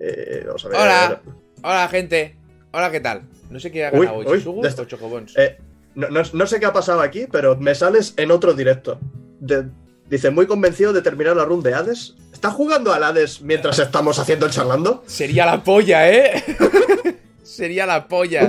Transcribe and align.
Eh, 0.00 0.42
vamos 0.46 0.64
a 0.64 0.68
ver. 0.68 0.78
Hola, 0.78 1.20
hola 1.62 1.88
gente. 1.88 2.36
Hola, 2.72 2.90
¿qué 2.90 3.00
tal? 3.00 3.22
No 3.50 3.60
sé 3.60 3.70
qué 3.70 3.84
ha 3.84 3.90
ganado 3.90 4.18
Uy, 4.18 4.26
hoy, 4.26 4.42
uy, 4.46 4.66
o 4.66 4.84
Chocobons. 4.84 5.36
Eh, 5.36 5.58
no, 5.94 6.08
no- 6.08 6.22
no 6.32 6.46
sé 6.46 6.58
qué 6.60 6.66
ha 6.66 6.72
pasado 6.72 7.00
aquí, 7.00 7.26
pero 7.30 7.56
me 7.56 7.74
sales 7.74 8.14
en 8.16 8.30
otro 8.30 8.54
directo. 8.54 8.98
De- 9.40 9.66
dice, 10.08 10.30
muy 10.30 10.46
convencido 10.46 10.92
de 10.92 11.02
terminar 11.02 11.36
la 11.36 11.44
run 11.44 11.62
de 11.62 11.74
Hades. 11.74 12.14
¿Está 12.32 12.50
jugando 12.50 12.92
al 12.92 13.02
Hades 13.04 13.42
mientras 13.42 13.78
estamos 13.78 14.18
haciendo 14.18 14.46
el 14.46 14.52
charlando? 14.52 15.02
Sería 15.06 15.44
la 15.46 15.62
polla, 15.62 16.08
¿eh? 16.10 16.42
Sería 17.42 17.84
la 17.86 18.06
polla. 18.08 18.48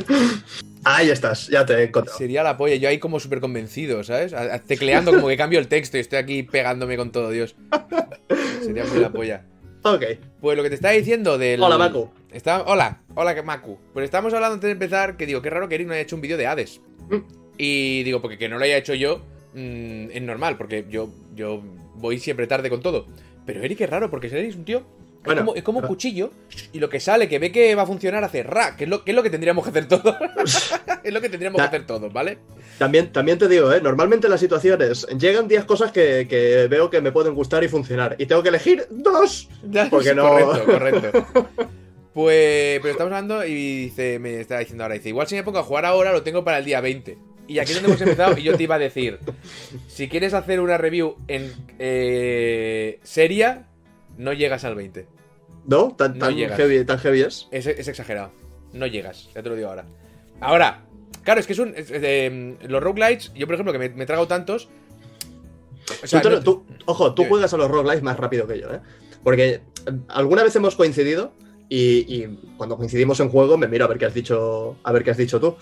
Ahí 0.83 1.09
estás, 1.09 1.47
ya 1.47 1.65
te 1.65 1.73
he 1.73 1.83
encontrado. 1.83 2.17
Sería 2.17 2.43
la 2.43 2.55
polla. 2.57 2.75
Yo 2.75 2.87
ahí 2.87 2.99
como 2.99 3.19
súper 3.19 3.39
convencido, 3.41 4.03
¿sabes? 4.03 4.33
A- 4.33 4.55
a- 4.55 4.59
Tecleando 4.59 5.11
como 5.11 5.27
que 5.27 5.35
cambio 5.37 5.59
el 5.59 5.67
texto 5.67 5.97
y 5.97 6.01
estoy 6.01 6.19
aquí 6.19 6.43
pegándome 6.43 6.95
con 6.95 7.11
todo 7.11 7.29
Dios. 7.31 7.55
Sería 8.63 8.85
muy 8.85 8.99
la 8.99 9.09
polla. 9.09 9.43
Ok. 9.83 10.03
Pues 10.39 10.57
lo 10.57 10.63
que 10.63 10.69
te 10.69 10.75
estaba 10.75 10.93
diciendo 10.93 11.37
del... 11.37 11.61
Hola, 11.61 11.77
Maku. 11.77 12.09
Está... 12.31 12.63
Hola, 12.63 13.01
hola, 13.15 13.41
Maku. 13.43 13.77
Pues 13.93 14.05
estábamos 14.05 14.33
hablando 14.33 14.55
antes 14.55 14.67
de 14.67 14.73
empezar 14.73 15.17
que 15.17 15.25
digo, 15.25 15.41
qué 15.41 15.49
raro 15.49 15.67
que 15.67 15.75
Eric 15.75 15.87
no 15.87 15.93
haya 15.93 16.03
hecho 16.03 16.15
un 16.15 16.21
vídeo 16.21 16.37
de 16.37 16.47
Hades. 16.47 16.81
Mm. 17.09 17.17
Y 17.57 18.03
digo, 18.03 18.21
porque 18.21 18.37
que 18.37 18.49
no 18.49 18.57
lo 18.57 18.65
haya 18.65 18.77
hecho 18.77 18.93
yo 18.93 19.21
mm, 19.53 20.11
es 20.11 20.21
normal, 20.21 20.57
porque 20.57 20.85
yo, 20.89 21.09
yo 21.35 21.61
voy 21.95 22.19
siempre 22.19 22.47
tarde 22.47 22.69
con 22.69 22.81
todo. 22.81 23.07
Pero 23.45 23.63
Eric 23.63 23.81
es 23.81 23.89
raro, 23.89 24.09
porque 24.09 24.27
Eric 24.27 24.49
es 24.49 24.55
un 24.55 24.65
tío... 24.65 24.83
Es 25.21 25.25
Bueno, 25.25 25.41
como, 25.41 25.55
es 25.55 25.61
como 25.63 25.77
un 25.77 25.81
pero- 25.83 25.89
cuchillo 25.93 26.31
y 26.73 26.79
lo 26.79 26.89
que 26.89 26.99
sale, 26.99 27.29
que 27.29 27.37
ve 27.37 27.51
que 27.51 27.75
va 27.75 27.83
a 27.83 27.85
funcionar, 27.85 28.23
hace 28.23 28.41
ra, 28.41 28.75
que 28.75 28.85
es 28.85 28.89
lo 28.89 29.03
que, 29.03 29.11
es 29.11 29.15
lo 29.15 29.21
que 29.21 29.29
tendríamos 29.29 29.63
que 29.63 29.69
hacer 29.69 29.87
todos. 29.87 30.15
es 31.03 31.13
lo 31.13 31.21
que 31.21 31.29
tendríamos 31.29 31.61
que 31.61 31.67
hacer 31.67 31.85
todos, 31.85 32.11
¿vale? 32.11 32.39
También, 32.79 33.11
también 33.11 33.37
te 33.37 33.47
digo, 33.47 33.71
¿eh? 33.71 33.79
normalmente 33.81 34.27
las 34.27 34.39
situaciones 34.39 35.05
llegan 35.19 35.47
10 35.47 35.65
cosas 35.65 35.91
que, 35.91 36.25
que 36.27 36.65
veo 36.67 36.89
que 36.89 37.01
me 37.01 37.11
pueden 37.11 37.35
gustar 37.35 37.63
y 37.63 37.67
funcionar. 37.67 38.15
Y 38.17 38.25
tengo 38.25 38.41
que 38.41 38.49
elegir 38.49 38.87
dos. 38.89 39.47
Porque 39.91 40.15
no- 40.15 40.27
Correcto, 40.27 40.65
correcto. 40.71 41.47
Pues, 42.13 42.79
pero 42.81 42.91
estamos 42.91 43.13
hablando 43.13 43.45
y 43.45 43.83
dice, 43.83 44.17
me 44.19 44.41
está 44.41 44.57
diciendo 44.59 44.83
ahora, 44.83 44.95
dice, 44.95 45.09
igual 45.09 45.27
si 45.27 45.35
me 45.35 45.43
pongo 45.43 45.59
a 45.59 45.63
jugar 45.63 45.85
ahora 45.85 46.11
lo 46.11 46.23
tengo 46.23 46.43
para 46.43 46.57
el 46.57 46.65
día 46.65 46.81
20. 46.81 47.17
Y 47.47 47.59
aquí 47.59 47.71
es 47.71 47.75
donde 47.75 47.89
hemos 47.89 48.01
empezado 48.01 48.37
y 48.37 48.43
yo 48.43 48.57
te 48.57 48.63
iba 48.63 48.75
a 48.75 48.79
decir, 48.79 49.19
si 49.87 50.07
quieres 50.09 50.33
hacer 50.33 50.59
una 50.61 50.77
review 50.77 51.15
en 51.27 51.51
eh, 51.79 52.99
seria, 53.03 53.67
no 54.21 54.33
llegas 54.33 54.63
al 54.63 54.75
20. 54.75 55.07
¿No? 55.65 55.95
Tan, 55.95 56.13
No 56.17 56.27
tan, 56.27 56.35
llegas. 56.35 56.57
heavy, 56.57 56.85
tan 56.85 56.97
heavy 56.99 57.21
es. 57.21 57.47
Es, 57.51 57.67
es 57.67 57.87
exagerado. 57.87 58.31
No 58.73 58.87
llegas, 58.87 59.29
ya 59.35 59.43
te 59.43 59.49
lo 59.49 59.55
digo 59.55 59.69
ahora. 59.69 59.85
Ahora, 60.39 60.85
claro, 61.23 61.39
es 61.39 61.47
que 61.47 61.53
es 61.53 61.59
un... 61.59 61.73
es- 61.75 61.91
eh, 61.91 62.55
los 62.67 62.81
roguelites, 62.81 63.31
yo 63.35 63.45
por 63.45 63.55
ejemplo, 63.55 63.73
que 63.73 63.79
me, 63.79 63.89
me 63.89 64.03
he 64.03 64.07
tragado 64.07 64.27
tantos... 64.27 64.69
O 66.03 66.07
sea, 66.07 66.21
Tú 66.21 66.29
te 66.29 66.33
lo- 66.33 66.37
no- 66.39 66.43
tú- 66.43 66.65
ojo, 66.85 67.13
tú 67.13 67.25
juegas 67.25 67.53
a 67.53 67.57
los 67.57 67.69
roguelites 67.69 68.03
más 68.03 68.17
rápido 68.17 68.47
que 68.47 68.59
yo, 68.59 68.71
¿eh? 68.73 68.79
Porque 69.23 69.61
alguna 70.07 70.43
vez 70.43 70.55
hemos 70.55 70.75
coincidido 70.75 71.33
y, 71.69 71.99
y 72.23 72.39
cuando 72.57 72.77
coincidimos 72.77 73.19
en 73.19 73.29
juego 73.29 73.57
me 73.57 73.67
miro 73.67 73.85
a 73.85 73.87
ver 73.87 73.97
qué 73.97 74.05
has 74.05 74.13
dicho, 74.13 74.77
a 74.83 74.91
ver 74.91 75.03
qué 75.03 75.11
has 75.11 75.17
dicho 75.17 75.39
tú. 75.39 75.55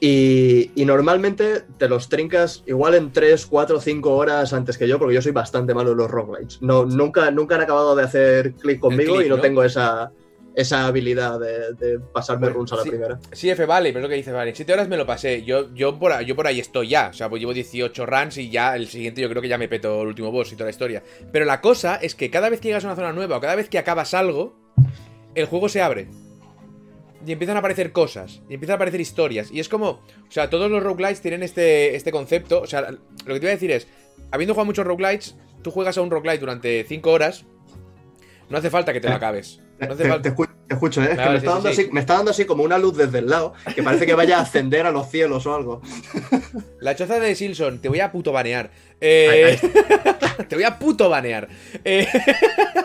Y, 0.00 0.70
y 0.80 0.84
normalmente 0.84 1.64
te 1.76 1.88
los 1.88 2.08
trincas 2.08 2.62
igual 2.66 2.94
en 2.94 3.12
3, 3.12 3.46
4, 3.46 3.80
5 3.80 4.14
horas 4.16 4.52
antes 4.52 4.78
que 4.78 4.86
yo, 4.86 4.98
porque 4.98 5.14
yo 5.16 5.22
soy 5.22 5.32
bastante 5.32 5.74
malo 5.74 5.90
en 5.92 5.98
los 5.98 6.10
roguelites. 6.10 6.62
No, 6.62 6.84
nunca, 6.84 7.30
nunca 7.32 7.56
han 7.56 7.62
acabado 7.62 7.96
de 7.96 8.04
hacer 8.04 8.52
clic 8.54 8.78
conmigo 8.78 9.20
y 9.20 9.28
no, 9.28 9.36
¿no? 9.36 9.42
tengo 9.42 9.64
esa, 9.64 10.12
esa 10.54 10.86
habilidad 10.86 11.40
de, 11.40 11.72
de 11.74 11.98
pasarme 11.98 12.46
Bueno, 12.46 12.58
runs 12.58 12.72
a 12.74 12.76
la 12.76 12.82
sí. 12.84 12.90
primera. 12.90 13.18
Sí, 13.32 13.50
F, 13.50 13.66
vale, 13.66 13.88
pero 13.88 13.98
es 13.98 14.02
lo 14.04 14.08
que 14.08 14.14
dice, 14.14 14.30
vale. 14.30 14.50
En 14.50 14.56
7 14.56 14.72
horas 14.72 14.88
me 14.88 14.96
lo 14.96 15.04
pasé. 15.04 15.42
Yo, 15.42 15.74
yo, 15.74 15.98
por, 15.98 16.12
ahí- 16.12 16.26
yo 16.26 16.36
por 16.36 16.46
ahí 16.46 16.60
estoy 16.60 16.90
ya. 16.90 17.08
O 17.08 17.12
sea, 17.12 17.28
pues 17.28 17.40
llevo 17.40 17.52
18 17.52 18.06
runs 18.06 18.38
y 18.38 18.50
ya 18.50 18.76
el 18.76 18.86
siguiente 18.86 19.20
yo 19.20 19.28
creo 19.28 19.42
que 19.42 19.48
ya 19.48 19.58
me 19.58 19.66
peto 19.68 20.02
el 20.02 20.06
último 20.08 20.30
boss 20.30 20.52
y 20.52 20.54
toda 20.54 20.66
la 20.66 20.70
historia. 20.70 21.02
Pero 21.32 21.44
la 21.44 21.60
cosa 21.60 21.96
es 21.96 22.14
que 22.14 22.30
cada 22.30 22.50
vez 22.50 22.60
que 22.60 22.68
llegas 22.68 22.84
a 22.84 22.86
una 22.86 22.94
zona 22.96 23.12
nueva 23.12 23.38
o 23.38 23.40
cada 23.40 23.56
vez 23.56 23.68
que 23.68 23.78
acabas 23.78 24.14
algo, 24.14 24.54
el 25.34 25.46
juego 25.46 25.68
se 25.68 25.82
abre. 25.82 26.06
Y 27.26 27.32
empiezan 27.32 27.56
a 27.56 27.60
aparecer 27.60 27.92
cosas. 27.92 28.40
Y 28.48 28.54
empiezan 28.54 28.74
a 28.74 28.76
aparecer 28.76 29.00
historias. 29.00 29.50
Y 29.50 29.60
es 29.60 29.68
como. 29.68 29.88
O 29.90 30.30
sea, 30.30 30.50
todos 30.50 30.70
los 30.70 30.82
roguelites 30.82 31.20
tienen 31.20 31.42
este, 31.42 31.96
este 31.96 32.12
concepto. 32.12 32.60
O 32.60 32.66
sea, 32.66 32.90
lo 32.90 33.34
que 33.34 33.40
te 33.40 33.46
iba 33.46 33.50
a 33.50 33.54
decir 33.54 33.70
es. 33.70 33.86
Habiendo 34.30 34.54
jugado 34.54 34.66
muchos 34.66 34.86
roguelites, 34.86 35.36
tú 35.62 35.70
juegas 35.70 35.96
a 35.98 36.02
un 36.02 36.10
roguelite 36.10 36.40
durante 36.40 36.84
5 36.84 37.10
horas. 37.10 37.44
No 38.48 38.58
hace 38.58 38.70
falta 38.70 38.92
que 38.92 39.00
te 39.00 39.08
lo 39.08 39.14
acabes. 39.14 39.60
No 39.80 39.94
Te, 40.20 40.34
escucho, 40.74 41.02
¿eh? 41.02 41.08
Es 41.12 41.16
Vale, 41.16 41.28
que 41.28 41.30
me 41.30 41.40
sí, 41.40 41.46
está, 41.46 41.52
dando 41.54 41.72
sí. 41.72 41.82
Así, 41.82 41.90
me 41.92 42.00
está 42.00 42.14
dando 42.14 42.30
así 42.30 42.44
como 42.44 42.62
una 42.62 42.78
luz 42.78 42.96
desde 42.96 43.20
el 43.20 43.28
lado, 43.28 43.54
que 43.74 43.82
parece 43.82 44.06
que 44.06 44.14
vaya 44.14 44.38
a 44.38 44.42
ascender 44.42 44.86
a 44.86 44.90
los 44.90 45.08
cielos 45.08 45.46
o 45.46 45.54
algo. 45.54 45.80
La 46.80 46.94
choza 46.96 47.18
de 47.20 47.34
Silson, 47.34 47.78
te 47.78 47.88
voy 47.88 48.00
a 48.00 48.10
puto 48.10 48.32
banear. 48.32 48.70
Eh, 49.00 49.58
te 50.48 50.56
voy 50.56 50.64
a 50.64 50.78
puto 50.78 51.08
banear. 51.08 51.48
Eh, 51.84 52.06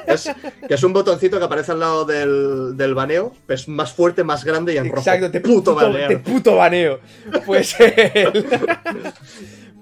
Es, 0.05 0.29
que 0.67 0.73
es 0.73 0.83
un 0.83 0.91
botoncito 0.91 1.39
que 1.39 1.45
aparece 1.45 1.71
al 1.71 1.79
lado 1.79 2.03
del, 2.05 2.75
del 2.75 2.93
baneo, 2.93 3.33
es 3.47 3.67
más 3.69 3.93
fuerte, 3.93 4.23
más 4.23 4.43
grande 4.43 4.73
y 4.73 4.77
en 4.77 4.89
rojo. 4.89 4.97
exacto, 4.99 5.31
te 5.31 5.39
puto, 5.39 5.73
puto, 5.73 5.75
banear. 5.75 6.07
te 6.09 6.17
puto 6.17 6.55
baneo. 6.57 6.99
Pues 7.45 7.75
el. 7.79 8.45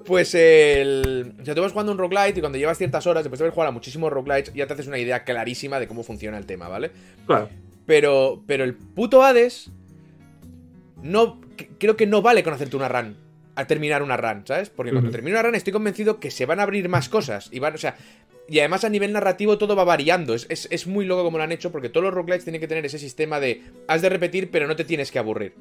Pues 0.06 0.34
el. 0.36 1.34
O 1.42 1.46
sea, 1.46 1.54
tú 1.56 1.62
vas 1.62 1.72
jugando 1.72 1.92
un 1.92 1.98
roguelite 1.98 2.40
y 2.40 2.42
cuando 2.42 2.58
llevas 2.58 2.78
ciertas 2.78 3.06
horas, 3.08 3.24
después 3.24 3.40
de 3.40 3.46
haber 3.46 3.54
jugado 3.54 3.70
a 3.70 3.74
muchísimos 3.74 4.12
roguelites, 4.12 4.54
ya 4.54 4.68
te 4.68 4.74
haces 4.74 4.88
una 4.88 4.98
idea 4.98 5.24
clarísima 5.24 5.80
de 5.80 5.88
cómo 5.88 6.04
funciona 6.04 6.38
el 6.38 6.46
tema, 6.46 6.68
¿vale? 6.68 6.92
Claro. 7.28 7.50
Pero, 7.86 8.44
pero 8.48 8.64
el 8.64 8.74
puto 8.76 9.24
Hades. 9.24 9.70
No. 11.02 11.40
Creo 11.80 11.96
que 11.98 12.08
no 12.08 12.22
vale 12.22 12.44
con 12.44 12.54
hacerte 12.54 12.76
una 12.76 12.88
run. 12.90 13.16
A 13.56 13.68
terminar 13.68 14.02
una 14.02 14.18
run, 14.18 14.44
¿sabes? 14.48 14.70
Porque 14.70 14.92
cuando 14.92 15.10
Ujú. 15.10 15.14
termine 15.16 15.36
una 15.38 15.44
run 15.44 15.56
estoy 15.56 15.74
convencido 15.74 16.20
que 16.20 16.32
se 16.32 16.46
van 16.46 16.60
a 16.60 16.64
abrir 16.64 16.88
más 16.90 17.10
cosas. 17.10 17.50
Y 17.52 17.60
van, 17.60 17.76
o 17.76 17.78
sea. 17.78 17.96
Y 18.48 18.60
además 18.60 18.84
a 18.84 18.90
nivel 18.90 19.14
narrativo 19.14 19.58
todo 19.58 19.76
va 19.76 19.84
variando. 19.84 20.34
Es, 20.34 20.46
es- 20.50 20.68
es 20.72 20.88
muy 20.88 21.06
loco 21.06 21.24
como 21.24 21.38
lo 21.38 21.44
han 21.44 21.52
hecho. 21.52 21.72
Porque 21.72 21.90
todos 21.90 22.04
los 22.06 22.14
roguelites 22.14 22.44
tienen 22.46 22.62
que 22.62 22.68
tener 22.68 22.86
ese 22.86 22.98
sistema 23.00 23.40
de. 23.40 23.62
Has 23.88 24.02
de 24.02 24.10
repetir, 24.10 24.50
pero 24.52 24.68
no 24.68 24.76
te 24.76 24.86
tienes 24.86 25.12
que 25.12 25.20
aburrir. 25.20 25.54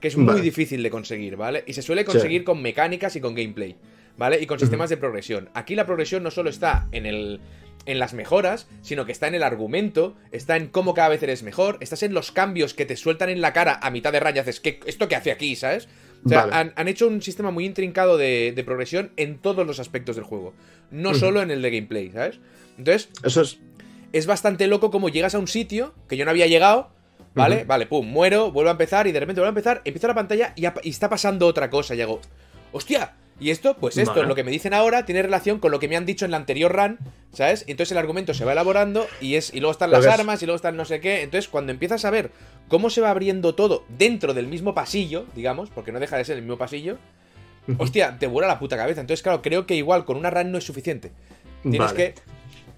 Que 0.00 0.08
es 0.08 0.16
muy 0.16 0.26
Vale. 0.26 0.40
difícil 0.42 0.82
de 0.82 0.90
conseguir, 0.90 1.36
¿vale? 1.36 1.64
Y 1.66 1.72
se 1.72 1.82
suele 1.82 2.04
conseguir 2.04 2.44
con 2.44 2.60
mecánicas 2.62 3.16
y 3.16 3.20
con 3.20 3.34
gameplay. 3.34 3.76
¿Vale? 4.18 4.40
Y 4.40 4.46
con 4.46 4.58
sistemas 4.58 4.88
de 4.88 4.96
progresión. 4.96 5.50
Aquí 5.52 5.74
la 5.74 5.84
progresión 5.84 6.22
no 6.22 6.30
solo 6.30 6.48
está 6.48 6.88
en 6.92 7.04
el 7.06 7.40
en 7.84 8.00
las 8.00 8.14
mejoras, 8.14 8.66
sino 8.82 9.06
que 9.06 9.12
está 9.12 9.28
en 9.28 9.36
el 9.36 9.44
argumento, 9.44 10.16
está 10.32 10.56
en 10.56 10.66
cómo 10.66 10.92
cada 10.92 11.08
vez 11.10 11.22
eres 11.22 11.44
mejor, 11.44 11.78
estás 11.80 12.02
en 12.02 12.14
los 12.14 12.32
cambios 12.32 12.74
que 12.74 12.84
te 12.84 12.96
sueltan 12.96 13.28
en 13.28 13.40
la 13.40 13.52
cara 13.52 13.78
a 13.80 13.90
mitad 13.90 14.10
de 14.12 14.18
raya, 14.18 14.42
haces, 14.42 14.58
¿qué, 14.58 14.80
¿esto 14.86 15.06
qué 15.06 15.14
hace 15.14 15.30
aquí, 15.30 15.54
sabes? 15.54 15.86
O 16.24 16.28
sea, 16.28 16.46
Vale. 16.46 16.54
han, 16.56 16.72
han 16.74 16.88
hecho 16.88 17.06
un 17.06 17.22
sistema 17.22 17.52
muy 17.52 17.64
intrincado 17.64 18.16
de, 18.18 18.52
de 18.56 18.64
progresión 18.64 19.12
en 19.16 19.38
todos 19.38 19.64
los 19.64 19.78
aspectos 19.78 20.16
del 20.16 20.24
juego, 20.24 20.52
no 20.90 21.14
solo 21.14 21.42
en 21.42 21.52
el 21.52 21.62
de 21.62 21.70
gameplay, 21.70 22.10
¿sabes? 22.10 22.40
Entonces, 22.76 23.08
Eso 23.22 23.42
es. 23.42 23.58
es 24.12 24.26
bastante 24.26 24.66
loco 24.66 24.90
como 24.90 25.08
llegas 25.08 25.36
a 25.36 25.38
un 25.38 25.46
sitio 25.46 25.94
que 26.08 26.16
yo 26.16 26.24
no 26.24 26.32
había 26.32 26.48
llegado, 26.48 26.90
¿vale? 27.36 27.64
Vale, 27.64 27.86
pum, 27.86 28.06
muero, 28.06 28.50
vuelvo 28.50 28.70
a 28.70 28.72
empezar 28.72 29.06
y 29.06 29.12
de 29.12 29.20
repente 29.20 29.40
vuelvo 29.40 29.48
a 29.48 29.56
empezar, 29.56 29.82
empiezo 29.84 30.08
la 30.08 30.14
pantalla 30.14 30.52
y, 30.56 30.66
está 30.88 31.08
pasando 31.08 31.46
otra 31.46 31.70
cosa 31.70 31.94
y 31.94 32.00
hago, 32.00 32.20
¡hostia! 32.72 33.12
Y 33.38 33.50
esto, 33.50 33.76
pues 33.76 33.98
esto, 33.98 34.14
Vale. 34.14 34.28
lo 34.28 34.34
que 34.34 34.44
me 34.44 34.50
dicen 34.50 34.72
ahora, 34.72 35.04
tiene 35.04 35.20
relación 35.22 35.58
con 35.58 35.70
lo 35.70 35.78
que 35.78 35.88
me 35.88 35.96
han 35.96 36.06
dicho 36.06 36.24
en 36.24 36.30
la 36.30 36.38
anterior 36.38 36.74
run, 36.74 36.98
¿sabes? 37.32 37.64
Entonces 37.66 37.92
el 37.92 37.98
argumento 37.98 38.32
se 38.32 38.46
va 38.46 38.52
elaborando 38.52 39.06
y 39.20 39.34
es 39.34 39.52
y 39.52 39.60
luego 39.60 39.72
están 39.72 39.90
las 39.90 40.06
armas 40.06 40.42
y 40.42 40.46
luego 40.46 40.56
están 40.56 40.74
no 40.74 40.86
sé 40.86 41.00
qué. 41.00 41.20
Entonces, 41.20 41.48
cuando 41.50 41.70
empiezas 41.70 42.06
a 42.06 42.10
ver 42.10 42.30
cómo 42.68 42.88
se 42.88 43.02
va 43.02 43.10
abriendo 43.10 43.54
todo 43.54 43.84
dentro 43.90 44.32
del 44.32 44.46
mismo 44.46 44.74
pasillo, 44.74 45.26
digamos, 45.34 45.68
porque 45.68 45.92
no 45.92 46.00
deja 46.00 46.16
de 46.16 46.24
ser 46.24 46.36
el 46.36 46.44
mismo 46.44 46.56
pasillo, 46.56 46.96
hostia, 47.76 48.16
te 48.18 48.26
vuela 48.26 48.48
la 48.48 48.58
puta 48.58 48.78
cabeza. 48.78 49.02
Entonces, 49.02 49.22
claro, 49.22 49.42
creo 49.42 49.66
que 49.66 49.74
igual 49.74 50.06
con 50.06 50.16
una 50.16 50.30
run 50.30 50.50
no 50.50 50.56
es 50.56 50.64
suficiente. 50.64 51.12
Tienes 51.60 51.80
Vale. 51.80 51.94
que 51.94 52.14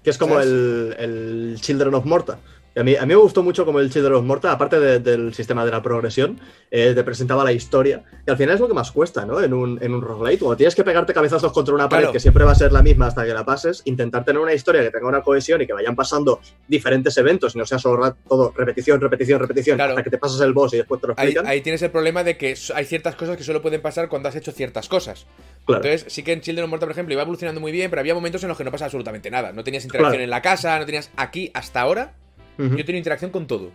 Que 0.03 0.09
es 0.09 0.17
como 0.17 0.41
el, 0.41 0.93
el 0.99 1.57
Children 1.61 1.93
of 1.93 2.03
Morta. 2.03 2.37
A 2.75 2.83
mí, 2.83 2.95
a 2.95 3.01
mí 3.01 3.07
me 3.07 3.15
gustó 3.15 3.43
mucho 3.43 3.65
como 3.65 3.79
el 3.79 3.89
Children 3.91 4.13
of 4.13 4.23
Morta, 4.23 4.51
aparte 4.51 4.79
de- 4.79 4.99
del 4.99 5.33
sistema 5.33 5.65
de 5.65 5.71
la 5.71 5.81
progresión, 5.81 6.39
eh, 6.71 6.93
te 6.95 7.03
presentaba 7.03 7.43
la 7.43 7.51
historia. 7.51 8.03
Y 8.25 8.29
al 8.29 8.37
final 8.37 8.55
es 8.55 8.61
lo 8.61 8.67
que 8.67 8.73
más 8.73 8.91
cuesta, 8.91 9.25
¿no? 9.25 9.41
En 9.41 9.53
un, 9.53 9.79
en 9.81 9.93
un 9.93 10.01
roguelite. 10.01 10.39
Cuando 10.45 10.55
tienes 10.57 10.75
que 10.75 10.83
pegarte 10.83 11.13
cabezazos 11.13 11.51
contra 11.51 11.73
una 11.73 11.89
pared 11.89 12.03
Claro. 12.03 12.13
que 12.13 12.19
siempre 12.19 12.43
va 12.45 12.51
a 12.51 12.55
ser 12.55 12.71
la 12.71 12.81
misma 12.83 13.07
hasta 13.07 13.25
que 13.25 13.33
la 13.33 13.43
pases, 13.43 13.81
intentar 13.85 14.23
tener 14.23 14.39
una 14.41 14.53
historia 14.53 14.81
que 14.81 14.91
tenga 14.91 15.07
una 15.07 15.21
cohesión 15.21 15.61
y 15.61 15.67
que 15.67 15.73
vayan 15.73 15.95
pasando 15.95 16.39
diferentes 16.67 17.17
eventos 17.17 17.55
y 17.55 17.57
no 17.57 17.65
sea 17.65 17.79
solo 17.79 18.15
todo 18.27 18.53
repetición, 18.55 19.01
repetición, 19.01 19.39
repetición, 19.39 19.75
Claro. 19.77 19.91
hasta 19.93 20.03
que 20.03 20.09
te 20.11 20.17
pasas 20.19 20.39
el 20.41 20.53
boss 20.53 20.73
y 20.73 20.77
después 20.77 21.01
te 21.01 21.07
lo 21.07 21.13
Ahí, 21.17 21.25
explican. 21.29 21.47
ahí 21.47 21.61
tienes 21.61 21.81
el 21.81 21.89
problema 21.91 22.23
de 22.23 22.37
que 22.37 22.55
hay 22.75 22.85
ciertas 22.85 23.15
cosas 23.15 23.35
que 23.35 23.43
solo 23.43 23.61
pueden 23.61 23.81
pasar 23.81 24.07
cuando 24.09 24.29
has 24.29 24.35
hecho 24.35 24.51
ciertas 24.51 24.87
cosas. 24.87 25.25
Claro. 25.65 25.83
Entonces, 25.83 26.13
sí 26.13 26.23
que 26.23 26.33
en 26.33 26.41
Children 26.41 26.65
of 26.65 26.69
Morta, 26.69 26.85
por 26.85 26.91
ejemplo, 26.93 27.13
iba 27.13 27.23
evolucionando 27.23 27.59
muy 27.59 27.71
bien, 27.71 27.89
pero 27.89 27.99
había 27.99 28.13
momentos 28.13 28.41
en 28.43 28.49
los 28.49 28.57
que 28.57 28.63
no 28.63 28.71
pasa 28.71 28.85
absolutamente 28.85 29.29
nada. 29.31 29.51
No 29.51 29.63
tenías 29.63 29.83
interacción 29.83 30.21
en 30.21 30.29
la 30.29 30.41
casa, 30.41 30.77
no 30.79 30.85
tenías. 30.85 31.09
Aquí, 31.17 31.51
hasta 31.53 31.81
ahora, 31.81 32.13
Ujú. 32.59 32.75
yo 32.75 32.85
tengo 32.85 32.97
interacción 32.97 33.31
con 33.31 33.47
todo. 33.47 33.71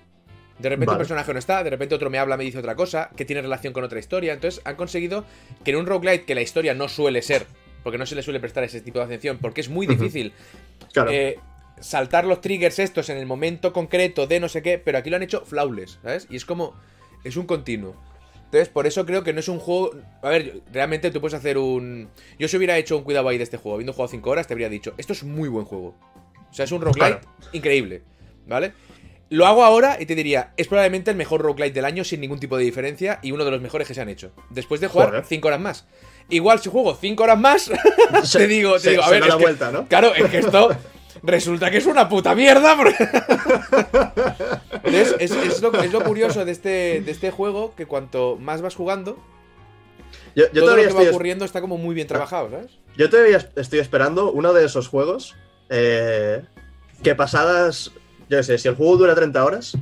De 0.58 0.68
repente 0.68 0.86
Vale. 0.86 0.96
un 0.96 0.98
personaje 0.98 1.32
no 1.32 1.38
está, 1.40 1.64
de 1.64 1.70
repente 1.70 1.96
otro 1.96 2.10
me 2.10 2.18
habla, 2.18 2.36
me 2.36 2.44
dice 2.44 2.58
otra 2.58 2.76
cosa, 2.76 3.10
que 3.16 3.24
tiene 3.24 3.42
relación 3.42 3.72
con 3.72 3.82
otra 3.82 3.98
historia. 3.98 4.32
Entonces, 4.32 4.60
han 4.64 4.76
conseguido 4.76 5.24
que 5.64 5.72
en 5.72 5.78
un 5.78 5.86
roguelite 5.86 6.24
que 6.26 6.34
la 6.36 6.42
historia 6.42 6.74
no 6.74 6.88
suele 6.88 7.22
ser, 7.22 7.46
porque 7.82 7.98
no 7.98 8.06
se 8.06 8.14
le 8.14 8.22
suele 8.22 8.38
prestar 8.38 8.62
ese 8.62 8.80
tipo 8.80 9.00
de 9.00 9.06
atención, 9.06 9.38
porque 9.40 9.60
es 9.62 9.68
muy 9.68 9.86
difícil 9.88 10.32
Claro. 10.92 11.10
eh, 11.10 11.38
saltar 11.80 12.24
los 12.24 12.40
triggers 12.40 12.78
estos 12.78 13.08
en 13.08 13.16
el 13.16 13.26
momento 13.26 13.72
concreto 13.72 14.28
de 14.28 14.38
no 14.38 14.48
sé 14.48 14.62
qué, 14.62 14.78
pero 14.78 14.98
aquí 14.98 15.10
lo 15.10 15.16
han 15.16 15.24
hecho 15.24 15.44
flawless, 15.44 15.98
¿sabes? 16.02 16.28
Y 16.30 16.36
es 16.36 16.44
como, 16.44 16.72
es 17.24 17.36
un 17.36 17.46
continuo. 17.46 17.96
Entonces, 18.44 18.68
por 18.68 18.86
eso 18.86 19.04
creo 19.04 19.24
que 19.24 19.32
no 19.32 19.40
es 19.40 19.48
un 19.48 19.58
juego... 19.58 19.90
A 20.22 20.28
ver, 20.28 20.60
realmente 20.72 21.10
tú 21.10 21.20
puedes 21.20 21.34
hacer 21.34 21.58
un... 21.58 22.08
Yo 22.38 22.46
si 22.46 22.56
hubiera 22.56 22.78
hecho 22.78 22.96
un 22.96 23.02
cuidado 23.02 23.28
ahí 23.28 23.38
de 23.38 23.42
este 23.42 23.56
juego, 23.56 23.74
habiendo 23.74 23.92
jugado 23.92 24.08
5 24.12 24.30
horas, 24.30 24.46
te 24.46 24.54
habría 24.54 24.68
dicho, 24.68 24.94
esto 24.98 25.12
es 25.12 25.24
muy 25.24 25.48
buen 25.48 25.64
juego. 25.64 25.96
O 26.48 26.54
sea, 26.54 26.64
es 26.64 26.70
un 26.70 26.80
roguelite 26.80 27.18
Claro. 27.18 27.50
increíble, 27.52 28.02
¿vale? 28.46 28.72
Lo 29.30 29.46
hago 29.46 29.64
ahora 29.64 29.96
y 29.98 30.06
te 30.06 30.14
diría, 30.14 30.52
es 30.56 30.68
probablemente 30.68 31.10
el 31.10 31.16
mejor 31.16 31.40
roguelite 31.40 31.74
del 31.74 31.84
año 31.84 32.04
sin 32.04 32.20
ningún 32.20 32.38
tipo 32.38 32.56
de 32.56 32.64
diferencia 32.64 33.18
y 33.22 33.32
uno 33.32 33.44
de 33.44 33.50
los 33.50 33.60
mejores 33.60 33.88
que 33.88 33.94
se 33.94 34.00
han 34.00 34.08
hecho. 34.08 34.32
Después 34.50 34.80
de 34.80 34.88
jugar 34.88 35.24
5 35.26 35.48
horas 35.48 35.60
más. 35.60 35.86
Igual 36.28 36.60
si 36.60 36.70
juego 36.70 36.94
5 36.94 37.22
horas 37.22 37.38
más, 37.38 37.70
te 38.32 38.46
digo, 38.46 38.78
te 38.78 38.90
digo, 38.90 39.02
a 39.02 39.10
ver, 39.10 39.26
la 39.26 39.36
vuelta, 39.36 39.72
¿no? 39.72 39.88
Claro, 39.88 40.14
es 40.14 40.30
que 40.30 40.38
esto 40.38 40.70
resulta 41.22 41.70
que 41.70 41.78
es 41.78 41.86
una 41.86 42.08
puta 42.08 42.34
mierda. 42.34 42.76
es, 44.84 45.60
lo, 45.62 46.04
curioso 46.04 46.44
de 46.44 46.52
este, 46.52 47.00
de 47.00 47.10
este 47.10 47.30
juego, 47.30 47.74
que 47.74 47.86
cuanto 47.86 48.36
más 48.36 48.62
vas 48.62 48.74
jugando, 48.74 49.18
yo, 50.34 50.50
todo 50.52 50.76
lo 50.76 50.82
que 50.82 50.92
va 50.92 51.02
ocurriendo 51.02 51.44
está 51.44 51.60
como 51.60 51.78
muy 51.78 51.94
bien 51.94 52.06
trabajado, 52.06 52.50
¿sabes? 52.50 52.72
Yo 52.96 53.08
todavía 53.10 53.48
estoy 53.56 53.78
esperando 53.78 54.32
uno 54.32 54.52
de 54.52 54.64
esos 54.64 54.88
juegos 54.88 55.34
eh, 55.68 56.42
que 57.02 57.14
pasadas, 57.14 57.92
yo 58.36 58.42
sé, 58.42 58.58
si 58.58 58.68
el 58.68 58.74
juego 58.74 58.96
dura 58.96 59.14
30 59.14 59.44
horas, 59.44 59.78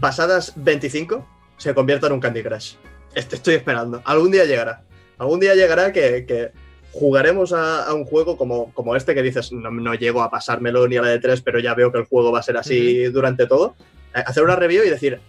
pasadas 0.00 0.52
25 0.56 1.26
se 1.56 1.74
convierta 1.74 2.06
en 2.06 2.14
un 2.14 2.20
Candy 2.20 2.42
Crush. 2.42 2.74
Estoy 3.14 3.54
esperando. 3.54 4.02
Algún 4.04 4.30
día 4.30 4.44
llegará. 4.44 4.82
Algún 5.18 5.40
día 5.40 5.54
llegará 5.54 5.92
que, 5.92 6.52
jugaremos 6.92 7.52
a, 7.52 7.92
un 7.92 8.04
juego 8.04 8.36
como, 8.36 8.72
como, 8.72 8.94
este 8.94 9.14
que 9.14 9.22
dices, 9.22 9.52
no, 9.52 9.94
llego 9.94 10.22
a 10.22 10.30
pasármelo 10.30 10.86
ni 10.86 10.96
a 10.96 11.02
la 11.02 11.08
de 11.08 11.18
3, 11.18 11.40
pero 11.42 11.58
ya 11.58 11.74
veo 11.74 11.90
que 11.90 11.98
el 11.98 12.04
juego 12.04 12.32
va 12.32 12.40
a 12.40 12.42
ser 12.42 12.56
así 12.56 13.04
durante 13.04 13.46
todo. 13.46 13.74
Eh, 14.14 14.22
hacer 14.24 14.44
una 14.44 14.56
review 14.56 14.84
y 14.84 14.90
decir, 14.90 15.20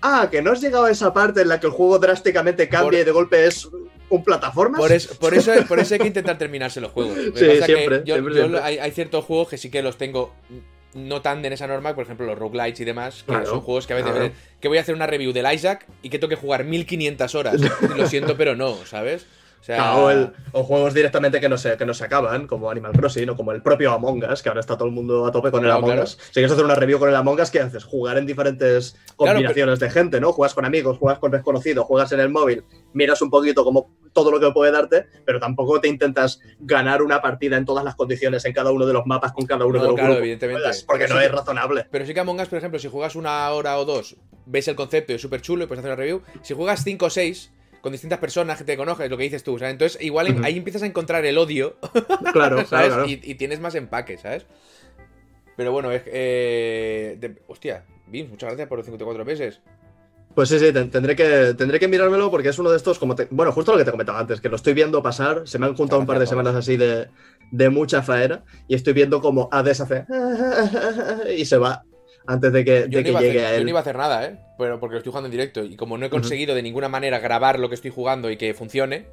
ah, 0.00 0.28
que 0.30 0.42
no 0.42 0.52
has 0.52 0.60
llegado 0.60 0.84
a 0.84 0.90
esa 0.90 1.12
parte 1.12 1.42
en 1.42 1.48
la 1.48 1.60
que 1.60 1.66
el 1.66 1.72
juego 1.72 1.98
drásticamente 1.98 2.68
cambia 2.68 3.00
y 3.00 3.04
de 3.04 3.10
golpe 3.10 3.46
es 3.46 3.68
un 4.08 4.24
plataforma. 4.24 4.78
Por 4.78 4.92
eso, 4.92 5.14
por, 5.18 5.34
eso, 5.34 5.52
hay 5.52 6.00
que 6.00 6.06
intentar 6.06 6.38
terminarse 6.38 6.80
los 6.80 6.92
juegos. 6.92 7.16
sí, 7.34 7.46
siempre. 7.64 8.02
Hay, 8.62 8.90
ciertos 8.92 9.24
juegos 9.24 9.48
que 9.48 9.58
sí 9.58 9.70
que 9.70 9.82
los 9.82 9.96
tengo 9.96 10.34
no 10.94 11.22
tan 11.22 11.44
en 11.44 11.52
esa 11.52 11.66
norma, 11.66 11.94
por 11.94 12.04
ejemplo 12.04 12.26
los 12.26 12.38
roguelites 12.38 12.80
y 12.80 12.84
demás, 12.84 13.24
que 13.26 13.46
son 13.46 13.60
juegos 13.60 13.86
que 13.86 13.92
a 13.94 13.96
veces 13.96 14.32
que 14.60 14.68
voy 14.68 14.78
a 14.78 14.82
hacer 14.82 14.94
una 14.94 15.06
review 15.06 15.32
del 15.32 15.52
Isaac 15.52 15.86
y 16.02 16.08
que 16.08 16.18
tengo 16.18 16.28
que 16.28 16.36
jugar 16.36 16.64
1500 16.64 17.34
horas. 17.34 17.60
lo 17.96 18.06
siento, 18.06 18.36
pero 18.36 18.54
no, 18.54 18.76
¿sabes? 18.86 19.26
O, 20.52 20.64
juegos 20.64 20.94
directamente 20.94 21.40
que 21.40 21.48
no, 21.48 21.56
se, 21.56 21.76
que 21.76 21.86
no 21.86 21.94
se 21.94 22.04
acaban, 22.04 22.46
como 22.46 22.70
Animal 22.70 22.92
Crossing 22.92 23.30
o 23.30 23.36
como 23.36 23.52
el 23.52 23.62
propio 23.62 23.92
Among 23.92 24.24
Us, 24.24 24.42
que 24.42 24.48
ahora 24.48 24.60
está 24.60 24.76
todo 24.76 24.88
el 24.88 24.94
mundo 24.94 25.24
a 25.26 25.32
tope 25.32 25.50
con 25.50 25.64
el 25.64 25.70
Among 25.70 26.00
Us. 26.00 26.18
Si 26.20 26.32
quieres 26.34 26.52
hacer 26.52 26.64
una 26.64 26.74
review 26.74 26.98
con 26.98 27.08
el 27.08 27.14
Among 27.14 27.40
Us, 27.40 27.50
¿qué 27.50 27.60
haces? 27.60 27.84
Jugar 27.84 28.18
en 28.18 28.26
diferentes 28.26 28.96
combinaciones 29.16 29.78
de 29.78 29.90
gente, 29.90 30.20
¿no? 30.20 30.32
Juegas 30.32 30.54
con 30.54 30.64
amigos, 30.64 30.98
juegas 30.98 31.18
con 31.18 31.30
desconocidos, 31.30 31.86
juegas 31.86 32.10
en 32.12 32.20
el 32.20 32.28
móvil, 32.28 32.64
miras 32.92 33.22
un 33.22 33.30
poquito 33.30 33.64
como 33.64 33.90
todo 34.12 34.30
lo 34.30 34.40
que 34.40 34.50
puede 34.52 34.72
darte, 34.72 35.06
pero 35.24 35.40
tampoco 35.40 35.80
te 35.80 35.88
intentas 35.88 36.40
ganar 36.60 37.02
una 37.02 37.22
partida 37.22 37.56
en 37.56 37.64
todas 37.64 37.84
las 37.84 37.94
condiciones, 37.94 38.44
en 38.44 38.52
cada 38.52 38.70
uno 38.70 38.84
de 38.84 38.92
los 38.92 39.06
mapas, 39.06 39.32
con 39.32 39.46
cada 39.46 39.64
uno 39.64 39.80
de 39.80 39.88
los 39.88 39.94
claro, 39.94 40.16
evidentemente. 40.18 40.68
Porque 40.86 41.08
no 41.08 41.20
es 41.20 41.30
razonable. 41.30 41.86
Pero 41.90 42.04
sí 42.04 42.12
que 42.12 42.20
Among 42.20 42.40
Us, 42.40 42.48
por 42.48 42.58
ejemplo, 42.58 42.78
si 42.78 42.88
juegas 42.88 43.16
una 43.16 43.50
hora 43.50 43.78
o 43.78 43.84
dos, 43.84 44.16
ves 44.44 44.68
el 44.68 44.74
concepto 44.74 45.12
y 45.12 45.16
es 45.16 45.22
súper 45.22 45.40
chulo 45.40 45.64
y 45.64 45.66
puedes 45.66 45.80
hacer 45.80 45.92
una 45.92 45.96
review. 45.96 46.22
Si 46.42 46.54
juegas 46.54 46.84
cinco 46.84 47.06
o 47.06 47.10
seis 47.10 47.50
con 47.82 47.92
distintas 47.92 48.20
personas 48.20 48.56
que 48.56 48.64
te 48.64 48.76
conoces, 48.76 49.10
lo 49.10 49.18
que 49.18 49.24
dices 49.24 49.42
tú, 49.42 49.58
¿sabes? 49.58 49.72
Entonces, 49.72 50.00
igual 50.00 50.40
ahí 50.44 50.56
empiezas 50.56 50.84
a 50.84 50.86
encontrar 50.86 51.26
el 51.26 51.36
odio. 51.36 51.76
Claro, 52.32 52.64
¿sabes? 52.64 53.20
Y, 53.22 53.34
tienes 53.34 53.60
más 53.60 53.74
empaque, 53.74 54.16
¿sabes? 54.16 54.46
Pero 55.56 55.72
bueno, 55.72 55.92
es. 55.92 56.02
Eh, 56.06 57.34
hostia, 57.48 57.84
Bim, 58.06 58.30
muchas 58.30 58.48
gracias 58.48 58.68
por 58.68 58.78
los 58.78 58.86
54 58.86 59.24
meses. 59.24 59.60
Pues 60.34 60.48
sí, 60.48 60.58
sí, 60.58 60.72
tendré 60.72 61.14
que, 61.14 61.54
tendré 61.58 61.78
que 61.78 61.88
mirármelo 61.88 62.30
porque 62.30 62.48
es 62.48 62.58
uno 62.58 62.70
de 62.70 62.78
estos, 62.78 62.98
como 62.98 63.14
bueno, 63.30 63.52
justo 63.52 63.72
lo 63.72 63.78
que 63.78 63.84
te 63.84 63.90
comentaba 63.90 64.18
antes, 64.18 64.40
que 64.40 64.48
lo 64.48 64.56
estoy 64.56 64.72
viendo 64.72 65.02
pasar, 65.02 65.42
se 65.44 65.58
me 65.58 65.66
han 65.66 65.76
juntado 65.76 66.00
un 66.00 66.06
par 66.06 66.18
de 66.18 66.26
semanas 66.26 66.54
así 66.54 66.78
de, 66.78 67.08
de 67.50 67.68
mucha 67.68 68.00
faena 68.02 68.42
y 68.66 68.74
estoy 68.74 68.94
viendo 68.94 69.20
como 69.20 69.50
Hades 69.52 69.82
hace 69.82 70.06
y 71.36 71.44
se 71.44 71.58
va 71.58 71.84
antes 72.26 72.52
de 72.52 72.64
que, 72.64 72.88
llegue 72.88 73.16
a, 73.16 73.54
él. 73.54 73.58
Yo 73.58 73.64
no 73.64 73.70
iba 73.70 73.78
a 73.78 73.82
hacer 73.82 73.96
nada, 73.96 74.26
¿eh? 74.26 74.38
Pero 74.58 74.78
porque 74.78 74.94
lo 74.94 74.98
estoy 74.98 75.10
jugando 75.10 75.26
en 75.26 75.32
directo 75.32 75.64
y 75.64 75.76
como 75.76 75.98
no 75.98 76.06
he 76.06 76.10
conseguido 76.10 76.54
de 76.54 76.62
ninguna 76.62 76.88
manera 76.88 77.18
grabar 77.18 77.58
lo 77.58 77.68
que 77.68 77.74
estoy 77.74 77.90
jugando 77.90 78.30
y 78.30 78.36
que 78.36 78.54
funcione, 78.54 79.06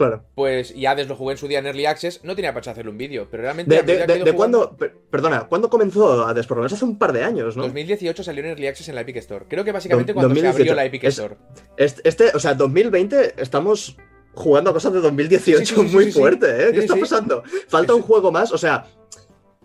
Claro. 0.00 0.24
Pues 0.34 0.74
y 0.74 0.86
Hades 0.86 1.08
lo 1.08 1.16
jugué 1.16 1.32
en 1.32 1.38
su 1.38 1.46
día 1.46 1.58
en 1.58 1.66
Early 1.66 1.84
Access, 1.84 2.24
no 2.24 2.34
tenía 2.34 2.54
para 2.54 2.70
hacerle 2.72 2.90
un 2.90 2.96
vídeo, 2.96 3.28
pero 3.30 3.42
realmente... 3.42 3.82
¿De, 3.82 4.06
de, 4.06 4.32
cuándo, 4.32 4.74
perdona, 5.10 5.46
cuándo 5.46 5.68
comenzó 5.68 6.26
lo 6.26 6.56
menos 6.56 6.72
hace 6.72 6.84
un 6.86 6.98
par 6.98 7.12
de 7.12 7.22
años, 7.22 7.54
¿no? 7.54 7.64
2018 7.64 8.24
salió 8.24 8.42
en 8.42 8.50
Early 8.50 8.68
Access 8.68 8.88
en 8.88 8.94
la 8.94 9.02
Epic 9.02 9.16
Store. 9.16 9.44
Creo 9.46 9.62
que 9.62 9.72
básicamente 9.72 10.14
cuando 10.14 10.34
se 10.34 10.46
abrió 10.46 10.74
la 10.74 10.86
Epic 10.86 11.04
Store. 11.04 11.36
Este, 11.76 12.30
o 12.34 12.38
sea, 12.38 12.54
2020 12.54 13.34
estamos 13.36 13.98
jugando 14.32 14.70
a 14.70 14.72
cosas 14.72 14.94
de 14.94 15.00
2018 15.00 15.82
muy 15.84 16.10
fuerte, 16.12 16.68
¿eh? 16.68 16.72
¿Qué 16.72 16.78
está 16.78 16.96
pasando? 16.96 17.42
Falta 17.68 17.94
un 17.94 18.00
juego 18.00 18.32
más, 18.32 18.52
o 18.52 18.58
sea, 18.58 18.86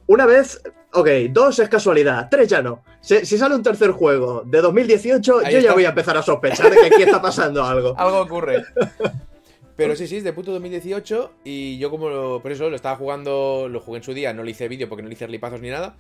una 0.08 0.26
vez, 0.26 0.62
ok, 0.96 1.08
dos 1.30 1.60
es 1.60 1.70
casualidad, 1.70 2.28
tres 2.30 2.48
ya 2.48 2.62
no. 2.62 2.84
Si, 3.02 3.26
sale 3.26 3.54
un 3.56 3.62
tercer 3.64 3.92
juego 3.92 4.44
de 4.46 4.62
2018, 4.62 5.50
yo 5.50 5.60
ya 5.60 5.74
voy 5.74 5.86
a 5.86 5.90
empezar 5.90 6.18
a 6.18 6.24
sospechar 6.24 6.72
de 6.72 6.78
que 6.78 6.86
aquí 6.88 7.04
está 7.04 7.22
pasando 7.22 7.64
algo. 7.66 7.94
algo 7.98 8.22
ocurre. 8.22 8.64
Pero 9.76 9.96
sí, 9.96 10.08
sí, 10.08 10.18
es 10.18 10.24
de 10.24 10.32
puto 10.32 10.52
2018 10.54 11.34
y 11.44 11.78
yo 11.78 11.92
como 11.92 12.42
por 12.42 12.52
eso 12.52 12.70
lo 12.70 12.76
estaba 12.76 12.96
jugando, 12.96 13.68
lo 13.70 13.82
jugué 13.82 13.98
en 13.98 14.04
su 14.04 14.14
día, 14.14 14.34
no 14.34 14.44
le 14.44 14.52
hice 14.52 14.70
vídeo 14.70 14.88
porque 14.88 15.04
no 15.04 15.10
le 15.10 15.16
hice 15.16 15.28
lipazos 15.28 15.60
ni 15.60 15.70
nada. 15.70 15.98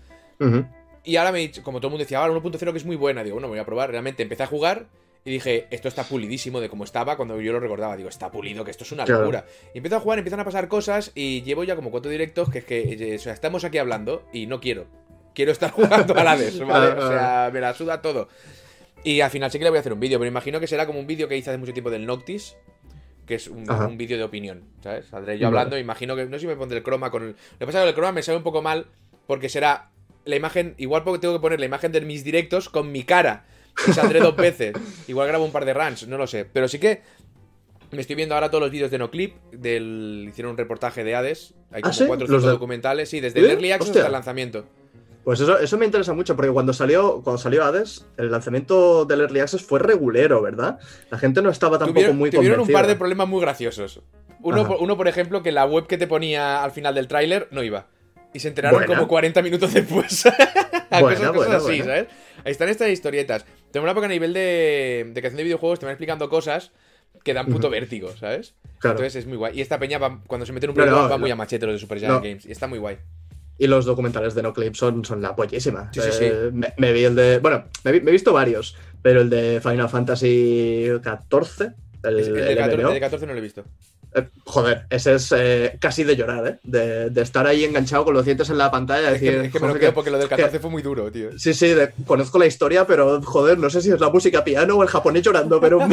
Y 1.03 1.18
ahora 1.18 1.31
me 1.31 1.51
como 1.62 1.80
todo 1.80 1.89
el 1.89 1.91
mundo 1.91 2.03
decía, 2.03 2.19
ahora 2.19 2.33
1.0 2.33 2.71
que 2.71 2.77
es 2.77 2.86
muy 2.86 2.95
buena, 2.95 3.24
digo, 3.24 3.36
bueno, 3.36 3.50
voy 3.50 3.59
a 3.59 3.65
probar. 3.65 3.91
Realmente 3.91 4.24
empecé 4.24 4.44
a 4.44 4.48
jugar 4.48 4.88
y 5.27 5.31
dije, 5.31 5.66
esto 5.72 5.88
está 5.88 6.04
pulidísimo 6.04 6.62
de 6.62 6.69
cómo 6.69 6.83
estaba 6.83 7.18
cuando 7.18 7.42
yo 7.42 7.51
lo 7.51 7.60
recordaba. 7.60 7.98
Digo, 7.98 8.10
está 8.10 8.30
pulido, 8.30 8.63
que 8.63 8.69
esto 8.69 8.83
es 8.83 8.92
una 8.92 9.07
locura. 9.07 9.44
Y 9.74 9.80
empiezo 9.80 9.98
a 9.98 10.00
jugar, 10.00 10.19
empiezan 10.19 10.39
a 10.39 10.45
pasar 10.45 10.68
cosas 10.68 11.12
y 11.16 11.42
llevo 11.42 11.63
ya 11.63 11.75
como 11.75 11.89
cuatro 11.89 12.12
directos 12.12 12.48
que 12.51 12.60
es 12.60 12.66
que, 12.66 12.94
eh, 12.94 13.16
o 13.16 13.19
sea, 13.19 13.33
estamos 13.33 13.63
aquí 13.63 13.80
hablando 13.80 14.24
y 14.31 14.45
no 14.45 14.62
quiero. 14.62 14.86
Quiero 15.33 15.51
estar 15.51 15.72
jugando 15.72 16.16
a 16.16 16.24
la 16.24 16.36
vez, 16.36 16.60
¿vale? 16.66 16.92
O 16.92 17.07
sea, 17.07 17.50
me 17.51 17.60
la 17.60 17.74
suda 17.74 18.04
todo. 18.04 18.30
Y 19.04 19.22
al 19.22 19.31
final 19.31 19.50
sí 19.50 19.57
que 19.57 19.63
le 19.63 19.72
voy 19.72 19.77
a 19.77 19.80
hacer 19.80 19.94
un 19.94 20.00
vídeo, 20.00 20.19
pero 20.19 20.30
imagino 20.30 20.60
que 20.60 20.68
será 20.68 20.86
como 20.86 21.00
un 21.00 21.07
vídeo 21.07 21.27
que 21.27 21.36
hice 21.36 21.50
hace 21.50 21.57
mucho 21.57 21.74
tiempo 21.74 21.89
del 21.89 22.06
Noctis, 22.06 22.56
que 23.25 23.33
es 23.33 23.48
un, 23.48 23.66
vídeo 23.98 24.19
de 24.19 24.24
opinión, 24.24 24.63
¿sabes? 24.83 25.07
Saldré 25.07 25.39
yo 25.39 25.48
hablando, 25.48 25.75
imagino 25.80 26.16
que, 26.16 26.25
no 26.25 26.38
sé 26.38 26.42
si 26.42 26.48
me 26.48 26.56
pondré 26.56 26.77
el 26.77 26.83
croma 26.83 27.10
con 27.10 27.24
el... 27.24 27.30
Lo 27.30 27.57
que 27.57 27.66
pasa 27.66 27.80
es 27.80 27.83
que 27.86 27.89
el 27.89 27.95
croma 27.95 28.12
me 28.12 28.22
sale 28.22 28.38
un 28.38 28.44
poco 28.44 28.62
mal 28.62 28.86
porque 29.25 29.50
será 29.50 29.89
la 30.24 30.36
imagen, 30.36 30.75
igual 30.77 31.04
porque 31.04 31.19
tengo 31.19 31.33
que 31.33 31.39
poner 31.39 31.60
la 31.60 31.66
imagen 31.66 31.92
de 31.92 32.01
mis 32.01 32.24
directos 32.24 32.69
con 32.69 32.92
mi 32.92 33.04
cara 33.04 33.45
saldré 33.94 34.19
dos 34.19 34.36
veces. 34.36 34.74
Igual 35.07 35.27
grabo 35.27 35.45
un 35.45 35.51
par 35.51 35.66
de 35.66 35.74
runs, 35.74 36.07
no 36.07 36.18
lo 36.18 36.27
sé. 36.27 36.45
Pero 36.45 36.68
sí 36.68 36.80
que 36.80 37.01
me 37.92 38.01
estoy 38.01 38.16
viendo 38.16 38.36
ahora 38.36 38.50
todos 38.50 38.62
los 38.62 38.72
vídeos 38.72 38.92
de 38.92 38.98
NoClip. 38.98 39.36
Del, 39.51 40.27
hicieron 40.30 40.51
un 40.51 40.57
reportaje 40.57 41.04
de 41.04 41.16
Hades. 41.16 41.54
Hay 41.72 41.81
¿Ah, 41.83 41.92
como 41.92 42.07
cuatro 42.07 42.25
o 42.25 42.30
cinco 42.30 42.51
documentales. 42.51 43.10
Sí, 43.10 43.19
desde 43.19 43.39
el 43.39 43.51
Early 43.51 43.72
Access 43.72 43.95
hasta 43.95 44.07
el 44.07 44.12
lanzamiento. 44.12 44.66
Pues 45.24 45.39
eso, 45.39 45.57
eso 45.57 45.77
me 45.80 45.86
interesa 45.86 46.13
mucho, 46.13 46.36
porque 46.36 46.51
cuando 46.51 46.72
salió, 46.72 47.22
cuando 47.24 47.42
salió 47.42 47.63
Hades, 47.63 48.06
el 48.16 48.30
lanzamiento 48.30 49.06
del 49.06 49.22
Early 49.22 49.39
Access 49.39 49.63
fue 49.63 49.79
regulero, 49.79 50.39
¿verdad? 50.44 50.77
La 51.10 51.17
gente 51.17 51.41
no 51.41 51.50
estaba 51.50 51.79
tampoco 51.79 51.96
tuvieron, 51.96 52.17
muy 52.17 52.29
Tuvieron 52.29 52.60
un 52.60 52.67
par 52.67 52.86
de 52.86 52.96
problemas 52.96 53.27
muy 53.27 53.41
graciosos. 53.41 54.01
Uno, 54.44 54.77
uno, 54.79 54.96
por 54.96 55.08
ejemplo, 55.08 55.41
que 55.41 55.51
la 55.51 55.65
web 55.65 55.88
que 55.88 55.98
te 55.98 56.05
ponía 56.05 56.63
al 56.63 56.70
final 56.72 56.94
del 56.94 57.08
tráiler 57.08 57.48
no 57.50 57.63
iba. 57.63 57.88
Y 58.34 58.39
se 58.39 58.50
enteraron 58.50 58.84
como 58.84 59.08
40 59.08 59.41
minutos 59.41 59.74
después. 59.74 60.24
cosas, 61.34 61.65
así, 61.65 61.79
¿sabes? 61.79 62.08
Ahí 62.44 62.51
están 62.51 62.70
estas 62.70 62.89
historietas. 62.89 63.46
Tengo 63.75 63.84
una 63.84 63.91
época 63.91 64.05
a 64.05 64.10
nivel 64.10 64.32
de, 64.32 65.12
de 65.13 65.20
creación 65.20 65.36
de 65.36 65.44
videojuegos, 65.44 65.79
te 65.79 65.86
van 65.86 65.91
explicando 65.91 66.29
cosas 66.29 66.72
que 67.25 67.34
dan 67.34 67.48
puto 67.48 67.70
vértigo, 67.70 68.15
¿sabes? 68.15 68.53
Entonces 68.75 69.17
es 69.17 69.25
muy 69.25 69.36
guay. 69.36 69.58
Y 69.58 69.60
esta 69.60 69.77
peña, 69.77 70.00
cuando 70.27 70.46
se 70.46 70.53
mete 70.53 70.65
en 70.65 70.70
un 70.70 70.75
problema, 70.75 71.10
va 71.10 71.17
muy 71.17 71.29
a 71.29 71.36
machete 71.36 71.65
los 71.65 71.75
de 71.75 71.79
Super 71.79 72.00
Giant 72.00 72.24
Games. 72.24 72.46
Y 72.46 72.53
está 72.53 72.67
muy 72.67 72.79
guy 72.79 72.96
Y 73.58 73.67
los 73.67 73.84
documentales 73.84 74.34
de 74.34 74.44
No 74.44 74.53
Clip 74.53 74.75
son, 74.75 75.03
son 75.03 75.22
la 75.22 75.36
pollísima. 75.36 75.91
Sí, 75.91 76.00
sí, 76.00 76.12
sí. 76.13 76.24
Eh, 76.24 76.51
me, 76.77 76.94
vi 76.94 77.03
el 77.03 77.15
de. 77.15 77.39
Bueno, 77.39 77.65
me, 77.84 77.91
he 77.91 78.00
visto 78.00 78.32
varios, 78.32 78.77
pero 79.01 79.20
el 79.20 79.29
de 79.29 79.60
Final 79.60 79.89
Fantasy 79.89 80.86
XIV. 81.03 81.74
El, 82.01 82.20
el, 82.20 82.34
de 82.34 82.55
14, 82.55 82.82
el 82.82 82.94
de 82.94 83.00
14 83.01 83.27
no 83.27 83.34
lo 83.34 83.39
he 83.39 83.41
visto. 83.41 83.65
Eh, 84.15 84.29
joder, 84.45 84.86
ese 84.89 85.15
es 85.15 85.34
eh, 85.36 85.75
casi 85.77 86.05
de 86.05 86.15
llorar, 86.15 86.48
¿eh? 86.48 86.57
De, 86.63 87.22
estar 87.22 87.45
ahí 87.45 87.65
enganchado 87.65 88.05
con 88.05 88.13
los 88.13 88.24
dientes 88.24 88.50
en 88.50 88.57
la 88.57 88.72
pantalla. 88.72 89.12
Es, 89.12 89.19
decir, 89.19 89.51
que, 89.51 89.60
me 89.60 89.67
lo 89.67 89.77
quedo 89.77 89.93
porque 89.93 90.10
lo 90.10 90.17
del 90.17 90.29
14 90.29 90.57
fue 90.60 90.69
muy 90.69 90.81
duro, 90.81 91.12
tío. 91.12 91.38
Sí, 91.38 91.53
sí, 91.53 91.74
conozco 92.07 92.39
la 92.39 92.45
historia, 92.45 92.88
pero 92.88 93.22
joder, 93.22 93.60
no 93.60 93.69
sé 93.69 93.81
si 93.81 93.91
es 93.91 94.00
la 94.00 94.10
música 94.10 94.45
piano 94.45 94.77
o 94.77 94.84
el 94.84 94.88
japonés 94.88 95.22
llorando, 95.22 95.60
pero. 95.60 95.79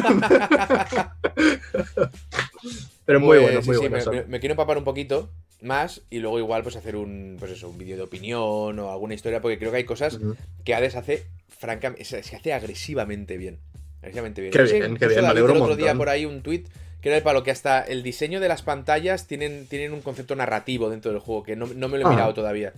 pero 3.04 3.18
muy 3.18 3.38
pues, 3.38 3.50
bueno, 3.50 3.60
muy 3.66 3.76
bueno. 3.88 4.24
me, 4.28 4.38
quiero 4.38 4.52
empapar 4.52 4.78
un 4.78 4.84
poquito 4.84 5.28
más 5.60 6.02
y 6.08 6.20
luego 6.20 6.38
igual 6.38 6.62
pues 6.62 6.76
hacer 6.76 6.94
un 6.94 7.38
pues 7.40 7.50
eso, 7.50 7.68
un 7.68 7.78
vídeo 7.78 7.96
de 7.96 8.02
opinión 8.02 8.78
o 8.78 8.92
alguna 8.92 9.14
historia, 9.14 9.40
porque 9.40 9.58
creo 9.58 9.72
que 9.72 9.78
hay 9.78 9.84
cosas 9.84 10.20
que 10.64 10.76
Hades 10.76 10.94
hace, 10.94 11.24
francamente, 11.48 12.02
es, 12.02 12.30
que 12.30 12.36
hace 12.36 12.52
agresivamente 12.52 13.36
bien. 13.36 13.58
Agresivamente 13.98 14.42
bien. 14.42 14.52
Qué 14.52 14.62
bien, 14.62 14.96
qué 14.96 15.08
bien, 15.08 15.22
me 15.22 15.26
alegro 15.28 15.56
el 15.56 15.62
otro 15.62 15.74
día 15.74 15.92
por 15.96 16.08
ahí 16.08 16.24
un 16.24 16.40
tweet 16.42 16.66
que 17.02 17.10
era 17.10 17.22
para 17.22 17.38
lo 17.38 17.42
que 17.44 17.50
hasta 17.50 17.82
el 17.82 18.02
diseño 18.02 18.40
de 18.40 18.48
las 18.48 18.62
pantallas 18.62 19.26
tienen, 19.26 19.66
tienen 19.66 19.92
un 19.92 20.00
concepto 20.00 20.34
narrativo 20.34 20.88
dentro 20.88 21.10
del 21.12 21.20
juego, 21.20 21.42
que 21.42 21.56
no, 21.56 21.66
me 21.66 21.98
lo 21.98 22.06
he 22.06 22.10
mirado 22.10 22.32
todavía. 22.32 22.72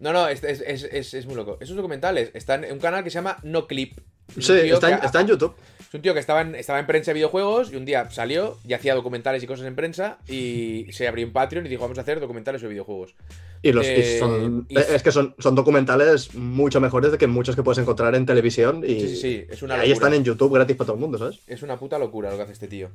No, 0.00 0.12
no, 0.12 0.26
es, 0.28 0.42
es, 0.42 1.26
muy 1.26 1.34
loco. 1.36 1.58
Esos 1.60 1.76
documentales 1.76 2.30
están 2.34 2.64
en 2.64 2.72
un 2.72 2.78
canal 2.78 3.04
que 3.04 3.10
se 3.10 3.14
llama 3.16 3.36
No 3.42 3.66
Clip. 3.66 3.96
Sí, 4.38 4.52
está, 4.52 5.20
en 5.20 5.26
YouTube. 5.26 5.54
Es 5.80 5.94
un 5.94 6.02
tío 6.02 6.12
que 6.14 6.20
estaba 6.20 6.42
en, 6.42 6.54
estaba 6.54 6.78
en 6.78 6.86
prensa 6.86 7.10
de 7.10 7.14
videojuegos 7.14 7.72
y 7.72 7.76
un 7.76 7.84
día 7.84 8.10
salió 8.10 8.58
y 8.66 8.74
hacía 8.74 8.94
documentales 8.94 9.42
y 9.42 9.46
cosas 9.46 9.66
en 9.66 9.74
prensa 9.74 10.18
y 10.28 10.86
se 10.92 11.08
abrió 11.08 11.26
un 11.26 11.32
Patreon 11.32 11.64
y 11.64 11.68
dijo, 11.68 11.82
vamos 11.82 11.96
a 11.98 12.02
hacer 12.02 12.20
documentales 12.20 12.60
sobre 12.60 12.72
videojuegos. 12.72 13.14
Y 13.62 13.72
los 13.72 13.86
y 13.86 13.90
Eh, 13.90 14.16
son, 14.18 14.66
y- 14.68 14.78
es 14.78 15.02
que 15.02 15.10
son, 15.12 15.34
son 15.38 15.54
documentales 15.54 16.34
mucho 16.34 16.80
mejores 16.80 17.10
de 17.10 17.18
que 17.18 17.26
muchos 17.26 17.56
que 17.56 17.62
puedes 17.62 17.78
encontrar 17.78 18.14
en 18.14 18.26
televisión 18.26 18.84
y, 18.86 19.00
Sí, 19.00 19.08
sí, 19.08 19.16
sí, 19.16 19.46
es 19.48 19.62
y 19.62 19.64
una 19.64 19.74
ahí 19.74 19.88
locura. 19.88 19.94
están 20.08 20.14
en 20.14 20.24
YouTube 20.24 20.54
gratis 20.54 20.76
para 20.76 20.86
todo 20.86 20.96
el 20.96 21.00
mundo, 21.00 21.18
¿sabes? 21.18 21.40
Es 21.46 21.62
una 21.62 21.78
puta 21.78 21.98
locura 21.98 22.30
lo 22.30 22.36
que 22.36 22.42
hace 22.42 22.52
este 22.52 22.68
tío. 22.68 22.90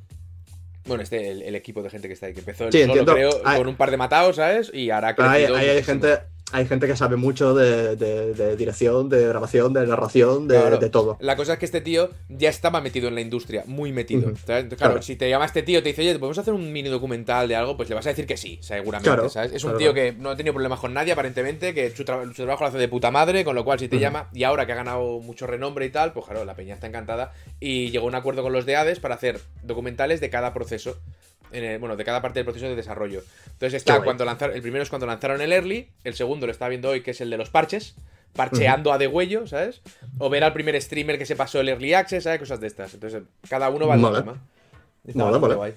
Bueno, 0.86 1.02
este, 1.02 1.30
el, 1.30 1.42
el 1.42 1.54
equipo 1.54 1.82
de 1.82 1.90
gente 1.90 2.08
que 2.08 2.14
está 2.14 2.26
ahí, 2.26 2.34
que 2.34 2.40
empezó 2.40 2.64
él 2.66 2.72
Sí, 2.72 2.84
solo, 2.84 3.14
creo, 3.14 3.30
Hay- 3.44 3.58
con 3.58 3.68
un 3.68 3.76
par 3.76 3.90
de 3.90 3.96
matados, 3.96 4.36
¿sabes? 4.36 4.70
Y 4.74 4.90
ahora 4.90 5.14
ahí 5.18 5.44
hay 5.44 5.74
muchísimo. 5.76 6.00
gente, 6.02 6.22
hay 6.52 6.66
gente 6.66 6.86
que 6.86 6.94
sabe 6.96 7.16
mucho 7.16 7.54
de, 7.54 7.96
de- 7.96 8.34
de 8.34 8.56
dirección, 8.56 9.08
de 9.08 9.26
grabación, 9.26 9.72
de 9.72 9.86
narración, 9.86 10.46
de, 10.46 10.60
Claro. 10.60 10.78
de 10.78 10.88
todo. 10.90 11.16
La 11.20 11.34
cosa 11.36 11.54
es 11.54 11.58
que 11.58 11.64
este 11.64 11.80
tío 11.80 12.10
ya 12.28 12.48
estaba 12.48 12.80
metido 12.80 13.08
en 13.08 13.14
la 13.16 13.22
industria, 13.22 13.64
muy 13.66 13.90
metido. 13.92 14.32
Claro, 14.44 14.68
Claro. 14.76 15.02
si 15.02 15.16
te 15.16 15.28
llama 15.28 15.46
este 15.46 15.62
tío 15.62 15.80
y 15.80 15.82
te 15.82 15.88
dice, 15.88 16.02
oye, 16.02 16.16
¿podemos 16.18 16.38
hacer 16.38 16.54
un 16.54 16.72
mini 16.72 16.88
documental 16.90 17.48
de 17.48 17.56
algo? 17.56 17.76
Pues 17.76 17.88
le 17.88 17.94
vas 17.96 18.06
a 18.06 18.10
decir 18.10 18.26
que 18.26 18.36
sí, 18.36 18.58
seguramente, 18.62 19.08
Claro, 19.10 19.28
¿sabes? 19.28 19.52
Es 19.52 19.64
un 19.64 19.76
tío 19.78 19.92
que 19.94 20.12
no 20.12 20.30
ha 20.30 20.36
tenido 20.36 20.52
problemas 20.54 20.78
con 20.80 20.94
nadie, 20.94 21.12
aparentemente, 21.12 21.74
que 21.74 21.90
su, 21.90 22.04
tra- 22.04 22.24
su 22.28 22.34
trabajo 22.44 22.64
lo 22.64 22.68
hace 22.68 22.78
de 22.78 22.88
puta 22.88 23.10
madre, 23.10 23.44
con 23.44 23.54
lo 23.56 23.64
cual 23.64 23.78
si 23.80 23.88
te 23.88 23.98
llama, 23.98 24.28
y 24.32 24.44
ahora 24.44 24.66
que 24.66 24.72
ha 24.72 24.76
ganado 24.76 25.18
mucho 25.20 25.46
renombre 25.46 25.86
y 25.86 25.90
tal, 25.90 26.12
pues 26.12 26.26
claro, 26.26 26.44
la 26.44 26.54
peña 26.54 26.74
está 26.74 26.86
encantada. 26.86 27.32
Y 27.58 27.90
llegó 27.90 28.04
a 28.04 28.08
un 28.08 28.14
acuerdo 28.14 28.42
con 28.42 28.52
los 28.52 28.66
de 28.66 28.76
Hades 28.76 29.00
para 29.00 29.14
hacer 29.16 29.40
documentales 29.62 30.20
de 30.20 30.30
cada 30.30 30.52
proceso. 30.54 30.98
En 31.54 31.64
el- 31.64 31.78
bueno, 31.78 31.96
de 31.96 32.04
cada 32.04 32.20
parte 32.20 32.40
del 32.40 32.44
proceso 32.44 32.66
de 32.68 32.74
desarrollo. 32.76 33.22
Entonces 33.46 33.74
está 33.74 33.98
Qué 33.98 34.04
cuando 34.04 34.24
lanzaron. 34.24 34.54
El 34.56 34.62
primero 34.62 34.82
es 34.82 34.90
cuando 34.90 35.06
lanzaron 35.06 35.40
el 35.40 35.52
early. 35.52 35.88
El 36.04 36.14
segundo 36.14 36.46
lo 36.46 36.52
estaba 36.52 36.68
viendo 36.68 36.88
hoy, 36.90 37.02
que 37.02 37.12
es 37.12 37.20
el 37.20 37.30
de 37.30 37.36
los 37.36 37.50
parches. 37.50 37.94
Parcheando 38.34 38.92
a 38.92 38.98
degüello, 38.98 39.46
¿sabes? 39.46 39.80
O 40.18 40.28
ver 40.28 40.42
al 40.42 40.52
primer 40.52 40.80
streamer 40.82 41.18
que 41.18 41.26
se 41.26 41.36
pasó 41.36 41.60
el 41.60 41.68
early 41.68 41.94
access, 41.94 42.24
¿sabes? 42.24 42.40
Cosas 42.40 42.60
de 42.60 42.66
estas. 42.66 42.92
Entonces, 42.94 43.22
cada 43.48 43.70
uno 43.70 43.86
va 43.86 43.94
al 43.94 44.00
Mola. 44.00 44.18
tema. 44.20 44.42
Está 45.06 45.24
mola. 45.38 45.54
guay. 45.54 45.74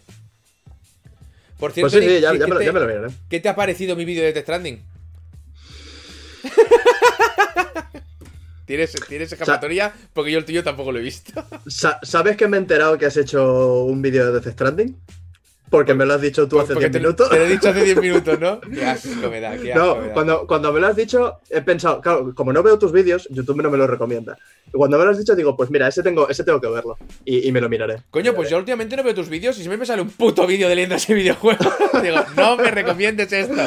Por 1.60 1.72
cierto, 1.72 1.91
Pues 1.91 2.03
sí, 2.03 2.07
sí, 2.10 2.15
Nick, 2.15 2.22
ya, 2.24 2.31
¿qué, 2.31 2.39
ya 2.39 2.48
me, 2.48 2.53
lo- 2.53 2.60
te, 2.60 2.65
ya 2.65 2.72
me 2.72 2.79
lo 2.79 2.88
veré. 2.88 3.07
qué 3.29 3.39
te 3.39 3.50
ha 3.50 3.55
parecido 3.55 3.96
mi 3.96 4.05
vídeo 4.05 4.24
de 4.24 4.34
Death 4.34 4.43
Stranding? 4.43 4.81
¿Tienes, 8.65 8.93
¿Tienes 9.07 9.31
escapatoria? 9.31 9.93
Porque 10.13 10.31
yo 10.31 10.39
el 10.39 10.46
tuyo 10.46 10.63
tampoco 10.63 10.91
lo 10.91 11.00
he 11.00 11.01
visto. 11.01 11.31
Sa- 11.67 12.00
¿Sabes 12.03 12.36
que 12.36 12.48
me 12.48 12.57
he 12.57 12.60
enterado 12.60 12.98
que 12.98 13.05
has 13.05 13.15
hecho 13.15 13.84
un 13.84 14.01
vídeo 14.01 14.25
de 14.31 14.39
Death 14.39 14.53
Stranding? 14.53 14.98
Porque 15.69 15.93
me 15.93 16.05
lo 16.05 16.13
has 16.13 16.21
dicho 16.21 16.47
tú 16.47 16.59
hace 16.62 16.74
Porque 16.74 16.86
10 16.88 16.91
te, 16.93 17.00
minutos. 17.00 17.29
te 17.29 17.36
lo 17.38 17.43
he 17.45 17.50
dicho 17.50 17.69
hace 17.69 17.83
10 17.83 17.97
minutos, 18.01 18.39
¿no? 18.39 18.62
Qué 18.62 18.86
asco 18.86 19.29
me 19.29 19.41
da, 19.41 19.57
qué 19.57 19.74
asco 19.74 19.95
me 19.95 20.01
No, 20.01 20.07
da. 20.07 20.13
cuando, 20.13 20.47
cuando 20.47 20.71
me 20.71 20.79
lo 20.79 20.88
has 20.88 20.95
dicho, 20.95 21.39
he 21.50 21.62
pensado, 21.62 22.00
claro, 22.00 22.33
como 22.33 22.53
no 22.53 22.63
veo 22.63 22.79
tus 22.79 22.91
vídeos, 22.93 23.27
YouTube 23.29 23.62
no 23.62 23.69
me 23.69 23.77
lo 23.77 23.86
recomienda. 23.86 24.38
Y 24.67 24.71
cuando 24.71 24.97
me 24.97 25.03
lo 25.03 25.12
has 25.12 25.17
dicho, 25.17 25.36
digo, 25.36 25.57
pues 25.57 25.69
mira, 25.69 25.88
ese 25.89 26.01
tengo, 26.03 26.29
ese 26.29 26.43
tengo 26.45 26.62
que 26.62 26.69
verlo. 26.69 26.97
Y, 27.25 27.47
y 27.47 27.51
me 27.51 27.59
lo 27.59 27.67
miraré. 27.67 27.97
Coño, 28.12 28.33
pues 28.33 28.50
yo 28.50 28.57
últimamente 28.57 28.95
no 28.95 29.03
veo 29.03 29.13
tus 29.13 29.27
vídeos 29.27 29.55
y 29.57 29.59
siempre 29.59 29.77
me 29.77 29.86
sale 29.86 30.01
un 30.01 30.09
puto 30.09 30.47
vídeo 30.47 30.69
de 30.69 30.75
leyendo 30.75 30.95
ese 30.95 31.13
videojuego. 31.13 31.65
Digo, 32.01 32.17
no 32.38 32.55
me 32.55 32.71
recomiendes 32.71 33.31
esto. 33.33 33.62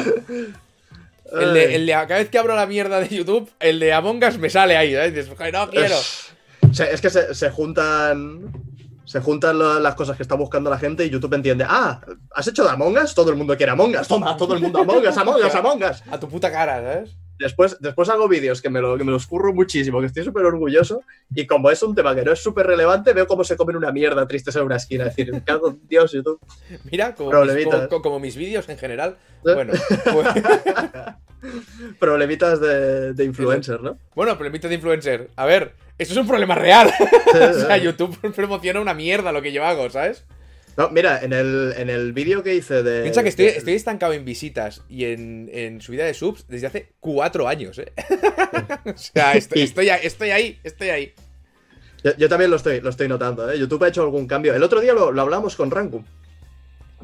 El 1.32 1.54
de, 1.54 1.74
el 1.76 1.86
de- 1.86 1.92
cada 1.92 2.16
vez 2.16 2.28
que 2.28 2.38
abro 2.38 2.56
la 2.56 2.66
mierda 2.66 2.98
de 3.00 3.08
YouTube, 3.08 3.48
el 3.60 3.78
de 3.78 3.92
Among 3.92 4.24
Us 4.24 4.38
me 4.38 4.50
sale 4.50 4.76
ahí, 4.76 4.92
"Joder, 4.94 5.52
no 5.52 5.70
quiero. 5.70 5.96
O 6.70 6.74
sea, 6.74 6.86
es 6.90 7.00
que 7.00 7.10
se, 7.10 7.34
se 7.34 7.50
juntan. 7.50 8.50
Se 9.10 9.20
juntan 9.20 9.58
las 9.82 9.96
cosas 9.96 10.16
que 10.16 10.22
está 10.22 10.36
buscando 10.36 10.70
la 10.70 10.78
gente 10.78 11.04
y 11.04 11.10
YouTube 11.10 11.34
entiende. 11.34 11.64
Ah, 11.68 12.00
¿has 12.32 12.46
hecho 12.46 12.62
de 12.62 12.70
Among 12.70 12.96
Us? 12.96 13.12
Todo 13.12 13.30
el 13.30 13.36
mundo 13.36 13.56
quiere 13.56 13.72
Among 13.72 13.96
Us. 13.96 14.06
Toma, 14.06 14.36
todo 14.36 14.54
el 14.54 14.60
mundo 14.60 14.78
Among 14.78 15.04
Us, 15.04 15.16
Among 15.16 15.42
Us, 15.44 15.52
Among 15.56 15.82
Us. 15.82 16.02
A 16.12 16.20
tu 16.20 16.28
puta 16.28 16.52
cara, 16.52 16.76
¿sabes? 16.80 17.16
Después, 17.36 17.76
después 17.80 18.08
hago 18.08 18.28
vídeos 18.28 18.62
que 18.62 18.70
me, 18.70 18.80
lo, 18.80 18.96
que 18.96 19.02
me 19.02 19.10
los 19.10 19.26
curro 19.26 19.52
muchísimo, 19.52 19.98
que 19.98 20.06
estoy 20.06 20.22
súper 20.22 20.44
orgulloso. 20.44 21.02
Y 21.34 21.44
como 21.44 21.72
es 21.72 21.82
un 21.82 21.92
tema 21.96 22.14
que 22.14 22.22
no 22.22 22.30
es 22.30 22.38
súper 22.40 22.68
relevante, 22.68 23.12
veo 23.12 23.26
cómo 23.26 23.42
se 23.42 23.56
comen 23.56 23.74
una 23.74 23.90
mierda 23.90 24.28
tristes 24.28 24.54
en 24.54 24.62
una 24.62 24.76
esquina. 24.76 25.06
Es 25.08 25.16
decir, 25.16 25.42
cago 25.44 25.70
en 25.70 25.80
Dios, 25.88 26.12
YouTube. 26.12 26.38
Mira, 26.92 27.12
como 27.16 27.30
mis, 27.30 27.36
Problemitas. 27.36 27.88
como- 27.88 28.02
como 28.02 28.20
mis 28.20 28.36
vídeos 28.36 28.68
en 28.68 28.78
general. 28.78 29.16
¿Eh? 29.44 29.54
Bueno, 29.54 29.72
pues- 30.12 30.28
Problemitas 31.98 32.60
de, 32.60 33.12
de 33.14 33.24
influencer, 33.24 33.82
¿no? 33.82 33.98
bueno, 34.14 34.36
problemita 34.36 34.68
de 34.68 34.74
influencer. 34.74 35.30
A 35.34 35.46
ver, 35.46 35.74
esto 36.02 36.14
es 36.14 36.18
un 36.20 36.26
problema 36.28 36.54
real. 36.54 36.92
o 37.34 37.52
sea, 37.54 37.76
YouTube 37.76 38.16
promociona 38.34 38.80
una 38.80 38.94
mierda 38.94 39.32
lo 39.32 39.42
que 39.42 39.52
yo 39.52 39.64
hago, 39.64 39.88
¿sabes? 39.90 40.24
No, 40.76 40.88
mira, 40.90 41.20
en 41.22 41.32
el, 41.32 41.74
en 41.76 41.90
el 41.90 42.12
vídeo 42.12 42.42
que 42.42 42.54
hice 42.54 42.82
de. 42.82 43.02
Piensa 43.02 43.22
que 43.22 43.28
estoy, 43.28 43.46
de- 43.46 43.56
estoy 43.58 43.74
estancado 43.74 44.12
en 44.12 44.24
visitas 44.24 44.82
y 44.88 45.04
en, 45.06 45.50
en 45.52 45.80
subida 45.80 46.04
de 46.04 46.14
subs 46.14 46.46
desde 46.48 46.68
hace 46.68 46.92
cuatro 47.00 47.48
años, 47.48 47.78
¿eh? 47.78 47.92
o 48.86 48.96
sea, 48.96 49.34
estoy, 49.34 49.62
estoy, 49.62 49.88
ahí, 49.90 50.00
estoy 50.04 50.30
ahí, 50.30 50.58
estoy 50.62 50.88
ahí. 50.90 51.12
Yo, 52.02 52.16
yo 52.16 52.28
también 52.28 52.50
lo 52.50 52.56
estoy, 52.56 52.80
lo 52.80 52.88
estoy 52.88 53.08
notando, 53.08 53.50
¿eh? 53.50 53.58
YouTube 53.58 53.82
ha 53.84 53.88
hecho 53.88 54.02
algún 54.02 54.26
cambio. 54.26 54.54
El 54.54 54.62
otro 54.62 54.80
día 54.80 54.94
lo, 54.94 55.12
lo 55.12 55.20
hablamos 55.20 55.54
con 55.56 55.70
Rangu. 55.70 56.02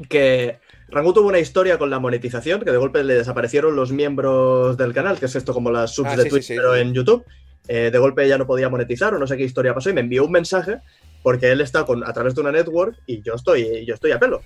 Que 0.09 0.59
Rangu 0.89 1.11
tuvo 1.13 1.27
una 1.27 1.39
historia 1.39 1.77
con 1.77 1.89
la 1.89 1.99
monetización, 1.99 2.61
que 2.63 2.71
de 2.71 2.77
golpe 2.77 3.03
le 3.03 3.15
desaparecieron 3.15 3.75
los 3.75 3.91
miembros 3.91 4.77
del 4.77 4.93
canal, 4.93 5.19
que 5.19 5.25
es 5.25 5.35
esto 5.35 5.53
como 5.53 5.71
las 5.71 5.93
subs 5.93 6.09
Ah, 6.13 6.15
de 6.15 6.23
sí, 6.23 6.29
Twitch, 6.29 6.43
sí, 6.43 6.53
sí, 6.53 6.55
pero 6.57 6.75
en 6.75 6.93
YouTube. 6.93 7.25
Eh, 7.67 7.89
de 7.91 7.97
golpe 7.97 8.27
ya 8.27 8.37
no 8.37 8.47
podía 8.47 8.69
monetizar 8.69 9.13
o 9.13 9.19
no 9.19 9.27
sé 9.27 9.35
qué 9.37 9.43
historia 9.43 9.73
pasó 9.73 9.89
y 9.89 9.93
me 9.93 10.01
envió 10.01 10.23
un 10.25 10.31
mensaje 10.31 10.77
porque 11.21 11.51
él 11.51 11.59
está 11.61 11.85
con, 11.85 12.03
a 12.07 12.13
través 12.13 12.33
de 12.33 12.41
una 12.41 12.51
network 12.51 12.95
y 13.05 13.21
yo 13.21 13.33
estoy, 13.33 13.85
yo 13.85 13.93
estoy 13.95 14.11
a 14.11 14.19
pelo. 14.19 14.41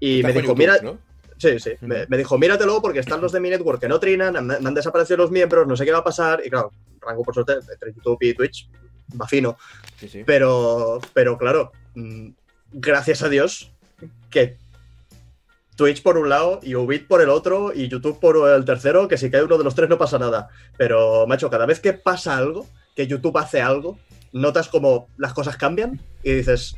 Y 0.00 0.22
me 0.22 0.32
dijo, 0.32 0.40
YouTube, 0.46 0.58
mira, 0.58 0.78
¿no? 0.82 0.98
Sí, 1.36 1.58
sí. 1.58 1.72
Me, 1.82 2.06
me 2.06 2.16
dijo, 2.16 2.38
míratelo 2.38 2.80
porque 2.80 3.00
están 3.00 3.20
los 3.20 3.32
de 3.32 3.40
mi 3.40 3.50
network 3.50 3.80
que 3.80 3.88
no 3.88 3.98
trinan, 4.00 4.36
han- 4.36 4.46
me 4.46 4.54
han 4.54 4.74
desaparecido 4.74 5.18
los 5.18 5.30
miembros, 5.30 5.66
no 5.66 5.76
sé 5.76 5.84
qué 5.84 5.92
va 5.92 5.98
a 5.98 6.04
pasar. 6.04 6.40
Y 6.44 6.48
claro, 6.50 6.70
Rango, 7.00 7.22
por 7.22 7.34
suerte, 7.34 7.54
entre 7.70 7.92
YouTube 7.92 8.18
y 8.22 8.32
Twitch, 8.34 8.68
va 9.20 9.26
fino. 9.26 9.58
Sí, 9.98 10.08
sí. 10.08 10.22
Pero, 10.24 11.00
pero 11.12 11.36
claro, 11.36 11.72
mm, 11.94 12.28
gracias 12.72 13.22
a 13.22 13.28
Dios 13.28 13.70
que 14.30 14.56
Twitch 15.76 16.02
por 16.02 16.16
un 16.18 16.28
lado 16.28 16.60
y 16.62 16.74
Ubit 16.74 17.06
por 17.08 17.20
el 17.20 17.28
otro 17.28 17.72
y 17.74 17.88
YouTube 17.88 18.20
por 18.20 18.48
el 18.48 18.64
tercero, 18.64 19.08
que 19.08 19.16
si 19.18 19.30
cae 19.30 19.42
uno 19.42 19.58
de 19.58 19.64
los 19.64 19.74
tres 19.74 19.88
no 19.88 19.98
pasa 19.98 20.18
nada. 20.18 20.48
Pero, 20.78 21.26
macho, 21.26 21.50
cada 21.50 21.66
vez 21.66 21.80
que 21.80 21.92
pasa 21.92 22.36
algo, 22.36 22.66
que 22.94 23.06
YouTube 23.06 23.36
hace 23.38 23.60
algo, 23.60 23.98
notas 24.32 24.68
como 24.68 25.08
las 25.16 25.32
cosas 25.32 25.56
cambian 25.56 26.00
y 26.22 26.32
dices, 26.32 26.76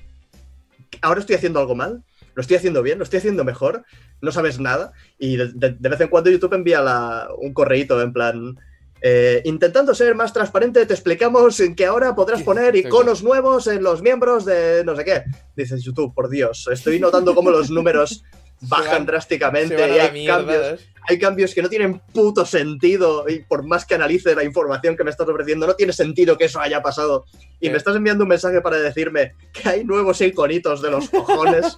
ahora 1.03 1.21
estoy 1.21 1.37
haciendo 1.37 1.61
algo 1.61 1.75
mal, 1.75 2.03
lo 2.35 2.41
estoy 2.41 2.57
haciendo 2.57 2.83
bien, 2.83 2.99
lo 2.99 3.05
estoy 3.05 3.19
haciendo 3.19 3.45
mejor, 3.45 3.85
no 4.21 4.33
sabes 4.33 4.59
nada. 4.61 4.93
Y 5.19 5.37
de, 5.37 5.49
de- 5.55 5.77
de 5.79 5.89
vez 5.89 6.01
en 6.01 6.09
cuando 6.09 6.31
YouTube 6.31 6.55
envía 6.55 6.81
la- 6.81 7.29
un 7.39 7.53
correíto 7.53 8.01
en 8.01 8.13
plan... 8.13 8.57
eh, 9.03 9.43
intentando 9.45 9.95
ser 9.95 10.15
más 10.15 10.33
transparente, 10.33 10.85
te 10.87 10.95
explicamos 10.95 11.61
en 11.61 11.75
que 11.77 11.85
ahora 11.85 12.15
podrás 12.15 12.43
poner 12.43 12.75
iconos 12.77 13.23
nuevos 13.23 13.67
en 13.67 13.83
los 13.83 14.01
miembros 14.01 14.47
de 14.47 14.83
no 14.87 14.97
sé 14.97 15.05
qué. 15.05 15.23
Dices 15.55 15.83
YouTube, 15.85 16.15
por 16.15 16.31
Dios, 16.31 16.67
estoy 16.73 16.99
notando 16.99 17.35
cómo 17.35 17.51
los 17.51 17.71
números 17.71 18.25
bajan 18.61 18.93
van- 18.93 19.07
drásticamente 19.07 19.75
y 19.75 19.99
hay 19.99 20.13
mierda, 20.13 20.37
cambios, 20.39 20.89
hay 21.09 21.19
cambios 21.19 21.55
que 21.55 21.63
no 21.63 21.69
tienen 21.69 22.01
puto 22.13 22.45
sentido 22.47 23.29
y 23.29 23.41
por 23.41 23.65
más 23.67 23.85
que 23.85 23.95
analice 23.95 24.35
la 24.35 24.45
información 24.45 24.97
que 24.97 25.05
me 25.05 25.11
estás 25.11 25.29
ofreciendo, 25.29 25.67
no 25.67 25.75
tiene 25.75 25.93
sentido 25.93 26.37
que 26.37 26.45
eso 26.47 26.61
haya 26.61 26.83
pasado. 26.83 27.27
Y 27.61 27.71
me 27.71 27.77
estás 27.77 27.97
enviando 27.97 28.25
un 28.25 28.29
mensaje 28.29 28.61
para 28.61 28.79
decirme 28.79 29.35
que 29.53 29.69
hay 29.69 29.85
nuevos 29.85 30.21
iconitos 30.21 30.83
de 30.83 30.91
los 30.91 31.09
cojones, 31.11 31.77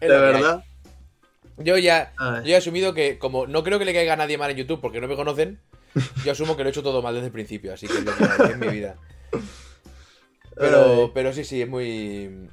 Es 0.00 0.08
de 0.08 0.18
verdad. 0.18 0.64
Yo 1.58 1.76
ya, 1.76 2.12
yo 2.44 2.52
he 2.52 2.56
asumido 2.56 2.94
que, 2.94 3.18
como 3.18 3.46
no 3.48 3.64
creo 3.64 3.78
que 3.80 3.84
le 3.84 3.92
caiga 3.92 4.12
a 4.12 4.16
nadie 4.16 4.38
mal 4.38 4.50
en 4.52 4.58
YouTube 4.58 4.80
porque 4.80 5.00
no 5.00 5.08
me 5.08 5.16
conocen, 5.16 5.60
yo 6.24 6.32
asumo 6.32 6.56
que 6.56 6.62
lo 6.62 6.68
he 6.68 6.70
hecho 6.70 6.82
todo 6.82 7.02
mal 7.02 7.14
desde 7.14 7.26
el 7.26 7.32
principio, 7.32 7.74
así 7.74 7.86
que 7.88 7.94
es 7.98 8.04
lo 8.04 8.12
que 8.16 8.52
en 8.52 8.60
mi 8.60 8.68
vida. 8.68 8.96
Pero, 10.56 11.12
pero 11.14 11.32
sí, 11.32 11.44
sí, 11.44 11.62
es 11.62 11.68
muy. 11.68 12.48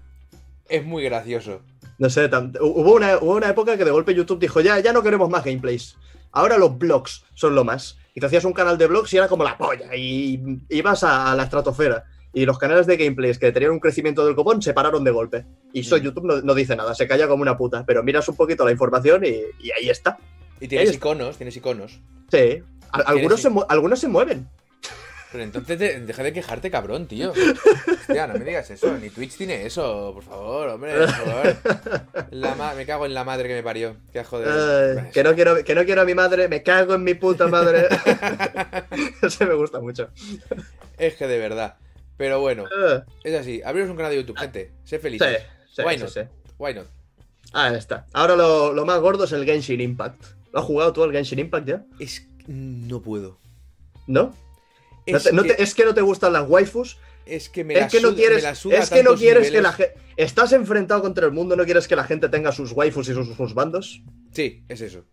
Es 0.70 0.86
muy 0.86 1.04
gracioso. 1.04 1.62
No 1.98 2.10
sé, 2.10 2.30
hubo, 2.62 2.94
una, 2.96 3.18
hubo 3.18 3.36
una 3.36 3.50
época 3.50 3.78
que 3.78 3.86
de 3.86 3.92
golpe 3.92 4.14
YouTube 4.14 4.40
dijo, 4.40 4.60
ya, 4.62 4.80
ya 4.80 4.92
no 4.94 5.02
queremos 5.04 5.30
más 5.30 5.44
gameplays. 5.46 5.98
Ahora 6.32 6.58
los 6.58 6.78
blogs 6.78 7.24
son 7.34 7.56
lo 7.56 7.64
más. 7.64 7.98
Y 8.14 8.20
te 8.20 8.26
hacías 8.26 8.44
un 8.46 8.54
canal 8.54 8.78
de 8.78 8.88
blogs 8.88 9.14
y 9.14 9.18
era 9.18 9.28
como 9.28 9.44
la 9.44 9.58
polla. 9.58 9.96
Y 9.96 10.40
ibas 10.70 11.04
a, 11.04 11.32
a 11.32 11.36
la 11.36 11.44
estratosfera. 11.44 12.04
Y 12.34 12.46
los 12.46 12.58
canales 12.58 12.86
de 12.86 12.98
gameplays 12.98 13.40
que 13.40 13.52
tenían 13.54 13.72
un 13.72 13.80
crecimiento 13.80 14.26
del 14.26 14.36
copón 14.36 14.62
se 14.62 14.74
pararon 14.74 15.04
de 15.06 15.12
golpe. 15.12 15.46
Y 15.72 15.80
eso 15.82 15.96
Mm. 15.98 16.02
YouTube 16.02 16.26
no, 16.26 16.42
no 16.42 16.54
dice 16.54 16.76
nada, 16.76 16.94
se 16.94 17.08
calla 17.08 17.28
como 17.30 17.42
una 17.42 17.56
puta. 17.58 17.86
Pero 17.86 18.04
miras 18.04 18.28
un 18.28 18.36
poquito 18.36 18.66
la 18.66 18.72
información 18.72 19.24
y, 19.26 19.30
y 19.66 19.72
ahí 19.72 19.90
está. 19.90 20.18
Y 20.60 20.68
tienes 20.68 20.90
Ahí 20.90 20.96
está. 20.96 21.08
iconos, 21.08 21.38
tienes 21.38 21.56
iconos. 21.56 22.00
Sí. 22.30 22.62
Al- 22.92 23.04
algunos, 23.08 23.42
se, 23.42 23.50
algunos 23.70 24.00
se 24.00 24.08
mueven. 24.10 24.50
Pero 25.36 25.44
entonces 25.44 25.78
de- 25.78 26.00
deja 26.00 26.24
de 26.24 26.32
quejarte, 26.32 26.72
cabrón, 26.72 27.08
tío. 27.08 27.32
Hostia, 27.32 28.26
no 28.28 28.36
me 28.36 28.46
digas 28.46 28.70
eso. 28.72 28.98
Ni 28.98 29.10
Twitch 29.10 29.36
tiene 29.36 29.66
eso, 29.66 30.12
por 30.14 30.24
favor, 30.24 30.70
hombre, 30.70 30.94
por 30.98 31.10
favor. 31.10 31.58
La 32.32 32.56
ma- 32.56 32.74
me 32.74 32.86
cago 32.86 33.06
en 33.06 33.14
la 33.14 33.26
madre 33.26 33.50
que 33.50 33.56
me 33.56 33.64
parió. 33.64 33.98
Qué 34.14 34.24
joder. 34.24 34.48
Ay, 34.98 35.12
que, 35.12 35.24
no 35.26 35.36
quiero, 35.36 35.62
que 35.64 35.76
no 35.76 35.84
quiero 35.84 36.02
a 36.04 36.06
mi 36.06 36.16
madre, 36.16 36.48
me 36.48 36.64
cago 36.64 36.94
en 36.96 37.04
mi 37.04 37.16
puta 37.16 37.48
madre. 37.48 37.88
Eso 39.22 39.46
me 39.46 39.56
gusta 39.56 39.80
mucho. 39.82 40.10
Es 40.98 41.16
que 41.16 41.28
de 41.28 41.38
verdad. 41.38 41.76
Pero 42.18 42.40
bueno, 42.40 42.64
Eh, 42.66 43.02
es 43.26 43.36
así. 43.36 43.62
Abriros 43.66 43.90
un 43.90 43.98
canal 43.98 44.12
de 44.12 44.18
YouTube, 44.20 44.38
gente. 44.38 44.72
Sé 44.86 44.96
Sí, 44.98 45.02
felices. 45.02 45.44
sí, 45.70 45.82
Why 45.86 45.96
sí, 45.96 46.00
not? 46.04 46.10
sí. 46.14 46.20
Why 46.58 46.74
not? 46.76 46.88
Ahí 47.52 47.76
está. 47.76 48.06
Ahora 48.14 48.38
lo, 48.38 48.72
lo 48.72 48.86
más 48.86 49.00
gordo 49.02 49.26
es 49.26 49.32
el 49.34 49.44
Genshin 49.44 49.82
Impact. 49.82 50.24
¿Lo 50.54 50.60
has 50.60 50.66
jugado 50.66 50.94
tú 50.94 51.04
al 51.04 51.12
Genshin 51.12 51.40
Impact 51.40 51.68
ya? 51.68 51.84
Es 52.00 52.26
no 52.48 53.02
puedo. 53.02 53.38
¿No? 54.08 54.34
No 55.08 55.18
Es, 55.18 55.24
te- 55.24 55.34
no 55.34 55.44
que, 55.44 55.54
te- 55.54 55.64
es 55.64 55.76
que 55.76 55.86
no 55.86 55.94
te 55.94 56.02
gustan 56.02 56.34
las 56.34 56.48
waifus, 56.50 56.98
es 57.26 57.50
que 57.50 57.64
me 57.64 57.74
Es 57.76 57.82
la 57.82 57.88
que 57.88 58.02
no 58.02 58.16
quieres, 58.16 58.38
me 58.38 58.42
la 58.44 58.52
es 58.80 58.90
que 58.90 59.04
no 59.04 59.16
quieres 59.16 59.52
que 59.52 59.62
la 59.62 59.72
gente. 59.74 59.94
Estás 60.18 60.54
enfrentado 60.54 61.02
contra 61.02 61.26
el 61.26 61.32
mundo, 61.32 61.56
no 61.56 61.66
quieres 61.66 61.88
que 61.88 61.96
la 61.96 62.04
gente 62.06 62.30
tenga 62.30 62.52
sus 62.52 62.72
waifus 62.72 63.10
y 63.10 63.14
sus, 63.14 63.36
sus 63.36 63.54
bandos. 63.54 64.02
Sí, 64.32 64.64
es 64.70 64.82
eso. 64.82 65.04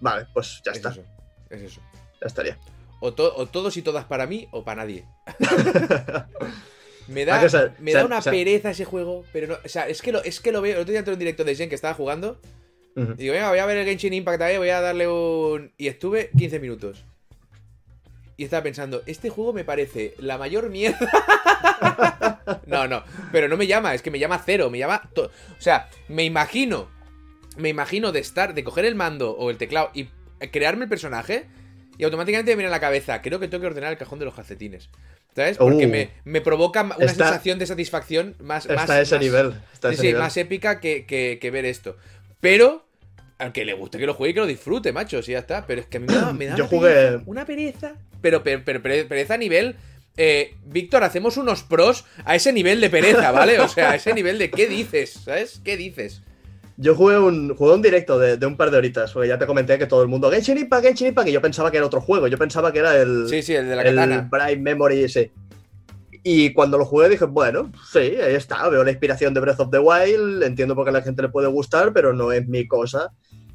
Vale, 0.00 0.26
pues 0.34 0.60
ya 0.64 0.72
es 0.72 0.78
está, 0.78 0.90
eso. 0.90 1.04
Es 1.50 1.62
eso. 1.62 1.80
ya 2.20 2.26
estaría. 2.26 2.58
O, 3.00 3.12
to- 3.14 3.34
o 3.36 3.46
todos 3.46 3.76
y 3.76 3.82
todas 3.82 4.04
para 4.06 4.26
mí 4.26 4.48
o 4.52 4.64
para 4.64 4.82
nadie. 4.82 5.04
Me 7.08 7.24
da, 7.24 7.40
Ah, 7.40 7.70
me 7.78 7.92
da 7.92 8.04
una 8.04 8.20
se- 8.20 8.30
pereza 8.32 8.70
ese 8.70 8.84
juego, 8.84 9.24
pero 9.32 9.46
no, 9.46 9.54
o 9.64 9.68
sea, 9.68 9.86
es 9.88 10.02
que 10.02 10.10
lo, 10.10 10.24
es 10.24 10.40
que 10.40 10.50
lo 10.50 10.60
veo. 10.60 10.74
El 10.74 10.80
otro 10.80 10.90
día 10.90 10.98
entré 10.98 11.12
en 11.12 11.16
un 11.16 11.18
directo 11.20 11.44
de 11.44 11.54
Jen 11.54 11.68
que 11.68 11.76
estaba 11.76 11.94
jugando. 11.94 12.40
Y 12.96 13.00
digo, 13.22 13.34
venga, 13.34 13.50
voy 13.50 13.58
a 13.58 13.66
ver 13.66 13.76
el 13.76 13.84
Genshin 13.86 14.12
Impact 14.14 14.40
ahí, 14.42 14.56
voy 14.58 14.70
a 14.70 14.80
darle 14.80 15.06
un. 15.06 15.70
Y 15.76 15.86
estuve 15.86 16.30
15 16.36 16.58
minutos. 16.58 17.04
Y 18.36 18.44
estaba 18.44 18.62
pensando, 18.62 19.02
este 19.06 19.30
juego 19.30 19.52
me 19.52 19.64
parece 19.64 20.14
la 20.18 20.36
mayor 20.38 20.68
mierda. 20.68 21.10
no, 22.66 22.86
no, 22.86 23.02
pero 23.32 23.48
no 23.48 23.56
me 23.56 23.66
llama, 23.66 23.94
es 23.94 24.02
que 24.02 24.10
me 24.10 24.18
llama 24.18 24.42
cero, 24.44 24.70
me 24.70 24.78
llama. 24.78 25.02
O 25.16 25.30
sea, 25.58 25.88
me 26.08 26.24
imagino. 26.24 26.88
Me 27.56 27.70
imagino 27.70 28.12
de 28.12 28.20
estar, 28.20 28.52
de 28.52 28.62
coger 28.64 28.84
el 28.84 28.94
mando 28.94 29.30
o 29.30 29.48
el 29.50 29.56
teclado 29.56 29.90
y 29.94 30.08
crearme 30.52 30.84
el 30.84 30.90
personaje. 30.90 31.46
Y 31.98 32.04
automáticamente 32.04 32.50
me 32.50 32.56
viene 32.56 32.68
a 32.68 32.70
la 32.70 32.80
cabeza, 32.80 33.22
creo 33.22 33.40
que 33.40 33.48
tengo 33.48 33.62
que 33.62 33.68
ordenar 33.68 33.90
el 33.90 33.96
cajón 33.96 34.18
de 34.18 34.26
los 34.26 34.34
calcetines. 34.34 34.90
¿Sabes? 35.34 35.56
Porque 35.56 35.86
Uh. 35.86 35.88
me, 35.88 36.10
me 36.24 36.42
provoca 36.42 36.82
una 36.82 36.94
Está- 36.96 37.24
sensación 37.28 37.58
de 37.58 37.66
satisfacción 37.66 38.36
más. 38.40 38.64
Está 38.66 38.74
más, 38.74 38.90
a 38.90 39.00
ese 39.00 39.14
más- 39.14 39.24
nivel. 39.24 39.54
Está 39.72 39.88
Sí, 39.88 39.94
ese 39.94 40.00
sí, 40.02 40.06
nivel. 40.08 40.22
más 40.22 40.36
épica 40.36 40.80
que, 40.80 41.06
que- 41.06 41.38
que 41.40 41.50
ver 41.50 41.64
esto. 41.64 41.96
Pero, 42.40 42.86
al 43.38 43.52
que 43.52 43.64
le 43.64 43.72
guste 43.72 43.96
que 43.98 44.04
lo 44.06 44.12
juegue 44.12 44.32
y 44.32 44.34
que 44.34 44.40
lo 44.40 44.46
disfrute, 44.46 44.92
macho, 44.92 45.22
si 45.22 45.32
ya 45.32 45.38
está. 45.38 45.66
Pero 45.66 45.80
es 45.80 45.86
que 45.86 45.96
a 45.96 46.00
mí 46.00 46.06
me 46.06 46.14
da, 46.14 46.32
me 46.34 46.46
da 46.46 46.56
Yo 46.56 46.64
una 46.64 46.70
jugué- 46.70 46.92
pereza, 46.94 47.22
una 47.26 47.44
pereza. 47.46 47.94
Pero, 48.26 48.42
pero, 48.42 48.62
pero 48.64 48.82
pere- 48.82 49.04
pereza 49.06 49.34
a 49.34 49.38
nivel. 49.38 49.76
eh, 50.16 50.54
Víctor, 50.64 51.04
hacemos 51.04 51.36
unos 51.36 51.62
pros 51.62 52.04
a 52.24 52.34
ese 52.34 52.52
nivel 52.52 52.80
de 52.80 52.90
pereza, 52.90 53.30
¿vale? 53.30 53.60
O 53.60 53.68
sea, 53.68 53.92
a 53.92 53.94
ese 53.94 54.12
nivel 54.14 54.36
de 54.36 54.50
qué 54.50 54.66
dices, 54.66 55.12
¿sabes? 55.24 55.60
¿Qué 55.64 55.76
dices? 55.76 56.22
Yo 56.76 56.96
jugué 56.96 57.18
un, 57.18 57.54
jugué 57.54 57.74
un 57.74 57.82
directo 57.82 58.18
de, 58.18 58.36
de 58.36 58.46
un 58.46 58.56
par 58.56 58.72
de 58.72 58.78
horitas, 58.78 59.12
porque 59.12 59.28
ya 59.28 59.38
te 59.38 59.46
comenté 59.46 59.78
que 59.78 59.86
todo 59.86 60.02
el 60.02 60.08
mundo 60.08 60.28
Genshin 60.28 60.58
Impact, 60.58 60.84
Genshin 60.86 61.06
Impact, 61.06 61.28
y 61.28 61.32
yo 61.32 61.40
pensaba 61.40 61.70
que 61.70 61.76
era 61.76 61.86
otro 61.86 62.00
juego, 62.00 62.26
yo 62.26 62.36
pensaba 62.36 62.72
que 62.72 62.80
era 62.80 63.00
el, 63.00 63.28
Sí, 63.30 63.42
sí, 63.42 63.54
el 63.54 63.68
de 63.68 63.76
la 63.76 63.82
el 63.82 63.94
katana. 63.94 64.28
Bright 64.28 64.58
Memory, 64.58 65.08
sí. 65.08 65.30
Y 66.24 66.52
cuando 66.52 66.78
lo 66.78 66.84
jugué 66.84 67.08
dije, 67.08 67.26
bueno, 67.26 67.70
sí, 67.92 67.98
ahí 68.00 68.34
está, 68.34 68.68
veo 68.68 68.82
la 68.82 68.90
inspiración 68.90 69.32
de 69.34 69.40
Breath 69.40 69.60
of 69.60 69.70
the 69.70 69.78
Wild, 69.78 70.42
entiendo 70.42 70.74
por 70.74 70.84
qué 70.84 70.90
a 70.90 70.94
la 70.94 71.02
gente 71.02 71.22
le 71.22 71.28
puede 71.28 71.46
gustar, 71.46 71.92
pero 71.92 72.12
no 72.12 72.32
es 72.32 72.48
mi 72.48 72.66
cosa. 72.66 73.12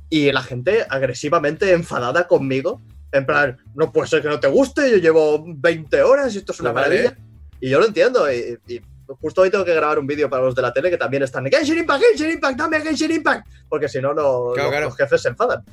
Y 0.09 0.31
la 0.31 0.41
gente 0.41 0.85
agresivamente 0.89 1.71
enfadada 1.73 2.27
conmigo, 2.27 2.81
en 3.11 3.25
plan, 3.25 3.57
no 3.75 3.91
puede 3.91 4.07
ser 4.07 4.21
que 4.21 4.27
no 4.29 4.39
te 4.39 4.47
guste, 4.47 4.89
yo 4.89 4.97
llevo 4.97 5.43
20 5.45 6.01
horas 6.03 6.33
y 6.33 6.37
esto 6.39 6.51
es 6.53 6.59
una 6.61 6.71
vale. 6.71 6.87
maravilla. 6.89 7.17
Y 7.59 7.69
yo 7.69 7.79
lo 7.79 7.85
entiendo, 7.85 8.31
y, 8.31 8.57
y 8.67 8.81
justo 9.19 9.41
hoy 9.41 9.49
tengo 9.49 9.65
que 9.65 9.73
grabar 9.73 9.99
un 9.99 10.07
vídeo 10.07 10.29
para 10.29 10.43
los 10.43 10.55
de 10.55 10.61
la 10.61 10.71
tele 10.73 10.89
que 10.89 10.97
también 10.97 11.21
están, 11.23 11.45
Genshin 11.45 11.77
Impact, 11.79 12.01
Genshin 12.03 12.31
Impact, 12.31 12.57
dame 12.57 12.81
Genshin 12.81 13.11
Impact, 13.11 13.47
porque 13.69 13.89
si 13.89 13.99
no, 14.01 14.13
no 14.13 14.51
Claro, 14.53 14.55
los, 14.55 14.69
claro. 14.69 14.85
los 14.85 14.97
jefes 14.97 15.21
se 15.21 15.29
enfadan. 15.29 15.63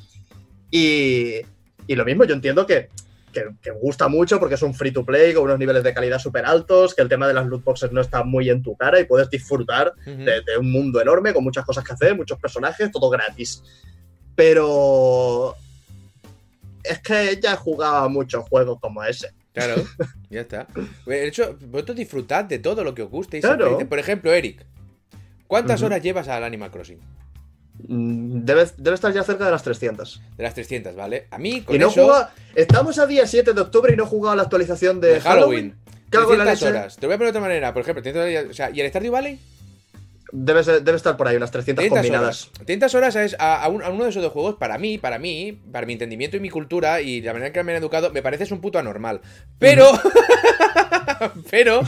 Y, 0.70 1.36
y 1.86 1.94
lo 1.94 2.04
mismo, 2.04 2.24
yo 2.24 2.34
entiendo 2.34 2.66
que, 2.66 2.88
que, 3.32 3.44
que 3.62 3.70
gusta 3.70 4.08
mucho 4.08 4.38
porque 4.38 4.56
es 4.56 4.62
un 4.62 4.74
free 4.74 4.90
to 4.90 5.04
play 5.04 5.32
con 5.32 5.44
unos 5.44 5.58
niveles 5.58 5.82
de 5.82 5.94
calidad 5.94 6.18
súper 6.18 6.44
altos, 6.44 6.94
que 6.94 7.00
el 7.02 7.08
tema 7.08 7.26
de 7.28 7.34
las 7.34 7.46
loot 7.46 7.62
boxes 7.64 7.92
no 7.92 8.00
está 8.00 8.22
muy 8.24 8.50
en 8.50 8.62
tu 8.62 8.76
cara 8.76 9.00
y 9.00 9.04
puedes 9.04 9.30
disfrutar 9.30 9.94
de, 10.04 10.24
de 10.42 10.58
un 10.58 10.70
mundo 10.70 11.00
enorme 11.00 11.32
con 11.32 11.44
muchas 11.44 11.64
cosas 11.64 11.84
que 11.84 11.92
hacer, 11.94 12.16
muchos 12.16 12.38
personajes, 12.38 12.90
todo 12.90 13.08
gratis. 13.08 13.62
Pero 14.34 15.54
es 16.84 17.00
que 17.00 17.38
ya 17.42 17.56
jugaba 17.56 18.08
muchos 18.08 18.48
juegos 18.48 18.78
como 18.80 19.02
ese. 19.04 19.30
Claro, 19.52 19.76
ya 20.30 20.42
está. 20.42 20.66
De 21.06 21.26
hecho, 21.26 21.56
vosotros 21.68 21.96
disfrutad 21.96 22.44
de 22.44 22.58
todo 22.58 22.84
lo 22.84 22.94
que 22.94 23.02
os 23.02 23.10
guste. 23.10 23.38
y 23.38 23.40
Claro. 23.40 23.78
Por 23.88 23.98
ejemplo, 23.98 24.32
Eric, 24.32 24.64
¿cuántas 25.46 25.82
horas 25.82 26.02
llevas 26.02 26.28
al 26.28 26.44
Animal 26.44 26.70
Crossing? 26.70 27.00
Mm, 27.88 28.44
Debe, 28.44 28.66
debe 28.76 28.94
estar 28.94 29.12
ya 29.12 29.22
cerca 29.22 29.44
de 29.44 29.50
las 29.50 29.62
300. 29.62 30.20
De 30.36 30.42
las 30.42 30.54
300, 30.54 30.94
¿vale? 30.96 31.26
A 31.30 31.38
mí, 31.38 31.62
con 31.62 31.76
Y 31.76 31.78
no 31.78 31.88
eso, 31.88 32.04
juega. 32.04 32.32
Estamos 32.54 32.98
a 32.98 33.06
día 33.06 33.26
7 33.26 33.52
de 33.52 33.60
octubre 33.60 33.92
y 33.92 33.96
no 33.96 34.04
he 34.04 34.06
jugado 34.06 34.32
a 34.32 34.36
la 34.36 34.42
actualización 34.42 35.00
de, 35.00 35.14
de 35.14 35.20
Halloween. 35.20 35.76
Cago 36.10 36.32
en 36.32 36.38
la 36.38 36.44
300 36.44 36.60
leche. 36.68 36.78
horas. 36.78 36.96
Te 36.96 37.06
voy 37.06 37.14
a 37.14 37.18
poner 37.18 37.32
de 37.32 37.38
otra 37.38 37.48
manera. 37.48 37.72
Por 37.72 37.82
ejemplo, 37.82 38.02
300 38.02 38.30
horas, 38.30 38.50
o 38.50 38.54
sea, 38.54 38.70
¿y 38.70 38.80
el 38.80 38.88
Stardew 38.88 39.12
Valley? 39.12 39.38
Debe, 40.30 40.62
ser- 40.62 40.82
debe 40.82 40.96
estar 40.96 41.16
por 41.16 41.26
ahí, 41.26 41.36
unas 41.36 41.50
300 41.50 41.82
300 41.82 41.98
combinadas. 42.02 42.42
horas. 42.48 42.52
300 42.58 42.94
horas 42.94 43.16
es 43.16 43.36
a, 43.38 43.62
a 43.62 43.68
un- 43.68 43.82
a 43.82 43.88
uno 43.88 44.04
de 44.04 44.10
esos 44.10 44.22
dos 44.22 44.32
juegos, 44.32 44.56
para 44.56 44.76
mí, 44.76 44.98
para 44.98 45.18
mí, 45.18 45.58
para 45.72 45.86
mi 45.86 45.94
entendimiento 45.94 46.36
y 46.36 46.40
mi 46.40 46.50
cultura 46.50 47.00
y 47.00 47.22
la 47.22 47.32
manera 47.32 47.46
en 47.48 47.52
que 47.54 47.62
me 47.64 47.72
han 47.72 47.78
educado, 47.78 48.12
me 48.12 48.20
parece 48.22 48.44
es 48.44 48.50
un 48.52 48.60
puto 48.60 48.78
anormal. 48.78 49.20
Pero, 49.58 49.88
pero, 51.50 51.80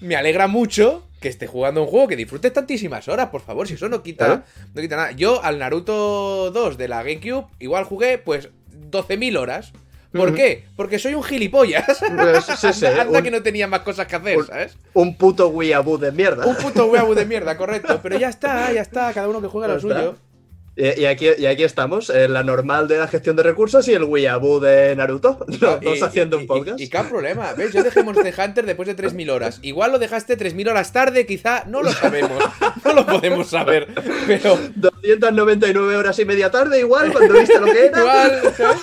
me 0.00 0.16
alegra 0.16 0.46
mucho 0.48 1.06
que 1.20 1.28
esté 1.28 1.46
jugando 1.46 1.82
un 1.82 1.88
juego 1.88 2.08
que 2.08 2.16
disfrutes 2.16 2.52
tantísimas 2.52 3.08
horas, 3.08 3.28
por 3.30 3.40
favor, 3.40 3.66
si 3.66 3.74
eso 3.74 3.88
no 3.88 4.02
quita, 4.02 4.26
Claro. 4.26 4.42
no 4.74 4.80
quita 4.82 4.96
nada. 4.96 5.12
Yo 5.12 5.42
al 5.42 5.58
Naruto 5.58 6.50
2 6.50 6.76
de 6.78 6.88
la 6.88 7.02
GameCube, 7.02 7.46
igual 7.58 7.84
jugué 7.84 8.18
pues 8.18 8.50
12.000 8.90 9.36
horas. 9.38 9.72
¿Por 10.12 10.34
qué? 10.34 10.64
Porque 10.76 10.98
soy 10.98 11.14
un 11.14 11.22
gilipollas. 11.22 11.84
Pues, 12.16 12.44
sí, 12.44 12.72
sí, 12.72 12.86
anda 12.86 13.02
anda 13.02 13.18
un, 13.18 13.24
que 13.24 13.30
no 13.30 13.42
tenía 13.42 13.66
más 13.66 13.80
cosas 13.80 14.06
que 14.06 14.16
hacer, 14.16 14.38
un- 14.38 14.46
¿sabes? 14.46 14.76
un 14.94 15.16
puto 15.16 15.48
weeaboo 15.48 15.98
de 15.98 16.12
mierda. 16.12 16.46
Un 16.46 16.56
puto 16.56 16.86
huevo 16.86 17.14
de 17.14 17.26
mierda, 17.26 17.56
correcto. 17.56 18.00
Pero 18.02 18.18
ya 18.18 18.28
está, 18.28 18.72
ya 18.72 18.80
está, 18.82 19.12
cada 19.12 19.28
uno 19.28 19.40
que 19.42 19.48
juega 19.48 19.68
lo 19.68 19.74
está. 19.76 19.88
suyo. 20.00 20.16
Y, 20.78 21.00
y 21.00 21.06
aquí, 21.06 21.26
y 21.38 21.46
aquí 21.46 21.64
estamos, 21.64 22.10
la 22.10 22.42
normal 22.42 22.86
de 22.86 22.98
la 22.98 23.08
gestión 23.08 23.34
de 23.34 23.42
recursos 23.42 23.88
y 23.88 23.94
el 23.94 24.04
weeaboo 24.04 24.60
de 24.60 24.94
Naruto. 24.94 25.38
Los 25.48 25.80
dos 25.80 25.98
Y- 25.98 26.02
haciendo 26.02 26.36
y- 26.36 26.40
un 26.42 26.46
podcast. 26.46 26.78
Y, 26.80 26.84
y 26.84 26.88
qué 26.88 26.98
problema, 27.04 27.54
¿ves? 27.54 27.72
Yo 27.72 27.82
dejé 27.82 28.02
Monster 28.02 28.34
Hunter 28.38 28.66
después 28.66 28.86
de 28.86 28.94
3.000 28.94 29.30
horas. 29.30 29.58
Igual 29.62 29.92
lo 29.92 29.98
dejaste 29.98 30.36
3.000 30.36 30.68
horas 30.70 30.92
tarde, 30.92 31.24
quizá, 31.24 31.64
no 31.66 31.82
lo 31.82 31.90
sabemos. 31.92 32.42
No 32.84 32.92
lo 32.92 33.06
podemos 33.06 33.48
saber. 33.48 33.88
Pero 34.26 34.58
299 34.76 35.96
horas 35.96 36.18
y 36.18 36.24
media 36.26 36.50
tarde, 36.50 36.78
igual, 36.80 37.10
cuando 37.10 37.34
viste 37.34 37.58
lo 37.58 37.66
que 37.66 37.86
era. 37.86 37.98
igual, 38.00 38.54
¿sabes? 38.56 38.80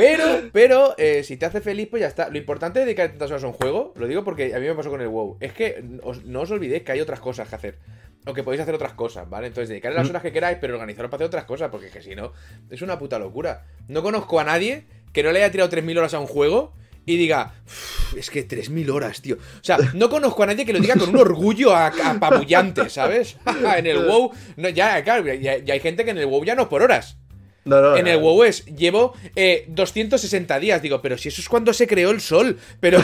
Pero, 0.00 0.50
pero, 0.52 0.94
eh, 0.98 1.22
si 1.22 1.36
te 1.36 1.46
hace 1.46 1.60
feliz, 1.60 1.88
pues 1.90 2.00
ya 2.00 2.06
está. 2.08 2.28
Lo 2.28 2.38
importante 2.38 2.78
de 2.80 2.84
dedicar 2.86 3.08
tantas 3.10 3.30
horas 3.30 3.44
a 3.44 3.46
un 3.48 3.52
juego, 3.52 3.92
lo 3.96 4.06
digo 4.06 4.24
porque 4.24 4.54
a 4.54 4.58
mí 4.58 4.66
me 4.66 4.74
pasó 4.74 4.90
con 4.90 5.00
el 5.00 5.08
WoW, 5.08 5.36
es 5.40 5.52
que 5.52 5.84
os- 6.02 6.24
no 6.24 6.40
os 6.40 6.50
olvidéis 6.50 6.82
que 6.82 6.92
hay 6.92 7.00
otras 7.00 7.20
cosas 7.20 7.48
que 7.48 7.54
hacer. 7.54 7.78
O 8.26 8.34
que 8.34 8.42
podéis 8.42 8.60
hacer 8.62 8.74
otras 8.74 8.92
cosas, 8.92 9.28
¿vale? 9.30 9.46
Entonces, 9.46 9.68
dedicarle 9.70 9.96
las 9.98 10.06
Mm. 10.06 10.10
horas 10.10 10.22
que 10.22 10.32
queráis, 10.32 10.58
pero 10.60 10.74
organizaros 10.74 11.10
para 11.10 11.18
hacer 11.18 11.26
otras 11.28 11.44
cosas, 11.44 11.70
porque 11.70 11.88
que 11.88 12.02
si 12.02 12.14
no, 12.14 12.32
es 12.70 12.82
una 12.82 12.98
puta 12.98 13.18
locura. 13.18 13.64
No 13.88 14.02
conozco 14.02 14.38
a 14.40 14.44
nadie 14.44 14.84
que 15.12 15.22
no 15.22 15.32
le 15.32 15.38
haya 15.42 15.50
tirado 15.50 15.70
3.000 15.70 15.96
horas 15.98 16.12
a 16.14 16.20
un 16.20 16.26
juego 16.26 16.74
y 17.06 17.16
diga, 17.16 17.54
"Uf, 17.66 18.16
es 18.18 18.28
que 18.28 18.42
3.000 18.42 18.90
horas, 18.90 19.22
tío. 19.22 19.36
O 19.36 19.64
sea, 19.64 19.78
no 19.94 20.10
conozco 20.10 20.42
a 20.42 20.46
nadie 20.46 20.66
que 20.66 20.72
lo 20.74 20.80
diga 20.80 20.96
con 20.96 21.08
un 21.08 21.16
orgullo 21.16 21.74
apabullante, 21.74 22.90
¿sabes? 22.90 23.36
en 23.78 23.86
el 23.86 23.98
WoW, 24.06 24.32
no, 24.56 24.68
ya, 24.68 25.02
claro, 25.02 25.32
ya, 25.32 25.56
ya 25.56 25.72
hay 25.74 25.80
gente 25.80 26.04
que 26.04 26.10
en 26.10 26.18
el 26.18 26.26
WoW 26.26 26.44
ya 26.44 26.54
no 26.54 26.62
es 26.62 26.68
por 26.68 26.82
horas. 26.82 27.16
No, 27.64 27.80
no, 27.80 27.96
En 27.96 28.04
no. 28.06 28.10
el 28.10 28.18
WoW 28.18 28.44
es, 28.44 28.64
llevo 28.66 29.14
eh, 29.36 29.64
260 29.68 30.58
días. 30.60 30.80
Digo, 30.82 31.02
pero 31.02 31.18
si 31.18 31.28
eso 31.28 31.40
es 31.40 31.48
cuando 31.48 31.72
se 31.72 31.86
creó 31.86 32.10
el 32.10 32.20
sol. 32.20 32.58
Pero, 32.80 32.98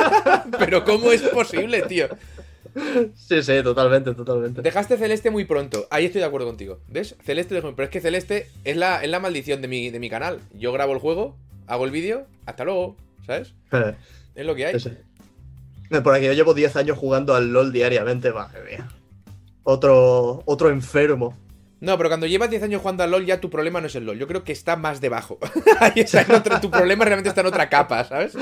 pero 0.58 0.84
¿cómo 0.84 1.12
es 1.12 1.22
posible, 1.22 1.82
tío? 1.82 2.08
Sí, 3.14 3.42
sí, 3.42 3.62
totalmente, 3.62 4.14
totalmente. 4.14 4.62
Dejaste 4.62 4.96
Celeste 4.96 5.30
muy 5.30 5.44
pronto. 5.44 5.86
Ahí 5.90 6.06
estoy 6.06 6.20
de 6.20 6.26
acuerdo 6.26 6.46
contigo. 6.46 6.80
¿Ves? 6.88 7.16
Celeste, 7.24 7.60
pero 7.60 7.82
es 7.84 7.90
que 7.90 8.00
Celeste 8.00 8.48
es 8.64 8.76
la, 8.76 9.02
es 9.04 9.10
la 9.10 9.20
maldición 9.20 9.60
de 9.60 9.68
mi, 9.68 9.90
de 9.90 10.00
mi 10.00 10.08
canal. 10.08 10.40
Yo 10.54 10.72
grabo 10.72 10.92
el 10.94 10.98
juego, 10.98 11.36
hago 11.66 11.84
el 11.84 11.90
vídeo, 11.90 12.26
hasta 12.46 12.64
luego. 12.64 12.96
¿Sabes? 13.26 13.54
Es 14.34 14.46
lo 14.46 14.54
que 14.54 14.66
hay. 14.66 14.80
sí, 14.80 14.90
sí. 14.90 16.00
Por 16.00 16.14
aquí 16.14 16.24
yo 16.24 16.32
llevo 16.32 16.54
10 16.54 16.74
años 16.76 16.96
jugando 16.96 17.34
al 17.34 17.52
LOL 17.52 17.70
diariamente, 17.70 18.32
madre 18.32 18.62
mía. 18.64 18.88
Otro, 19.62 20.42
otro 20.46 20.70
enfermo. 20.70 21.36
No, 21.82 21.96
pero 21.98 22.08
cuando 22.08 22.26
llevas 22.26 22.48
10 22.48 22.62
años 22.62 22.80
jugando 22.80 23.02
al 23.02 23.10
LOL, 23.10 23.26
ya 23.26 23.40
tu 23.40 23.50
problema 23.50 23.80
no 23.80 23.88
es 23.88 23.94
el 23.96 24.06
LOL. 24.06 24.16
Yo 24.18 24.28
creo 24.28 24.44
que 24.44 24.52
está 24.52 24.76
más 24.76 25.00
debajo. 25.00 25.38
Está 25.96 26.22
en 26.22 26.32
otra- 26.32 26.60
tu 26.60 26.70
problema 26.70 27.04
realmente 27.04 27.28
está 27.28 27.40
en 27.40 27.48
otra 27.48 27.68
capa, 27.68 28.04
¿sabes? 28.04 28.34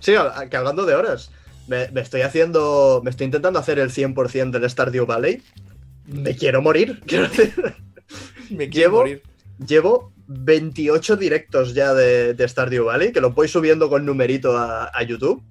Sí, 0.00 0.12
que 0.50 0.56
hablando 0.56 0.84
de 0.86 0.94
horas, 0.94 1.30
me, 1.68 1.88
me 1.90 2.00
estoy 2.00 2.22
haciendo, 2.22 3.00
me 3.04 3.10
estoy 3.10 3.26
intentando 3.26 3.58
hacer 3.58 3.78
el 3.78 3.90
100% 3.90 4.50
del 4.50 4.68
Stardew 4.70 5.06
Valley. 5.06 5.42
Me 6.06 6.36
quiero 6.36 6.62
morir. 6.62 7.00
Quiero 7.06 7.28
decir, 7.28 7.52
Me 8.50 8.68
quiero 8.68 8.90
Llevo- 8.90 8.98
morir. 8.98 9.22
llevo 9.66 10.12
28 10.26 11.16
directos 11.16 11.74
ya 11.74 11.94
de, 11.94 12.34
de 12.34 12.48
Stardew 12.48 12.84
Valley, 12.86 13.12
que 13.12 13.20
lo 13.20 13.30
voy 13.30 13.48
subiendo 13.48 13.88
con 13.88 14.04
numerito 14.04 14.56
a, 14.58 14.90
a 14.92 15.02
YouTube. 15.02 15.42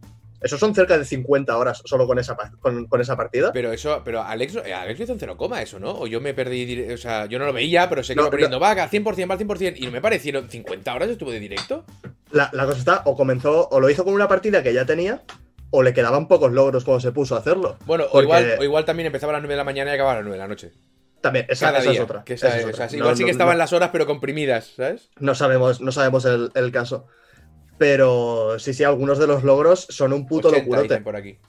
Esos 0.41 0.59
son 0.59 0.73
cerca 0.73 0.97
de 0.97 1.05
50 1.05 1.55
horas 1.55 1.81
solo 1.85 2.07
con 2.07 2.17
esa, 2.17 2.35
con, 2.59 2.87
con 2.87 2.99
esa 2.99 3.15
partida. 3.15 3.51
Pero 3.53 3.71
eso, 3.71 4.01
pero 4.03 4.23
Alex, 4.23 4.55
Alex 4.57 4.97
lo 4.99 5.03
hizo 5.05 5.15
cero 5.19 5.37
coma 5.37 5.61
eso, 5.61 5.79
¿no? 5.79 5.91
O 5.91 6.07
yo 6.07 6.19
me 6.19 6.33
perdí, 6.33 6.91
o 6.91 6.97
sea, 6.97 7.27
yo 7.27 7.37
no 7.37 7.45
lo 7.45 7.53
veía, 7.53 7.87
pero 7.89 8.03
sé 8.03 8.13
que 8.13 8.17
No, 8.17 8.23
iba 8.23 8.31
poniendo, 8.31 8.59
va, 8.59 8.71
al 8.71 8.89
100%, 8.89 9.29
va 9.29 9.33
al 9.35 9.39
100%, 9.39 9.73
y 9.77 9.85
no 9.85 9.91
me 9.91 10.01
parecieron 10.01 10.49
50 10.49 10.93
horas 10.95 11.09
estuvo 11.09 11.31
de 11.31 11.39
directo. 11.39 11.85
La, 12.31 12.49
la 12.53 12.65
cosa 12.65 12.79
está, 12.79 13.01
o 13.05 13.15
comenzó, 13.15 13.67
o 13.69 13.79
lo 13.79 13.89
hizo 13.89 14.03
con 14.03 14.13
una 14.13 14.27
partida 14.27 14.63
que 14.63 14.73
ya 14.73 14.85
tenía, 14.85 15.21
o 15.69 15.83
le 15.83 15.93
quedaban 15.93 16.27
pocos 16.27 16.51
logros 16.51 16.83
cuando 16.85 17.01
se 17.01 17.11
puso 17.11 17.35
a 17.35 17.39
hacerlo. 17.39 17.77
Bueno, 17.85 18.05
o, 18.11 18.21
igual, 18.21 18.55
o 18.59 18.63
igual 18.63 18.83
también 18.83 19.05
empezaba 19.07 19.31
a 19.31 19.35
las 19.35 19.41
9 19.43 19.53
de 19.53 19.57
la 19.57 19.63
mañana 19.63 19.91
y 19.91 19.93
acababa 19.93 20.13
a 20.13 20.15
las 20.17 20.23
9 20.25 20.37
de 20.37 20.41
la 20.43 20.47
noche. 20.47 20.71
También, 21.21 21.45
esa, 21.49 21.67
Cada 21.67 21.79
esa 21.79 21.91
día. 21.91 21.99
es 21.99 22.03
otra. 22.03 22.23
que 22.23 22.33
esa 22.33 22.47
esa 22.47 22.57
es 22.57 22.63
es- 22.63 22.69
otra. 22.73 22.85
o 22.85 22.89
sea, 22.89 22.97
No, 22.97 23.03
igual 23.03 23.15
sí 23.17 23.21
no, 23.21 23.25
que 23.27 23.31
estaban 23.31 23.53
no- 23.53 23.59
las 23.59 23.73
horas, 23.73 23.89
pero 23.91 24.07
comprimidas, 24.07 24.73
¿sabes? 24.75 25.09
No 25.19 25.35
sabemos, 25.35 25.79
no 25.79 25.91
sabemos 25.91 26.25
el, 26.25 26.49
el 26.55 26.71
caso. 26.71 27.05
Pero 27.81 28.59
sí, 28.59 28.75
sí, 28.75 28.83
algunos 28.83 29.17
de 29.17 29.25
los 29.25 29.43
logros 29.43 29.87
son 29.89 30.13
un 30.13 30.27
puto 30.27 30.49
80 30.49 30.63
locurote. 30.69 31.01
por 31.01 31.15
aquí. 31.15 31.39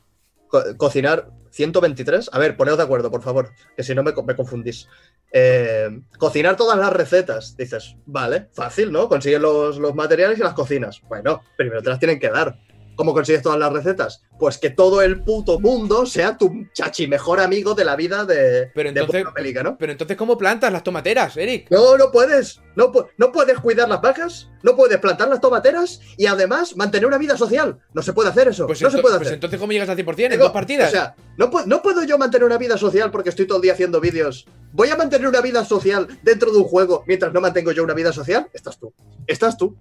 Co- 0.48 0.62
cocinar 0.78 1.28
123. 1.50 2.30
A 2.32 2.38
ver, 2.38 2.56
poneos 2.56 2.78
de 2.78 2.84
acuerdo, 2.84 3.10
por 3.10 3.20
favor, 3.20 3.50
que 3.76 3.82
si 3.82 3.94
no 3.94 4.02
me, 4.02 4.14
me 4.26 4.34
confundís. 4.34 4.88
Eh, 5.30 5.90
cocinar 6.16 6.56
todas 6.56 6.78
las 6.78 6.90
recetas. 6.90 7.54
Dices, 7.58 7.96
vale, 8.06 8.48
fácil, 8.54 8.90
¿no? 8.90 9.10
Consigues 9.10 9.42
los, 9.42 9.76
los 9.76 9.94
materiales 9.94 10.38
y 10.38 10.42
las 10.42 10.54
cocinas. 10.54 11.02
Bueno, 11.06 11.42
primero 11.58 11.82
te 11.82 11.90
las 11.90 11.98
tienen 11.98 12.18
que 12.18 12.30
dar. 12.30 12.58
¿Cómo 12.96 13.14
consigues 13.14 13.42
todas 13.42 13.58
las 13.58 13.72
recetas? 13.72 14.22
Pues 14.38 14.58
que 14.58 14.70
todo 14.70 15.00
el 15.02 15.22
puto 15.22 15.58
mundo 15.58 16.04
sea 16.04 16.36
tu 16.36 16.50
chachi 16.74 17.06
mejor 17.06 17.40
amigo 17.40 17.74
de 17.74 17.84
la 17.84 17.96
vida 17.96 18.24
de, 18.24 18.70
Pero 18.74 18.92
de 18.92 19.00
entonces- 19.00 19.24
Pelica, 19.34 19.62
¿no? 19.62 19.78
Pero 19.78 19.92
entonces, 19.92 20.16
¿cómo 20.16 20.36
plantas 20.36 20.72
las 20.72 20.82
tomateras, 20.82 21.36
Eric? 21.36 21.68
No, 21.70 21.96
no 21.96 22.10
puedes. 22.10 22.60
No, 22.74 22.92
no 23.18 23.32
puedes 23.32 23.58
cuidar 23.58 23.88
las 23.88 24.00
vacas, 24.00 24.48
no 24.62 24.74
puedes 24.76 24.98
plantar 24.98 25.28
las 25.28 25.40
tomateras 25.40 26.00
y 26.16 26.26
además 26.26 26.74
mantener 26.76 27.06
una 27.06 27.18
vida 27.18 27.36
social. 27.36 27.78
No 27.92 28.02
se 28.02 28.12
puede 28.12 28.30
hacer 28.30 28.48
eso. 28.48 28.66
Pues, 28.66 28.80
no 28.80 28.90
se 28.90 28.98
puede 28.98 29.16
pues 29.16 29.26
hacer. 29.26 29.34
entonces, 29.34 29.60
¿cómo 29.60 29.72
llegas 29.72 29.88
al 29.88 29.96
100% 29.96 30.24
en 30.24 30.30
Digo, 30.32 30.44
dos 30.44 30.52
partidas? 30.52 30.88
O 30.88 30.90
sea, 30.92 31.14
no, 31.36 31.50
no 31.66 31.82
puedo 31.82 32.02
yo 32.04 32.16
mantener 32.18 32.44
una 32.44 32.58
vida 32.58 32.78
social 32.78 33.10
porque 33.10 33.28
estoy 33.28 33.46
todo 33.46 33.58
el 33.58 33.62
día 33.62 33.74
haciendo 33.74 34.00
vídeos. 34.00 34.46
¿Voy 34.72 34.88
a 34.88 34.96
mantener 34.96 35.28
una 35.28 35.42
vida 35.42 35.64
social 35.64 36.08
dentro 36.22 36.50
de 36.50 36.58
un 36.58 36.64
juego 36.64 37.04
mientras 37.06 37.32
no 37.32 37.40
mantengo 37.42 37.72
yo 37.72 37.84
una 37.84 37.94
vida 37.94 38.12
social? 38.12 38.48
Estás 38.54 38.78
tú. 38.78 38.92
Estás 39.26 39.56
tú. 39.58 39.76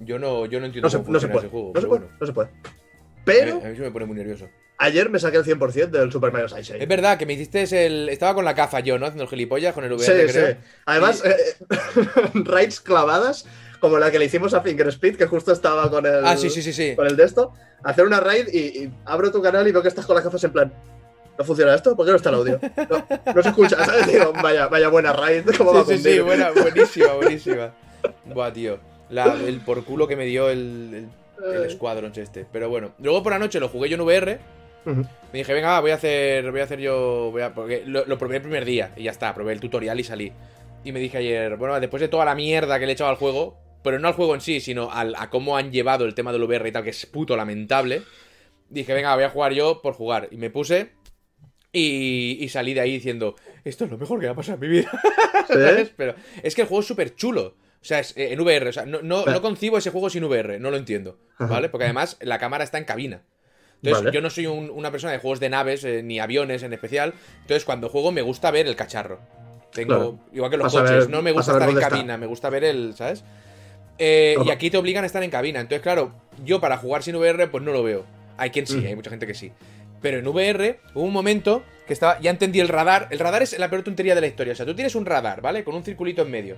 Yo, 0.00 0.18
no, 0.18 0.46
yo 0.46 0.60
no 0.60 0.66
entiendo 0.66 0.86
No 0.86 0.90
se, 0.90 0.98
cómo 0.98 1.12
no 1.12 1.20
se 1.20 1.28
puede. 1.28 1.46
ese 1.46 1.48
juego. 1.50 1.72
no 1.74 1.80
se 1.80 1.86
puede. 1.86 2.00
bueno. 2.00 2.16
No 2.20 2.26
se 2.26 2.32
puede. 2.32 2.48
A 2.48 3.24
Pero 3.24 3.56
mí- 3.56 3.62
a 3.64 3.68
mí 3.68 3.76
se 3.76 3.82
me 3.82 3.90
pone 3.90 4.06
muy 4.06 4.16
nervioso. 4.16 4.48
ayer 4.78 5.10
me 5.10 5.18
saqué 5.18 5.36
el 5.38 5.44
100% 5.44 5.90
del 5.90 6.10
Super 6.12 6.32
Mario 6.32 6.48
Sunshine. 6.48 6.80
Es 6.82 6.88
verdad 6.88 7.18
que 7.18 7.26
me 7.26 7.34
hiciste 7.34 7.62
el. 7.86 8.08
Estaba 8.08 8.34
con 8.34 8.44
la 8.44 8.54
caza 8.54 8.80
yo, 8.80 8.98
¿no? 8.98 9.06
Haciendo 9.06 9.24
el 9.24 9.28
gilipollas 9.30 9.74
con 9.74 9.84
el 9.84 9.92
VR, 9.92 10.04
Sí, 10.28 10.32
creo. 10.32 10.46
sí. 10.52 10.56
Además, 10.86 11.22
Y- 11.24 11.28
eh, 11.28 12.08
raids 12.44 12.80
clavadas, 12.80 13.46
como 13.80 13.98
la 13.98 14.10
que 14.10 14.18
le 14.18 14.24
hicimos 14.26 14.54
a 14.54 14.60
Finger 14.62 14.88
Speed, 14.88 15.16
que 15.16 15.26
justo 15.26 15.52
estaba 15.52 15.90
con 15.90 16.06
el, 16.06 16.24
Ah, 16.24 16.36
sí, 16.36 16.48
sí, 16.50 16.62
sí, 16.62 16.72
sí. 16.72 16.94
con 16.96 17.06
el 17.06 17.16
de 17.16 17.24
esto. 17.24 17.52
Hacer 17.84 18.06
una 18.06 18.20
raid 18.20 18.48
y, 18.52 18.58
y 18.84 18.92
abro 19.04 19.30
tu 19.30 19.40
canal 19.42 19.66
y 19.68 19.72
veo 19.72 19.82
que 19.82 19.88
estás 19.88 20.06
con 20.06 20.16
las 20.16 20.24
gafas 20.24 20.42
en 20.44 20.52
plan. 20.52 20.72
¿No 21.38 21.44
funciona 21.44 21.72
esto? 21.74 21.94
¿Por 21.94 22.04
qué 22.04 22.10
no 22.10 22.16
está 22.16 22.30
el 22.30 22.34
audio? 22.34 22.58
No, 22.90 23.06
no 23.34 23.42
se 23.42 23.48
escucha, 23.50 23.84
¿sabes? 23.84 24.08
Digo, 24.08 24.32
vaya, 24.42 24.66
vaya 24.66 24.88
buena 24.88 25.12
raid. 25.12 25.44
¿cómo 25.56 25.72
va 25.72 25.82
a 25.82 25.84
Sí, 25.84 25.96
sí, 25.98 26.14
sí, 26.14 26.18
buena, 26.20 26.50
buenísima, 26.50 27.12
buenísima. 27.12 27.74
Buah, 28.24 28.52
tío. 28.52 28.80
La- 29.10 29.34
el 29.46 29.60
por 29.60 29.84
culo 29.84 30.06
que 30.06 30.16
me 30.16 30.26
dio 30.26 30.48
el, 30.50 31.06
el, 31.44 31.62
el 31.62 31.70
Squadrons 31.70 32.16
este. 32.18 32.46
Pero 32.52 32.68
bueno. 32.68 32.92
Luego 32.98 33.22
por 33.22 33.32
la 33.32 33.38
noche 33.38 33.60
lo 33.60 33.68
jugué 33.68 33.88
yo 33.88 33.94
en 33.96 34.02
VR. 34.02 34.38
Me 35.32 35.38
dije, 35.40 35.52
venga, 35.52 35.80
voy 35.80 35.90
a 35.90 35.94
hacer. 35.96 36.50
Voy 36.50 36.60
a 36.60 36.64
hacer 36.64 36.80
yo. 36.80 37.30
Voy 37.30 37.42
a, 37.42 37.52
porque 37.54 37.82
lo, 37.86 38.04
lo 38.06 38.16
probé 38.18 38.36
el 38.36 38.42
primer 38.42 38.64
día 38.64 38.92
y 38.96 39.02
ya 39.04 39.10
está, 39.10 39.34
probé 39.34 39.52
el 39.52 39.60
tutorial 39.60 39.98
y 40.00 40.04
salí. 40.04 40.32
Y 40.84 40.92
me 40.92 41.00
dije 41.00 41.18
ayer, 41.18 41.56
bueno, 41.56 41.78
después 41.80 42.00
de 42.00 42.08
toda 42.08 42.24
la 42.24 42.34
mierda 42.34 42.78
que 42.78 42.86
le 42.86 42.92
he 42.92 42.94
echado 42.94 43.10
al 43.10 43.16
juego, 43.16 43.58
pero 43.82 43.98
no 43.98 44.08
al 44.08 44.14
juego 44.14 44.34
en 44.34 44.40
sí, 44.40 44.60
sino 44.60 44.90
al- 44.90 45.14
a 45.18 45.28
cómo 45.28 45.56
han 45.56 45.72
llevado 45.72 46.04
el 46.06 46.14
tema 46.14 46.32
del 46.32 46.42
VR 46.44 46.68
y 46.68 46.72
tal, 46.72 46.84
que 46.84 46.90
es 46.90 47.04
puto 47.06 47.36
lamentable. 47.36 48.02
Dije, 48.70 48.94
venga, 48.94 49.14
voy 49.14 49.24
a 49.24 49.30
jugar 49.30 49.52
yo 49.52 49.82
por 49.82 49.92
jugar. 49.94 50.28
Y 50.30 50.36
me 50.36 50.48
puse. 50.50 50.92
Y, 51.72 52.38
y 52.40 52.48
salí 52.48 52.72
de 52.74 52.80
ahí 52.80 52.92
diciendo, 52.92 53.34
esto 53.64 53.84
es 53.84 53.90
lo 53.90 53.98
mejor 53.98 54.18
que 54.20 54.26
me 54.26 54.32
ha 54.32 54.34
pasado 54.34 54.54
en 54.54 54.60
mi 54.60 54.68
vida. 54.68 54.90
¿Sabes? 55.48 55.92
Pero 55.96 56.14
es 56.42 56.54
que 56.54 56.62
el 56.62 56.68
juego 56.68 56.80
es 56.80 56.86
súper 56.86 57.14
chulo. 57.14 57.56
O 57.88 57.92
sea, 57.94 58.00
es 58.00 58.14
eh, 58.18 58.32
en 58.34 58.40
VR. 58.40 58.68
O 58.68 58.72
sea, 58.72 58.84
no, 58.84 59.00
no, 59.00 59.24
concibo 59.40 59.78
ese 59.78 59.88
juego 59.90 60.10
sin 60.10 60.22
VR. 60.24 60.60
No 60.60 60.70
lo 60.70 60.76
entiendo. 60.76 61.16
¿Vale? 61.38 61.70
Porque 61.70 61.84
además 61.84 62.18
la 62.20 62.38
cámara 62.38 62.62
está 62.62 62.76
en 62.76 62.84
cabina. 62.84 63.22
Entonces, 63.76 64.04
Vale. 64.04 64.14
yo 64.14 64.20
no 64.20 64.28
soy 64.28 64.46
un- 64.46 64.68
una 64.68 64.90
persona 64.90 65.12
de 65.14 65.18
juegos 65.20 65.40
de 65.40 65.48
naves, 65.48 65.84
eh, 65.84 66.02
ni 66.02 66.18
aviones 66.20 66.62
en 66.62 66.74
especial. 66.74 67.14
Entonces, 67.40 67.64
cuando 67.64 67.88
juego 67.88 68.12
me 68.12 68.20
gusta 68.20 68.50
ver 68.50 68.66
el 68.66 68.76
cacharro. 68.76 69.20
Tengo, 69.72 69.94
Claro. 69.94 70.18
igual 70.34 70.50
que 70.50 70.56
los 70.58 70.64
Vas 70.64 70.82
coches, 70.82 70.98
ver- 71.06 71.08
no 71.10 71.22
me 71.22 71.32
gusta 71.32 71.52
estar 71.52 71.66
en 71.70 71.76
está. 71.78 71.88
cabina, 71.88 72.18
me 72.18 72.26
gusta 72.26 72.50
ver 72.50 72.64
el, 72.64 72.94
¿sabes? 72.94 73.24
Eh, 73.98 74.36
y 74.44 74.50
aquí 74.50 74.68
te 74.70 74.76
obligan 74.76 75.04
a 75.04 75.06
estar 75.06 75.22
en 75.22 75.30
cabina. 75.30 75.60
Entonces, 75.60 75.80
claro, 75.82 76.12
yo 76.44 76.60
para 76.60 76.76
jugar 76.76 77.02
sin 77.02 77.16
VR, 77.16 77.48
pues 77.48 77.64
no 77.64 77.72
lo 77.72 77.82
veo. 77.82 78.04
Hay 78.36 78.50
quien 78.50 78.66
sí, 78.66 78.76
Mm. 78.78 78.86
hay 78.86 78.96
mucha 78.96 79.10
gente 79.10 79.26
que 79.26 79.34
sí. 79.34 79.50
Pero 80.02 80.18
en 80.18 80.26
VR 80.26 80.78
hubo 80.94 81.04
un 81.04 81.12
momento 81.12 81.62
que 81.86 81.92
estaba. 81.94 82.20
Ya 82.20 82.30
entendí 82.30 82.60
el 82.60 82.68
radar. 82.68 83.08
El 83.10 83.18
radar 83.18 83.42
es 83.42 83.58
la 83.58 83.68
peor 83.70 83.82
tontería 83.82 84.14
de 84.14 84.20
la 84.20 84.26
historia. 84.26 84.52
O 84.52 84.56
sea, 84.56 84.66
tú 84.66 84.74
tienes 84.74 84.94
un 84.94 85.06
radar, 85.06 85.40
¿vale? 85.40 85.64
Con 85.64 85.74
un 85.74 85.82
circulito 85.82 86.22
en 86.22 86.30
medio. 86.30 86.56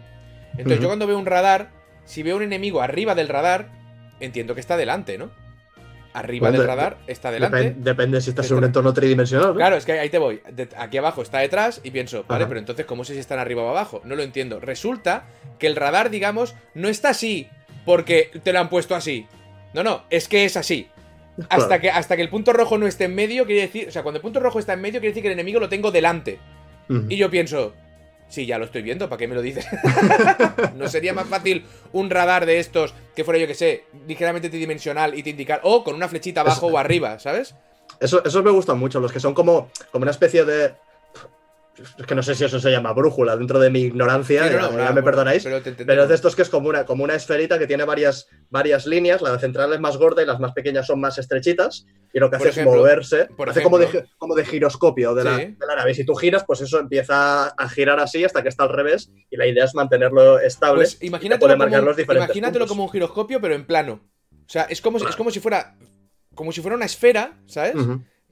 Entonces, 0.57 0.81
yo 0.81 0.89
cuando 0.89 1.07
veo 1.07 1.19
un 1.19 1.27
radar, 1.27 1.71
si 2.05 2.23
veo 2.23 2.37
un 2.37 2.43
enemigo 2.43 2.83
arriba 2.83 3.15
del 3.15 3.29
radar, 3.29 3.69
entiendo 4.21 4.55
que 4.55 4.61
está 4.61 4.77
delante, 4.77 5.17
¿no? 5.19 5.31
Arriba 6.13 6.49
Bueno, 6.49 6.59
del 6.59 6.67
de- 6.67 6.75
radar 6.75 6.99
está 7.07 7.31
delante. 7.31 7.57
Depen- 7.73 7.75
depende 7.85 8.21
si 8.21 8.31
estás 8.31 8.51
en 8.51 8.57
un 8.57 8.65
entorno 8.65 8.93
tridimensional. 8.93 9.49
¿no? 9.51 9.55
Claro, 9.55 9.77
es 9.77 9.85
que 9.85 9.93
ahí 9.93 10.09
te 10.11 10.19
voy. 10.19 10.43
De- 10.53 10.69
aquí 10.77 10.99
abajo 10.99 11.23
está 11.23 11.39
detrás 11.39 11.81
y 11.85 11.93
pienso, 11.93 12.25
vale, 12.27 12.43
Ajá. 12.45 12.49
pero 12.49 12.59
entonces, 12.61 12.85
¿cómo 12.85 13.05
sé 13.05 13.15
si 13.15 13.21
están 13.21 13.39
arriba 13.39 13.63
o 13.63 13.69
abajo? 13.69 14.01
No 14.05 14.17
lo 14.17 14.25
entiendo. 14.25 14.59
Resulta 14.59 15.27
que 15.61 15.69
el 15.69 15.77
radar, 15.77 16.11
digamos, 16.11 16.57
no 16.75 16.89
está 16.89 17.11
así 17.11 17.49
porque 17.85 18.31
te 18.43 18.53
lo 18.53 18.59
han 18.59 18.69
puesto 18.69 18.97
así. 18.97 19.29
No, 19.73 19.85
no, 19.85 20.03
es 20.11 20.27
que 20.27 20.45
es 20.45 20.57
así. 20.57 20.89
Hasta, 21.49 21.67
Claro. 21.69 21.81
que, 21.83 21.91
hasta 21.93 22.17
que 22.17 22.23
el 22.23 22.29
punto 22.29 22.53
rojo 22.53 22.77
no 22.77 22.89
esté 22.89 23.05
en 23.05 23.15
medio, 23.15 23.47
quiere 23.47 23.63
decir. 23.63 23.87
O 23.87 23.93
sea, 23.93 24.03
cuando 24.03 24.17
el 24.19 24.23
punto 24.23 24.41
rojo 24.41 24.59
está 24.59 24.73
en 24.73 24.81
medio, 24.81 24.99
quiere 24.99 25.11
decir 25.13 25.23
que 25.23 25.29
el 25.29 25.35
enemigo 25.35 25.61
lo 25.61 25.69
tengo 25.69 25.93
delante. 25.93 26.41
Y 27.09 27.17
yo 27.17 27.31
pienso, 27.31 27.73
sí, 28.31 28.47
ya 28.47 28.57
lo 28.59 28.65
estoy 28.65 28.81
viendo, 28.83 29.09
¿para 29.09 29.19
qué 29.19 29.29
me 29.29 29.35
lo 29.35 29.43
dices? 29.43 29.67
¿No 30.77 30.89
sería 30.89 31.13
más 31.13 31.27
fácil 31.29 31.67
un 31.93 32.09
radar 32.09 32.47
de 32.47 32.59
estos 32.59 32.95
que 33.15 33.25
fuera, 33.25 33.39
yo 33.39 33.47
que 33.47 33.55
sé, 33.55 33.85
ligeramente 34.07 34.49
tridimensional 34.49 35.15
y 35.19 35.23
te 35.23 35.31
indicar, 35.31 35.61
o 35.65 35.85
con 35.85 35.95
una 35.95 36.09
flechita 36.09 36.41
abajo 36.41 36.69
Eso- 36.69 36.75
o 36.75 36.79
arriba, 36.79 37.19
¿sabes? 37.19 37.55
Eso, 37.99 38.25
esos 38.25 38.43
me 38.43 38.51
gustan 38.51 38.79
mucho, 38.79 38.99
los 39.01 39.13
que 39.13 39.21
son 39.21 39.35
como, 39.35 39.69
como 39.93 40.03
una 40.05 40.11
especie 40.13 40.45
de. 40.47 40.73
Es 41.99 42.07
que 42.07 42.15
no 42.15 42.23
sé 42.23 42.35
si 42.35 42.45
eso 42.45 42.61
se 42.61 42.71
llama 42.71 42.93
brújula 42.93 43.37
dentro 43.37 43.59
de 43.59 43.71
mi 43.71 43.81
ignorancia, 43.83 44.45
Sí, 44.45 44.51
no, 44.51 44.57
ya, 44.57 44.63
no, 44.63 44.71
ya 44.73 44.77
nada, 44.77 44.93
me 44.93 45.03
perdonáis. 45.03 45.43
Pero. 45.45 45.61
Pero 45.63 46.03
es 46.03 46.09
de 46.09 46.15
estos 46.15 46.37
que 46.37 46.43
es 46.43 46.49
como 46.51 46.69
una, 46.69 46.85
como 46.85 47.05
una 47.05 47.15
esferita 47.15 47.59
que 47.59 47.67
tiene 47.67 47.85
varias, 47.85 48.27
varias 48.51 48.87
líneas, 48.87 49.23
la 49.23 49.39
central 49.39 49.73
es 49.73 49.81
más 49.81 49.97
gorda 49.97 50.23
y 50.23 50.27
las 50.27 50.39
más 50.41 50.53
pequeñas 50.53 50.87
son 50.87 51.01
más 51.01 51.19
estrechitas, 51.19 51.87
y 52.13 52.19
lo 52.19 52.31
que 52.31 52.37
Por 52.39 52.49
hace 52.49 52.61
ejemplo- 52.61 52.75
es 52.75 52.79
moverse, 52.81 53.29
por 53.37 53.49
hace 53.51 53.63
como, 53.63 53.79
de, 53.79 54.07
como 54.19 54.35
de 54.35 54.45
giroscopio 54.45 55.15
de 55.15 55.25
la, 55.25 55.37
Sí. 55.39 55.45
de 55.59 55.67
la 55.67 55.77
nave. 55.77 55.93
Y 55.93 55.95
si 55.95 56.05
tú 56.05 56.15
giras, 56.15 56.45
pues 56.47 56.61
eso 56.61 56.79
empieza 56.79 57.47
a 57.49 57.69
girar 57.69 57.99
así 58.01 58.25
hasta 58.25 58.43
que 58.43 58.49
está 58.49 58.65
al 58.65 58.71
revés, 58.71 59.11
y 59.31 59.37
la 59.37 59.47
idea 59.47 59.65
es 59.65 59.75
mantenerlo 59.75 60.39
estable. 60.41 60.81
Pues 60.83 60.99
imagínatelo, 61.03 61.41
puede 61.41 61.55
como, 61.55 61.65
marcar 61.65 61.81
un- 61.81 61.87
los 61.87 61.97
diferentes 61.97 62.27
imagínatelo 62.29 62.65
puntos. 62.65 62.69
como 62.77 62.85
un 62.85 62.91
giroscopio, 62.91 63.41
pero 63.41 63.55
en 63.55 63.65
plano. 63.67 64.01
O 64.33 64.49
sea, 64.53 64.63
es 64.65 64.81
como, 64.81 64.99
si- 64.99 65.07
es 65.07 65.17
como 65.17 65.31
si 65.31 65.41
fuera. 65.41 65.77
Como 66.35 66.53
si 66.53 66.61
fuera 66.61 66.77
una 66.77 66.87
esfera, 66.87 67.35
¿sabes? 67.47 67.75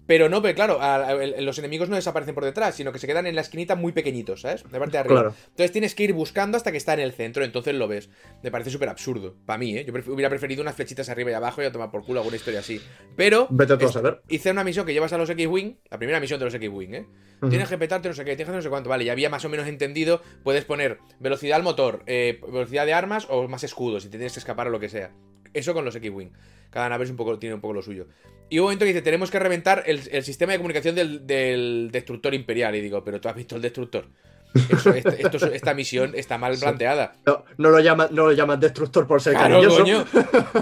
Pero 0.09 0.29
no, 0.29 0.42
pero 0.42 0.55
claro, 0.57 0.81
a- 0.81 0.97
a- 1.07 1.12
el- 1.23 1.44
los 1.44 1.59
enemigos 1.61 1.88
no 1.88 1.94
desaparecen 1.94 2.35
por 2.35 2.44
detrás, 2.44 2.75
sino 2.75 2.90
que 2.92 2.99
se 2.99 3.07
quedan 3.07 3.27
en 3.29 3.35
la 3.37 3.42
esquinita 3.42 3.77
muy 3.77 3.92
pequeñitos, 3.92 4.40
¿sabes? 4.40 4.64
De 4.64 4.79
parte 4.79 4.92
de 4.92 4.99
arriba. 4.99 5.14
Claro. 5.21 5.35
Entonces 5.51 5.71
tienes 5.71 5.94
que 5.94 6.03
ir 6.05 6.14
buscando 6.14 6.57
hasta 6.57 6.73
que 6.73 6.79
está 6.79 6.94
en 6.94 7.01
el 7.01 7.12
centro, 7.12 7.44
entonces 7.44 7.75
lo 7.75 7.87
ves. 7.87 8.09
Me 8.42 8.51
parece 8.51 8.71
súper 8.71 8.88
absurdo. 8.88 9.37
Para 9.47 9.59
mí, 9.59 9.77
¿eh? 9.77 9.85
Yo 9.87 9.92
pref- 9.92 10.09
hubiera 10.09 10.31
preferido 10.31 10.62
unas 10.62 10.75
flechitas 10.75 11.09
arriba 11.11 11.31
y 11.31 11.35
abajo 11.35 11.62
y 11.62 11.66
a 11.66 11.71
tomar 11.73 11.90
por 11.90 12.05
culo 12.05 12.21
alguna 12.21 12.37
historia 12.37 12.61
así. 12.61 12.81
Pero. 13.16 13.47
Vete 13.51 13.75
a 13.75 13.88
saber. 13.88 14.23
Hice 14.29 14.51
una 14.51 14.64
misión 14.64 14.87
que 14.87 14.94
llevas 14.94 15.12
a 15.12 15.18
los 15.18 15.31
X-Wing, 15.31 15.75
la 15.90 15.99
primera 15.99 16.18
misión 16.18 16.38
de 16.40 16.47
los 16.47 16.55
X-Wing, 16.55 16.94
¿eh? 16.94 17.07
Tienes 17.51 17.68
que 17.68 17.79
petarte 17.79 18.09
no 18.09 18.14
sé 18.14 18.23
qué, 18.25 18.31
tienes 18.35 18.38
que 18.38 18.42
hacer 18.44 18.57
no 18.57 18.62
sé 18.62 18.68
cuánto. 18.71 18.88
Vale, 18.90 19.05
ya 19.05 19.12
había 19.12 19.29
más 19.31 19.44
o 19.44 19.49
menos 19.51 19.68
entendido. 19.68 20.23
Puedes 20.42 20.64
poner 20.64 20.99
velocidad 21.21 21.57
al 21.57 21.62
motor, 21.62 22.03
eh, 22.07 22.40
velocidad 22.51 22.87
de 22.87 22.94
armas 22.94 23.27
o 23.29 23.47
más 23.47 23.62
escudos 23.62 24.07
y 24.07 24.09
te 24.09 24.16
tienes 24.16 24.33
que 24.33 24.40
escapar 24.40 24.66
o 24.68 24.71
lo 24.71 24.81
que 24.81 24.88
sea. 24.88 25.12
Eso 25.53 25.75
con 25.75 25.85
los 25.85 25.94
X-Wing. 25.94 26.31
Cada 26.70 26.88
nave 26.88 27.04
es 27.04 27.11
un 27.11 27.16
poco, 27.16 27.38
tiene 27.38 27.54
un 27.54 27.61
poco 27.61 27.74
lo 27.74 27.83
suyo. 27.83 28.07
Y 28.50 28.59
hubo 28.59 28.66
un 28.66 28.68
momento 28.68 28.85
que 28.85 28.92
dice, 28.92 29.02
tenemos 29.02 29.31
que 29.31 29.38
reventar 29.38 29.83
el, 29.87 30.00
el 30.11 30.24
sistema 30.24 30.52
de 30.52 30.59
comunicación 30.59 30.94
del, 30.94 31.26
del 31.26 31.90
destructor 31.92 32.35
imperial. 32.35 32.74
Y 32.76 32.81
digo, 32.81 33.04
pero 33.04 33.20
tú 33.20 33.28
has 33.28 33.37
visto 33.37 33.57
el 33.57 33.62
destructor. 33.62 34.07
Eso- 34.55 34.93
este- 34.95 35.23
esto 35.23 35.37
esta 35.53 35.75
misión 35.75 36.13
está 36.15 36.39
mal 36.39 36.57
planteada. 36.59 37.15
No, 37.27 37.45
no 37.59 37.71
lo 37.71 37.81
llaman, 37.81 38.09
no 38.13 38.25
lo 38.27 38.33
destructor 38.61 39.07
por 39.07 39.21
ser 39.21 39.35
Claro, 39.35 39.57
cariñoso. 39.61 39.79
coño. 39.83 40.05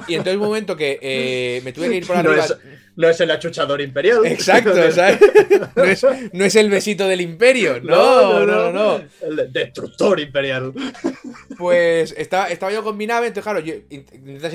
Y 0.08 0.14
entonces 0.14 0.34
un 0.36 0.42
momento 0.42 0.76
que 0.76 0.98
eh, 1.00 1.60
me 1.64 1.72
tuve 1.72 1.88
que 1.88 1.94
ir 1.96 2.06
por 2.06 2.16
No 2.22 2.30
arriba. 2.30 2.44
es, 2.44 2.56
no 2.96 3.08
es 3.08 3.20
el 3.20 3.30
achuchador 3.30 3.80
imperial. 3.80 4.26
Exacto, 4.26 4.72
¿sabes? 4.92 5.18
No 5.76 5.84
es, 5.84 6.06
no 6.32 6.44
es 6.44 6.56
el 6.56 6.68
besito 6.70 7.06
del 7.06 7.20
imperio. 7.20 7.80
No, 7.82 8.44
no, 8.44 8.46
no, 8.46 8.72
no. 8.72 9.00
El 9.22 9.36
de- 9.36 9.46
destructor 9.48 10.18
imperial. 10.20 10.72
Pues 11.58 12.14
estaba, 12.18 12.48
estaba 12.48 12.72
yo 12.72 12.82
con 12.82 12.96
mi 12.96 13.06
nave, 13.06 13.28
entonces 13.28 13.44
claro, 13.44 13.60
yo 13.60 13.74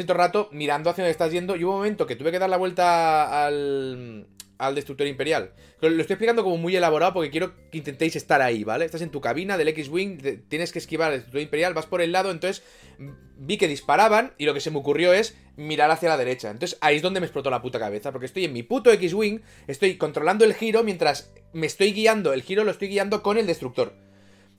todo 0.05 0.13
el 0.13 0.19
rato 0.19 0.49
mirando 0.51 0.89
hacia 0.89 1.03
donde 1.03 1.11
estás 1.11 1.31
yendo 1.31 1.55
y 1.55 1.63
hubo 1.63 1.71
un 1.71 1.77
momento 1.77 2.05
que 2.05 2.15
tuve 2.15 2.31
que 2.31 2.39
dar 2.39 2.49
la 2.49 2.57
vuelta 2.57 3.45
al, 3.45 4.27
al 4.61 4.75
destructor 4.75 5.07
imperial. 5.07 5.53
Lo, 5.81 5.89
estoy 5.89 6.13
explicando 6.13 6.43
como 6.43 6.57
muy 6.57 6.75
elaborado 6.75 7.13
porque 7.13 7.31
quiero 7.31 7.53
que 7.71 7.79
intentéis 7.79 8.15
estar 8.15 8.41
ahí, 8.41 8.63
¿vale? 8.63 8.85
Estás 8.85 9.01
en 9.01 9.09
tu 9.09 9.19
cabina 9.19 9.57
del 9.57 9.69
X-Wing, 9.69 10.19
tienes 10.47 10.71
que 10.71 10.77
esquivar 10.77 11.07
al 11.07 11.15
destructor 11.15 11.41
imperial, 11.41 11.73
vas 11.73 11.87
por 11.87 12.01
el 12.01 12.11
lado, 12.11 12.29
entonces 12.29 12.63
mm, 12.99 13.09
vi 13.37 13.57
que 13.57 13.67
disparaban 13.67 14.33
y 14.37 14.45
lo 14.45 14.53
que 14.53 14.61
se 14.61 14.69
me 14.69 14.77
ocurrió 14.77 15.13
es 15.13 15.35
mirar 15.57 15.89
hacia 15.89 16.09
la 16.09 16.17
derecha. 16.17 16.51
Entonces 16.51 16.77
ahí 16.81 16.97
es 16.97 17.01
donde 17.01 17.19
me 17.19 17.25
explotó 17.25 17.49
la 17.49 17.61
puta 17.61 17.79
cabeza, 17.79 18.11
porque 18.11 18.27
estoy 18.27 18.45
en 18.45 18.53
mi 18.53 18.61
puto 18.61 18.91
X-Wing, 18.91 19.41
estoy 19.67 19.97
controlando 19.97 20.45
el 20.45 20.53
giro 20.53 20.83
mientras 20.83 21.33
me 21.53 21.65
estoy 21.65 21.91
guiando, 21.91 22.31
el 22.31 22.43
giro 22.43 22.63
lo 22.63 22.69
estoy 22.69 22.89
guiando 22.89 23.23
con 23.23 23.37
el 23.39 23.47
destructor. 23.47 23.93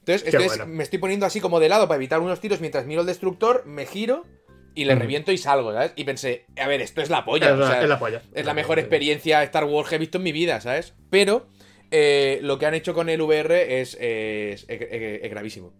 Entonces, 0.01 0.23
Qué 0.25 0.31
entonces 0.31 0.59
bueno. 0.59 0.75
me 0.75 0.83
estoy 0.83 0.99
poniendo 0.99 1.27
así 1.27 1.41
como 1.41 1.61
de 1.61 1.69
lado 1.69 1.87
para 1.87 1.97
evitar 1.97 2.19
unos 2.19 2.41
tiros 2.41 2.61
mientras 2.61 2.87
miro 2.87 3.03
el 3.03 3.07
destructor, 3.07 3.65
me 3.67 3.87
giro 3.87 4.25
y 4.75 4.85
le 4.85 4.95
reviento 4.95 5.33
y 5.33 5.39
salgo, 5.39 5.73
¿sabes? 5.73 5.93
Y 5.97 6.05
pensé, 6.05 6.47
a 6.61 6.67
ver, 6.67 6.81
esto 6.81 7.01
es 7.03 7.11
la 7.11 7.25
polla. 7.25 7.49
es, 7.49 7.53
o 7.53 7.57
la, 7.57 7.67
sea, 7.67 7.83
es 7.83 7.89
la 7.89 7.99
polla. 7.99 8.23
es 8.35 8.47
la 8.47 8.55
mejor 8.55 8.79
experiencia 8.79 9.43
Star 9.45 9.65
Wars 9.65 9.89
que 9.89 9.97
he 9.97 9.99
visto 9.99 10.19
en 10.19 10.25
mi 10.25 10.33
vida, 10.33 10.61
¿sabes? 10.61 10.95
Pero 11.11 11.49
eh, 11.91 12.41
lo 12.43 12.59
que 12.59 12.67
han 12.67 12.75
hecho 12.75 12.95
con 12.95 13.09
el 13.09 13.21
VR 13.21 13.81
es, 13.81 13.97
gravísimo. 15.31 15.73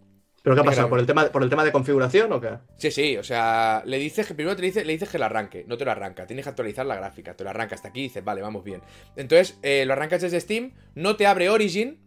¿Pero 0.43 0.55
qué 0.55 0.61
ha 0.61 0.65
pasado? 0.65 0.89
¿Por 0.89 0.99
el, 0.99 1.05
tema, 1.05 1.25
¿Por 1.27 1.41
el 1.41 1.49
tema 1.49 1.63
de 1.63 1.71
configuración 1.71 2.31
o 2.33 2.41
qué? 2.41 2.49
Sí, 2.77 2.91
sí, 2.91 3.17
o 3.17 3.23
sea, 3.23 3.81
le 3.85 3.97
dices 3.97 4.27
que 4.27 4.35
primero 4.35 4.55
te 4.57 4.61
dice, 4.61 4.83
le 4.83 4.91
dices 4.91 5.09
que 5.09 5.17
lo 5.17 5.25
arranque, 5.25 5.63
no 5.67 5.77
te 5.77 5.85
lo 5.85 5.91
arranca, 5.91 6.27
tienes 6.27 6.43
que 6.43 6.49
actualizar 6.49 6.85
la 6.85 6.95
gráfica, 6.95 7.33
te 7.33 7.45
lo 7.45 7.49
arranca 7.49 7.75
hasta 7.75 7.87
aquí 7.87 8.01
y 8.01 8.03
dices, 8.03 8.23
vale, 8.25 8.41
vamos 8.41 8.63
bien. 8.63 8.81
Entonces, 9.15 9.57
eh, 9.63 9.85
lo 9.85 9.93
arrancas 9.93 10.21
desde 10.21 10.41
Steam, 10.41 10.73
no 10.95 11.15
te 11.15 11.27
abre 11.27 11.49
Origin, 11.49 11.97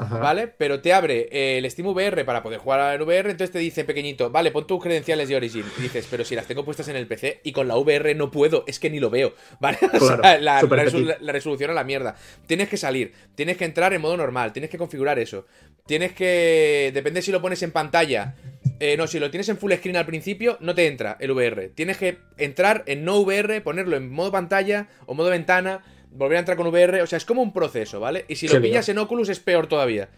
Ajá. 0.00 0.18
¿vale? 0.18 0.48
Pero 0.48 0.80
te 0.80 0.92
abre 0.92 1.28
eh, 1.30 1.58
el 1.58 1.70
Steam 1.70 1.88
VR 1.88 2.24
para 2.24 2.42
poder 2.42 2.58
jugar 2.60 2.94
en 2.94 3.02
VR, 3.02 3.30
entonces 3.30 3.50
te 3.52 3.58
dice 3.58 3.84
pequeñito, 3.84 4.30
vale, 4.30 4.50
pon 4.50 4.66
tus 4.66 4.82
credenciales 4.82 5.28
de 5.28 5.36
Origin. 5.36 5.64
Y 5.78 5.82
dices, 5.82 6.06
pero 6.10 6.24
si 6.24 6.34
las 6.34 6.46
tengo 6.46 6.64
puestas 6.64 6.88
en 6.88 6.96
el 6.96 7.06
PC 7.06 7.40
y 7.44 7.52
con 7.52 7.68
la 7.68 7.76
VR 7.76 8.14
no 8.14 8.30
puedo, 8.30 8.64
es 8.66 8.78
que 8.78 8.90
ni 8.90 9.00
lo 9.00 9.10
veo, 9.10 9.34
¿vale? 9.60 9.78
O 9.94 9.98
sea, 10.00 10.16
la- 10.38 10.60
la 11.20 11.32
resolución 11.32 11.70
a 11.70 11.74
la 11.74 11.84
mierda. 11.84 12.16
Tienes 12.46 12.68
que 12.68 12.76
salir, 12.76 13.12
tienes 13.34 13.56
que 13.56 13.64
entrar 13.64 13.92
en 13.92 14.00
modo 14.00 14.16
normal, 14.16 14.52
tienes 14.52 14.70
que 14.70 14.78
configurar 14.78 15.18
eso. 15.18 15.46
Tienes 15.86 16.12
que. 16.12 16.90
Depende 16.94 17.22
si 17.22 17.32
lo 17.32 17.40
pones 17.42 17.62
en 17.62 17.72
pantalla. 17.72 18.36
Eh, 18.78 18.96
no, 18.96 19.06
si 19.06 19.18
lo 19.18 19.30
tienes 19.30 19.48
en 19.48 19.58
full 19.58 19.72
screen 19.72 19.96
al 19.96 20.06
principio, 20.06 20.56
no 20.60 20.74
te 20.74 20.86
entra 20.86 21.16
el 21.20 21.32
VR. 21.32 21.68
Tienes 21.70 21.96
que 21.98 22.18
entrar 22.38 22.82
en 22.86 23.04
no 23.04 23.18
VR, 23.20 23.60
ponerlo 23.60 23.96
en 23.96 24.08
modo 24.10 24.30
pantalla 24.32 24.88
o 25.06 25.14
modo 25.14 25.30
ventana, 25.30 25.82
volver 26.10 26.36
a 26.36 26.40
entrar 26.40 26.56
con 26.56 26.66
VR. 26.66 27.02
O 27.02 27.06
sea, 27.06 27.16
es 27.16 27.24
como 27.24 27.42
un 27.42 27.52
proceso, 27.52 28.00
¿vale? 28.00 28.24
Y 28.28 28.36
si 28.36 28.48
lo 28.48 28.60
pillas 28.60 28.88
en 28.88 28.98
Oculus 28.98 29.28
es 29.28 29.40
peor 29.40 29.66
todavía. 29.66 30.08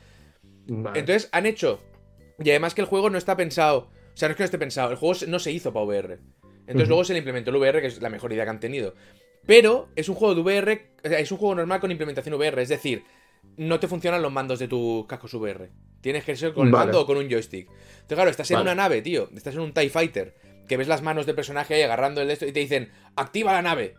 Vale. 0.66 0.98
Entonces 0.98 1.28
han 1.32 1.46
hecho. 1.46 1.80
Y 2.38 2.50
además 2.50 2.74
que 2.74 2.80
el 2.80 2.86
juego 2.86 3.10
no 3.10 3.18
está 3.18 3.36
pensado. 3.36 3.90
O 4.14 4.16
sea, 4.16 4.28
no 4.28 4.32
es 4.32 4.36
que 4.36 4.42
no 4.42 4.46
esté 4.46 4.58
pensado, 4.58 4.90
el 4.90 4.96
juego 4.96 5.18
no 5.28 5.38
se 5.38 5.52
hizo 5.52 5.72
para 5.72 5.86
VR. 5.86 6.18
Entonces 6.66 6.88
luego 6.88 7.04
se 7.04 7.12
le 7.12 7.18
implementó 7.18 7.50
el 7.50 7.56
VR, 7.56 7.80
que 7.80 7.86
es 7.86 8.00
la 8.00 8.10
mejor 8.10 8.32
idea 8.32 8.44
que 8.44 8.50
han 8.50 8.60
tenido. 8.60 8.94
Pero 9.46 9.88
es 9.96 10.08
un 10.08 10.14
juego 10.14 10.34
de 10.34 10.40
VR, 10.42 10.92
es 11.02 11.32
un 11.32 11.38
juego 11.38 11.54
normal 11.54 11.80
con 11.80 11.90
implementación 11.90 12.34
VR, 12.34 12.62
es 12.62 12.68
decir, 12.68 13.04
no 13.56 13.80
te 13.80 13.88
funcionan 13.88 14.22
los 14.22 14.30
mandos 14.30 14.58
de 14.58 14.68
tus 14.68 15.06
cascos 15.06 15.34
VR. 15.34 15.70
Tienes 16.00 16.24
que 16.24 16.36
ser 16.36 16.52
con 16.52 16.66
el 16.66 16.72
Vale. 16.72 16.86
mando 16.86 17.00
o 17.00 17.06
con 17.06 17.16
un 17.16 17.28
joystick. 17.28 17.68
Entonces, 17.68 18.16
claro, 18.16 18.30
estás 18.30 18.50
en 18.50 18.56
Vale. 18.56 18.70
una 18.70 18.74
nave, 18.74 19.02
tío. 19.02 19.28
Estás 19.34 19.54
en 19.54 19.60
un 19.60 19.72
TIE 19.72 19.90
Fighter. 19.90 20.34
Que 20.68 20.76
ves 20.76 20.88
las 20.88 21.02
manos 21.02 21.26
del 21.26 21.34
personaje 21.34 21.74
ahí 21.74 21.82
agarrando 21.82 22.20
el 22.20 22.28
de 22.28 22.32
esto 22.34 22.46
y 22.46 22.52
te 22.52 22.60
dicen, 22.60 22.90
activa 23.16 23.52
la 23.52 23.62
nave. 23.62 23.94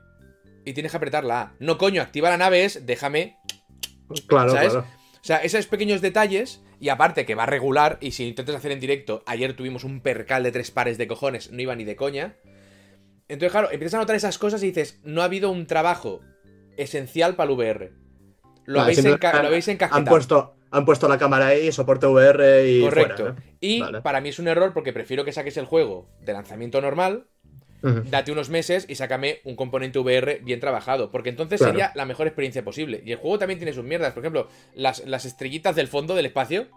Y 0.66 0.74
tienes 0.74 0.92
que 0.92 0.98
apretar 0.98 1.24
la 1.24 1.42
A. 1.42 1.54
No, 1.60 1.78
coño, 1.78 2.02
activa 2.02 2.30
la 2.30 2.38
nave 2.38 2.64
es, 2.66 2.86
déjame 2.86 3.38
claro, 4.28 4.52
¿sabes? 4.52 4.72
claro. 4.74 4.88
O 4.88 5.26
sea, 5.26 5.38
esos 5.38 5.68
pequeños 5.68 6.02
detalles, 6.02 6.62
y 6.80 6.90
aparte 6.90 7.26
que 7.26 7.36
va 7.36 7.46
regular, 7.46 7.98
y 8.02 8.12
si 8.12 8.28
intentas 8.28 8.56
hacer 8.56 8.72
en 8.74 8.80
directo, 8.82 9.24
ayer 9.26 9.56
tuvimos 9.56 9.84
un 9.86 10.02
percal 10.02 10.44
de 10.44 10.52
tres 10.52 10.70
pares 10.72 10.98
de 10.98 11.08
cojones, 11.08 11.52
no 11.52 11.62
iba 11.62 11.76
ni 11.76 11.84
de 11.86 11.96
coña. 11.96 12.36
Entonces, 13.30 13.52
claro, 13.52 13.72
empiezas 13.72 13.96
a 13.96 14.00
notar 14.00 14.16
esas 14.18 14.38
cosas 14.38 14.62
y 14.64 14.68
dices, 14.68 15.00
no 15.04 15.22
ha 15.22 15.26
habido 15.26 15.50
un 15.50 15.66
trabajo 15.66 16.20
esencial 16.78 17.36
para 17.36 17.50
el 17.52 17.58
VR. 17.58 17.92
Lo, 18.66 18.80
Vale, 18.80 18.92
habéis, 18.94 19.06
enca- 19.06 19.32
han- 19.34 19.42
lo 19.44 19.48
habéis 19.48 19.68
Han 19.70 19.74
encasquetado. 19.76 20.06
puesto, 20.10 20.56
han 20.72 20.86
puesto 20.86 21.08
la 21.08 21.18
cámara 21.18 21.48
ahí, 21.48 21.72
soporte 21.72 22.06
VR 22.08 22.70
y. 22.70 22.82
Correcto. 22.82 23.36
Y 23.62 23.80
Vale. 23.80 24.02
para 24.02 24.20
mí 24.22 24.30
es 24.30 24.40
un 24.40 24.48
error 24.50 24.74
porque 24.74 24.92
prefiero 24.94 25.24
que 25.26 25.32
saques 25.32 25.56
el 25.58 25.66
juego 25.66 26.10
de 26.22 26.34
lanzamiento 26.34 26.82
normal, 26.82 27.28
Date 28.10 28.32
unos 28.32 28.50
meses 28.50 28.86
y 28.88 28.96
sácame 28.96 29.40
un 29.44 29.56
componente 29.56 30.00
VR 30.00 30.40
bien 30.44 30.60
trabajado. 30.60 31.12
Porque 31.12 31.30
entonces 31.30 31.60
Claro. 31.60 31.74
sería 31.74 31.92
la 31.96 32.06
mejor 32.06 32.28
experiencia 32.28 32.64
posible. 32.64 33.04
Y 33.06 33.12
el 33.12 33.18
juego 33.18 33.38
también 33.40 33.60
tiene 33.60 33.74
sus 33.74 33.84
mierdas. 33.84 34.14
Por 34.14 34.24
ejemplo, 34.24 34.48
las, 34.74 35.06
las 35.06 35.26
estrellitas 35.26 35.76
del 35.76 35.88
fondo 35.90 36.16
del 36.16 36.26
espacio 36.26 36.68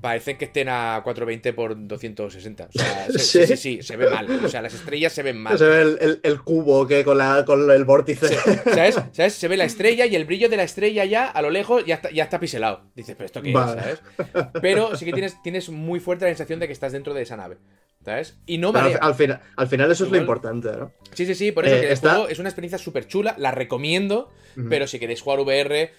parecen 0.00 0.36
que 0.36 0.46
estén 0.46 0.68
a 0.68 1.00
420 1.04 1.52
por 1.52 1.76
260. 1.86 2.64
O 2.64 2.72
sea, 2.72 3.06
se- 3.10 3.18
Sí. 3.20 3.38
sí, 3.38 3.46
sí, 3.46 3.56
sí, 3.56 3.82
se 3.82 3.96
ve 3.96 4.10
mal. 4.10 4.28
O 4.44 4.48
sea, 4.48 4.62
las 4.62 4.74
estrellas 4.74 5.12
se 5.12 5.22
ven 5.22 5.36
mal. 5.40 5.56
Se 5.56 5.64
ve 5.64 5.82
el, 5.82 5.98
el- 6.00 6.20
el 6.24 6.40
cubo 6.42 6.88
que 6.88 7.04
con, 7.04 7.18
la, 7.18 7.44
con 7.44 7.70
el 7.70 7.84
vórtice. 7.84 8.26
¿Sabes? 8.64 8.96
¿Sabes? 9.12 9.34
Se 9.34 9.46
ve 9.46 9.56
la 9.56 9.64
estrella 9.66 10.06
y 10.06 10.16
el 10.16 10.24
brillo 10.24 10.48
de 10.48 10.56
la 10.56 10.64
estrella 10.64 11.04
ya 11.04 11.26
a 11.26 11.40
lo 11.40 11.50
lejos 11.50 11.84
ya 11.86 11.94
está, 11.96 12.10
ya 12.10 12.24
está 12.24 12.40
piselado. 12.40 12.82
Dices, 12.96 13.14
pero 13.16 13.26
esto 13.26 13.42
qué 13.42 13.52
Vale. 13.52 13.80
es, 13.92 14.00
¿sabes? 14.26 14.40
Pero 14.60 14.96
sí 14.96 15.04
que 15.04 15.12
tienes, 15.12 15.40
tienes 15.42 15.68
muy 15.68 16.00
fuerte 16.00 16.24
la 16.24 16.30
sensación 16.32 16.58
de 16.58 16.66
que 16.66 16.72
estás 16.72 16.90
dentro 16.90 17.14
de 17.14 17.22
esa 17.22 17.36
nave. 17.36 17.58
¿Sabes? 18.04 18.38
Y 18.46 18.56
no 18.58 18.72
marea. 18.72 18.96
al, 19.00 19.08
al 19.10 19.14
final, 19.14 19.40
al 19.56 19.68
final 19.68 19.90
eso 19.90 20.04
es 20.06 20.10
lo 20.10 20.16
importante, 20.16 20.70
¿no? 20.72 20.92
Sí, 21.12 21.26
sí, 21.26 21.34
sí, 21.34 21.52
por 21.52 21.66
eso 21.66 21.76
Eh, 21.76 21.80
que 21.80 21.86
el 21.88 21.92
está- 21.92 22.10
juego 22.14 22.28
es 22.28 22.38
una 22.38 22.48
experiencia 22.48 22.78
súper 22.78 23.06
chula, 23.06 23.34
la 23.38 23.50
recomiendo, 23.50 24.30
pero 24.70 24.86
si 24.86 24.98
queréis 24.98 25.20
jugar 25.20 25.40
VR, 25.40 25.92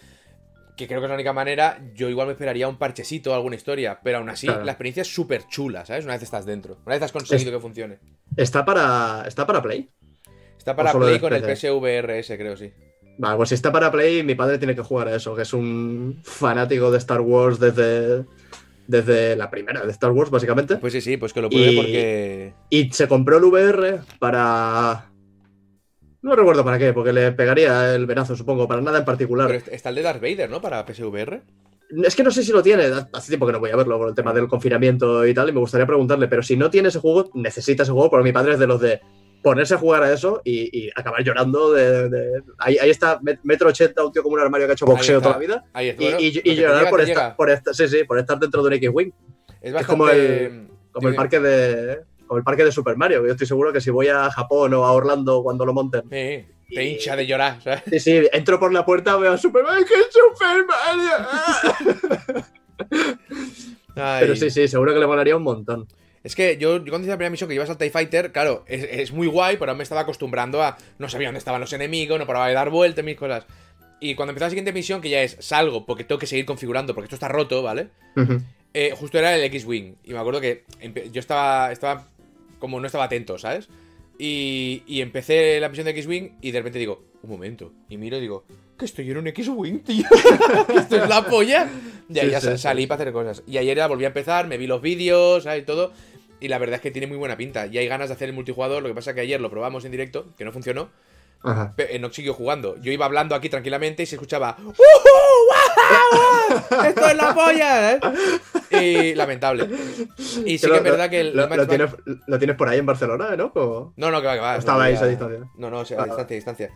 que 0.78 0.88
creo 0.88 1.00
que 1.00 1.06
es 1.06 1.10
la 1.10 1.16
única 1.16 1.34
manera, 1.34 1.80
yo 1.94 2.10
igual 2.10 2.26
me 2.28 2.34
esperaría 2.34 2.68
un 2.68 2.78
parchecito 2.78 3.32
o 3.32 3.36
alguna 3.36 3.56
historia, 3.56 4.00
pero 4.04 4.18
aún 4.18 4.30
así 4.30 4.48
Claro. 4.48 4.64
la 4.66 4.72
experiencia 4.72 5.02
es 5.02 5.14
súper 5.14 5.48
chula, 5.48 5.86
¿sabes? 5.86 6.06
Una 6.06 6.14
vez 6.16 6.24
estás 6.24 6.46
dentro, 6.46 6.78
una 6.86 6.96
vez 6.96 7.04
has 7.04 7.12
conseguido 7.12 7.52
que 7.52 7.60
funcione. 7.60 8.00
Está 8.36 8.66
para, 8.66 9.24
está 9.28 9.46
para 9.46 9.62
Play. 9.62 9.92
Está 10.58 10.76
para 10.76 10.94
Play 10.94 11.20
con 11.20 11.34
el 11.34 11.42
PC. 11.44 11.68
PSVR 11.70 12.24
creo, 12.38 12.58
sí. 12.58 12.72
Vale, 13.20 13.38
pues 13.38 13.50
si 13.50 13.56
está 13.56 13.72
para 13.72 13.92
Play, 13.92 14.24
mi 14.24 14.34
padre 14.34 14.58
tiene 14.58 14.74
que 14.76 14.82
jugar 14.82 15.08
a 15.10 15.16
eso, 15.16 15.36
que 15.36 15.44
es 15.44 15.54
un 15.54 16.20
fanático 16.24 16.90
de 16.90 16.98
Star 16.98 17.22
Wars 17.22 17.60
desde, 17.60 18.26
desde 18.88 19.36
la 19.36 19.50
primera 19.50 19.86
de 19.86 19.92
Star 19.92 20.12
Wars, 20.12 20.30
básicamente. 20.30 20.78
Pues 20.78 20.94
sí, 20.94 21.02
sí, 21.02 21.18
pues 21.18 21.34
que 21.34 21.42
lo 21.42 21.48
Y- 21.52 21.76
porque... 21.76 22.54
Y 22.70 22.92
se 22.92 23.08
compró 23.08 23.38
el 23.38 23.44
VR 23.46 24.00
para. 24.20 25.08
No 26.22 26.36
recuerdo 26.36 26.64
para 26.64 26.78
qué, 26.78 26.94
porque 26.94 27.14
le 27.14 27.32
pegaría 27.32 27.96
el 27.96 28.06
venazo, 28.06 28.36
supongo, 28.36 28.68
para 28.68 28.82
nada 28.82 29.00
en 29.00 29.06
particular. 29.06 29.48
Pero 29.48 29.64
está 29.72 29.90
el 29.90 29.96
de 29.96 30.02
Darth 30.04 30.22
Vader, 30.22 30.50
¿no? 30.50 30.62
Para 30.62 30.86
PSVR. 30.86 31.42
Es 32.06 32.16
que 32.16 32.24
no 32.24 32.32
sé 32.32 32.44
si 32.44 32.52
lo 32.52 32.62
tiene, 32.64 32.84
hace 33.12 33.28
tiempo 33.30 33.46
que 33.46 33.52
no 33.52 33.60
voy 33.60 33.72
a 33.72 33.76
verlo 33.76 33.98
por 33.98 34.08
el 34.08 34.16
tema 34.16 34.32
del 34.32 34.48
confinamiento 34.48 35.26
y 35.26 35.34
tal, 35.34 35.50
y 35.50 35.52
me 35.52 35.60
gustaría 35.60 35.86
preguntarle, 35.86 36.28
pero 36.28 36.42
si 36.42 36.56
no 36.56 36.70
tiene 36.70 36.88
ese 36.88 37.00
juego, 37.00 37.30
necesita 37.34 37.84
ese 37.84 37.92
juego, 37.92 38.10
porque 38.10 38.24
mi 38.24 38.32
padre 38.32 38.54
es 38.54 38.60
de 38.60 38.68
los 38.68 38.80
de 38.80 39.02
ponerse 39.42 39.74
a 39.74 39.78
jugar 39.78 40.04
a 40.04 40.14
eso 40.14 40.42
y, 40.46 40.86
y 40.86 40.90
acabar 40.96 41.24
llorando 41.24 41.72
de... 41.74 42.10
de- 42.10 42.44
Ahí, 42.60 42.78
ahí 42.78 42.90
está, 42.90 43.20
met- 43.22 43.40
metro 43.44 43.70
ochenta, 43.70 44.04
un 44.06 44.12
tío 44.12 44.22
como 44.24 44.36
un 44.36 44.42
armario 44.42 44.68
que 44.68 44.72
ha 44.72 44.74
hecho 44.74 44.86
boxeo 44.86 45.18
está. 45.18 45.30
toda 45.30 45.36
la 45.36 45.40
vida, 45.40 45.66
Ahí 45.74 45.90
es, 45.90 45.96
y, 46.00 46.04
bueno, 46.04 46.18
y- 46.20 46.32
que 46.42 46.56
llorar 46.56 46.90
por, 46.90 47.06
llega. 47.06 47.36
por 47.36 47.50
estar, 47.50 47.74
sí, 47.74 47.88
sí, 47.88 48.04
por 48.04 48.20
estar 48.20 48.38
dentro 48.40 48.62
de 48.62 48.68
un 48.68 48.74
X-Wing. 48.74 49.12
Es 49.62 49.74
es 49.74 49.86
como 49.86 50.08
el- 50.10 50.68
Como 50.92 51.08
el 51.10 51.16
parque 51.16 51.40
de... 51.40 52.00
Como 52.28 52.38
el 52.38 52.44
parque 52.46 52.64
de 52.64 52.72
Super 52.72 52.96
Mario, 52.96 53.22
que 53.22 53.28
yo 53.28 53.32
estoy 53.34 53.48
seguro 53.48 53.74
que 53.74 53.82
si 53.82 53.90
voy 53.90 54.08
a 54.08 54.30
Japón 54.32 54.74
o 54.74 54.86
a 54.86 54.94
Orlando 54.94 55.44
cuando 55.44 55.66
lo 55.66 55.74
monten, 55.74 56.04
Sí, 56.10 56.46
te 56.74 56.84
hincha 56.86 57.16
de 57.18 57.28
llorar, 57.28 57.62
¿sabes? 57.62 57.82
Sí, 57.90 58.00
sí, 58.00 58.22
entro 58.32 58.58
por 58.58 58.72
la 58.72 58.86
puerta, 58.86 59.18
veo 59.18 59.34
a 59.34 59.38
Superman, 59.38 59.84
que 59.84 59.94
es 59.96 60.08
Super 60.12 60.66
Mario. 60.66 62.46
Pero 63.94 64.36
sí, 64.36 64.50
sí, 64.50 64.68
seguro 64.68 64.94
que 64.94 65.00
le 65.00 65.08
molaría 65.08 65.36
un 65.36 65.44
montón. 65.44 65.88
Es 66.24 66.36
que 66.36 66.58
yo, 66.58 66.78
yo 66.78 66.92
cuando 66.92 67.00
hice 67.00 67.10
la 67.10 67.18
primera 67.18 67.32
misión 67.32 67.48
que 67.48 67.56
llevas 67.56 67.70
al 67.70 67.78
TIE 67.78 67.90
Fighter, 67.90 68.32
claro, 68.32 68.64
es, 68.68 68.84
es 68.84 69.12
muy 69.12 69.28
guay, 69.28 69.58
pero 69.58 69.74
me 69.76 69.84
estaba 69.84 70.02
acostumbrando 70.02 70.62
a. 70.62 70.78
No 71.00 71.10
sabía 71.10 71.28
dónde 71.30 71.40
estaban 71.40 71.60
los 71.62 71.74
enemigos, 71.74 72.20
no 72.20 72.28
paraba 72.28 72.48
de 72.48 72.54
dar 72.54 72.70
vueltas, 72.70 73.04
mis 73.04 73.16
cosas. 73.18 73.46
Y 74.00 74.16
cuando 74.16 74.32
empezó 74.32 74.46
la 74.46 74.50
siguiente 74.50 74.74
misión, 74.74 75.02
que 75.02 75.10
ya 75.10 75.22
es 75.24 75.38
salgo 75.40 75.86
porque 75.86 76.04
tengo 76.04 76.20
que 76.20 76.28
seguir 76.28 76.46
configurando, 76.46 76.94
porque 76.94 77.06
esto 77.06 77.16
está 77.16 77.28
roto, 77.28 77.62
¿vale? 77.64 77.90
Eh, 78.74 78.94
justo 78.96 79.18
era 79.20 79.36
el 79.36 79.44
X-Wing. 79.44 79.96
Y 80.04 80.14
me 80.14 80.20
acuerdo 80.20 80.42
que 80.42 80.64
yo 81.12 81.20
estaba, 81.20 81.72
estaba 81.72 82.08
como 82.60 82.80
no 82.80 82.86
estaba 82.88 83.04
atento, 83.06 83.38
¿sabes? 83.38 83.68
Y, 84.18 84.84
y 84.88 85.02
empecé 85.02 85.60
la 85.60 85.70
misión 85.70 85.86
de 85.86 85.92
X-Wing 85.92 86.38
y 86.42 86.52
de 86.52 86.60
repente 86.60 86.80
digo, 86.80 87.04
un 87.24 87.30
momento. 87.30 87.72
Y 87.90 87.98
miro 87.98 88.18
y 88.18 88.22
digo, 88.22 88.46
que 88.78 88.86
estoy 88.86 89.10
en 89.10 89.18
un 89.18 89.28
X-Wing, 89.28 89.80
tío. 89.84 90.06
Esto 90.76 91.04
es 91.04 91.10
la 91.10 91.26
polla. 91.26 91.70
Y 92.10 92.20
ahí 92.20 92.26
Sí, 92.28 92.32
ya 92.32 92.40
sí, 92.42 92.48
sa- 92.48 92.58
sí. 92.58 92.64
salí 92.64 92.88
para 92.88 93.02
hacer 93.04 93.14
cosas. 93.14 93.44
Y 93.48 93.58
ayer 93.58 93.80
volví 93.88 94.04
a 94.04 94.08
empezar, 94.08 94.48
me 94.48 94.58
vi 94.58 94.68
los 94.68 94.82
vídeos, 94.82 95.44
¿sabes? 95.44 95.64
Y 95.64 95.66
todo. 95.66 95.92
Y 96.42 96.48
la 96.50 96.58
verdad 96.58 96.76
es 96.76 96.82
que 96.82 96.92
tiene 96.92 97.08
muy 97.08 97.16
buena 97.18 97.38
pinta. 97.38 97.68
Y 97.68 97.78
hay 97.78 97.88
ganas 97.88 98.10
de 98.10 98.16
hacer 98.16 98.28
el 98.28 98.36
multijugador. 98.36 98.82
Lo 98.84 98.90
que 98.90 98.96
pasa 98.96 99.14
que 99.14 99.22
ayer 99.22 99.40
lo 99.40 99.50
probamos 99.50 99.86
en 99.86 99.92
directo, 99.92 100.26
que 100.38 100.44
no 100.44 100.52
funcionó. 100.52 100.90
Ajá. 101.44 101.74
Pe- 101.76 101.96
eh, 101.96 102.00
no 102.00 102.12
siguió 102.12 102.34
jugando. 102.34 102.76
Yo 102.82 102.92
iba 102.92 103.06
hablando 103.06 103.34
aquí 103.36 103.48
tranquilamente 103.50 104.04
y 104.04 104.06
se 104.06 104.16
escuchaba. 104.16 104.58
¡Guau! 104.62 104.76
guau! 106.70 106.86
¡Esto 106.86 107.08
es 107.08 107.16
la 107.16 107.34
polla! 107.34 107.94
¿eh? 107.94 108.00
Y 108.72 109.16
lamentable. 109.16 109.68
Y 110.46 110.58
sí 110.58 110.68
que 110.70 110.78
es 110.78 110.84
verdad 110.84 111.10
que 111.10 111.22
el, 111.22 111.36
lo, 111.36 111.68
tienes, 111.68 111.92
lo 112.28 112.38
tienes 112.38 112.56
por 112.58 112.70
ahí 112.70 112.80
en 112.80 112.86
Barcelona, 112.86 113.36
¿no? 113.36 113.52
No, 113.96 114.12
no, 114.12 114.22
que 114.22 114.28
va, 114.28 114.34
que 114.36 114.40
va. 114.40 114.56
Estabais 114.58 115.00
no, 115.00 115.06
a 115.06 115.10
distancia. 115.10 115.40
No, 115.58 115.70
no, 115.70 115.80
o 115.80 115.86
sea, 115.86 116.00
a 116.00 116.02
Ah. 116.04 116.06
distancia, 116.06 116.34
a 116.34 116.38
distancia. 116.38 116.70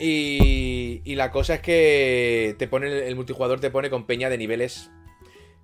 Y, 0.00 1.02
y 1.04 1.14
la 1.16 1.30
cosa 1.30 1.54
es 1.54 1.60
que 1.60 2.54
te 2.58 2.68
pone 2.68 3.08
el 3.08 3.16
multijugador 3.16 3.60
te 3.60 3.70
pone 3.70 3.90
con 3.90 4.06
peña 4.06 4.30
de 4.30 4.38
niveles. 4.38 4.90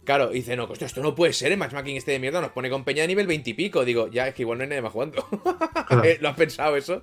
Claro, 0.04 0.30
y 0.32 0.34
dice, 0.36 0.56
no, 0.56 0.64
hostia, 0.64 0.86
esto 0.86 1.02
no 1.02 1.14
puede 1.14 1.32
ser, 1.32 1.50
el 1.52 1.58
matchmaking 1.58 1.96
este 1.96 2.12
de 2.12 2.18
mierda 2.18 2.40
nos 2.40 2.50
pone 2.50 2.68
con 2.70 2.84
peña 2.84 3.02
de 3.02 3.08
nivel 3.08 3.26
20 3.26 3.50
y 3.50 3.54
pico. 3.54 3.84
Digo, 3.84 4.08
ya, 4.08 4.28
es 4.28 4.34
que 4.34 4.42
igual 4.42 4.58
no 4.58 4.62
hay 4.64 4.68
nadie 4.70 4.82
más 4.82 4.92
jugando. 4.92 5.24
Eh, 6.04 6.18
¿Lo 6.20 6.28
has 6.28 6.36
pensado 6.36 6.76
eso? 6.76 7.02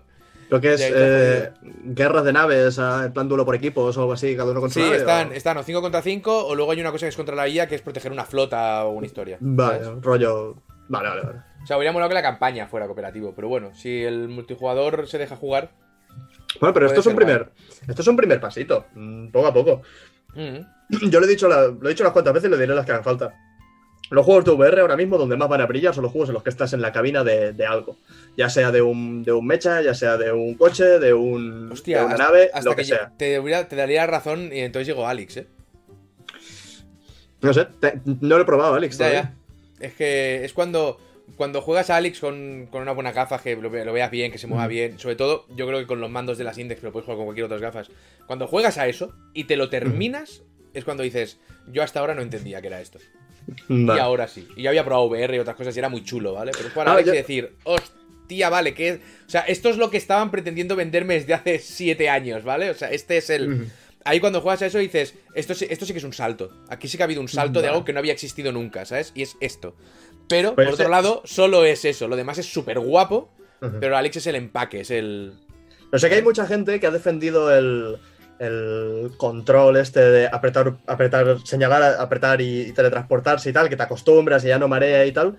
Lo 0.49 0.59
que 0.59 0.73
es 0.73 0.81
eh, 0.83 1.51
guerras 1.85 2.25
de 2.25 2.33
naves, 2.33 2.77
ah, 2.77 3.03
en 3.05 3.13
plan 3.13 3.27
duelo 3.29 3.45
por 3.45 3.55
equipos 3.55 3.95
o 3.95 4.01
algo 4.01 4.13
así, 4.13 4.35
cada 4.35 4.51
uno 4.51 4.59
con 4.59 4.69
su 4.69 4.79
Sí, 4.79 4.85
nave, 4.85 4.97
están, 4.97 5.29
o- 5.29 5.33
están 5.33 5.57
o 5.57 5.63
5 5.63 5.81
contra 5.81 6.01
5, 6.01 6.45
o 6.45 6.55
luego 6.55 6.71
hay 6.73 6.81
una 6.81 6.91
cosa 6.91 7.05
que 7.05 7.09
es 7.09 7.15
contra 7.15 7.35
la 7.35 7.47
IA, 7.47 7.67
que 7.67 7.75
es 7.75 7.81
proteger 7.81 8.11
una 8.11 8.25
flota 8.25 8.83
o 8.85 8.89
una 8.91 9.05
historia. 9.07 9.37
Vale, 9.39 9.83
¿sabes? 9.85 10.03
rollo. 10.03 10.57
Vale, 10.89 11.07
vale, 11.09 11.21
vale. 11.21 11.39
O 11.63 11.65
sea, 11.65 11.77
hubiera 11.77 11.93
molado 11.93 12.09
que 12.09 12.15
la 12.15 12.21
campaña 12.21 12.67
fuera 12.67 12.85
cooperativo, 12.87 13.33
pero 13.33 13.47
bueno, 13.47 13.73
si 13.75 14.03
el 14.03 14.27
multijugador 14.27 15.07
se 15.07 15.17
deja 15.17 15.37
jugar. 15.37 15.71
Bueno, 16.59 16.73
pero 16.73 16.87
esto 16.87 16.99
es 16.99 17.05
un 17.05 17.15
primer. 17.15 17.51
Esto 17.87 18.01
es 18.01 18.07
un 18.09 18.17
primer 18.17 18.41
pasito. 18.41 18.87
mm, 18.93 19.27
Poco 19.29 19.47
a 19.47 19.53
poco. 19.53 19.81
mm, 20.35 20.57
Yo 21.09 21.19
lo 21.19 21.25
he 21.25 21.29
dicho, 21.29 21.47
la- 21.47 21.67
lo 21.67 21.85
he 21.87 21.89
dicho 21.89 22.03
unas 22.03 22.13
cuantas 22.13 22.33
veces 22.33 22.49
y 22.49 22.51
le 22.51 22.59
diré 22.59 22.75
las 22.75 22.85
que 22.85 22.91
hagan 22.91 23.03
falta. 23.03 23.35
Los 24.09 24.25
juegos 24.25 24.43
de 24.43 24.51
VR 24.51 24.81
ahora 24.81 24.97
mismo 24.97 25.17
donde 25.17 25.37
más 25.37 25.47
van 25.47 25.61
a 25.61 25.65
brillar 25.65 25.93
son 25.95 26.03
los 26.03 26.11
juegos 26.11 26.27
en 26.29 26.33
los 26.33 26.43
que 26.43 26.49
estás 26.49 26.73
en 26.73 26.81
la 26.81 26.91
cabina 26.91 27.23
de, 27.23 27.53
de 27.53 27.65
algo. 27.65 27.95
Ya 28.35 28.49
sea 28.49 28.69
de 28.71 28.81
un, 28.81 29.23
de 29.23 29.31
un 29.31 29.47
mecha, 29.47 29.81
ya 29.81 29.93
sea 29.95 30.17
de 30.17 30.33
un 30.33 30.55
coche, 30.55 30.83
de, 30.99 31.13
un, 31.13 31.71
Hostia, 31.71 31.99
de 31.99 32.05
una 32.05 32.13
hasta, 32.15 32.25
nave, 32.25 32.49
hasta 32.53 32.69
lo 32.69 32.75
que, 32.75 32.83
sea. 32.83 33.13
te, 33.17 33.39
hubiera- 33.39 33.69
te 33.69 33.77
daría 33.77 34.05
razón 34.07 34.49
y 34.51 34.59
entonces 34.59 34.87
llegó 34.87 35.07
Alex, 35.07 35.37
¿eh? 35.37 35.47
No 37.41 37.53
sé, 37.53 37.65
te- 37.79 38.01
no 38.05 38.35
lo 38.37 38.41
he 38.41 38.45
probado, 38.45 38.75
Alex. 38.75 38.97
Ya, 38.97 39.05
todavía. 39.07 39.33
ya. 39.79 39.85
Es 39.87 39.93
que 39.93 40.45
es 40.45 40.53
cuando. 40.53 40.99
Cuando 41.37 41.61
juegas 41.61 41.89
a 41.89 41.95
Alex 41.95 42.19
con, 42.19 42.67
con 42.69 42.81
una 42.81 42.91
buena 42.91 43.13
gafa, 43.13 43.39
que 43.41 43.55
lo, 43.55 43.69
ve- 43.69 43.85
lo 43.85 43.93
veas 43.93 44.11
bien, 44.11 44.31
que 44.33 44.37
se 44.37 44.47
mueva 44.47 44.65
Mm. 44.65 44.69
bien, 44.69 44.99
sobre 44.99 45.15
todo 45.15 45.45
yo 45.55 45.65
creo 45.65 45.79
que 45.79 45.87
con 45.87 46.01
los 46.01 46.11
mandos 46.11 46.37
de 46.37 46.43
las 46.43 46.57
Index, 46.57 46.81
pero 46.81 46.91
puedes 46.91 47.05
jugar 47.05 47.17
con 47.17 47.25
cualquier 47.25 47.45
otras 47.45 47.61
gafas. 47.61 47.89
Cuando 48.27 48.47
juegas 48.47 48.77
a 48.77 48.87
eso 48.87 49.13
y 49.33 49.45
te 49.45 49.55
lo 49.55 49.69
terminas, 49.69 50.43
es 50.73 50.83
cuando 50.83 51.03
dices, 51.03 51.37
yo 51.67 51.83
hasta 51.83 51.99
ahora 51.99 52.13
no 52.15 52.21
entendía 52.21 52.61
que 52.61 52.67
era 52.67 52.81
esto. 52.81 52.99
Y 53.69 53.85
Vale. 53.85 53.99
ahora 54.01 54.27
sí. 54.27 54.47
Y 54.55 54.63
yo 54.63 54.69
había 54.69 54.83
probado 54.85 55.07
VR 55.07 55.35
y 55.35 55.39
otras 55.39 55.55
cosas 55.55 55.75
y 55.75 55.79
era 55.79 55.89
muy 55.89 56.03
chulo, 56.03 56.33
¿vale? 56.33 56.51
Pero 56.55 56.67
es 56.67 56.73
para 56.73 56.91
Ah, 56.91 56.93
Alex 56.93 57.07
yo- 57.07 57.13
y 57.13 57.17
decir, 57.17 57.55
hostia, 57.63 58.49
vale, 58.49 58.73
que. 58.73 58.93
O 59.25 59.29
sea, 59.29 59.41
esto 59.41 59.69
es 59.69 59.77
lo 59.77 59.89
que 59.89 59.97
estaban 59.97 60.29
pretendiendo 60.31 60.75
venderme 60.75 61.15
desde 61.15 61.33
hace 61.33 61.59
siete 61.59 62.07
años, 62.09 62.43
¿vale? 62.43 62.69
O 62.69 62.73
sea, 62.75 62.89
este 62.91 63.17
es 63.17 63.29
el. 63.29 63.67
Ahí 64.03 64.19
cuando 64.19 64.41
juegas 64.41 64.61
a 64.63 64.65
eso 64.67 64.77
dices, 64.79 65.15
esto, 65.35 65.53
sí- 65.53 65.67
esto 65.69 65.85
sí 65.85 65.93
que 65.93 65.99
es 65.99 66.05
un 66.05 66.13
salto. 66.13 66.51
Aquí 66.69 66.87
sí 66.87 66.97
que 66.97 67.03
ha 67.03 67.05
habido 67.05 67.21
un 67.21 67.27
salto 67.27 67.61
de 67.61 67.67
algo 67.67 67.83
que 67.85 67.93
no 67.93 67.99
había 67.99 68.13
existido 68.13 68.51
nunca, 68.51 68.85
¿sabes? 68.85 69.11
Y 69.15 69.21
es 69.23 69.37
esto. 69.41 69.75
Pero, 70.27 70.55
Pues 70.55 70.65
por 70.65 70.73
otro 70.75 70.83
este- 70.85 70.91
lado, 70.91 71.21
solo 71.25 71.65
es 71.65 71.83
eso. 71.85 72.07
Lo 72.07 72.15
demás 72.15 72.37
es 72.37 72.45
súper 72.45 72.79
guapo, 72.79 73.29
pero 73.79 73.97
Alex 73.97 74.17
es 74.17 74.27
el 74.27 74.35
empaque, 74.35 74.81
es 74.81 74.91
el. 74.91 75.33
No 75.91 75.99
sé 75.99 76.07
que 76.09 76.15
hay 76.15 76.21
mucha 76.23 76.45
gente 76.47 76.79
que 76.79 76.87
ha 76.87 76.91
defendido 76.91 77.55
el, 77.55 77.97
el 78.41 79.11
control 79.17 79.77
este 79.77 79.99
de 79.99 80.27
apretar, 80.27 80.75
apretar, 80.87 81.37
señalar, 81.45 81.95
apretar 81.99 82.41
y, 82.41 82.61
y 82.61 82.71
teletransportarse 82.71 83.51
y 83.51 83.53
tal, 83.53 83.69
que 83.69 83.77
te 83.77 83.83
acostumbras 83.83 84.43
y 84.43 84.47
ya 84.47 84.57
no 84.57 84.67
marea 84.67 85.05
y 85.05 85.11
tal. 85.11 85.37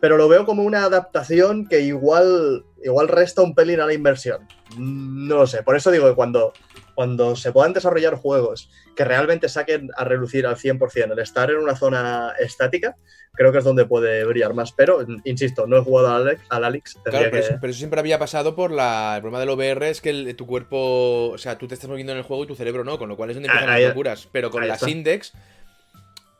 Pero 0.00 0.16
lo 0.16 0.28
veo 0.28 0.44
como 0.44 0.64
una 0.64 0.84
adaptación 0.84 1.66
que 1.66 1.80
igual, 1.82 2.64
igual 2.82 3.08
resta 3.08 3.42
un 3.42 3.54
pelín 3.54 3.80
a 3.80 3.86
la 3.86 3.94
inversión. 3.94 4.46
No 4.76 5.36
lo 5.36 5.46
sé. 5.46 5.62
Por 5.62 5.76
eso 5.76 5.90
digo 5.92 6.08
que 6.08 6.16
cuando, 6.16 6.52
cuando 6.96 7.36
se 7.36 7.52
puedan 7.52 7.72
desarrollar 7.72 8.16
juegos 8.16 8.68
que 8.96 9.04
realmente 9.04 9.48
saquen 9.48 9.90
a 9.96 10.02
relucir 10.04 10.46
al 10.46 10.56
100% 10.56 11.12
el 11.12 11.18
estar 11.20 11.50
en 11.50 11.58
una 11.58 11.76
zona 11.76 12.32
estática, 12.40 12.96
creo 13.34 13.52
que 13.52 13.58
es 13.58 13.64
donde 13.64 13.84
puede 13.84 14.24
brillar 14.24 14.54
más. 14.54 14.72
Pero, 14.72 15.06
insisto, 15.24 15.66
no 15.68 15.76
he 15.76 15.80
jugado 15.82 16.08
al 16.08 16.22
Alex. 16.26 16.42
Al 16.48 16.64
Alex 16.64 16.94
Claro, 17.04 17.18
pero, 17.18 17.30
que- 17.30 17.38
eso, 17.38 17.58
pero 17.60 17.70
eso 17.70 17.78
siempre 17.78 18.00
había 18.00 18.18
pasado 18.18 18.56
por 18.56 18.72
la. 18.72 19.12
El 19.16 19.20
problema 19.22 19.38
del 19.40 19.50
VR 19.50 19.90
es 19.90 20.00
que 20.00 20.10
el- 20.10 20.34
tu 20.34 20.46
cuerpo. 20.46 21.28
O 21.30 21.38
sea, 21.38 21.56
tú 21.58 21.68
te 21.68 21.74
estás 21.74 21.88
moviendo 21.88 22.12
en 22.12 22.18
el 22.18 22.24
juego 22.24 22.42
y 22.44 22.46
tu 22.48 22.56
cerebro 22.56 22.82
no, 22.82 22.98
con 22.98 23.08
lo 23.08 23.16
cual 23.16 23.30
es 23.30 23.36
donde 23.36 23.48
empiezan 23.48 23.70
Ahí- 23.70 23.82
las 23.82 23.90
locuras. 23.90 24.28
Pero 24.32 24.50
con 24.50 24.66
las 24.66 24.78
está. 24.80 24.90
Index. 24.90 25.32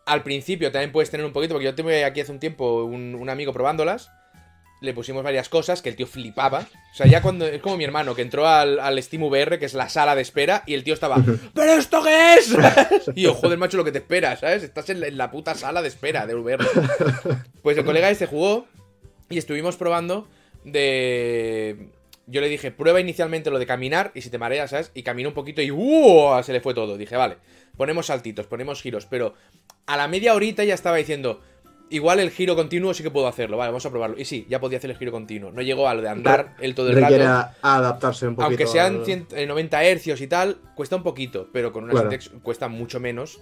Al 0.07 0.23
principio 0.23 0.71
también 0.73 0.93
puedes 0.93 1.11
tener 1.11 1.27
un 1.27 1.33
poquito, 1.33 1.55
porque 1.55 1.65
yo 1.67 1.75
tuve 1.75 2.05
aquí 2.05 2.21
hace 2.21 2.33
un 2.33 2.39
tiempo 2.41 2.85
un, 2.85 3.15
un 3.15 3.29
amigo 3.29 3.53
probándolas. 3.53 4.11
Le 4.87 4.95
pusimos 4.95 5.25
varias 5.25 5.49
cosas 5.49 5.83
que 5.83 5.89
el 5.89 5.97
tío 5.97 6.07
flipaba. 6.07 6.61
O 6.93 6.95
sea, 6.95 7.07
ya 7.07 7.21
cuando. 7.21 7.45
Es 7.47 7.61
como 7.61 7.77
mi 7.77 7.85
hermano 7.85 8.15
que 8.15 8.23
entró 8.23 8.47
al, 8.47 8.79
al 8.79 9.03
Steam 9.03 9.25
VR, 9.25 9.59
que 9.59 9.67
es 9.67 9.75
la 9.75 9.89
sala 9.89 10.15
de 10.15 10.23
espera, 10.23 10.63
y 10.65 10.75
el 10.75 10.85
tío 10.85 10.95
estaba. 10.95 11.17
¿Pero 11.55 11.73
esto 11.73 12.03
qué 12.05 12.35
es? 12.35 12.55
y 13.17 13.23
yo, 13.23 13.35
joder, 13.35 13.59
macho, 13.59 13.77
lo 13.77 13.85
que 13.85 13.93
te 13.93 13.99
esperas, 13.99 14.41
¿sabes? 14.41 14.63
Estás 14.63 14.89
en 14.91 15.01
la, 15.01 15.09
en 15.09 15.19
la 15.19 15.31
puta 15.31 15.57
sala 15.57 15.83
de 15.83 15.89
espera 15.89 16.27
de 16.27 16.35
VR. 16.35 16.65
Pues 17.63 17.77
el 17.77 17.85
colega 17.85 18.09
este 18.11 18.27
jugó 18.27 18.69
y 19.29 19.39
estuvimos 19.39 19.77
probando 19.77 20.29
de... 20.63 21.89
Yo 22.29 22.41
le 22.41 22.49
dije, 22.49 22.71
prueba 22.71 23.01
inicialmente 23.01 23.51
lo 23.51 23.59
de 23.59 23.67
caminar 23.67 24.13
y 24.15 24.21
si 24.21 24.31
te 24.31 24.39
mareas, 24.39 24.71
¿sabes? 24.71 24.93
Y 24.95 25.03
caminó 25.03 25.31
un 25.31 25.35
poquito 25.35 25.63
y 25.63 25.73
¡uh! 25.73 26.41
se 26.45 26.53
le 26.53 26.61
fue 26.61 26.75
todo. 26.75 26.97
Dije, 26.97 27.17
vale, 27.17 27.39
ponemos 27.77 28.07
saltitos, 28.07 28.47
ponemos 28.47 28.83
giros, 28.83 29.07
pero 29.07 29.35
a 29.87 29.97
la 29.97 30.07
media 30.07 30.35
horita 30.35 30.63
ya 30.63 30.75
estaba 30.75 30.97
diciendo, 30.97 31.41
igual 31.91 32.21
el 32.21 32.31
giro 32.31 32.57
continuo 32.57 32.93
sí 32.95 33.03
que 33.03 33.11
puedo 33.11 33.27
hacerlo, 33.29 33.57
vale, 33.57 33.71
vamos 33.71 33.87
a 33.87 33.91
probarlo. 33.91 34.19
Y 34.19 34.25
sí, 34.25 34.47
ya 34.49 34.61
podía 34.61 34.79
hacer 34.79 34.91
el 34.91 34.97
giro 34.97 35.13
continuo. 35.13 35.53
No 35.53 35.63
llegó 35.63 35.89
a 35.89 35.95
lo 35.95 36.03
de 36.03 36.09
andar 36.09 36.55
el 36.61 36.75
todo 36.75 36.89
el 36.91 36.97
requiere 36.97 37.25
rato. 37.25 37.57
adaptarse 37.63 38.27
un 38.27 38.35
poquito. 38.35 38.47
Aunque 38.49 38.67
sean 38.67 38.97
al- 38.97 39.05
100 39.05 39.27
eh, 39.33 39.47
90 39.47 39.85
hercios 39.85 40.21
y 40.21 40.27
tal, 40.27 40.59
cuesta 40.75 40.97
un 40.97 41.03
poquito, 41.03 41.49
pero 41.53 41.73
con 41.73 41.85
unas 41.85 42.01
Claro. 42.01 42.41
Cuesta 42.43 42.69
mucho 42.69 43.01
menos 43.01 43.41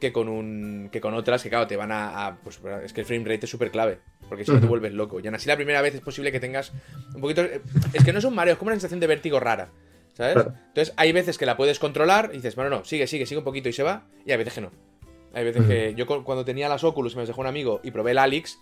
que 0.00 0.12
con 0.12 0.28
un 0.28 0.88
que 0.92 1.00
con 1.00 1.14
otras 1.14 1.42
que 1.42 1.48
claro 1.48 1.66
te 1.68 1.76
van 1.76 1.92
a, 1.92 2.26
a- 2.26 2.36
pues 2.36 2.60
es 2.84 2.92
que 2.92 3.00
el 3.02 3.06
frame 3.06 3.24
rate 3.24 3.46
es 3.46 3.50
súper 3.50 3.70
clave 3.70 4.00
porque 4.28 4.44
si 4.44 4.50
no 4.50 4.60
te 4.60 4.66
vuelves 4.66 4.92
loco 4.92 5.20
y 5.20 5.26
aún 5.26 5.36
así 5.36 5.46
la 5.48 5.54
primera 5.56 5.80
vez 5.80 5.94
es 5.94 6.00
posible 6.00 6.32
que 6.32 6.40
tengas 6.40 6.72
un 7.14 7.20
poquito 7.20 7.42
es 7.42 8.04
que 8.04 8.12
no 8.12 8.18
es 8.18 8.24
un 8.24 8.34
mareo 8.34 8.54
es 8.54 8.58
como 8.58 8.68
una 8.70 8.74
sensación 8.74 8.98
de 9.00 9.06
vértigo 9.06 9.38
rara 9.38 9.70
¿sabes? 10.14 10.36
Entonces 10.68 10.92
hay 10.96 11.12
veces 11.12 11.38
que 11.38 11.46
la 11.46 11.56
puedes 11.56 11.78
controlar 11.78 12.30
y 12.32 12.36
dices 12.38 12.56
bueno 12.56 12.70
no 12.70 12.84
sigue 12.84 13.06
sigue 13.06 13.24
sigue 13.24 13.38
un 13.38 13.44
poquito 13.44 13.68
y 13.68 13.72
se 13.72 13.84
va 13.84 14.02
y 14.26 14.32
hay 14.32 14.36
veces 14.36 14.52
que 14.54 14.60
no 14.62 14.72
hay 15.34 15.44
veces 15.44 15.66
que 15.66 15.94
yo 15.96 16.06
cu- 16.06 16.24
cuando 16.24 16.44
tenía 16.44 16.68
las 16.68 16.84
Oculus 16.84 17.12
y 17.12 17.16
me 17.16 17.22
las 17.22 17.28
dejó 17.28 17.40
un 17.40 17.46
amigo 17.46 17.80
y 17.82 17.90
probé 17.90 18.12
el 18.12 18.18
Alix 18.18 18.58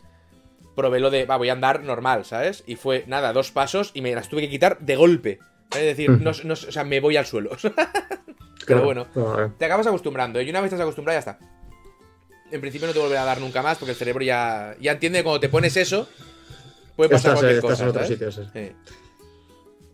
probé 0.75 1.01
lo 1.01 1.11
de 1.11 1.27
va 1.27 1.37
voy 1.37 1.49
a 1.51 1.53
andar 1.53 1.83
normal 1.83 2.25
¿sabes? 2.25 2.65
y 2.67 2.77
fue 2.77 3.05
nada 3.07 3.33
dos 3.33 3.51
pasos 3.51 3.91
y 3.95 4.01
me 4.01 4.15
las 4.15 4.29
tuve 4.29 4.41
que 4.43 4.49
quitar 4.51 4.79
de 4.81 4.97
golpe 4.97 5.39
es 5.71 5.83
decir, 5.83 6.11
Ujú. 6.11 6.23
no, 6.23 6.33
no- 6.45 6.53
o 6.53 6.57
sea, 6.57 6.85
me 6.85 7.01
voy 7.01 7.17
al 7.17 7.27
suelo. 7.27 7.51
Claro. 8.65 8.85
bueno. 8.85 9.07
Te 9.59 9.65
acabas 9.65 9.89
acostumbrando, 9.89 10.39
¿eh? 10.39 10.45
y 10.45 10.51
una 10.51 10.61
vez 10.61 10.69
estás 10.69 10.83
acostumbrado 10.83 11.17
ya 11.17 11.19
está. 11.33 11.39
En 12.53 12.61
principio 12.61 12.87
no 12.87 12.93
te 12.93 13.01
volverá 13.01 13.23
a 13.23 13.25
dar 13.25 13.41
nunca 13.41 13.61
más 13.61 13.77
porque 13.77 13.91
el 13.91 13.97
cerebro 13.97 14.23
ya, 14.23 14.77
ya 14.81 14.93
entiende 14.93 15.19
que 15.19 15.25
cuando 15.25 15.41
te 15.41 15.49
pones 15.49 15.77
eso, 15.77 16.07
puede 16.95 17.11
pasar 17.11 17.33
Estás, 17.33 17.41
cualquier 17.41 17.57
estás 17.57 17.71
cosa. 17.71 17.83
en 17.83 17.89
otro 17.89 18.03
¿sabes? 18.03 18.09
sitio, 18.19 18.31
sí. 18.31 18.43
Sí. 18.53 18.73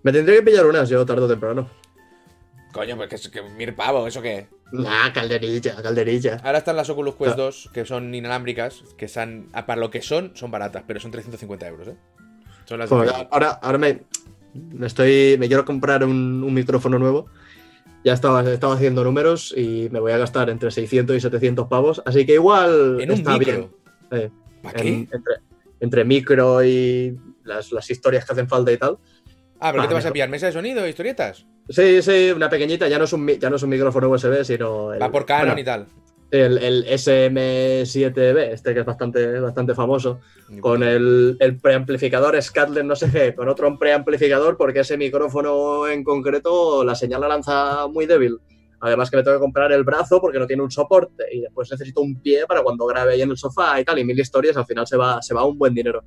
Me 0.03 0.13
tendría 0.13 0.37
que 0.37 0.43
pillar 0.43 0.67
unas 0.67 0.89
yo 0.91 1.07
tarde 1.07 1.23
o 1.23 1.29
temprano. 1.29 1.71
Coño, 2.73 2.97
pues 2.97 3.09
que, 3.09 3.17
es- 3.17 3.29
que 3.29 3.43
mir 3.43 3.75
pavo, 3.75 4.07
¿eso 4.07 4.21
qué? 4.23 4.47
Nah, 4.73 5.11
calderilla, 5.13 5.81
calderilla. 5.83 6.41
Ahora 6.45 6.59
están 6.59 6.77
las 6.77 6.91
Oculus 6.91 7.15
Quest 7.17 7.33
Ah. 7.33 7.37
2, 7.37 7.71
que 7.73 7.85
son 7.87 8.15
inalámbricas, 8.15 8.83
que 8.99 9.07
están, 9.07 9.47
ah, 9.55 9.65
para 9.67 9.81
lo 9.81 9.91
que 9.91 10.03
son, 10.03 10.33
son 10.35 10.51
baratas, 10.51 10.85
pero 10.87 11.01
son 11.01 11.11
350 11.11 11.67
euros, 11.67 11.89
¿eh? 11.89 11.97
Son 12.67 12.79
las 12.79 12.91
de 12.91 12.97
Joder, 12.97 13.11
Facebook. 13.11 13.29
ahora, 13.33 13.51
ahora 13.63 13.79
me, 13.79 14.03
me 14.53 14.87
estoy. 14.87 15.37
Me 15.39 15.49
quiero 15.49 15.65
comprar 15.65 16.05
un, 16.05 16.45
un 16.45 16.53
micrófono 16.53 16.99
nuevo. 16.99 17.27
Ya 18.05 18.13
estaba, 18.13 18.43
estaba 18.51 18.75
haciendo 18.75 19.03
números 19.03 19.55
y 19.57 19.89
me 19.91 20.01
voy 20.01 20.13
a 20.13 20.19
gastar 20.19 20.51
entre 20.51 20.71
600 20.71 21.17
y 21.17 21.21
700 21.21 21.67
pavos. 21.67 22.03
Así 22.05 22.27
que 22.27 22.35
igual 22.35 23.01
En 23.01 23.11
un 23.11 23.17
está 23.19 23.39
micro. 23.39 23.55
bien. 23.55 23.71
Eh, 24.11 24.31
¿Para 24.63 24.81
en- 24.83 25.07
qué? 25.07 25.17
entre, 25.17 25.35
entre 25.81 26.05
micro 26.05 26.63
y 26.63 27.19
las, 27.45 27.73
las 27.73 27.91
historias 27.91 28.27
que 28.27 28.33
hacen 28.33 28.49
falta 28.49 28.71
y 28.71 28.77
tal. 28.77 28.99
Ah, 29.61 29.71
¿pero 29.73 29.83
qué 29.83 29.89
te 29.89 29.95
vas 29.95 30.07
a 30.07 30.13
pillar? 30.13 30.29
¿Mesa 30.29 30.47
de 30.47 30.53
sonido? 30.53 30.87
¿Historietas? 30.87 31.47
Sí, 31.69 32.01
sí, 32.03 32.31
una 32.35 32.49
pequeñita. 32.49 32.89
Ya 32.89 32.99
no 32.99 33.05
es 33.05 33.13
un, 33.13 33.27
ya 33.27 33.51
no 33.51 33.57
es 33.57 33.63
un 33.63 33.71
micrófono 33.71 34.09
USB, 34.09 34.45
sino. 34.45 34.93
El, 34.93 35.03
Va 35.03 35.11
por 35.11 35.27
Canon 35.27 35.49
bueno, 35.49 35.61
y 35.61 35.65
tal. 35.65 35.87
el, 36.31 36.59
el 36.59 36.87
SM7B, 36.87 38.53
este 38.53 38.75
que 38.75 38.81
es 38.81 38.87
bastante, 38.87 39.41
bastante 39.41 39.75
famoso. 39.75 40.21
Con 40.61 40.83
el, 40.83 41.37
el 41.41 41.59
preamplificador 41.59 42.41
Scatler 42.41 42.85
no 42.85 42.97
sé 42.97 43.11
qué, 43.11 43.35
con 43.35 43.49
otro 43.49 43.79
preamplificador 43.79 44.57
porque 44.57 44.81
ese 44.81 44.97
micrófono 44.97 45.87
en 45.89 46.05
concreto 46.05 46.85
la 46.85 46.95
señal 46.95 47.21
la 47.21 47.29
lanza 47.29 47.87
muy 47.89 48.07
débil. 48.07 48.39
Además 48.81 49.11
que 49.11 49.17
me 49.17 49.25
tengo 49.25 49.37
que 49.37 49.41
comprar 49.41 49.73
el 49.73 49.83
brazo 49.83 50.21
porque 50.21 50.39
no 50.39 50.47
tiene 50.47 50.63
un 50.63 50.71
soporte 50.71 51.25
y 51.33 51.41
después 51.41 51.69
necesito 51.71 52.01
un 52.01 52.23
pie 52.23 52.47
para 52.47 52.63
cuando 52.63 52.87
grabe 52.87 53.15
ahí 53.15 53.23
en 53.23 53.31
el 53.31 53.37
sofá 53.37 53.81
y 53.81 53.85
tal 53.85 53.99
y 53.99 54.05
mil 54.05 54.19
historias, 54.19 54.57
al 54.57 54.67
final 54.67 54.87
se 54.87 54.97
va, 54.97 55.21
se 55.21 55.35
va 55.35 55.45
un 55.45 55.59
buen 55.59 55.75
dinero. 55.75 56.05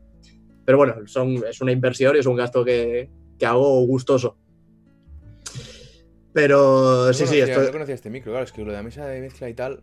Pero 0.63 0.77
bueno, 0.77 0.95
son, 1.05 1.43
es 1.49 1.59
una 1.59 1.73
inversión 1.73 2.15
y 2.15 2.19
es 2.19 2.25
un 2.25 2.37
gasto 2.37 2.63
que, 2.63 3.09
que 3.41 3.47
hago 3.47 3.81
gustoso. 3.87 4.37
Pero 6.31 7.07
No 7.07 7.13
sí, 7.13 7.25
sí, 7.25 7.39
esto 7.39 7.59
No 7.59 7.71
conocía 7.71 7.95
este 7.95 8.11
micro, 8.11 8.31
claro, 8.31 8.45
es 8.45 8.51
que 8.51 8.61
lo 8.61 8.69
de 8.69 8.77
la 8.77 8.83
mesa 8.83 9.07
de 9.07 9.19
mezcla 9.19 9.49
y 9.49 9.55
tal. 9.55 9.81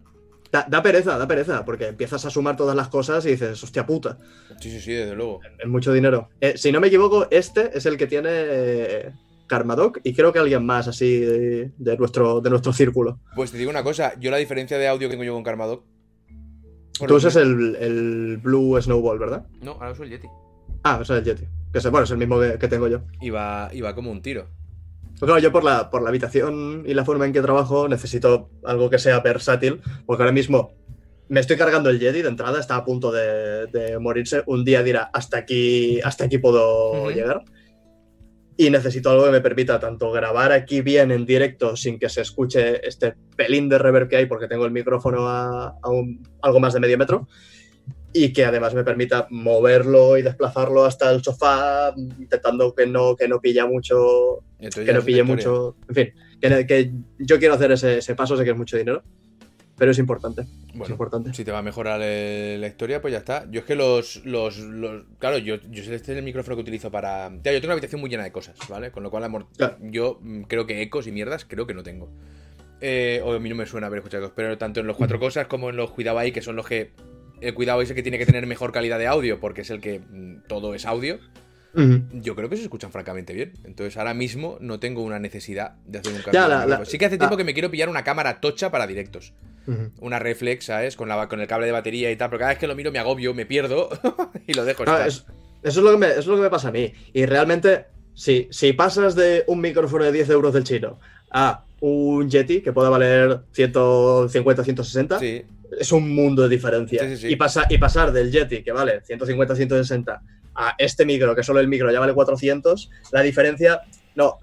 da, 0.52 0.64
da 0.70 0.80
pereza, 0.80 1.18
da 1.18 1.26
pereza, 1.26 1.64
porque 1.64 1.88
empiezas 1.88 2.24
a 2.24 2.30
sumar 2.30 2.56
todas 2.56 2.76
las 2.76 2.86
cosas 2.86 3.26
y 3.26 3.30
dices, 3.30 3.60
hostia 3.60 3.84
puta. 3.84 4.16
Sí, 4.60 4.70
sí, 4.70 4.80
sí, 4.80 4.92
desde 4.92 5.16
luego. 5.16 5.40
Es 5.58 5.66
mucho 5.68 5.92
dinero. 5.92 6.28
Eh, 6.40 6.56
si 6.56 6.70
no 6.70 6.78
me 6.80 6.86
equivoco, 6.86 7.26
este 7.32 7.76
es 7.76 7.84
el 7.84 7.96
que 7.96 8.06
tiene 8.06 8.28
eh, 8.30 9.12
Karmadoc 9.48 9.98
y 10.04 10.14
creo 10.14 10.32
que 10.32 10.38
alguien 10.38 10.64
más 10.64 10.86
así 10.86 11.18
de, 11.18 11.72
de 11.76 11.96
nuestro, 11.96 12.40
de 12.40 12.50
nuestro 12.50 12.72
círculo. 12.72 13.18
Pues 13.34 13.50
te 13.50 13.58
digo 13.58 13.70
una 13.72 13.82
cosa, 13.82 14.12
yo 14.20 14.30
la 14.30 14.36
diferencia 14.36 14.78
de 14.78 14.86
audio 14.86 15.08
que 15.08 15.14
tengo 15.14 15.24
yo 15.24 15.34
con 15.34 15.42
Karmadoc. 15.42 15.84
Tú 17.08 17.14
usas 17.16 17.34
el, 17.34 17.76
el 17.80 18.36
Blue 18.38 18.80
Snowball, 18.80 19.18
¿verdad? 19.18 19.46
No, 19.60 19.72
ahora 19.72 19.90
uso 19.90 20.04
el 20.04 20.10
Yeti. 20.10 20.28
Ah, 20.84 21.00
es 21.02 21.10
el 21.10 21.24
Yeti. 21.24 21.44
Que 21.72 21.78
es, 21.78 21.90
bueno, 21.90 22.04
es 22.04 22.10
el 22.10 22.18
mismo 22.18 22.40
que, 22.40 22.58
que 22.58 22.68
tengo 22.68 22.88
yo. 22.88 23.00
Iba, 23.20 23.68
iba 23.72 23.94
como 23.94 24.10
un 24.10 24.22
tiro. 24.22 24.46
Pues 25.18 25.28
claro, 25.28 25.38
yo 25.38 25.50
por 25.52 25.64
la, 25.64 25.90
por 25.90 26.02
la 26.02 26.10
habitación 26.10 26.84
y 26.86 26.94
la 26.94 27.04
forma 27.04 27.26
en 27.26 27.32
que 27.32 27.40
trabajo 27.42 27.88
necesito 27.88 28.50
algo 28.64 28.88
que 28.88 28.98
sea 28.98 29.18
versátil, 29.20 29.80
porque 30.06 30.22
ahora 30.22 30.32
mismo 30.32 30.72
me 31.28 31.40
estoy 31.40 31.56
cargando 31.56 31.90
el 31.90 31.98
Yeti 31.98 32.22
de 32.22 32.28
entrada, 32.28 32.58
está 32.60 32.76
a 32.76 32.84
punto 32.84 33.10
de, 33.12 33.66
de 33.66 33.98
morirse. 33.98 34.42
Un 34.46 34.64
día 34.64 34.82
dirá, 34.82 35.10
hasta 35.12 35.38
aquí, 35.38 36.00
hasta 36.02 36.24
aquí 36.24 36.38
puedo 36.38 37.10
llegar. 37.10 37.42
Y 38.56 38.70
necesito 38.70 39.10
algo 39.10 39.24
que 39.26 39.30
me 39.30 39.40
permita 39.40 39.78
tanto 39.78 40.10
grabar 40.10 40.50
aquí 40.52 40.80
bien 40.80 41.10
en 41.12 41.26
directo 41.26 41.76
sin 41.76 41.98
que 41.98 42.08
se 42.08 42.22
escuche 42.22 42.84
este 42.86 43.14
pelín 43.36 43.68
de 43.68 43.78
reverb 43.78 44.08
que 44.08 44.16
hay, 44.16 44.26
porque 44.26 44.48
tengo 44.48 44.64
el 44.64 44.72
micrófono 44.72 45.28
a, 45.28 45.74
a 45.82 45.90
un- 45.90 46.22
algo 46.42 46.58
más 46.60 46.74
de 46.74 46.80
medio 46.80 46.98
metro, 46.98 47.28
y 48.12 48.32
que 48.32 48.44
además 48.44 48.74
me 48.74 48.84
permita 48.84 49.26
moverlo 49.30 50.16
y 50.16 50.22
desplazarlo 50.22 50.84
hasta 50.84 51.10
el 51.10 51.22
sofá, 51.22 51.92
intentando 52.18 52.74
que 52.74 52.86
no, 52.86 53.14
que 53.16 53.28
no 53.28 53.40
pilla 53.40 53.66
mucho 53.66 54.42
que 54.58 54.92
no 54.92 54.98
es 55.00 55.04
pille 55.04 55.22
mucho. 55.22 55.76
En 55.88 55.94
fin, 55.94 56.12
que, 56.40 56.66
que 56.66 56.90
yo 57.18 57.38
quiero 57.38 57.54
hacer 57.54 57.72
ese, 57.72 57.98
ese 57.98 58.14
paso, 58.14 58.36
sé 58.36 58.44
que 58.44 58.50
es 58.50 58.56
mucho 58.56 58.76
dinero, 58.76 59.02
pero 59.76 59.92
es 59.92 59.98
importante. 59.98 60.42
es 60.42 60.48
Bueno, 60.74 60.94
importante. 60.94 61.32
si 61.34 61.44
te 61.44 61.52
va 61.52 61.58
a 61.58 61.62
mejorar 61.62 62.00
el- 62.02 62.60
la 62.60 62.66
historia, 62.66 63.00
pues 63.00 63.12
ya 63.12 63.18
está. 63.18 63.46
Yo 63.50 63.60
es 63.60 63.66
que 63.66 63.76
los. 63.76 64.24
los, 64.24 64.58
los- 64.58 65.04
claro, 65.20 65.38
yo, 65.38 65.56
yo 65.70 65.82
este 65.82 65.94
es 66.12 66.18
el 66.18 66.24
micrófono 66.24 66.56
que 66.56 66.62
utilizo 66.62 66.90
para. 66.90 67.28
Ya, 67.44 67.52
yo 67.52 67.60
tengo 67.60 67.66
una 67.66 67.72
habitación 67.74 68.00
muy 68.00 68.10
llena 68.10 68.24
de 68.24 68.32
cosas, 68.32 68.56
¿vale? 68.68 68.90
Con 68.90 69.02
lo 69.04 69.10
cual, 69.10 69.22
amor, 69.24 69.46
Claro. 69.56 69.76
yo 69.80 70.18
mm, 70.20 70.42
creo 70.42 70.66
que 70.66 70.82
ecos 70.82 71.06
y 71.06 71.12
mierdas 71.12 71.44
creo 71.44 71.66
que 71.66 71.74
no 71.74 71.82
tengo. 71.84 72.08
Eh, 72.80 73.20
o 73.24 73.32
a 73.34 73.38
mí 73.40 73.48
no 73.48 73.54
me 73.56 73.66
suena 73.66 73.86
haber 73.88 73.98
escuchado, 73.98 74.32
pero 74.34 74.56
tanto 74.58 74.80
en 74.80 74.86
los 74.88 74.96
cuatro 74.96 75.18
cosas 75.20 75.46
como 75.46 75.70
en 75.70 75.76
los 75.76 75.90
cuidado 75.92 76.18
ahí, 76.18 76.32
que 76.32 76.42
son 76.42 76.56
los 76.56 76.66
que 76.66 76.90
el 77.40 77.54
cuidado 77.54 77.80
ese 77.82 77.94
que 77.94 78.02
tiene 78.02 78.18
que 78.18 78.26
tener 78.26 78.46
mejor 78.46 78.72
calidad 78.72 78.98
de 78.98 79.06
audio, 79.06 79.38
porque 79.40 79.60
es 79.62 79.70
el 79.70 79.80
que 79.80 80.00
mm, 80.00 80.42
todo 80.48 80.74
es 80.74 80.86
audio, 80.86 81.18
yo 82.12 82.34
creo 82.34 82.48
que 82.48 82.56
se 82.56 82.64
escuchan 82.64 82.90
francamente 82.90 83.32
bien. 83.34 83.52
Entonces 83.64 83.96
ahora 83.98 84.12
mismo 84.12 84.56
no 84.60 84.80
tengo 84.80 85.02
una 85.02 85.20
necesidad 85.20 85.74
de 85.86 85.98
hacer 86.00 86.12
un 86.12 86.22
cambio. 86.22 86.32
Ya, 86.32 86.42
de 86.44 86.48
la- 86.48 86.54
micrófono. 86.60 86.78
la- 86.84 86.90
sí 86.90 86.98
que 86.98 87.04
hace 87.06 87.18
tiempo 87.18 87.36
que 87.36 87.44
me 87.44 87.54
quiero 87.54 87.70
pillar 87.70 87.88
una 87.88 88.02
cámara 88.04 88.40
tocha 88.40 88.70
para 88.70 88.86
directos. 88.86 89.32
Una 90.00 90.18
reflex, 90.18 90.64
¿sabes? 90.64 90.96
Con, 90.96 91.08
la, 91.10 91.28
con 91.28 91.40
el 91.40 91.46
cable 91.46 91.66
de 91.66 91.72
batería 91.72 92.10
y 92.10 92.16
tal. 92.16 92.30
Pero 92.30 92.38
cada 92.40 92.50
vez 92.52 92.58
que 92.58 92.66
lo 92.66 92.74
miro 92.74 92.90
me 92.90 92.98
agobio, 92.98 93.34
me 93.34 93.44
pierdo 93.44 93.90
y 94.46 94.54
lo 94.54 94.64
dejo 94.64 94.82
Ah, 94.86 95.04
es- 95.06 95.26
eso, 95.62 95.80
es 95.80 95.84
lo 95.84 95.90
que 95.92 95.98
me, 95.98 96.06
eso 96.08 96.20
es 96.20 96.26
lo 96.26 96.36
que 96.36 96.42
me 96.42 96.50
pasa 96.50 96.68
a 96.68 96.72
mí. 96.72 96.92
Y 97.12 97.26
realmente, 97.26 97.84
si, 98.14 98.48
si 98.50 98.72
pasas 98.72 99.14
de 99.14 99.44
un 99.46 99.60
micrófono 99.60 100.04
de 100.04 100.10
10 100.12 100.30
euros 100.30 100.54
del 100.54 100.64
chino 100.64 100.98
a 101.30 101.64
un 101.80 102.28
Yeti 102.30 102.62
que 102.62 102.72
pueda 102.72 102.88
valer 102.88 103.40
150, 103.52 104.64
160, 104.64 105.18
Sí. 105.18 105.44
Es 105.78 105.92
un 105.92 106.14
mundo 106.14 106.42
de 106.42 106.48
diferencia. 106.48 107.02
Sí, 107.02 107.10
sí, 107.10 107.16
sí. 107.16 107.32
Y, 107.32 107.36
pasa- 107.36 107.66
y 107.68 107.78
pasar 107.78 108.12
del 108.12 108.30
Yeti, 108.30 108.62
que 108.62 108.72
vale 108.72 109.00
150, 109.02 109.54
160, 109.56 110.22
a 110.54 110.74
este 110.78 111.04
micro, 111.04 111.34
que 111.34 111.42
solo 111.42 111.60
el 111.60 111.68
micro 111.68 111.90
ya 111.90 112.00
vale 112.00 112.14
400, 112.14 112.90
la 113.12 113.22
diferencia 113.22 113.80
no, 114.16 114.38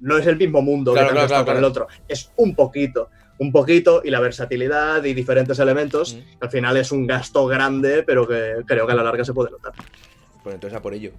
no 0.00 0.16
es 0.18 0.26
el 0.26 0.36
mismo 0.36 0.62
mundo 0.62 0.92
Claro, 0.92 1.08
que 1.08 1.26
claro, 1.26 1.44
con 1.44 1.56
el 1.56 1.64
otro. 1.64 1.88
Es 2.06 2.30
un 2.36 2.54
poquito. 2.54 3.10
Un 3.40 3.52
poquito 3.52 4.02
y 4.04 4.10
la 4.10 4.18
versatilidad 4.20 5.04
y 5.04 5.14
diferentes 5.14 5.58
elementos. 5.60 6.14
Mm. 6.16 6.42
Al 6.44 6.50
final 6.50 6.76
es 6.76 6.90
un 6.90 7.06
gasto 7.06 7.46
grande, 7.46 8.02
pero 8.02 8.26
que 8.26 8.56
creo 8.66 8.86
que 8.86 8.92
a 8.92 8.96
la 8.96 9.02
larga 9.04 9.24
se 9.24 9.32
puede 9.32 9.50
notar. 9.50 9.72
Pues 10.42 10.54
entonces 10.54 10.76
a 10.76 10.82
por 10.82 10.94
ello. 10.94 11.12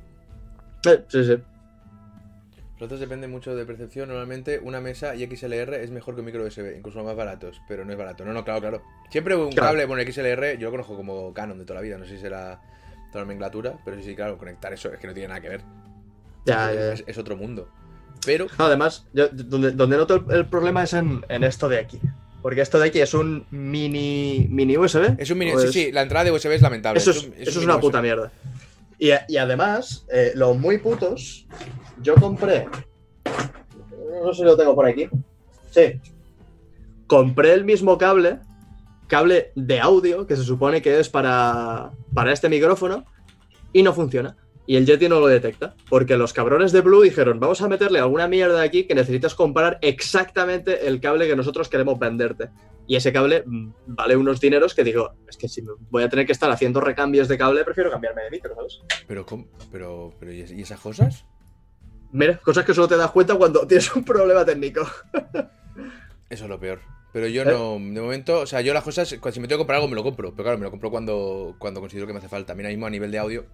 Eh, 0.85 1.03
sí, 1.07 1.23
sí. 1.23 1.37
Los 2.79 2.85
otros 2.87 2.99
dependen 3.01 3.29
mucho 3.29 3.55
de 3.55 3.65
percepción. 3.65 4.07
Normalmente 4.07 4.59
una 4.59 4.79
mesa 4.79 5.13
y 5.15 5.25
XLR 5.27 5.73
es 5.75 5.91
mejor 5.91 6.15
que 6.15 6.21
un 6.21 6.25
micro 6.25 6.43
USB, 6.45 6.77
incluso 6.77 7.03
más 7.03 7.15
baratos, 7.15 7.61
pero 7.67 7.83
no 7.83 7.91
es 7.91 7.97
barato. 7.97 8.23
No, 8.23 8.31
no, 8.33 8.43
claro, 8.45 8.61
claro. 8.61 8.81
Siempre 9.11 9.35
un 9.35 9.51
Claro. 9.51 9.67
cable, 9.71 9.85
bueno, 9.85 10.01
XLR, 10.09 10.57
yo 10.57 10.67
lo 10.67 10.71
conozco 10.71 10.95
como 10.95 11.33
Canon 11.33 11.57
de 11.59 11.65
toda 11.65 11.75
la 11.75 11.81
vida, 11.81 11.97
no 11.97 12.05
sé 12.05 12.11
si 12.15 12.21
será 12.21 12.61
toda 13.11 13.21
la 13.21 13.25
nomenclatura, 13.25 13.77
pero 13.83 13.97
sí, 13.97 14.03
sí, 14.03 14.15
claro, 14.15 14.37
conectar 14.37 14.71
eso 14.71 14.93
es 14.93 14.99
que 14.99 15.07
no 15.07 15.13
tiene 15.13 15.27
nada 15.27 15.41
que 15.41 15.49
ver. 15.49 15.61
Ya, 16.45 16.71
es, 16.71 16.75
ya, 16.77 16.85
ya. 16.85 16.93
es- 16.93 17.03
es 17.05 17.17
otro 17.17 17.35
mundo. 17.35 17.67
Pero, 18.25 18.47
No, 18.57 18.65
además, 18.65 19.05
yo- 19.13 19.27
donde, 19.29 19.71
donde 19.71 19.97
noto 19.97 20.15
el, 20.15 20.31
el 20.35 20.45
problema 20.45 20.83
es 20.83 20.93
en, 20.93 21.23
en 21.27 21.43
esto 21.43 21.67
de 21.69 21.79
aquí. 21.79 21.99
Porque 22.41 22.61
esto 22.61 22.79
de 22.79 22.87
aquí 22.87 23.01
es 23.01 23.13
un 23.13 23.45
mini, 23.51 24.47
mini 24.49 24.77
USB. 24.77 25.15
es 25.17 25.29
un 25.31 25.37
mini. 25.37 25.51
¿o 25.51 25.59
Sí, 25.59 25.67
es- 25.67 25.73
sí, 25.73 25.91
la 25.91 26.01
entrada 26.03 26.23
de 26.25 26.31
USB 26.31 26.51
es 26.53 26.61
lamentable. 26.61 26.97
Eso 26.99 27.11
es, 27.11 27.25
un- 27.25 27.33
eso 27.37 27.49
es 27.49 27.57
un 27.57 27.65
una 27.65 27.79
puta 27.81 27.97
USB. 27.99 28.03
mierda. 28.03 28.31
Y, 28.99 29.37
además, 29.37 30.05
eh, 30.11 30.33
los 30.35 30.57
muy 30.57 30.77
putos, 30.77 31.47
yo 32.01 32.15
compré. 32.15 32.67
No 34.23 34.33
sé 34.33 34.39
si 34.39 34.43
lo 34.43 34.57
tengo 34.57 34.75
por 34.75 34.85
aquí. 34.85 35.07
Sí. 35.71 36.01
Compré 37.07 37.53
el 37.53 37.63
mismo 37.63 37.97
cable, 37.97 38.39
cable 39.07 39.53
de 39.55 39.79
audio, 39.79 40.27
que 40.27 40.35
se 40.35 40.43
supone 40.43 40.81
que 40.81 40.99
es 40.99 41.07
para, 41.07 41.91
para 42.13 42.33
este 42.33 42.49
micrófono, 42.49 43.05
y 43.71 43.83
no 43.83 43.93
funciona. 43.93 44.35
Y 44.67 44.75
el 44.75 44.85
Yeti 44.85 45.07
no 45.07 45.21
lo 45.21 45.27
detecta, 45.27 45.75
porque 45.89 46.17
los 46.17 46.33
cabrones 46.33 46.73
de 46.73 46.81
Blue 46.81 47.01
dijeron, 47.01 47.39
vamos 47.39 47.61
a 47.61 47.69
meterle 47.69 47.99
alguna 47.99 48.27
mierda 48.27 48.61
aquí 48.61 48.83
que 48.83 48.95
necesitas 48.95 49.33
comprar 49.33 49.79
exactamente 49.81 50.87
el 50.87 50.99
cable 50.99 51.27
que 51.27 51.35
nosotros 51.35 51.69
queremos 51.69 51.97
venderte. 51.97 52.49
Y 52.89 52.95
ese 52.95 53.13
cable 53.13 53.43
mm, 53.45 53.69
vale 53.85 54.17
unos 54.17 54.41
dineros 54.41 54.73
que 54.73 54.83
digo, 54.83 55.13
es 55.29 55.37
que 55.37 55.47
si 55.47 55.63
voy 55.91 56.01
a 56.01 56.09
tener 56.09 56.25
que 56.25 56.31
estar 56.31 56.49
haciendo 56.49 56.81
recambios 56.81 57.27
de 57.27 57.37
cable, 57.37 57.63
prefiero 57.63 57.91
cambiarme 57.91 58.23
de 58.23 58.31
micro, 58.31 58.55
¿sabes? 58.55 58.79
Pero, 59.07 59.27
pero, 59.71 60.11
pero 60.19 60.33
¿y 60.33 60.41
es- 60.41 60.51
¿y 60.51 60.61
esas 60.63 60.79
cosas? 60.79 61.23
Mira, 62.11 62.37
cosas 62.39 62.65
que 62.65 62.73
solo 62.73 62.87
te 62.87 62.97
das 62.97 63.11
cuenta 63.11 63.35
cuando 63.35 63.67
tienes 63.67 63.95
un 63.95 64.03
problema 64.03 64.43
técnico. 64.43 64.81
Eso 66.31 66.43
es 66.45 66.49
lo 66.49 66.59
peor. 66.59 66.79
Pero 67.13 67.27
yo 67.27 67.43
¿Eh? 67.43 67.45
no, 67.45 67.73
de 67.73 68.01
momento, 68.01 68.39
o 68.39 68.45
sea, 68.47 68.61
yo 68.61 68.73
las 68.73 68.83
cosas, 68.83 69.07
si 69.07 69.17
me 69.17 69.47
tengo 69.47 69.47
que 69.47 69.57
comprar 69.57 69.75
algo, 69.77 69.87
me 69.87 69.95
lo 69.95 70.01
compro. 70.03 70.31
Pero 70.31 70.43
claro, 70.43 70.57
me 70.57 70.63
lo 70.65 70.71
compro 70.71 70.89
cuando, 70.89 71.55
cuando 71.59 71.81
considero 71.81 72.07
que 72.07 72.13
me 72.13 72.19
hace 72.19 72.27
falta. 72.27 72.53
Ahora 72.53 72.69
mismo 72.69 72.87
a 72.87 72.89
nivel 72.89 73.11
de 73.11 73.19
audio, 73.19 73.45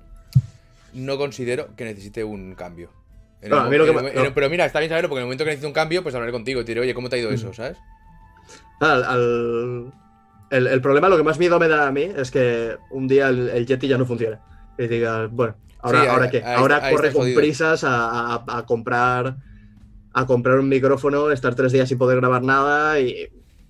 no 0.93 1.17
considero 1.17 1.75
que 1.75 1.83
necesite 1.83 2.23
un 2.23 2.55
cambio. 2.55 2.89
En 3.41 3.47
el 3.47 3.49
No, 3.51 3.57
a 3.57 3.63
mo- 3.65 3.69
mí 3.69 3.77
lo 3.77 3.83
que 3.83 3.91
en 3.91 3.97
el 3.97 4.03
me- 4.03 4.09
mo- 4.09 4.13
en 4.13 4.17
el- 4.19 4.29
no. 4.29 4.33
Pero 4.33 4.49
mira, 4.49 4.65
está 4.65 4.79
bien 4.79 4.89
saberlo, 4.89 5.09
porque 5.09 5.19
en 5.19 5.23
el 5.23 5.27
momento 5.27 5.43
que 5.43 5.49
necesite 5.51 5.67
un 5.67 5.73
cambio, 5.73 6.03
pues 6.03 6.15
hablaré 6.15 6.31
contigo 6.31 6.61
y 6.61 6.63
te 6.63 6.71
diré, 6.71 6.81
oye, 6.81 6.93
¿cómo 6.93 7.09
te 7.09 7.17
ha 7.17 7.19
ido 7.19 7.31
eso? 7.31 7.53
¿Sabes? 7.53 7.77
Al- 8.79 9.03
al- 9.03 9.93
el, 10.49 10.67
el 10.67 10.81
problema, 10.81 11.09
lo 11.09 11.17
que 11.17 11.23
más 11.23 11.39
miedo 11.39 11.59
me 11.59 11.67
da 11.67 11.87
a 11.87 11.91
mí 11.91 12.03
es 12.03 12.29
que 12.31 12.77
un 12.91 13.07
día 13.07 13.29
el, 13.29 13.49
el 13.49 13.65
Yeti 13.65 13.87
ya 13.87 13.97
no 13.97 14.05
funcione. 14.05 14.39
Y 14.77 14.87
digas, 14.87 15.29
bueno, 15.31 15.55
ahora, 15.79 16.01
Sí, 16.01 16.07
¿ahora 16.07 16.29
qué? 16.29 16.37
ahí- 16.39 16.55
ahora 16.55 16.81
ahí 16.83 16.95
corre 16.95 17.13
con 17.13 17.33
prisas 17.33 17.83
a, 17.83 18.35
a- 18.35 18.45
a 18.57 18.65
comprar 18.65 19.37
a 20.13 20.25
comprar 20.25 20.59
un 20.59 20.69
micrófono, 20.69 21.29
estar 21.29 21.55
tres 21.55 21.73
días 21.73 21.89
sin 21.89 21.97
poder 21.97 22.17
grabar 22.17 22.41
nada 22.41 22.99
y 23.01 23.27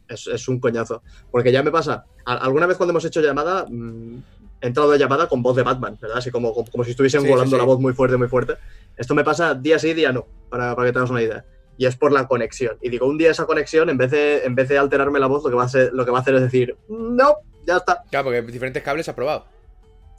es, 0.07 0.27
es 0.27 0.47
un 0.47 0.59
coñazo. 0.59 1.01
Porque 1.31 1.51
ya 1.51 1.63
me 1.63 1.71
pasa, 1.71 2.05
alguna 2.23 2.67
vez 2.67 2.77
cuando 2.77 2.91
hemos 2.91 3.03
hecho 3.05 3.19
llamada, 3.19 3.65
mm, 3.67 4.17
he 4.61 4.67
entrado 4.67 4.91
de 4.91 4.99
llamada 4.99 5.27
con 5.27 5.41
voz 5.41 5.55
de 5.55 5.63
Batman, 5.63 5.97
¿verdad? 5.99 6.19
Así 6.19 6.29
como, 6.29 6.53
como, 6.53 6.69
como 6.69 6.83
si 6.83 6.91
estuviesen 6.91 7.23
Sí, 7.23 7.27
volando 7.27 7.55
sí. 7.55 7.59
la 7.59 7.65
voz 7.65 7.79
muy 7.79 7.93
fuerte, 7.93 8.15
muy 8.17 8.27
fuerte. 8.27 8.57
Esto 8.95 9.15
me 9.15 9.23
pasa 9.23 9.55
día 9.55 9.79
sí, 9.79 9.93
día 9.95 10.11
no, 10.11 10.27
para, 10.49 10.75
para 10.75 10.87
que 10.87 10.93
tengas 10.93 11.09
una 11.09 11.23
idea. 11.23 11.43
Y 11.77 11.85
es 11.85 11.95
por 11.97 12.11
la 12.11 12.27
conexión. 12.27 12.77
Y 12.81 12.89
digo, 12.89 13.05
un 13.07 13.17
día 13.17 13.31
esa 13.31 13.45
conexión, 13.45 13.89
en 13.89 13.97
vez 13.97 14.11
de, 14.11 14.43
en 14.45 14.55
vez 14.55 14.69
de 14.69 14.77
alterarme 14.77 15.19
la 15.19 15.27
voz, 15.27 15.43
lo 15.43 15.49
que, 15.49 15.55
va 15.55 15.63
a 15.63 15.65
hacer, 15.65 15.91
lo 15.93 16.05
que 16.05 16.11
va 16.11 16.19
a 16.19 16.21
hacer 16.21 16.35
es 16.35 16.41
decir, 16.41 16.77
no, 16.87 17.35
ya 17.67 17.77
está. 17.77 18.03
Claro, 18.09 18.25
porque 18.25 18.41
diferentes 18.43 18.81
cables 18.81 19.09
ha 19.09 19.15
probado. 19.15 19.45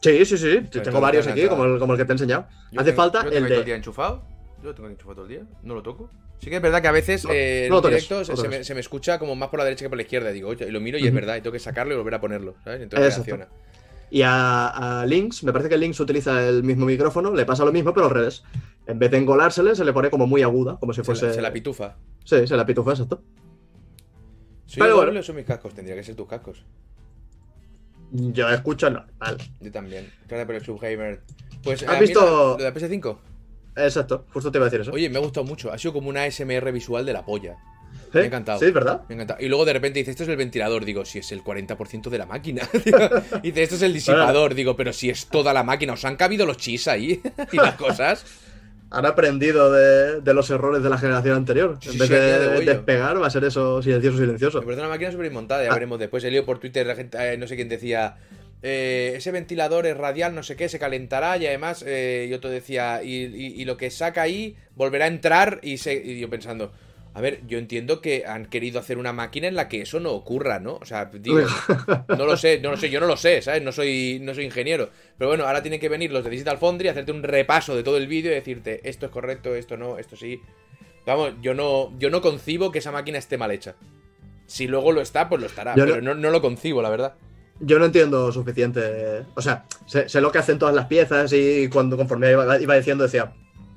Sí, 0.03 0.25
sí, 0.27 0.37
sí. 0.37 0.51
entonces 0.51 0.83
Tengo 0.83 1.01
varios 1.01 1.27
aquí, 1.27 1.47
como 1.49 1.65
el, 1.65 1.79
como 1.79 1.95
el 1.95 1.99
que 1.99 2.05
te 2.05 2.13
he 2.13 2.15
enseñado. 2.15 2.47
Yo 2.71 2.81
Hace 2.81 2.91
tengo- 2.91 3.03
falta 3.03 3.25
yo 3.25 3.31
tengo 3.31 3.37
el 3.39 3.45
todo 3.45 3.55
de- 3.55 3.59
el 3.61 3.65
día 3.65 3.77
enchufado. 3.77 4.23
Yo 4.63 4.69
lo 4.69 4.75
tengo 4.75 4.89
enchufado 4.91 5.15
todo 5.15 5.25
el 5.25 5.31
día. 5.31 5.43
No 5.63 5.75
lo 5.75 5.83
toco. 5.83 6.11
Sí 6.39 6.51
que 6.51 6.57
es 6.57 6.63
verdad 6.63 6.83
que 6.83 6.89
a 6.89 6.93
veces 6.93 7.25
No, 7.25 7.31
eh, 7.33 7.65
en 7.65 7.71
no 7.71 7.81
toques, 7.81 8.07
directo 8.09 8.31
no 8.33 8.37
se, 8.37 8.49
me, 8.49 8.63
se 8.63 8.75
me 8.75 8.81
escucha 8.81 9.19
como 9.19 9.35
más 9.35 9.49
por 9.49 9.59
la 9.59 9.65
derecha 9.65 9.87
que 9.87 9.89
por 9.89 9.97
la 9.97 10.03
izquierda. 10.03 10.31
Digo, 10.33 10.51
oye, 10.51 10.67
y 10.69 10.71
lo 10.71 10.81
miro 10.81 10.99
y 10.99 11.07
es 11.07 11.15
verdad. 11.15 11.37
Y 11.37 11.41
tengo 11.41 11.53
que 11.53 11.59
sacarlo 11.59 11.95
y 11.95 11.97
volver 11.97 12.15
a 12.15 12.21
ponerlo. 12.21 12.55
¿sabes? 12.63 12.83
Entonces 12.83 13.09
Exacto. 13.17 13.37
reacciona. 13.37 13.49
Y 14.11 14.23
a, 14.23 15.01
a 15.01 15.07
Lynx, 15.07 15.43
me 15.45 15.53
parece 15.53 15.71
que 15.71 15.79
Lynx 15.79 15.99
utiliza 15.99 16.47
el 16.47 16.63
mismo 16.63 16.85
micrófono, 16.87 17.33
le 17.35 17.45
pasa 17.47 17.65
lo 17.65 17.73
mismo, 17.73 17.93
pero 17.95 18.07
al 18.07 18.13
revés. 18.13 18.45
En 18.87 18.99
vez 18.99 19.11
de 19.11 19.19
engolársele, 19.19 19.75
se 19.75 19.85
le 19.85 19.93
pone 19.93 20.11
como 20.11 20.27
muy 20.27 20.43
aguda, 20.43 20.77
como 20.79 20.93
si 20.93 21.01
Se, 21.01 21.05
fuese. 21.05 21.27
la, 21.27 21.33
se 21.35 21.43
la 21.43 21.53
pitufa. 21.53 21.97
Sí, 22.25 22.47
se 22.47 22.57
la 22.57 22.65
pitufa, 22.65 22.93
exacto. 22.93 23.23
¿Soy 24.67 24.81
Pero 24.83 24.97
bueno. 24.97 25.23
son 25.23 25.37
mis 25.37 25.45
cascos? 25.45 25.75
Tendría 25.75 25.97
que 25.97 26.03
ser 26.05 26.15
tus 26.15 26.27
cascos. 26.29 26.65
Yo 28.13 28.49
escucho 28.49 28.89
normal. 28.91 29.39
Yo 29.61 29.73
también. 29.73 30.11
Claro, 30.29 30.47
pero 30.47 30.59
el 30.59 30.65
Subgamer. 30.65 31.23
Pues, 31.63 31.83
¿Has 31.83 31.95
mí 32.01 32.07
visto- 32.07 32.57
Lo, 32.59 32.65
de 32.65 32.73
PS5. 32.73 33.19
Exacto, 33.77 34.25
justo 34.33 34.51
te 34.51 34.59
iba 34.59 34.65
a 34.67 34.71
decir 34.71 34.81
eso. 34.81 34.93
Oye, 34.93 35.11
me 35.11 35.19
ha 35.19 35.21
gustado 35.21 35.45
mucho. 35.45 35.71
Ha 35.73 35.79
sido 35.79 35.93
como 35.93 36.09
una 36.09 36.25
SMR 36.31 36.73
visual 36.73 37.05
de 37.05 37.13
la 37.13 37.25
polla. 37.25 37.57
¿Sí? 38.13 38.19
me 38.19 38.21
ha 38.21 38.25
encantado. 38.27 38.59
Sí, 38.61 38.71
¿verdad? 38.71 39.03
Me 39.09 39.17
encanta. 39.17 39.37
Y 39.41 39.49
luego 39.49 39.65
de 39.65 39.73
repente 39.73 39.99
dice, 39.99 40.13
esto 40.13 40.23
es 40.23 40.29
el 40.29 40.37
ventilador. 40.37 40.85
Digo, 40.85 41.05
si 41.05 41.19
es 41.19 41.31
el 41.33 41.43
40% 41.43 42.09
de 42.09 42.19
la 42.19 42.27
máquina. 42.27 42.63
Dice, 43.43 43.63
esto 43.63 43.75
es 43.75 43.83
el 43.83 43.93
disipador. 43.93 44.55
Digo, 44.55 44.77
pero 44.77 44.93
si 44.93 45.11
es 45.11 45.27
toda 45.27 45.53
la 45.53 45.63
máquina. 45.65 45.93
¿Os 45.95 46.05
han 46.05 46.17
cabido 46.17 46.47
los 46.47 46.57
chis 46.57 46.89
ahí? 46.89 47.21
y 47.53 47.57
las 47.57 47.75
cosas. 47.75 48.25
Han 48.97 49.07
aprendido 49.07 49.73
de, 49.73 50.21
de 50.21 50.35
los 50.35 50.49
errores 50.51 50.83
de 50.83 50.89
la 50.91 50.99
generación 50.99 51.37
anterior. 51.37 51.77
Sí, 51.81 51.89
en 51.89 51.93
sí, 51.95 51.99
vez 51.99 52.09
sí, 52.09 52.15
de 52.15 52.65
yo. 52.65 52.73
despegar, 52.73 53.21
va 53.21 53.27
a 53.27 53.31
ser 53.31 53.45
eso 53.45 53.83
silencioso, 53.83 54.19
silencioso. 54.19 54.59
Me 54.61 54.65
parece 54.67 54.81
una 54.83 54.91
máquina 54.91 55.13
súper 55.13 55.31
montada, 55.31 55.63
ya 55.65 55.71
Ah. 55.71 55.75
veremos 55.75 55.99
después. 55.99 56.25
He 56.25 56.31
leído 56.31 56.45
por 56.45 56.59
Twitter, 56.59 56.87
la 56.87 56.95
gente, 56.97 57.19
eh, 57.33 57.37
no 57.37 57.47
sé 57.47 57.57
quién 57.57 57.69
decía, 57.69 58.17
eh, 58.63 59.15
ese 59.17 59.31
ventilador 59.33 59.87
es 59.87 59.97
radial, 59.97 60.35
no 60.35 60.43
sé 60.43 60.57
qué, 60.57 60.69
se 60.69 60.79
calentará 60.79 61.37
y 61.37 61.47
además, 61.47 61.85
eh, 61.87 62.27
y 62.29 62.33
otro 62.33 62.49
decía, 62.51 63.03
y, 63.03 63.25
y- 63.25 63.61
y 63.61 63.65
lo 63.65 63.77
que 63.77 63.91
saca 63.91 64.23
ahí 64.23 64.57
volverá 64.75 65.05
a 65.05 65.09
entrar 65.09 65.61
y, 65.63 65.77
se, 65.79 65.95
y 65.95 66.19
yo 66.21 66.31
pensando, 66.31 66.73
a 67.17 67.21
ver, 67.23 67.41
yo 67.47 67.57
entiendo 67.57 68.03
que 68.03 68.27
han 68.27 68.45
querido 68.45 68.79
hacer 68.79 68.99
una 68.99 69.15
máquina 69.15 69.49
en 69.49 69.55
la 69.55 69.71
que 69.71 69.81
eso 69.81 70.01
no 70.01 70.11
ocurra, 70.11 70.61
¿no? 70.61 70.75
O 70.75 70.85
sea, 70.85 71.07
digo, 71.07 71.39
no 72.09 72.27
lo 72.27 72.37
sé, 72.37 72.61
no 72.61 72.73
lo 72.73 72.77
sé, 72.77 72.91
yo 72.91 73.01
no 73.01 73.07
lo 73.07 73.17
sé, 73.17 73.41
¿sabes? 73.41 73.63
No 73.63 73.73
soy, 73.73 74.19
no 74.21 74.35
soy 74.35 74.45
ingeniero. 74.45 74.91
Pero 75.17 75.31
bueno, 75.31 75.47
ahora 75.47 75.63
tienen 75.63 75.81
que 75.81 75.89
venir 75.89 76.13
los 76.13 76.25
de 76.25 76.29
Digital 76.29 76.59
Foundry, 76.59 76.89
hacerte 76.89 77.13
un 77.13 77.23
repaso 77.23 77.75
de 77.75 77.83
todo 77.83 77.97
el 77.97 78.07
vídeo 78.07 78.33
y 78.33 78.35
decirte, 78.35 78.83
esto 78.85 79.07
es 79.07 79.13
correcto, 79.13 79.55
esto 79.55 79.79
no, 79.79 79.97
esto 79.97 80.15
sí. 80.15 80.43
Vamos, 81.07 81.33
yo 81.41 81.55
no, 81.55 81.99
yo 81.99 82.11
no 82.11 82.21
concibo 82.21 82.71
que 82.71 82.81
esa 82.81 82.93
máquina 82.93 83.17
esté 83.17 83.39
mal 83.39 83.51
hecha. 83.51 83.77
Si 84.45 84.67
luego 84.67 84.93
lo 84.93 85.01
está, 85.01 85.31
pues 85.31 85.41
lo 85.41 85.47
estará. 85.47 85.75
Yo 85.75 85.87
pero 85.87 86.03
no, 86.03 86.15
no 86.15 86.29
lo 86.29 86.43
concibo, 86.43 86.83
la 86.83 86.91
verdad. 86.91 87.15
Yo 87.61 87.79
no 87.79 87.87
entiendo 87.87 88.31
suficiente. 88.31 89.25
O 89.35 89.41
sea, 89.41 89.65
sé, 89.87 90.07
sé 90.11 90.21
lo 90.21 90.31
que 90.31 90.37
hacen 90.37 90.59
todas 90.59 90.75
las 90.75 90.85
piezas 90.85 91.33
y 91.33 91.71
cuando 91.71 91.97
conforme 91.97 92.33
iba, 92.33 92.61
iba 92.61 92.77
diciendo 92.77 93.05
decía, 93.05 93.33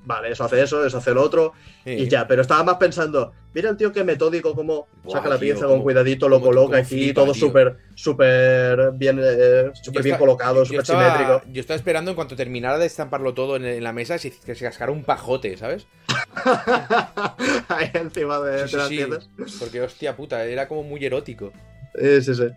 vale, 0.10 0.32
eso 0.32 0.44
hace 0.44 0.62
eso, 0.64 0.84
eso 0.84 0.98
hace 0.98 1.14
lo 1.14 1.22
otro, 1.22 1.54
Sí. 1.86 1.92
y 1.92 2.08
ya. 2.10 2.28
Pero 2.28 2.42
estaba 2.42 2.64
más 2.64 2.76
pensando, 2.78 3.32
mira 3.54 3.70
el 3.70 3.78
tío 3.78 3.94
que 3.94 4.04
metódico, 4.04 4.56
cómo 4.56 4.88
Buah, 5.04 5.18
saca 5.18 5.30
la 5.30 5.38
pieza 5.38 5.68
con 5.68 5.82
cuidadito, 5.84 6.28
lo 6.28 6.42
coloca 6.42 6.78
aquí, 6.80 6.96
flipa, 6.96 7.22
todo 7.22 7.34
súper, 7.36 7.78
súper 7.96 8.92
bien, 8.94 9.20
eh, 9.24 9.66
Yo 9.68 9.84
súper 9.84 10.04
bien 10.04 10.18
colocado, 10.18 10.66
súper 10.66 10.86
simétrico. 10.86 11.44
Yo 11.52 11.62
estaba 11.62 11.76
esperando 11.78 12.10
en 12.12 12.16
cuanto 12.16 12.36
terminara 12.36 12.80
de 12.80 12.88
estamparlo 12.88 13.34
todo 13.36 13.56
en, 13.56 13.66
en 13.66 13.84
la 13.84 13.94
mesa 13.94 14.18
que 14.18 14.56
se 14.56 14.66
cascara 14.66 14.92
un 14.92 15.04
pajote, 15.04 15.56
¿sabes? 15.56 15.86
Ahí 17.70 17.92
encima 17.94 18.40
de, 18.40 18.68
Sí, 18.68 18.72
de 18.74 18.78
las 18.78 18.88
sí, 18.90 18.98
sí. 18.98 19.06
piezas. 19.06 19.30
Porque, 19.60 19.82
hostia 19.82 20.16
puta, 20.16 20.44
era 20.44 20.68
como 20.68 20.84
muy 20.84 21.04
erótico. 21.06 21.52
Sí, 21.96 22.22
sí, 22.24 22.36
sí. 22.36 22.48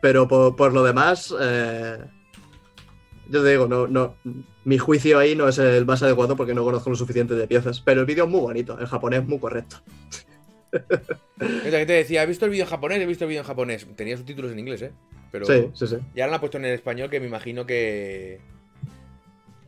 Pero 0.00 0.26
por, 0.26 0.56
por 0.56 0.72
lo 0.72 0.82
demás, 0.82 1.32
eh, 1.40 1.98
yo 3.32 3.42
te 3.42 3.50
digo, 3.50 3.66
no, 3.66 3.86
no, 3.88 4.14
mi 4.64 4.78
juicio 4.78 5.18
ahí 5.18 5.34
no 5.34 5.48
es 5.48 5.58
el 5.58 5.84
más 5.86 6.02
adecuado 6.02 6.36
porque 6.36 6.54
no 6.54 6.62
conozco 6.64 6.90
lo 6.90 6.96
suficiente 6.96 7.34
de 7.34 7.46
piezas. 7.48 7.80
Pero 7.80 8.00
el 8.00 8.06
vídeo 8.06 8.24
es 8.24 8.30
muy 8.30 8.40
bonito, 8.40 8.78
el 8.78 8.86
japonés 8.86 9.26
muy 9.26 9.38
correcto. 9.40 9.76
Esta 10.72 11.78
gente 11.78 11.92
decía, 11.92 12.22
¿he 12.22 12.26
visto 12.26 12.44
el 12.44 12.50
vídeo 12.50 12.64
en 12.64 12.70
japonés? 12.70 13.00
He 13.00 13.06
visto 13.06 13.24
el 13.24 13.28
vídeo 13.28 13.40
en 13.42 13.46
japonés. 13.46 13.86
Tenía 13.96 14.16
subtítulos 14.16 14.52
en 14.52 14.58
inglés, 14.58 14.82
¿eh? 14.82 14.92
pero. 15.30 15.44
Sí, 15.46 15.68
sí, 15.74 15.86
sí. 15.86 15.96
Y 16.14 16.20
ahora 16.20 16.30
la 16.30 16.34
han 16.36 16.40
puesto 16.40 16.58
en 16.58 16.64
español 16.66 17.10
que 17.10 17.20
me 17.20 17.26
imagino 17.26 17.66
que. 17.66 18.40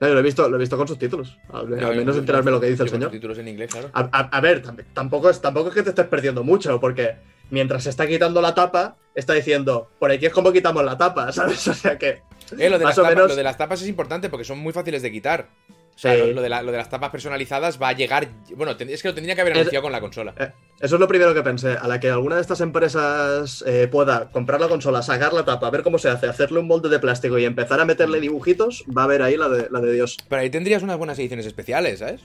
No, 0.00 0.08
lo, 0.08 0.18
he 0.18 0.22
visto, 0.22 0.48
lo 0.48 0.56
he 0.56 0.60
visto 0.60 0.76
con 0.76 0.88
subtítulos. 0.88 1.38
Al, 1.52 1.72
al 1.74 1.80
No, 1.80 1.88
menos 1.94 2.16
enterarme 2.16 2.50
lo 2.50 2.60
que 2.60 2.66
dice 2.68 2.82
el 2.82 2.88
señor. 2.88 3.10
Títulos 3.10 3.38
en 3.38 3.48
inglés, 3.48 3.70
claro. 3.70 3.90
A, 3.92 4.00
a- 4.12 4.28
a 4.36 4.40
ver, 4.40 4.62
tam- 4.62 4.84
tampoco 4.92 5.30
es, 5.30 5.40
tampoco 5.40 5.68
es 5.68 5.74
que 5.74 5.82
te 5.82 5.90
estés 5.90 6.06
perdiendo 6.06 6.42
mucho, 6.44 6.78
porque 6.80 7.16
mientras 7.50 7.84
se 7.84 7.90
está 7.90 8.06
quitando 8.06 8.40
la 8.40 8.54
tapa, 8.54 8.96
está 9.14 9.32
diciendo, 9.34 9.88
por 9.98 10.10
aquí 10.10 10.26
es 10.26 10.32
como 10.32 10.52
quitamos 10.52 10.84
la 10.84 10.96
tapa, 10.98 11.32
¿sabes? 11.32 11.66
O 11.68 11.74
sea 11.74 11.98
que. 11.98 12.22
Eh, 12.58 12.68
lo, 12.70 12.78
de 12.78 12.84
las 12.84 12.94
tapas, 12.96 13.14
menos- 13.14 13.28
lo 13.28 13.36
de 13.36 13.42
las 13.42 13.56
tapas 13.56 13.82
es 13.82 13.88
importante 13.88 14.28
porque 14.28 14.44
son 14.44 14.58
muy 14.58 14.72
fáciles 14.72 15.02
de 15.02 15.10
quitar. 15.12 15.48
Sí. 15.96 16.08
lo, 16.08 16.26
lo 16.32 16.42
de 16.42 16.48
la- 16.48 16.60
lo 16.60 16.72
de 16.72 16.78
las 16.78 16.90
tapas 16.90 17.10
personalizadas 17.10 17.80
va 17.80 17.88
a 17.90 17.92
llegar. 17.92 18.26
Bueno, 18.56 18.72
es 18.76 19.00
que 19.00 19.06
lo 19.08 19.14
tendría 19.14 19.36
que 19.36 19.42
haber 19.42 19.52
Es- 19.52 19.58
anunciado 19.60 19.84
con 19.84 19.92
la 19.92 20.00
consola. 20.00 20.34
Eh, 20.40 20.50
Eso 20.80 20.96
es 20.96 21.00
lo 21.00 21.06
primero 21.06 21.32
que 21.34 21.42
pensé. 21.44 21.76
A 21.80 21.86
la 21.86 22.00
que 22.00 22.10
alguna 22.10 22.34
de 22.34 22.40
estas 22.40 22.60
empresas 22.60 23.62
eh, 23.64 23.86
pueda 23.86 24.28
comprar 24.32 24.60
la 24.60 24.66
consola, 24.68 25.02
sacar 25.02 25.32
la 25.32 25.44
tapa, 25.44 25.70
ver 25.70 25.84
cómo 25.84 25.98
se 25.98 26.08
hace, 26.08 26.26
hacerle 26.26 26.58
un 26.58 26.66
molde 26.66 26.88
de 26.88 26.98
plástico 26.98 27.38
y 27.38 27.44
empezar 27.44 27.78
a 27.80 27.84
meterle 27.84 28.18
dibujitos, 28.18 28.84
va 28.96 29.02
a 29.02 29.04
haber 29.04 29.22
ahí 29.22 29.36
la 29.36 29.48
de, 29.48 29.68
la 29.70 29.80
de 29.80 29.92
Dios. 29.92 30.16
Pero 30.28 30.42
ahí 30.42 30.50
tendrías 30.50 30.82
unas 30.82 30.98
buenas 30.98 31.16
ediciones 31.20 31.46
especiales, 31.46 32.00
¿sabes? 32.00 32.22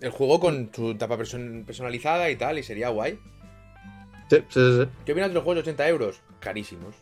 El 0.00 0.10
juego 0.10 0.40
con 0.40 0.70
su 0.74 0.96
tapa 0.96 1.16
person- 1.16 1.64
personalizada 1.64 2.28
y 2.28 2.34
tal, 2.34 2.58
y 2.58 2.64
sería 2.64 2.88
guay. 2.88 3.20
Sí, 4.28 4.38
sí, 4.48 4.60
sí. 4.80 4.88
¿Qué 5.04 5.12
opinas 5.12 5.30
de 5.30 5.34
los 5.34 5.44
juegos 5.44 5.64
de 5.64 5.70
80 5.70 5.88
euros? 5.88 6.20
Carísimos 6.40 6.96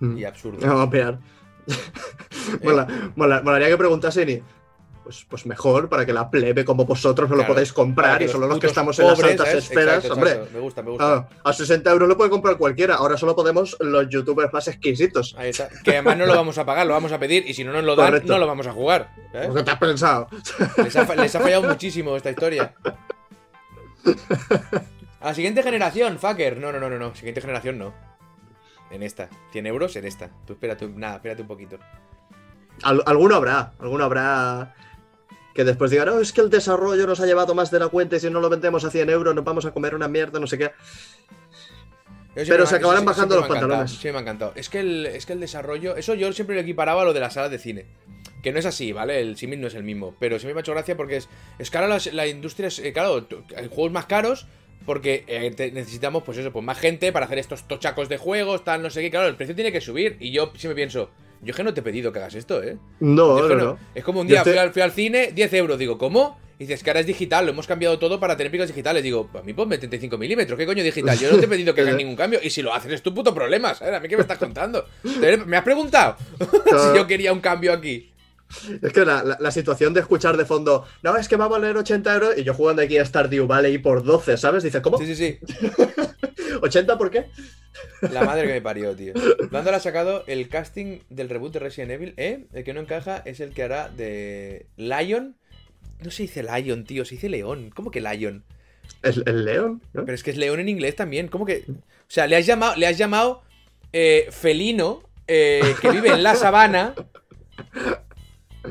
Mm. 0.00 0.18
y 0.18 0.24
absurdos. 0.24 0.62
Vamos 0.62 0.86
a 0.86 0.90
pegar. 0.90 1.18
Mola- 2.62 2.86
mola- 3.16 3.42
molaría 3.42 3.68
que 3.68 3.76
preguntasen 3.76 4.28
y. 4.30 4.42
Pues, 5.02 5.24
pues 5.30 5.46
mejor, 5.46 5.88
para 5.88 6.04
que 6.04 6.12
la 6.12 6.28
plebe 6.32 6.64
como 6.64 6.84
vosotros 6.84 7.30
no 7.30 7.36
lo 7.36 7.46
podáis 7.46 7.72
comprar 7.72 8.20
y 8.22 8.28
solo 8.28 8.48
los 8.48 8.58
que 8.58 8.66
estamos 8.66 8.98
en 8.98 9.06
las 9.06 9.22
altas 9.22 9.46
¿sabes? 9.46 9.62
esferas, 9.64 9.94
Exacto, 9.98 10.14
hombre. 10.14 10.30
exacto. 10.32 10.50
Me 10.54 10.58
gusta, 10.60 10.82
me 10.82 10.90
gusta. 10.90 11.14
Ah, 11.14 11.28
a 11.44 11.52
60 11.52 11.88
euros 11.92 12.08
lo 12.08 12.16
puede 12.16 12.28
comprar 12.28 12.56
cualquiera, 12.56 12.96
ahora 12.96 13.16
solo 13.16 13.36
podemos 13.36 13.76
los 13.78 14.08
youtubers 14.08 14.52
más 14.52 14.66
exquisitos. 14.66 15.36
Ahí 15.38 15.50
está. 15.50 15.68
Que 15.84 15.92
además 15.92 16.16
no 16.16 16.26
lo 16.26 16.34
vamos 16.34 16.58
a 16.58 16.64
pagar, 16.66 16.88
lo 16.88 16.92
vamos 16.94 17.12
a 17.12 17.20
pedir, 17.20 17.48
y 17.48 17.54
si 17.54 17.62
no 17.62 17.70
nos 17.72 17.84
lo 17.84 17.94
dan, 17.94 18.06
Correcto. 18.08 18.32
no 18.32 18.38
lo 18.40 18.48
vamos 18.48 18.66
a 18.66 18.72
jugar. 18.72 19.10
¿sabes? 19.30 19.50
¿Qué 19.54 19.62
te 19.62 19.70
has 19.70 19.78
pensado? 19.78 20.28
Les 20.78 20.96
ha, 20.96 21.14
les 21.14 21.34
ha 21.36 21.38
fallado 21.40 21.62
muchísimo 21.62 22.16
esta 22.16 22.30
historia. 22.32 22.74
A 25.20 25.28
la 25.28 25.34
siguiente 25.34 25.62
generación, 25.62 26.18
fucker. 26.18 26.56
No, 26.58 26.72
no, 26.72 26.80
no, 26.80 26.90
no, 26.90 26.98
no. 26.98 27.14
Siguiente 27.14 27.40
generación 27.40 27.78
no. 27.78 27.94
En 28.90 29.02
esta. 29.02 29.28
100 29.52 29.66
euros 29.66 29.96
en 29.96 30.04
esta. 30.06 30.30
Tú 30.46 30.52
espérate, 30.54 30.86
nada, 30.88 31.16
espérate 31.16 31.42
un 31.42 31.48
poquito. 31.48 31.78
Al- 32.82 33.02
alguno 33.06 33.34
habrá, 33.36 33.72
alguno 33.78 34.04
habrá 34.04 34.74
que 35.54 35.64
después 35.64 35.90
diga, 35.90 36.04
no, 36.04 36.20
es 36.20 36.32
que 36.32 36.42
el 36.42 36.50
desarrollo 36.50 37.06
nos 37.06 37.18
ha 37.20 37.26
llevado 37.26 37.54
más 37.54 37.70
de 37.70 37.78
la 37.78 37.88
cuenta 37.88 38.16
y 38.16 38.20
si 38.20 38.28
no 38.30 38.40
lo 38.40 38.50
vendemos 38.50 38.84
a 38.84 38.90
100 38.90 39.08
euros 39.08 39.34
nos 39.34 39.42
vamos 39.44 39.64
a 39.64 39.70
comer 39.72 39.94
una 39.94 40.06
mierda, 40.06 40.38
no 40.38 40.46
sé 40.46 40.58
qué. 40.58 40.70
Pero 42.34 42.64
me- 42.64 42.66
se 42.66 42.76
acabarán 42.76 43.04
bajando 43.06 43.36
los 43.36 43.46
pantalones. 43.48 43.90
Sí, 43.92 44.12
me 44.12 44.18
ha 44.18 44.20
encantado. 44.20 44.52
Es 44.56 44.68
que, 44.68 44.80
el, 44.80 45.06
es 45.06 45.24
que 45.24 45.32
el 45.32 45.40
desarrollo. 45.40 45.96
Eso 45.96 46.12
yo 46.14 46.30
siempre 46.34 46.54
lo 46.54 46.60
equiparaba 46.62 47.00
a 47.02 47.04
lo 47.06 47.14
de 47.14 47.20
las 47.20 47.32
salas 47.32 47.50
de 47.50 47.58
cine. 47.58 47.86
Que 48.42 48.52
no 48.52 48.58
es 48.58 48.66
así, 48.66 48.92
¿vale? 48.92 49.20
El 49.20 49.38
símil 49.38 49.60
no 49.60 49.68
es 49.68 49.74
el 49.74 49.82
mismo. 49.84 50.14
Pero 50.20 50.38
sí 50.38 50.46
me 50.46 50.52
ha 50.52 50.60
hecho 50.60 50.72
gracia 50.72 50.96
porque 50.98 51.16
es. 51.16 51.28
Es 51.58 51.70
que 51.70 51.78
ahora 51.78 51.88
las- 51.88 52.12
la, 52.12 52.26
industria 52.26 52.68
es. 52.68 52.78
eh, 52.78 52.92
claro, 52.92 53.26
hay 53.56 53.68
juegos 53.68 53.90
más 53.92 54.04
caros. 54.04 54.46
Porque 54.86 55.24
eh, 55.26 55.70
necesitamos, 55.74 56.22
pues 56.22 56.38
eso, 56.38 56.52
pues 56.52 56.64
más 56.64 56.78
gente 56.78 57.12
para 57.12 57.26
hacer 57.26 57.38
estos 57.38 57.66
tochacos 57.68 58.08
de 58.08 58.16
juegos, 58.18 58.64
tal, 58.64 58.82
no 58.82 58.88
sé 58.90 59.02
qué. 59.02 59.10
Claro, 59.10 59.26
el 59.28 59.34
precio 59.36 59.54
tiene 59.54 59.72
que 59.72 59.80
subir. 59.80 60.16
Y 60.20 60.30
yo 60.30 60.52
siempre 60.56 60.76
pienso, 60.76 61.10
yo 61.42 61.50
es 61.50 61.56
que 61.56 61.64
no 61.64 61.74
te 61.74 61.80
he 61.80 61.82
pedido 61.82 62.12
que 62.12 62.20
hagas 62.20 62.34
esto, 62.36 62.62
¿eh? 62.62 62.78
No, 63.00 63.36
no, 63.40 63.48
no. 63.48 63.64
no. 63.64 63.78
Es 63.94 64.04
como 64.04 64.20
un 64.20 64.28
día 64.28 64.44
fui, 64.44 64.58
al, 64.58 64.72
fui 64.72 64.82
al 64.82 64.92
cine, 64.92 65.32
10 65.34 65.52
euros. 65.54 65.78
Digo, 65.78 65.98
¿cómo? 65.98 66.38
Y 66.58 66.64
dices 66.64 66.82
que 66.82 66.88
ahora 66.88 67.00
es 67.00 67.06
digital, 67.06 67.44
lo 67.44 67.50
hemos 67.52 67.66
cambiado 67.66 67.98
todo 67.98 68.18
para 68.18 68.34
tener 68.36 68.50
películas 68.50 68.68
digitales. 68.70 69.02
Digo, 69.02 69.28
a 69.34 69.42
mí 69.42 69.52
ponme 69.52 69.76
35 69.76 70.16
milímetros, 70.16 70.58
¿qué 70.58 70.64
coño 70.64 70.82
digital? 70.82 71.18
Yo 71.18 71.30
no 71.30 71.38
te 71.38 71.44
he 71.44 71.48
pedido 71.48 71.74
que 71.74 71.82
hagas 71.82 71.96
ningún 71.98 72.16
cambio. 72.16 72.38
Y 72.42 72.48
si 72.48 72.62
lo 72.62 72.72
haces 72.72 72.92
es 72.92 73.02
tu 73.02 73.12
puto 73.12 73.34
problema, 73.34 73.74
¿sabes? 73.74 73.92
¿A 73.94 74.00
mí 74.00 74.08
qué 74.08 74.16
me 74.16 74.22
estás 74.22 74.38
contando? 74.38 74.86
¿Te- 75.20 75.36
¿Me 75.38 75.56
has 75.58 75.64
preguntado 75.64 76.16
si 76.64 76.96
yo 76.96 77.06
quería 77.06 77.32
un 77.32 77.40
cambio 77.40 77.72
aquí? 77.74 78.10
Es 78.82 78.92
que 78.92 79.04
la, 79.04 79.22
la- 79.24 79.36
la 79.40 79.50
situación 79.50 79.92
de 79.94 80.00
escuchar 80.00 80.36
de 80.36 80.44
fondo, 80.44 80.86
no, 81.02 81.16
es 81.16 81.28
que 81.28 81.36
va 81.36 81.46
a 81.46 81.48
valer 81.48 81.76
80 81.76 82.14
euros 82.14 82.38
y 82.38 82.44
yo 82.44 82.54
jugando 82.54 82.82
aquí 82.82 82.96
a 82.98 83.04
Stardew 83.04 83.46
Valley 83.46 83.78
por 83.78 84.04
12, 84.04 84.36
¿sabes? 84.36 84.62
Dices, 84.62 84.80
¿cómo? 84.82 84.98
Sí, 84.98 85.06
sí, 85.06 85.16
sí. 85.16 85.38
¿80 86.60 86.96
por 86.96 87.10
qué? 87.10 87.26
La 88.12 88.24
madre 88.24 88.46
que 88.46 88.52
me 88.54 88.62
parió, 88.62 88.94
tío. 88.94 89.12
Lando 89.50 89.70
ha 89.74 89.80
sacado 89.80 90.24
el 90.26 90.48
casting 90.48 91.00
del 91.10 91.28
reboot 91.28 91.52
de 91.54 91.58
Resident 91.58 91.90
Evil, 91.92 92.14
¿eh? 92.16 92.46
El 92.52 92.64
que 92.64 92.72
no 92.72 92.80
encaja 92.80 93.22
es 93.24 93.40
el 93.40 93.52
que 93.52 93.62
hará 93.64 93.88
de 93.88 94.66
Lion. 94.76 95.36
No 96.02 96.10
se 96.10 96.22
dice 96.24 96.42
Lion, 96.42 96.84
tío, 96.84 97.04
se 97.04 97.16
dice 97.16 97.28
León. 97.28 97.70
¿Cómo 97.74 97.90
que 97.90 98.00
Lion? 98.00 98.44
¿El, 99.02 99.22
el 99.26 99.44
león? 99.44 99.82
¿no? 99.92 100.04
Pero 100.04 100.14
es 100.14 100.22
que 100.22 100.30
es 100.30 100.36
león 100.36 100.60
en 100.60 100.68
inglés 100.68 100.94
también. 100.94 101.26
¿Cómo 101.28 101.44
que.? 101.44 101.64
O 101.68 101.74
sea, 102.08 102.26
le 102.26 102.36
has 102.36 102.46
llamado, 102.46 102.76
le 102.76 102.86
has 102.86 102.96
llamado 102.96 103.42
eh, 103.92 104.28
felino 104.30 105.02
eh, 105.26 105.74
que 105.82 105.90
vive 105.90 106.10
en 106.10 106.22
la 106.22 106.34
sabana 106.36 106.94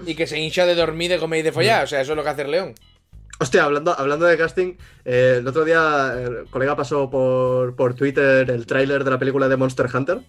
y 0.05 0.15
que 0.15 0.27
se 0.27 0.39
hincha 0.39 0.65
de 0.65 0.75
dormir, 0.75 1.09
de 1.11 1.19
comer 1.19 1.39
y 1.39 1.43
de 1.43 1.51
follar. 1.51 1.83
O 1.83 1.87
sea, 1.87 2.01
eso 2.01 2.11
es 2.13 2.15
lo 2.17 2.23
que 2.23 2.29
hace 2.29 2.41
el 2.43 2.51
león. 2.51 2.73
Hostia, 3.39 3.65
hablando, 3.65 3.93
hablando 3.97 4.25
de 4.25 4.37
casting, 4.37 4.75
eh, 5.03 5.37
el 5.39 5.47
otro 5.47 5.65
día 5.65 6.13
el 6.17 6.45
colega 6.49 6.75
pasó 6.75 7.09
por, 7.09 7.75
por 7.75 7.93
Twitter 7.93 8.49
el 8.49 8.65
tráiler 8.65 9.03
de 9.03 9.11
la 9.11 9.19
película 9.19 9.49
de 9.49 9.57
Monster 9.57 9.87
Hunter. 9.93 10.19
que 10.19 10.23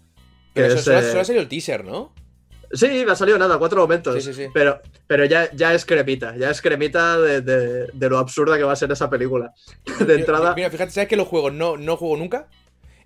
Pero 0.55 0.67
eso 0.67 0.77
es, 0.79 0.85
solo, 0.85 0.99
eh, 0.99 1.03
solo 1.09 1.21
ha 1.21 1.25
salido 1.25 1.43
el 1.43 1.49
teaser, 1.49 1.85
¿no? 1.85 2.13
Sí, 2.73 3.05
me 3.07 3.13
ha 3.13 3.15
salido 3.15 3.39
nada, 3.39 3.59
cuatro 3.59 3.81
momentos. 3.81 4.13
Sí, 4.17 4.21
sí, 4.21 4.35
sí. 4.35 4.51
Pero, 4.53 4.81
pero 5.07 5.25
ya, 5.25 5.49
ya 5.53 5.73
es 5.73 5.85
cremita, 5.85 6.37
ya 6.37 6.51
es 6.51 6.61
cremita 6.61 7.17
de, 7.17 7.41
de- 7.43 7.87
de 7.93 8.09
lo 8.11 8.19
absurda 8.19 8.57
que 8.59 8.65
va 8.65 8.73
a 8.73 8.77
ser 8.77 8.91
esa 8.91 9.09
película. 9.09 9.53
De 10.05 10.15
entrada. 10.17 10.53
Mira, 10.57 10.69
fíjate, 10.69 10.91
¿sabes 10.91 11.09
que 11.09 11.15
los 11.17 11.29
juegos 11.29 11.53
no, 11.53 11.77
no 11.77 11.97
juego 11.97 12.17
nunca? 12.17 12.49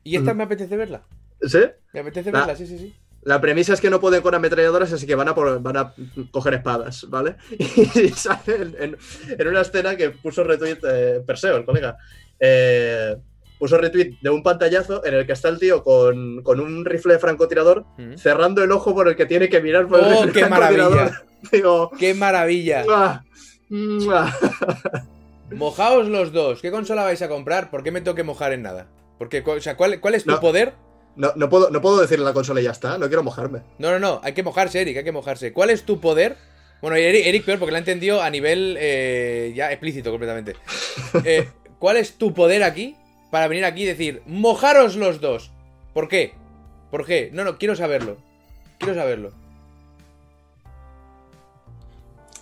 Y 0.03 0.17
esta 0.17 0.33
Mm. 0.33 0.37
me 0.39 0.43
apetece 0.45 0.79
verla. 0.79 1.03
¿Sí? 1.43 1.59
Me 1.93 2.01
apetece 2.01 2.33
La- 2.33 2.39
verla, 2.41 2.57
sí, 2.57 2.67
sí, 2.67 2.79
sí. 2.79 2.95
La 3.23 3.41
premisa 3.41 3.75
es 3.75 3.81
que 3.83 3.91
no 3.91 4.01
pueden 4.01 4.23
con 4.23 4.35
ametralladoras, 4.35 4.93
así 4.93 5.07
que 5.07 5.15
van 5.15 5.29
a, 5.29 5.35
por- 5.35 5.61
van 5.61 5.77
a 5.77 5.93
coger 6.31 6.55
espadas, 6.55 7.07
¿vale? 7.11 7.37
Y 7.59 8.09
sale 8.11 8.41
en, 8.47 8.77
en- 8.79 8.97
en 9.39 9.49
una 9.49 9.61
escena 9.61 9.95
que 9.97 10.11
puso 10.11 10.43
retweet 10.45 10.79
eh, 10.85 11.23
Perseo, 11.27 11.57
el 11.59 11.65
colega. 11.67 11.97
eh, 12.39 13.17
puso 13.59 13.77
retweet 13.77 14.17
de 14.23 14.31
un 14.31 14.43
pantallazo 14.43 15.05
en 15.05 15.13
el 15.13 15.27
que 15.27 15.33
está 15.35 15.51
el 15.51 15.59
tío 15.59 15.85
con, 15.85 16.43
con 16.43 16.61
un 16.61 16.83
rifle 16.87 17.13
de 17.15 17.19
francotirador 17.19 17.85
Mm. 17.99 18.17
cerrando 18.17 18.65
el 18.65 18.73
ojo 18.73 18.95
por 18.95 19.07
el 19.07 19.17
que 19.17 19.27
tiene 19.27 19.51
que 19.51 19.61
mirar 19.61 19.87
por 19.87 19.99
el 20.01 20.07
¡Oh, 20.07 20.25
rifle 20.25 20.33
qué 20.43 20.49
maravilla! 20.49 21.23
Digo, 21.53 21.91
¡Qué 21.99 22.15
maravilla! 22.15 22.85
¡mua! 22.87 23.25
¡mua! 23.69 24.35
Mojaos 25.55 26.09
los 26.09 26.33
dos. 26.33 26.61
¿Qué 26.63 26.71
consola 26.71 27.03
vais 27.05 27.21
a 27.23 27.29
comprar? 27.29 27.71
¿Por 27.71 27.83
qué 27.83 27.91
me 27.91 28.01
tengo 28.01 28.15
que 28.15 28.23
mojar 28.23 28.53
en 28.53 28.63
nada? 28.63 28.87
Porque, 29.19 29.43
o 29.45 29.61
sea, 29.61 29.77
¿cuál, 29.77 30.01
cuál 30.01 30.15
es 30.15 30.25
tu 30.25 30.31
No. 30.31 30.41
poder? 30.41 30.73
No, 31.21 31.35
no 31.37 31.51
puedo, 31.51 31.69
no 31.69 31.83
puedo 31.83 32.01
decirle 32.01 32.25
la 32.25 32.33
consola 32.33 32.63
y 32.63 32.65
ya 32.65 32.71
está, 32.71 32.97
no 32.97 33.09
quiero 33.09 33.23
mojarme. 33.23 33.61
No, 33.77 33.91
no, 33.91 33.99
no, 33.99 34.21
hay 34.25 34.33
que 34.33 34.43
mojarse, 34.43 34.81
Eric, 34.81 34.97
hay 34.97 35.05
que 35.05 35.13
mojarse. 35.13 35.53
¿Cuál 35.53 35.69
es 35.69 35.83
tu 35.83 36.01
poder? 36.01 36.39
Bueno, 36.81 36.97
Eric, 36.97 37.27
Eric 37.27 37.45
peor 37.45 37.59
porque 37.59 37.73
lo 37.73 37.77
ha 37.77 37.81
entendido 37.81 38.23
a 38.23 38.31
nivel 38.31 38.79
eh, 38.81 39.53
ya 39.55 39.71
explícito 39.71 40.11
completamente. 40.11 40.57
Eh, 41.25 41.47
¿Cuál 41.79 41.99
es 41.99 42.15
tu 42.15 42.33
poder 42.33 42.63
aquí 42.63 42.97
para 43.31 43.49
venir 43.49 43.67
aquí 43.67 43.83
y 43.83 43.87
decir, 43.87 44.23
mojaros 44.25 44.97
los 44.97 45.21
dos? 45.21 45.51
¿Por 45.93 46.09
qué? 46.09 46.33
¿Por 46.91 47.05
qué? 47.05 47.29
No, 47.35 47.45
no, 47.45 47.59
quiero 47.59 47.77
saberlo. 47.77 48.17
Quiero 48.79 48.95
saberlo. 48.95 49.33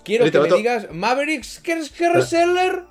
Quiero 0.05 0.31
que 0.31 0.39
me 0.39 0.49
a 0.49 0.55
digas, 0.55 0.93
Mavericks 0.93 1.59
Kerseller. 1.59 2.85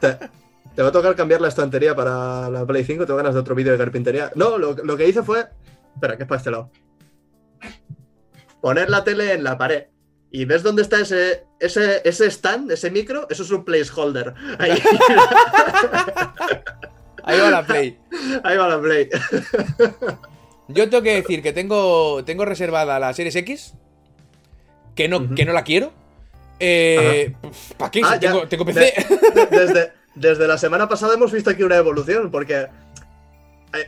Te, 0.78 0.82
te 0.82 0.82
va 0.84 0.90
a 0.90 0.92
tocar 0.92 1.16
cambiar 1.16 1.40
la 1.40 1.48
estantería 1.48 1.92
para 1.96 2.48
la 2.48 2.64
Play 2.64 2.84
5, 2.84 3.04
tengo 3.04 3.16
ganas 3.16 3.34
de 3.34 3.40
otro 3.40 3.56
vídeo 3.56 3.72
de 3.72 3.78
carpintería. 3.78 4.30
No, 4.36 4.56
lo, 4.58 4.74
lo 4.74 4.96
que 4.96 5.08
hice 5.08 5.24
fue. 5.24 5.44
Espera, 5.92 6.16
que 6.16 6.22
es 6.22 6.28
para 6.28 6.38
este 6.38 6.52
lado. 6.52 6.70
Poner 8.60 8.88
la 8.88 9.02
tele 9.02 9.32
en 9.32 9.42
la 9.42 9.58
pared. 9.58 9.86
¿Y 10.30 10.44
ves 10.44 10.62
dónde 10.62 10.82
está 10.82 11.00
ese, 11.00 11.42
ese, 11.58 12.00
ese 12.04 12.26
stand, 12.30 12.70
ese 12.70 12.92
micro? 12.92 13.26
Eso 13.28 13.42
es 13.42 13.50
un 13.50 13.64
placeholder. 13.64 14.34
Ahí, 14.60 14.70
Ahí 17.24 17.40
va 17.40 17.50
la 17.50 17.66
play. 17.66 17.98
ahí 18.44 18.56
va 18.56 18.68
la 18.68 18.80
Play. 18.80 19.08
Yo 20.68 20.88
tengo 20.88 21.02
que 21.02 21.14
decir 21.16 21.42
que 21.42 21.52
tengo, 21.52 22.22
tengo 22.24 22.44
reservada 22.44 23.00
la 23.00 23.12
Series 23.14 23.34
X. 23.34 23.74
Que 24.94 25.08
no, 25.08 25.34
que 25.34 25.44
no 25.44 25.52
la 25.52 25.64
quiero. 25.64 25.92
Eh, 26.60 27.34
¿Para 27.76 27.90
qué? 27.90 28.00
Ah, 28.04 28.18
tengo, 28.20 28.46
tengo 28.46 28.64
PC. 28.64 28.80
De- 29.34 29.46
desde, 29.46 29.97
desde 30.18 30.46
la 30.46 30.58
semana 30.58 30.88
pasada 30.88 31.14
hemos 31.14 31.32
visto 31.32 31.50
aquí 31.50 31.62
una 31.62 31.76
evolución, 31.76 32.30
porque 32.30 32.60
eh, 32.60 32.68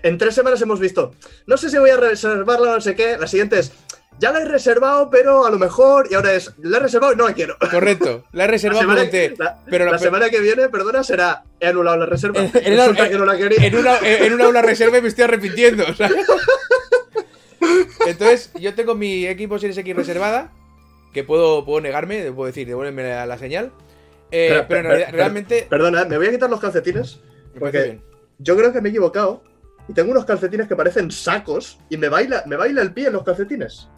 en 0.03 0.19
tres 0.19 0.35
semanas 0.35 0.61
hemos 0.63 0.81
visto, 0.81 1.13
no 1.47 1.57
sé 1.57 1.71
si 1.71 1.79
voy 1.79 1.91
a 1.91 1.97
reservarla 1.97 2.71
o 2.71 2.75
no 2.75 2.81
sé 2.81 2.95
qué, 2.95 3.17
la 3.19 3.27
siguiente 3.27 3.59
es, 3.59 3.73
ya 4.19 4.33
la 4.33 4.41
he 4.41 4.45
reservado, 4.45 5.09
pero 5.09 5.47
a 5.47 5.51
lo 5.51 5.59
mejor, 5.59 6.07
y 6.11 6.15
ahora 6.15 6.35
es, 6.35 6.53
la 6.59 6.77
he 6.77 6.81
reservado 6.81 7.15
y 7.15 7.17
no 7.17 7.27
la 7.27 7.33
quiero. 7.35 7.57
Correcto. 7.71 8.25
La 8.33 8.45
he 8.45 8.47
La 8.47 8.51
reservado 8.51 8.81
semana, 8.83 9.01
pregunté, 9.09 9.35
la- 9.43 9.59
pero 9.71 9.87
la- 9.87 9.93
la 9.93 9.99
semana 9.99 10.29
que 10.29 10.41
viene, 10.41 10.69
perdona, 10.69 11.03
será, 11.03 11.45
he 11.59 11.69
anulado 11.69 11.97
la 11.97 12.07
reserva. 12.07 12.41
En- 12.43 12.51
en 12.63 12.73
una- 12.75 13.09
que 13.09 13.17
no 13.17 13.25
la 13.25 13.37
quería. 13.39 13.67
en 13.67 13.77
una, 13.77 13.99
en 14.03 14.33
una 14.35 14.45
aula 14.45 14.61
reserva 14.63 14.99
y 14.99 15.03
me 15.03 15.09
estoy 15.09 15.25
arrepintiendo. 15.25 15.85
o 15.89 15.95
sea. 15.95 16.11
Entonces, 18.07 18.51
yo 18.59 18.75
tengo 18.75 18.95
mi 18.95 19.27
equipo 19.27 19.59
Series 19.59 19.79
X 19.79 19.95
reservada. 19.97 20.51
Que 21.13 21.25
puedo, 21.25 21.65
puedo 21.65 21.81
negarme, 21.81 22.31
puedo 22.33 22.47
decir, 22.47 22.67
devuélveme 22.69 23.03
la, 23.09 23.27
la 23.27 23.37
señal. 23.39 23.73
Eh, 24.31 24.49
pero 24.49 24.61
en 24.61 24.67
per- 24.69 24.83
realidad, 24.85 25.07
per- 25.07 25.15
realmente. 25.17 25.67
Perdona, 25.69 26.05
me 26.05 26.17
voy 26.19 26.27
a 26.27 26.31
quitar 26.31 26.49
los 26.51 26.61
calcetines, 26.61 27.21
porque 27.59 28.01
yo 28.39 28.57
creo 28.57 28.73
que 28.73 28.81
me 28.81 28.89
he 28.89 28.91
equivocado. 28.91 29.43
y 29.89 29.93
tengo 29.93 30.13
unos 30.13 30.25
calcetines 30.25 30.69
que 30.69 30.77
parecen 30.77 31.11
sacos 31.11 31.79
y 31.89 31.97
me 31.97 32.09
baila, 32.09 32.45
me 32.47 32.55
baila 32.57 32.81
el 32.83 32.93
pie 32.93 33.09
en 33.09 33.15
los 33.15 33.25
calcetines. 33.25 33.89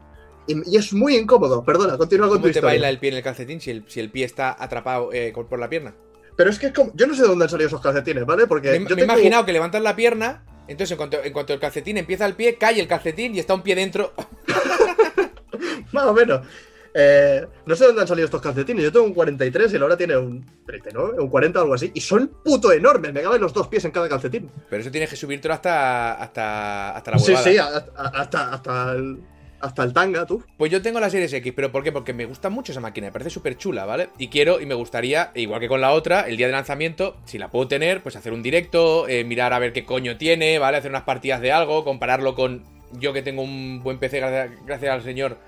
Y, 0.47 0.72
y 0.74 0.76
es 0.76 0.93
muy 0.95 1.16
incómodo. 1.16 1.62
Perdona, 1.64 1.97
continúa 1.99 2.28
con 2.28 2.37
¿Cómo 2.39 2.47
tu 2.47 2.53
te 2.53 2.59
historia. 2.59 2.70
baila 2.70 2.89
el 2.89 2.99
pie 2.99 3.11
en 3.11 3.16
el 3.16 3.22
calcetín 3.22 3.61
si 3.61 3.70
el, 3.70 3.85
si 3.89 4.01
el 4.01 4.11
pie 4.11 4.24
está 4.24 4.57
atrapado 4.59 5.12
eh, 5.12 5.33
por 5.49 5.59
la 5.59 5.68
pierna? 5.68 5.95
Pero 6.35 6.49
es 6.49 6.59
que 6.59 6.66
es 6.68 6.72
como, 6.72 6.93
yo 6.95 7.07
no 7.07 7.14
sé 7.14 7.22
de 7.22 7.28
dónde 7.28 7.45
han 7.45 7.51
salido 7.51 7.68
esos 7.68 7.83
calcetines, 7.83 8.24
¿vale? 8.24 8.47
Porque 8.47 8.70
Me, 8.80 8.89
yo 8.89 8.97
me 8.97 9.03
he 9.03 9.05
imaginado 9.05 9.45
que 9.45 9.53
levantas 9.53 9.83
la 9.83 9.95
pierna, 9.95 10.45
entonces 10.66 10.93
en 10.93 10.97
cuanto, 10.97 11.22
en 11.22 11.33
cuanto 11.33 11.53
el 11.53 11.61
calcetín 11.61 11.99
empieza 11.99 12.24
el 12.24 12.35
pie, 12.35 12.57
cae 12.57 12.80
el 12.80 12.89
calcetín 12.89 13.35
y 13.35 13.39
está 13.39 13.53
un 13.55 13.62
pie 13.62 13.74
dentro. 13.74 14.14
Más 15.93 16.05
o 16.07 16.14
menos. 16.14 16.47
Eh, 16.95 17.47
no 17.66 17.74
sé 17.74 17.84
de 17.84 17.88
dónde 17.88 18.03
han 18.03 18.09
salido 18.09 18.26
estos 18.26 18.43
calcetines. 18.43 18.82
Yo 18.84 18.93
tengo 18.93 19.07
un 19.07 19.14
43 19.14 19.72
y 19.72 19.78
Laura 19.78 19.97
tiene 19.97 20.16
un 20.16 20.45
39, 20.66 21.14
un 21.20 21.28
40 21.28 21.59
o 21.59 21.62
algo 21.62 21.74
así. 21.74 21.90
Y 21.95 22.01
son 22.01 22.28
puto 22.45 22.70
enormes. 22.72 23.12
Me 23.12 23.22
caben 23.22 23.40
los 23.40 23.53
dos 23.55 23.68
pies 23.68 23.84
en 23.84 23.90
cada 23.93 24.09
calcetín. 24.09 24.51
Pero 24.68 24.82
eso 24.82 24.90
tienes 24.90 25.09
que 25.09 25.16
subírtelo 25.16 25.55
hasta, 25.55 26.14
hasta, 26.14 26.97
hasta 26.97 27.11
la 27.12 27.18
Sí, 27.18 27.32
huevada. 27.32 27.51
sí, 27.51 27.59
a- 27.59 27.66
a- 27.97 28.20
hasta, 28.20 28.53
hasta, 28.53 28.93
el, 28.93 29.18
hasta 29.61 29.84
el 29.84 29.93
tanga, 29.95 30.26
tú. 30.26 30.45
Pues 30.59 30.70
yo 30.70 30.82
tengo 30.82 31.01
la 31.01 31.09
Series 31.09 31.32
X, 31.32 31.53
pero 31.57 31.72
¿por 31.72 31.82
qué? 31.82 31.93
Porque 31.93 32.12
me 32.12 32.26
gusta 32.26 32.51
mucho 32.51 32.72
esa 32.72 32.80
máquina, 32.80 33.07
me 33.07 33.12
parece 33.12 33.30
súper 33.30 33.57
chula, 33.57 33.84
¿vale? 33.86 34.09
Y 34.18 34.28
quiero 34.28 34.61
y 34.61 34.66
me 34.66 34.74
gustaría, 34.74 35.30
igual 35.34 35.61
que 35.61 35.68
con 35.68 35.80
la 35.80 35.93
otra, 35.93 36.22
el 36.28 36.36
día 36.36 36.47
de 36.47 36.53
lanzamiento, 36.53 37.16
si 37.24 37.38
la 37.38 37.49
puedo 37.51 37.68
tener, 37.68 38.03
pues 38.03 38.16
hacer 38.16 38.32
un 38.32 38.43
directo, 38.43 39.09
eh, 39.09 39.24
mirar 39.24 39.53
a 39.55 39.59
ver 39.59 39.72
qué 39.72 39.84
coño 39.86 40.18
tiene, 40.18 40.59
¿vale? 40.59 40.76
Hacer 40.78 40.90
unas 40.90 41.05
partidas 41.05 41.40
de 41.40 41.53
algo, 41.53 41.84
compararlo 41.84 42.34
con 42.34 42.64
yo 42.99 43.12
que 43.14 43.22
tengo 43.22 43.40
un 43.40 43.80
buen 43.82 43.99
PC, 43.99 44.18
gracias, 44.18 44.51
gracias 44.66 44.93
al 44.93 45.03
señor, 45.03 45.38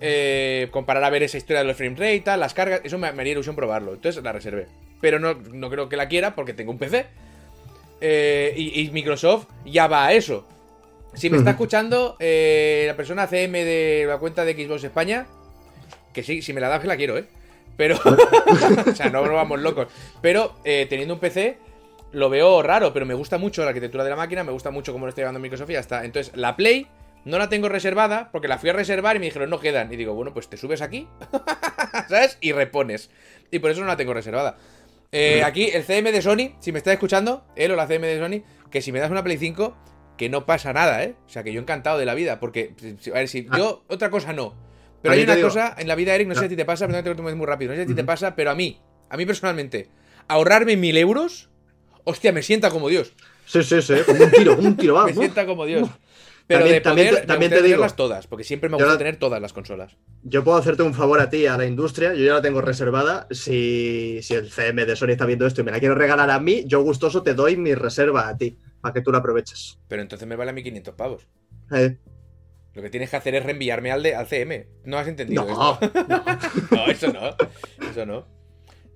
eh, 0.00 0.68
comparar 0.70 1.04
a 1.04 1.10
ver 1.10 1.22
esa 1.22 1.36
historia 1.36 1.60
de 1.60 1.66
los 1.66 1.76
frame 1.76 1.96
rate, 1.96 2.20
tal, 2.20 2.40
las 2.40 2.54
cargas, 2.54 2.80
eso 2.84 2.98
me, 2.98 3.12
me 3.12 3.22
haría 3.22 3.32
ilusión 3.32 3.56
probarlo, 3.56 3.94
entonces 3.94 4.22
la 4.22 4.32
reservé. 4.32 4.66
Pero 5.00 5.18
no, 5.18 5.34
no 5.34 5.70
creo 5.70 5.88
que 5.88 5.96
la 5.96 6.08
quiera 6.08 6.34
porque 6.34 6.54
tengo 6.54 6.70
un 6.72 6.78
PC. 6.78 7.06
Eh, 8.00 8.52
y, 8.56 8.80
y 8.80 8.90
Microsoft 8.90 9.46
ya 9.64 9.86
va 9.86 10.06
a 10.06 10.12
eso. 10.12 10.46
Si 11.14 11.30
me 11.30 11.38
está 11.38 11.50
escuchando 11.50 12.16
eh, 12.18 12.84
la 12.86 12.96
persona 12.96 13.26
CM 13.26 13.64
de 13.64 14.04
la 14.06 14.18
cuenta 14.18 14.44
de 14.44 14.54
Xbox 14.54 14.84
España, 14.84 15.26
que 16.12 16.22
sí, 16.22 16.42
si 16.42 16.52
me 16.52 16.60
la 16.60 16.68
das 16.68 16.80
que 16.80 16.88
la 16.88 16.96
quiero, 16.96 17.16
¿eh? 17.16 17.24
Pero, 17.76 17.96
o 18.86 18.94
sea, 18.94 19.10
no 19.10 19.24
nos 19.24 19.34
vamos 19.34 19.60
locos. 19.60 19.88
Pero 20.20 20.56
eh, 20.64 20.86
teniendo 20.88 21.14
un 21.14 21.20
PC, 21.20 21.58
lo 22.12 22.28
veo 22.30 22.62
raro, 22.62 22.92
pero 22.92 23.06
me 23.06 23.14
gusta 23.14 23.38
mucho 23.38 23.62
la 23.62 23.68
arquitectura 23.68 24.04
de 24.04 24.10
la 24.10 24.16
máquina, 24.16 24.42
me 24.42 24.52
gusta 24.52 24.70
mucho 24.70 24.92
cómo 24.92 25.06
lo 25.06 25.10
está 25.10 25.22
llevando 25.22 25.40
Microsoft 25.40 25.70
y 25.70 25.74
ya 25.74 25.80
está. 25.80 26.04
Entonces, 26.04 26.36
la 26.36 26.56
Play 26.56 26.88
no 27.24 27.38
la 27.38 27.48
tengo 27.48 27.68
reservada 27.68 28.30
porque 28.32 28.48
la 28.48 28.58
fui 28.58 28.70
a 28.70 28.72
reservar 28.72 29.16
y 29.16 29.18
me 29.18 29.26
dijeron 29.26 29.50
no 29.50 29.60
quedan. 29.60 29.92
Y 29.92 29.96
digo, 29.96 30.14
bueno, 30.14 30.32
pues 30.34 30.48
te 30.48 30.56
subes 30.56 30.82
aquí, 30.82 31.08
¿sabes? 32.08 32.38
Y 32.40 32.52
repones. 32.52 33.10
Y 33.50 33.58
por 33.58 33.70
eso 33.70 33.80
no 33.80 33.86
la 33.86 33.96
tengo 33.96 34.14
reservada. 34.14 34.56
Eh, 35.12 35.42
aquí 35.44 35.70
el 35.72 35.84
CM 35.84 36.10
de 36.12 36.22
Sony, 36.22 36.56
si 36.60 36.72
me 36.72 36.78
está 36.78 36.92
escuchando, 36.92 37.46
él 37.56 37.70
o 37.70 37.76
la 37.76 37.86
CM 37.86 38.06
de 38.06 38.18
Sony, 38.18 38.42
que 38.70 38.82
si 38.82 38.90
me 38.92 38.98
das 38.98 39.10
una 39.10 39.22
Play 39.22 39.38
5, 39.38 39.76
que 40.18 40.28
no 40.28 40.44
pasa 40.46 40.72
nada, 40.72 41.04
¿eh? 41.04 41.14
O 41.26 41.28
sea, 41.28 41.42
que 41.44 41.52
yo 41.52 41.60
encantado 41.60 41.98
de 41.98 42.04
la 42.06 42.14
vida, 42.14 42.40
porque, 42.40 42.74
si- 43.00 43.10
a 43.10 43.14
ver, 43.14 43.28
si 43.28 43.46
Ah. 43.50 43.58
yo, 43.58 43.84
otra 43.88 44.10
cosa 44.10 44.32
no. 44.32 44.54
Pero 45.02 45.12
A 45.12 45.16
hay 45.16 45.22
una 45.24 45.36
digo- 45.36 45.48
cosa 45.48 45.74
en 45.78 45.86
la 45.86 45.94
vida, 45.94 46.14
Eric, 46.14 46.26
no 46.28 46.34
sé 46.34 46.40
si 46.40 46.44
Ah. 46.44 46.46
a 46.46 46.50
ti 46.50 46.56
te 46.56 46.64
pasa, 46.64 46.86
pero 46.86 46.98
no 46.98 47.02
te 47.04 47.22
lo 47.30 47.36
muy 47.36 47.46
rápido, 47.46 47.70
no 47.70 47.76
sé 47.76 47.82
si 47.82 47.84
a 47.84 47.86
ti 47.88 47.94
te 47.94 48.04
pasa, 48.04 48.34
pero 48.34 48.50
a 48.50 48.54
mí, 48.54 48.80
a 49.10 49.16
mí 49.16 49.24
personalmente, 49.26 49.88
ahorrarme 50.28 50.76
mil 50.76 50.96
euros, 50.96 51.48
hostia, 52.04 52.32
me 52.32 52.42
sienta 52.42 52.70
como 52.70 52.88
Dios. 52.88 53.12
Sí, 53.46 53.62
sí, 53.62 53.82
sí. 53.82 53.94
Como 54.06 54.24
un 54.24 54.30
tiro, 54.30 54.56
como 54.56 54.68
un 54.68 54.76
tiro, 54.76 54.94
va. 54.94 55.04
Me 55.06 55.12
sienta 55.12 55.44
como 55.46 55.66
Dios. 55.66 55.88
Pero 56.46 56.60
También- 56.60 56.74
de 56.76 56.80
también 56.82 57.08
poder, 57.08 57.20
te- 57.22 57.26
también 57.26 57.50
te 57.52 57.62
digo- 57.62 57.86
todas, 57.96 58.26
porque 58.26 58.44
siempre 58.44 58.68
me 58.68 58.74
Yo 58.78 58.84
gusta 58.84 58.92
la- 58.92 58.98
tener 58.98 59.16
todas 59.16 59.40
las 59.40 59.52
consolas. 59.54 59.96
Yo 60.22 60.44
puedo 60.44 60.58
hacerte 60.58 60.82
un 60.82 60.92
favor 60.92 61.18
a 61.20 61.30
ti, 61.30 61.46
a 61.46 61.56
la 61.56 61.64
industria. 61.64 62.12
Yo 62.14 62.24
ya 62.24 62.34
la 62.34 62.42
tengo 62.42 62.60
reservada. 62.60 63.26
Si, 63.30 64.18
si 64.22 64.34
el 64.34 64.50
CM 64.50 64.84
de 64.84 64.94
Sony 64.94 65.10
está 65.10 65.24
viendo 65.24 65.46
esto 65.46 65.62
y 65.62 65.64
me 65.64 65.70
la 65.72 65.80
quiero 65.80 65.94
regalar 65.94 66.28
a 66.30 66.38
mí, 66.40 66.64
yo 66.66 66.82
gustoso 66.82 67.22
te 67.22 67.32
doy 67.34 67.56
mi 67.56 67.74
reserva 67.74 68.28
a 68.28 68.36
ti, 68.36 68.58
para 68.82 68.92
que 68.92 69.00
tú 69.00 69.10
la 69.10 69.18
aproveches. 69.18 69.78
Pero 69.88 70.02
entonces 70.02 70.28
me 70.28 70.36
vale 70.36 70.50
a 70.50 70.54
mí 70.54 70.62
500 70.62 70.94
pavos. 70.94 71.26
Eh, 71.72 71.96
Lo 72.74 72.82
que 72.82 72.90
tienes 72.90 73.08
que 73.08 73.16
hacer 73.16 73.34
es 73.36 73.42
reenviarme 73.44 73.90
al, 73.92 74.02
de, 74.02 74.14
al 74.14 74.26
CM. 74.26 74.66
¿No 74.84 74.98
has 74.98 75.08
entendido 75.08 75.44
no, 75.46 75.78
esto? 75.80 75.92
No, 76.72 76.86
eso 76.88 77.10
no. 77.12 77.36
Eso 77.90 78.04
no. 78.04 78.26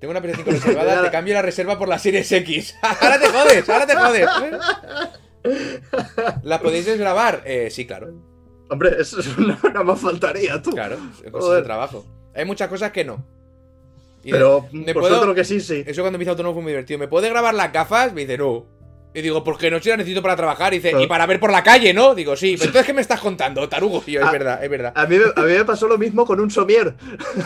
Tengo 0.00 0.10
una 0.10 0.20
PS5 0.22 0.44
reservada, 0.44 1.02
te 1.02 1.10
cambio 1.10 1.32
la 1.34 1.42
reserva 1.42 1.78
por 1.78 1.88
la 1.88 1.98
Series 1.98 2.30
X. 2.30 2.74
ahora 2.82 3.18
te 3.18 3.26
jodes, 3.28 3.68
ahora 3.70 3.86
te 3.86 3.94
jodes. 3.96 4.28
¿La 6.42 6.60
podéis 6.60 6.86
desgrabar? 6.86 7.42
Eh, 7.44 7.68
sí, 7.70 7.86
claro. 7.86 8.12
hombre, 8.70 8.96
eso 8.98 9.20
es 9.20 9.36
una, 9.38 9.58
nada 9.62 9.82
más 9.84 10.00
faltaría, 10.00 10.60
tú. 10.62 10.70
Claro, 10.70 10.96
es 11.24 11.32
de 11.32 11.62
trabajo. 11.62 12.04
Hay 12.34 12.44
muchas 12.44 12.68
cosas 12.68 12.92
que 12.92 13.04
no. 13.04 13.24
Y 14.24 14.30
Pero 14.32 14.66
¿me 14.72 14.92
por 14.92 15.02
puedo- 15.04 15.24
lo 15.26 15.34
que 15.34 15.44
sí, 15.44 15.60
sí. 15.60 15.84
Eso 15.86 16.02
cuando 16.02 16.16
empieza 16.16 16.32
autónomo 16.32 16.54
fue 16.54 16.62
muy 16.62 16.72
divertido. 16.72 16.98
¿Me 16.98 17.08
puede 17.08 17.28
grabar 17.30 17.54
las 17.54 17.72
gafas? 17.72 18.12
Me 18.12 18.22
dice, 18.22 18.36
no. 18.36 18.66
Y 19.14 19.22
digo, 19.22 19.42
porque 19.42 19.70
no 19.70 19.80
si 19.80 19.88
la 19.88 19.96
necesito 19.96 20.20
para 20.20 20.36
trabajar. 20.36 20.74
Y 20.74 20.78
dice, 20.78 20.90
Claro. 20.90 21.04
y 21.04 21.06
para 21.06 21.24
ver 21.24 21.40
por 21.40 21.50
la 21.50 21.62
calle, 21.62 21.94
¿no? 21.94 22.14
Digo, 22.14 22.36
sí. 22.36 22.54
Pero 22.58 22.66
entonces, 22.66 22.86
¿qué 22.86 22.92
me 22.92 23.00
estás 23.00 23.20
contando, 23.20 23.66
tarugo? 23.68 24.02
Y 24.06 24.12
yo, 24.12 24.20
es 24.20 24.26
Ah. 24.26 24.30
verdad, 24.32 24.62
es 24.62 24.68
verdad. 24.68 24.92
A 24.94 25.06
mí, 25.06 25.16
me- 25.16 25.32
a 25.34 25.44
mí 25.46 25.52
me 25.54 25.64
pasó 25.64 25.88
lo 25.88 25.96
mismo 25.96 26.26
con 26.26 26.40
un 26.40 26.50
somier. 26.50 26.94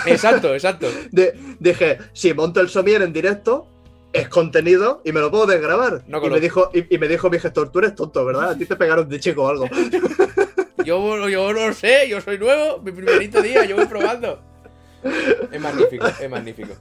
Exacto, 0.07 0.53
exacto. 0.55 0.89
De- 1.13 1.35
dije, 1.61 1.99
si 2.13 2.35
monto 2.35 2.61
el 2.61 2.69
somier 2.69 3.03
en 3.03 3.13
directo, 3.13 3.69
es 4.13 4.29
contenido 4.29 5.03
y 5.05 5.13
me 5.13 5.21
lo 5.21 5.31
puedo 5.31 5.47
desgrabar. 5.47 6.03
No 6.07 6.25
y, 6.25 6.31
me 6.31 6.41
dijo, 6.41 6.71
y, 6.73 6.95
y 6.95 6.99
me 6.99 7.09
dijo 7.09 7.31
mi 7.31 7.39
gestor, 7.39 7.71
tú 7.71 7.79
eres 7.79 7.95
tonto, 7.95 8.25
¿verdad? 8.25 8.51
A 8.51 8.59
ti 8.59 8.67
te 8.67 8.77
pegaron 8.77 9.09
de 9.09 9.21
chico 9.21 9.45
o 9.45 9.49
algo. 9.49 9.69
Yo, 10.85 11.29
yo 11.29 11.53
no 11.53 11.73
sé, 11.73 12.09
yo 12.09 12.21
soy 12.21 12.39
nuevo, 12.39 12.81
mi 12.81 12.91
primerito 12.91 13.41
día, 13.41 13.65
yo 13.65 13.77
voy 13.77 13.87
probando. 13.87 14.43
Es 15.53 15.61
magnífico, 15.61 16.07
es 16.09 16.29
magnífico. 16.29 16.75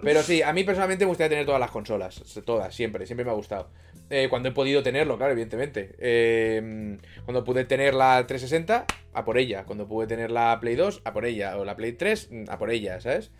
Pero 0.00 0.22
sí, 0.22 0.42
a 0.42 0.52
mí 0.52 0.62
personalmente 0.62 1.04
me 1.04 1.08
gustaría 1.08 1.30
tener 1.30 1.46
todas 1.46 1.60
las 1.60 1.72
consolas, 1.72 2.22
todas, 2.44 2.72
siempre, 2.72 3.04
siempre 3.04 3.24
me 3.24 3.32
ha 3.32 3.34
gustado. 3.34 3.68
Eh, 4.10 4.28
cuando 4.28 4.50
he 4.50 4.52
podido 4.52 4.82
tenerlo, 4.82 5.16
claro, 5.16 5.32
evidentemente. 5.32 5.94
Eh, 5.98 6.98
cuando 7.24 7.44
pude 7.44 7.64
tener 7.64 7.94
la 7.94 8.26
360, 8.26 8.84
a 9.12 9.24
por 9.24 9.38
ella. 9.38 9.64
Cuando 9.64 9.88
pude 9.88 10.06
tener 10.06 10.30
la 10.30 10.58
Play 10.60 10.76
2, 10.76 11.02
a 11.04 11.12
por 11.12 11.24
ella. 11.24 11.56
O 11.56 11.64
la 11.64 11.76
Play 11.76 11.92
3, 11.92 12.30
a 12.48 12.58
por 12.58 12.70
ella, 12.70 13.00
¿sabes? 13.00 13.30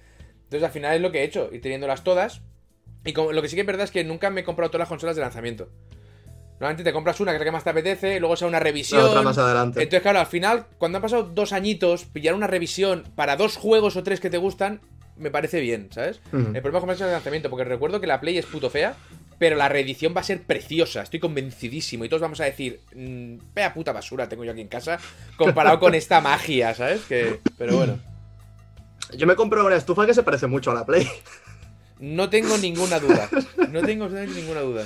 Entonces 0.44 0.62
al 0.62 0.72
final 0.72 0.94
es 0.96 1.02
lo 1.02 1.12
que 1.12 1.20
he 1.20 1.24
hecho, 1.24 1.50
ir 1.52 1.60
teniéndolas 1.60 2.04
todas. 2.04 2.42
Y 3.04 3.12
como- 3.12 3.32
lo 3.32 3.42
que 3.42 3.48
sí 3.48 3.54
que 3.56 3.62
es 3.62 3.66
verdad 3.66 3.84
es 3.84 3.90
que 3.90 4.04
nunca 4.04 4.30
me 4.30 4.42
he 4.42 4.44
comprado 4.44 4.70
todas 4.70 4.80
las 4.82 4.88
consolas 4.88 5.16
de 5.16 5.22
lanzamiento. 5.22 5.68
Normalmente 6.54 6.84
te 6.84 6.92
compras 6.92 7.18
una 7.18 7.32
que 7.32 7.36
es 7.36 7.40
la 7.40 7.44
que 7.46 7.50
más 7.50 7.64
te 7.64 7.70
apetece, 7.70 8.20
luego 8.20 8.36
sea 8.36 8.46
una 8.46 8.60
revisión. 8.60 9.00
La 9.02 9.08
otra 9.08 9.22
más 9.22 9.36
adelante. 9.38 9.82
Entonces, 9.82 10.02
claro, 10.02 10.20
al 10.20 10.26
final, 10.26 10.66
cuando 10.78 10.98
han 10.98 11.02
pasado 11.02 11.24
dos 11.24 11.52
añitos, 11.52 12.04
pillar 12.04 12.34
una 12.34 12.46
revisión 12.46 13.02
para 13.16 13.36
dos 13.36 13.56
juegos 13.56 13.96
o 13.96 14.04
tres 14.04 14.20
que 14.20 14.30
te 14.30 14.38
gustan, 14.38 14.80
me 15.16 15.30
parece 15.32 15.60
bien, 15.60 15.88
¿sabes? 15.92 16.20
El 16.32 16.62
problema 16.62 16.78
es 16.78 16.80
comprarse 16.80 17.04
el 17.04 17.10
lanzamiento, 17.10 17.50
porque 17.50 17.64
recuerdo 17.64 18.00
que 18.00 18.06
la 18.06 18.20
Play 18.20 18.38
es 18.38 18.46
puto 18.46 18.70
fea, 18.70 18.94
pero 19.38 19.56
la 19.56 19.68
reedición 19.68 20.14
va 20.16 20.20
a 20.20 20.24
ser 20.24 20.42
preciosa, 20.42 21.02
estoy 21.02 21.18
convencidísimo. 21.18 22.04
Y 22.04 22.08
todos 22.08 22.22
vamos 22.22 22.40
a 22.40 22.44
decir, 22.44 22.80
mmm, 22.94 23.38
vea 23.52 23.74
puta 23.74 23.90
basura 23.92 24.28
tengo 24.28 24.44
yo 24.44 24.52
aquí 24.52 24.60
en 24.60 24.68
casa, 24.68 24.98
comparado 25.36 25.80
con 25.80 25.96
esta 25.96 26.20
magia, 26.20 26.74
¿sabes? 26.74 27.00
Que, 27.06 27.40
pero 27.58 27.76
bueno, 27.76 27.98
Yo 29.16 29.26
me 29.26 29.34
compré 29.34 29.60
una 29.62 29.74
estufa 29.76 30.06
que 30.06 30.14
se 30.14 30.22
parece 30.22 30.46
mucho 30.46 30.70
a 30.70 30.74
la 30.74 30.86
Play. 30.86 31.08
No 32.02 32.28
tengo 32.28 32.58
ninguna 32.58 32.98
duda. 32.98 33.28
No 33.70 33.80
tengo 33.82 34.08
ninguna 34.08 34.60
duda. 34.60 34.84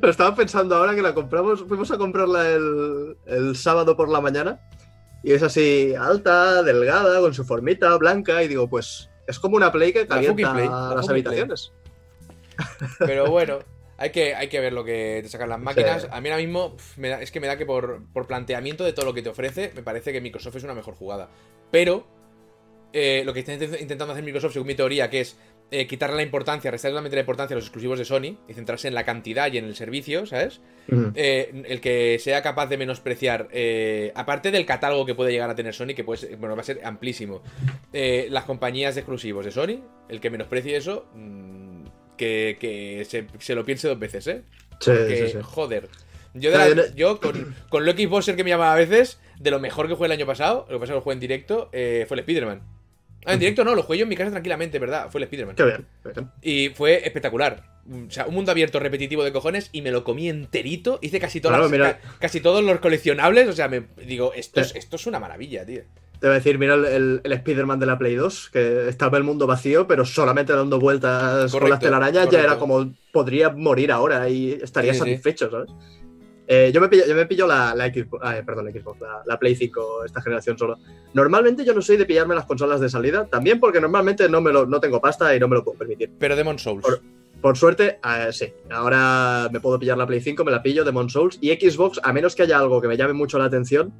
Lo 0.00 0.08
estaba 0.08 0.34
pensando 0.36 0.76
ahora 0.76 0.94
que 0.94 1.02
la 1.02 1.12
compramos. 1.12 1.64
Fuimos 1.66 1.90
a 1.90 1.98
comprarla 1.98 2.48
el, 2.48 3.16
el 3.26 3.56
sábado 3.56 3.96
por 3.96 4.08
la 4.08 4.20
mañana. 4.20 4.60
Y 5.22 5.32
es 5.32 5.42
así 5.42 5.94
alta, 5.98 6.62
delgada, 6.62 7.20
con 7.20 7.34
su 7.34 7.44
formita 7.44 7.96
blanca. 7.96 8.42
Y 8.42 8.48
digo, 8.48 8.68
pues 8.68 9.10
es 9.26 9.38
como 9.38 9.56
una 9.56 9.72
Play 9.72 9.92
que 9.92 10.00
La 10.02 10.06
calienta 10.06 10.48
fucking 10.48 10.54
Play, 10.54 10.68
la 10.68 10.94
las 10.94 11.08
habitaciones. 11.08 11.72
Pero 12.98 13.30
bueno, 13.30 13.58
hay 13.96 14.10
que, 14.10 14.34
hay 14.34 14.48
que 14.48 14.60
ver 14.60 14.72
lo 14.72 14.84
que 14.84 15.20
te 15.22 15.28
sacan 15.28 15.48
las 15.48 15.60
máquinas. 15.60 16.02
Sí. 16.02 16.08
A 16.10 16.20
mí 16.20 16.28
ahora 16.28 16.42
mismo 16.42 16.76
pf, 16.76 17.00
me 17.00 17.08
da- 17.08 17.20
es 17.22 17.30
que 17.32 17.40
me 17.40 17.46
da 17.46 17.56
que 17.56 17.66
por, 17.66 18.02
por 18.12 18.26
planteamiento 18.26 18.84
de 18.84 18.92
todo 18.92 19.06
lo 19.06 19.14
que 19.14 19.22
te 19.22 19.30
ofrece, 19.30 19.72
me 19.74 19.82
parece 19.82 20.12
que 20.12 20.20
Microsoft 20.20 20.56
es 20.56 20.64
una 20.64 20.74
mejor 20.74 20.94
jugada. 20.94 21.28
Pero 21.72 22.06
eh, 22.92 23.22
lo 23.24 23.32
que 23.32 23.40
está 23.40 23.54
intent- 23.54 23.80
intentando 23.80 24.12
hacer 24.12 24.22
Microsoft, 24.24 24.52
según 24.52 24.68
mi 24.68 24.74
teoría, 24.76 25.10
que 25.10 25.22
es 25.22 25.36
eh, 25.70 25.86
quitarle 25.86 26.16
la 26.16 26.22
importancia, 26.22 26.70
restar 26.70 26.90
totalmente 26.90 27.16
la 27.16 27.20
importancia 27.20 27.54
a 27.54 27.56
los 27.58 27.64
exclusivos 27.64 27.98
de 27.98 28.04
Sony 28.04 28.36
y 28.48 28.54
centrarse 28.54 28.86
en 28.88 28.94
la 28.94 29.04
cantidad 29.04 29.50
y 29.52 29.58
en 29.58 29.64
el 29.64 29.74
servicio, 29.74 30.24
¿sabes? 30.26 30.60
Eh, 31.14 31.62
el 31.66 31.80
que 31.80 32.18
sea 32.20 32.42
capaz 32.42 32.66
de 32.66 32.76
menospreciar, 32.76 33.48
eh, 33.50 34.12
aparte 34.14 34.50
del 34.50 34.66
catálogo 34.66 35.04
que 35.06 35.14
puede 35.14 35.32
llegar 35.32 35.50
a 35.50 35.54
tener 35.54 35.74
Sony, 35.74 35.94
que 35.96 36.04
puede 36.04 36.18
ser- 36.18 36.36
bueno, 36.36 36.54
va 36.54 36.60
a 36.62 36.64
ser 36.64 36.80
amplísimo, 36.84 37.42
eh, 37.92 38.28
las 38.30 38.44
compañías 38.44 38.94
de 38.94 39.00
exclusivos 39.00 39.44
de 39.44 39.50
Sony, 39.50 39.80
el 40.08 40.20
que 40.20 40.30
menosprecie 40.30 40.76
eso, 40.76 41.06
mm, 41.14 41.84
que, 42.16 42.56
que 42.60 43.04
se, 43.08 43.26
se 43.38 43.54
lo 43.54 43.64
piense 43.64 43.88
dos 43.88 43.98
veces, 43.98 44.26
¿eh? 44.28 44.42
Sí, 44.80 44.92
sí, 45.08 45.28
sí. 45.28 45.38
joder. 45.42 45.88
Yo, 46.34 46.50
de 46.50 46.74
la- 46.74 46.94
yo- 46.94 47.20
con, 47.20 47.54
con 47.68 47.84
Lucky 47.86 48.06
Bowser 48.06 48.36
que 48.36 48.44
me 48.44 48.50
llamaba 48.50 48.72
a 48.72 48.76
veces, 48.76 49.20
de 49.38 49.50
lo 49.50 49.60
mejor 49.60 49.88
que 49.88 49.94
jugué 49.94 50.06
el 50.06 50.12
año 50.12 50.26
pasado, 50.26 50.66
lo 50.68 50.76
que 50.76 50.80
pasa 50.80 50.92
que 50.92 50.96
lo 50.96 51.00
jugué 51.02 51.14
en 51.14 51.20
directo, 51.20 51.70
eh, 51.72 52.04
fue 52.08 52.16
el 52.16 52.20
Spider-Man. 52.20 52.60
Ah, 53.26 53.32
en 53.34 53.38
directo 53.40 53.64
no, 53.64 53.74
lo 53.74 53.82
jugué 53.82 53.98
yo 53.98 54.02
en 54.04 54.08
mi 54.08 54.16
casa 54.16 54.30
tranquilamente, 54.30 54.78
¿verdad? 54.78 55.08
Fue 55.10 55.18
el 55.20 55.24
Spider-Man. 55.24 55.56
Qué 55.56 55.64
bien. 55.64 55.86
Y 56.42 56.68
fue 56.70 57.06
espectacular. 57.06 57.64
O 58.08 58.10
sea, 58.10 58.26
un 58.26 58.34
mundo 58.34 58.50
abierto 58.50 58.80
repetitivo 58.80 59.24
de 59.24 59.32
cojones 59.32 59.68
y 59.72 59.82
me 59.82 59.90
lo 59.90 60.04
comí 60.04 60.28
enterito. 60.28 60.98
Hice 61.02 61.20
casi 61.20 61.40
todas 61.40 61.58
Claro, 61.58 61.76
las- 61.76 61.94
ca- 61.94 62.00
casi 62.18 62.40
todos 62.40 62.62
los 62.64 62.78
coleccionables. 62.80 63.48
O 63.48 63.52
sea, 63.52 63.68
me 63.68 63.84
digo, 64.06 64.32
esto 64.34 64.60
es, 64.60 64.74
esto 64.74 64.96
es 64.96 65.06
una 65.06 65.20
maravilla, 65.20 65.64
tío. 65.66 65.82
Te 66.20 66.28
voy 66.28 66.36
a 66.36 66.38
decir, 66.38 66.58
mira 66.58 66.74
el, 66.74 66.84
el- 66.86 67.20
el 67.24 67.32
Spider-Man 67.32 67.78
de 67.80 67.86
la 67.86 67.98
Play 67.98 68.14
2, 68.14 68.48
que 68.50 68.88
estaba 68.88 69.18
el 69.18 69.24
mundo 69.24 69.46
vacío, 69.46 69.86
pero 69.86 70.06
solamente 70.06 70.54
dando 70.54 70.78
vueltas 70.78 71.50
con 71.50 71.60
Correcto, 71.60 71.68
las 71.70 71.80
telarañas 71.80 72.24
correcto. 72.26 72.36
ya 72.36 72.42
era 72.42 72.58
como 72.58 72.94
podría 73.12 73.50
morir 73.50 73.92
ahora 73.92 74.28
y 74.30 74.52
estaría 74.52 74.92
Sí, 74.94 75.00
sí. 75.00 75.04
satisfecho, 75.04 75.50
¿sabes? 75.50 75.70
Eh, 76.46 76.70
yo, 76.74 76.80
me 76.80 76.88
pillo, 76.88 77.06
yo 77.06 77.14
me 77.14 77.26
pillo 77.26 77.46
la, 77.46 77.74
la 77.74 77.86
Xbox, 77.86 78.22
ah, 78.22 78.42
perdón, 78.44 78.66
la 78.66 78.72
Xbox, 78.72 79.00
la, 79.00 79.22
la, 79.24 79.38
Play 79.38 79.54
5 79.54 80.04
esta 80.04 80.20
generación 80.20 80.58
solo. 80.58 80.78
Normalmente 81.14 81.64
yo 81.64 81.74
no 81.74 81.80
soy 81.80 81.96
de 81.96 82.04
pillarme 82.04 82.34
las 82.34 82.44
consolas 82.44 82.80
de 82.80 82.90
salida, 82.90 83.26
también 83.26 83.58
porque 83.58 83.80
normalmente 83.80 84.28
no, 84.28 84.40
me 84.40 84.52
lo, 84.52 84.66
no 84.66 84.80
tengo 84.80 85.00
pasta 85.00 85.34
y 85.34 85.40
no 85.40 85.48
me 85.48 85.56
lo 85.56 85.64
puedo 85.64 85.78
permitir. 85.78 86.10
Pero 86.18 86.36
Demon 86.36 86.58
Souls. 86.58 86.82
Por, 86.82 87.00
por 87.40 87.56
suerte, 87.56 87.98
eh, 88.04 88.32
sí. 88.32 88.52
Ahora 88.70 89.48
me 89.52 89.60
puedo 89.60 89.78
pillar 89.78 89.96
la 89.96 90.06
Play 90.06 90.20
5, 90.20 90.44
me 90.44 90.50
la 90.50 90.62
pillo, 90.62 90.84
Demon 90.84 91.08
Souls. 91.08 91.38
Y 91.40 91.50
Xbox, 91.50 92.00
a 92.02 92.12
menos 92.12 92.34
que 92.34 92.42
haya 92.42 92.58
algo 92.58 92.80
que 92.80 92.88
me 92.88 92.96
llame 92.96 93.14
mucho 93.14 93.38
la 93.38 93.46
atención, 93.46 93.92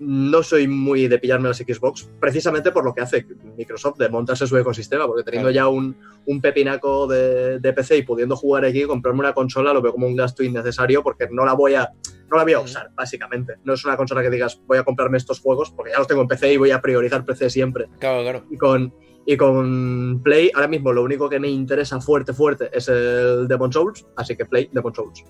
no 0.00 0.42
soy 0.42 0.66
muy 0.66 1.08
de 1.08 1.18
pillarme 1.18 1.48
las 1.48 1.58
Xbox, 1.58 2.08
precisamente 2.18 2.72
por 2.72 2.84
lo 2.84 2.94
que 2.94 3.02
hace 3.02 3.26
Microsoft 3.56 3.98
de 3.98 4.08
montarse 4.08 4.46
su 4.46 4.56
ecosistema, 4.56 5.06
porque 5.06 5.22
teniendo 5.22 5.50
ya 5.50 5.68
un, 5.68 5.94
un 6.24 6.40
pepinaco 6.40 7.06
de, 7.06 7.58
de, 7.58 7.72
PC 7.74 7.98
y 7.98 8.02
pudiendo 8.02 8.34
jugar 8.34 8.64
aquí, 8.64 8.84
comprarme 8.84 9.20
una 9.20 9.34
consola 9.34 9.74
lo 9.74 9.82
veo 9.82 9.92
como 9.92 10.06
un 10.06 10.16
gasto 10.16 10.42
innecesario 10.42 11.02
porque 11.02 11.28
no 11.30 11.44
la 11.44 11.52
voy 11.52 11.74
a, 11.74 11.92
no 12.30 12.36
la 12.38 12.44
voy 12.44 12.54
a 12.54 12.60
usar, 12.60 12.90
básicamente. 12.94 13.56
No 13.62 13.74
es 13.74 13.84
una 13.84 13.98
consola 13.98 14.22
que 14.22 14.30
digas, 14.30 14.58
voy 14.66 14.78
a 14.78 14.84
comprarme 14.84 15.18
estos 15.18 15.38
juegos, 15.38 15.70
porque 15.70 15.92
ya 15.92 15.98
los 15.98 16.08
tengo 16.08 16.22
en 16.22 16.28
PC 16.28 16.54
y 16.54 16.56
voy 16.56 16.70
a 16.70 16.80
priorizar 16.80 17.26
PC 17.26 17.50
siempre. 17.50 17.88
Claro, 17.98 18.22
claro. 18.22 18.46
Y 18.50 18.56
con, 18.56 18.94
y 19.26 19.36
con 19.36 20.22
Play, 20.22 20.50
ahora 20.54 20.68
mismo 20.68 20.94
lo 20.94 21.02
único 21.02 21.28
que 21.28 21.38
me 21.38 21.48
interesa 21.48 22.00
fuerte, 22.00 22.32
fuerte 22.32 22.70
es 22.72 22.88
el 22.88 23.46
Demon 23.48 23.70
Souls, 23.70 24.06
así 24.16 24.34
que 24.34 24.46
Play, 24.46 24.70
Demon 24.72 24.94
Souls. 24.94 25.24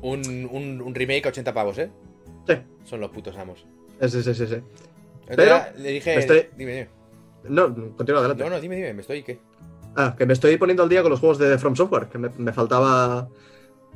Un, 0.00 0.48
un, 0.50 0.80
un 0.80 0.94
remake 0.94 1.26
a 1.26 1.28
80 1.28 1.52
pavos, 1.52 1.78
¿eh? 1.78 1.90
Sí. 2.46 2.54
Son 2.84 3.00
los 3.00 3.10
putos 3.10 3.36
amos. 3.36 3.66
Sí, 4.00 4.22
sí, 4.22 4.34
sí, 4.34 4.46
sí. 4.46 4.56
Pero 5.34 5.58
le 5.78 5.90
dije. 5.90 6.18
Estoy... 6.18 6.48
Dime, 6.56 6.72
dime. 6.72 6.88
No, 7.48 7.74
continúa 7.96 8.20
adelante. 8.20 8.44
No, 8.44 8.50
no, 8.50 8.60
dime, 8.60 8.76
dime, 8.76 8.94
me 8.94 9.00
estoy. 9.00 9.22
¿Qué? 9.22 9.38
Ah, 9.96 10.14
que 10.16 10.26
me 10.26 10.32
estoy 10.32 10.56
poniendo 10.56 10.82
al 10.82 10.88
día 10.88 11.02
con 11.02 11.10
los 11.10 11.20
juegos 11.20 11.38
de 11.38 11.58
From 11.58 11.74
Software, 11.74 12.06
que 12.06 12.18
me, 12.18 12.28
me 12.36 12.52
faltaba 12.52 13.28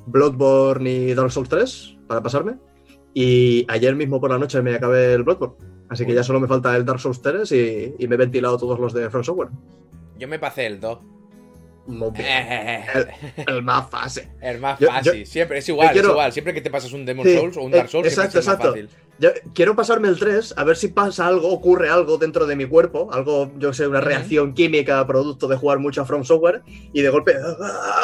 Bloodborne 0.06 0.90
y 0.90 1.14
Dark 1.14 1.30
Souls 1.30 1.48
3 1.48 1.98
para 2.06 2.22
pasarme. 2.22 2.56
Y 3.12 3.66
ayer 3.68 3.94
mismo 3.94 4.20
por 4.20 4.30
la 4.30 4.38
noche 4.38 4.62
me 4.62 4.74
acabé 4.74 5.14
el 5.14 5.22
Bloodborne. 5.22 5.56
Así 5.88 6.06
que 6.06 6.14
ya 6.14 6.22
solo 6.22 6.40
me 6.40 6.46
falta 6.46 6.74
el 6.76 6.84
Dark 6.84 7.00
Souls 7.00 7.20
3 7.20 7.50
y, 7.52 7.94
y 7.98 8.08
me 8.08 8.14
he 8.14 8.18
ventilado 8.18 8.56
todos 8.56 8.78
los 8.78 8.92
de 8.92 9.10
From 9.10 9.24
Software. 9.24 9.48
Yo 10.18 10.28
me 10.28 10.38
pasé 10.38 10.66
el 10.66 10.80
2. 10.80 10.98
Muy 11.90 12.10
bien. 12.10 12.84
el, 12.94 13.08
el, 13.46 13.62
más 13.62 13.90
fácil. 13.90 14.24
El 14.40 14.58
más 14.58 14.78
fácil. 14.78 15.12
Yo, 15.12 15.18
yo, 15.18 15.26
siempre, 15.26 15.58
es 15.58 15.68
igual, 15.68 15.92
quiero... 15.92 16.08
es 16.08 16.12
igual. 16.12 16.32
Siempre 16.32 16.54
que 16.54 16.60
te 16.60 16.70
pasas 16.70 16.92
un 16.92 17.04
Demon 17.04 17.26
sí, 17.26 17.36
Souls 17.36 17.56
o 17.56 17.62
un 17.62 17.70
Dark 17.72 17.88
Souls, 17.88 18.06
exacto, 18.08 18.38
es 18.38 18.46
exacto. 18.46 18.68
más 18.68 18.74
fácil. 18.74 19.09
Yo 19.20 19.32
quiero 19.54 19.76
pasarme 19.76 20.08
el 20.08 20.18
3, 20.18 20.54
a 20.56 20.64
ver 20.64 20.78
si 20.78 20.88
pasa 20.88 21.26
algo, 21.26 21.50
ocurre 21.50 21.90
algo 21.90 22.16
dentro 22.16 22.46
de 22.46 22.56
mi 22.56 22.64
cuerpo, 22.64 23.10
algo, 23.12 23.52
yo 23.58 23.74
sé, 23.74 23.86
una 23.86 24.00
reacción 24.00 24.54
química 24.54 25.06
producto 25.06 25.46
de 25.46 25.58
jugar 25.58 25.78
mucho 25.78 26.00
a 26.00 26.06
From 26.06 26.24
Software, 26.24 26.62
y 26.94 27.02
de 27.02 27.10
golpe, 27.10 27.34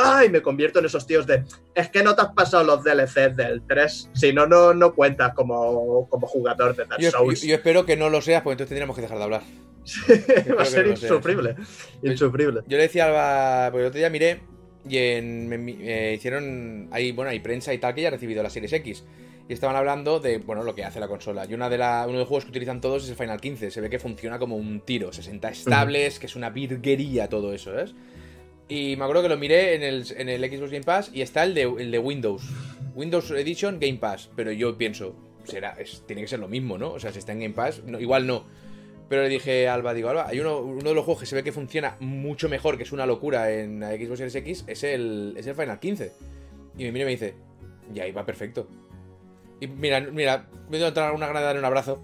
¡ay! 0.04 0.28
me 0.28 0.42
convierto 0.42 0.78
en 0.78 0.84
esos 0.84 1.06
tíos 1.06 1.26
de, 1.26 1.42
es 1.74 1.88
que 1.88 2.02
no 2.02 2.14
te 2.14 2.20
has 2.20 2.34
pasado 2.34 2.64
los 2.64 2.84
DLCs 2.84 3.34
del 3.34 3.62
3, 3.66 4.10
si 4.12 4.34
no, 4.34 4.46
no, 4.46 4.74
no 4.74 4.94
cuentas 4.94 5.32
como, 5.32 6.06
como 6.10 6.26
jugador 6.26 6.76
de 6.76 6.84
Dark 6.84 7.02
Souls. 7.02 7.40
Yo, 7.40 7.48
yo, 7.48 7.54
espero 7.54 7.86
que 7.86 7.96
no 7.96 8.10
lo 8.10 8.20
seas, 8.20 8.42
porque 8.42 8.52
entonces 8.52 8.68
tendríamos 8.68 8.94
que 8.94 9.02
dejar 9.02 9.16
de 9.16 9.24
hablar. 9.24 9.42
Va 10.58 10.62
a 10.62 10.66
ser 10.66 10.84
no 10.84 10.92
insufrible, 10.92 11.56
insufrible. 12.02 12.60
Yo 12.66 12.76
le 12.76 12.82
decía 12.82 13.06
a 13.06 13.08
Alba, 13.64 13.72
porque 13.72 13.82
el 13.84 13.88
otro 13.88 13.98
día 13.98 14.10
miré, 14.10 14.42
y 14.86 14.98
en, 14.98 15.48
me, 15.48 15.56
me, 15.56 16.12
hicieron, 16.12 16.88
hay, 16.90 17.12
bueno, 17.12 17.30
hay 17.30 17.40
prensa 17.40 17.72
y 17.72 17.78
tal 17.78 17.94
que 17.94 18.02
ya 18.02 18.08
ha 18.08 18.10
recibido 18.10 18.42
la 18.42 18.50
Series 18.50 18.74
X. 18.74 19.02
Y 19.48 19.52
estaban 19.52 19.76
hablando 19.76 20.18
de, 20.18 20.38
bueno, 20.38 20.64
lo 20.64 20.74
que 20.74 20.84
hace 20.84 20.98
la 20.98 21.06
consola. 21.06 21.46
Y 21.48 21.54
una 21.54 21.68
de 21.68 21.78
la, 21.78 22.02
uno 22.04 22.14
de 22.14 22.18
los 22.20 22.28
juegos 22.28 22.44
que 22.44 22.50
utilizan 22.50 22.80
todos 22.80 23.04
es 23.04 23.10
el 23.10 23.16
Final 23.16 23.40
15. 23.40 23.70
Se 23.70 23.80
ve 23.80 23.88
que 23.88 23.98
funciona 23.98 24.38
como 24.38 24.56
un 24.56 24.80
tiro. 24.80 25.12
60 25.12 25.48
estables, 25.48 26.18
que 26.18 26.26
es 26.26 26.34
una 26.34 26.50
virguería 26.50 27.28
todo 27.28 27.52
eso, 27.52 27.72
¿ves? 27.72 27.94
Y 28.68 28.96
me 28.96 29.04
acuerdo 29.04 29.22
que 29.22 29.28
lo 29.28 29.36
miré 29.36 29.74
en 29.74 29.84
el, 29.84 30.04
en 30.16 30.28
el 30.28 30.40
Xbox 30.50 30.72
Game 30.72 30.84
Pass 30.84 31.10
y 31.14 31.22
está 31.22 31.44
el 31.44 31.54
de, 31.54 31.62
el 31.62 31.90
de 31.92 31.98
Windows. 31.98 32.42
Windows 32.96 33.30
Edition 33.30 33.78
Game 33.78 33.98
Pass. 33.98 34.28
Pero 34.34 34.50
yo 34.50 34.76
pienso, 34.76 35.14
será, 35.44 35.76
es, 35.78 36.02
tiene 36.06 36.22
que 36.22 36.28
ser 36.28 36.40
lo 36.40 36.48
mismo, 36.48 36.76
¿no? 36.76 36.92
O 36.92 36.98
sea, 36.98 37.12
si 37.12 37.20
está 37.20 37.32
en 37.32 37.40
Game 37.40 37.54
Pass, 37.54 37.84
no, 37.84 38.00
igual 38.00 38.26
no. 38.26 38.44
Pero 39.08 39.22
le 39.22 39.28
dije 39.28 39.68
a 39.68 39.74
Alba, 39.74 39.94
digo, 39.94 40.08
Alba, 40.08 40.26
hay 40.26 40.40
uno, 40.40 40.58
uno 40.58 40.88
de 40.88 40.94
los 40.94 41.04
juegos 41.04 41.20
que 41.20 41.26
se 41.26 41.36
ve 41.36 41.44
que 41.44 41.52
funciona 41.52 41.96
mucho 42.00 42.48
mejor, 42.48 42.76
que 42.76 42.82
es 42.82 42.90
una 42.90 43.06
locura 43.06 43.52
en 43.52 43.80
Xbox 43.80 44.18
Series 44.18 44.34
X, 44.34 44.64
es 44.66 44.82
el, 44.82 45.34
es 45.36 45.46
el 45.46 45.54
Final 45.54 45.78
15. 45.78 46.12
Y 46.76 46.84
me 46.84 46.90
mira 46.92 47.04
y 47.04 47.06
me 47.06 47.10
dice, 47.12 47.34
ya 47.92 48.02
ahí 48.02 48.10
va 48.10 48.26
perfecto. 48.26 48.66
Y 49.60 49.66
mira, 49.66 50.00
mira, 50.00 50.48
me 50.68 50.78
dio 50.78 50.86
entrar 50.86 51.12
una 51.12 51.26
gana 51.26 51.40
de 51.40 51.46
darle 51.46 51.60
un 51.60 51.64
abrazo. 51.64 52.02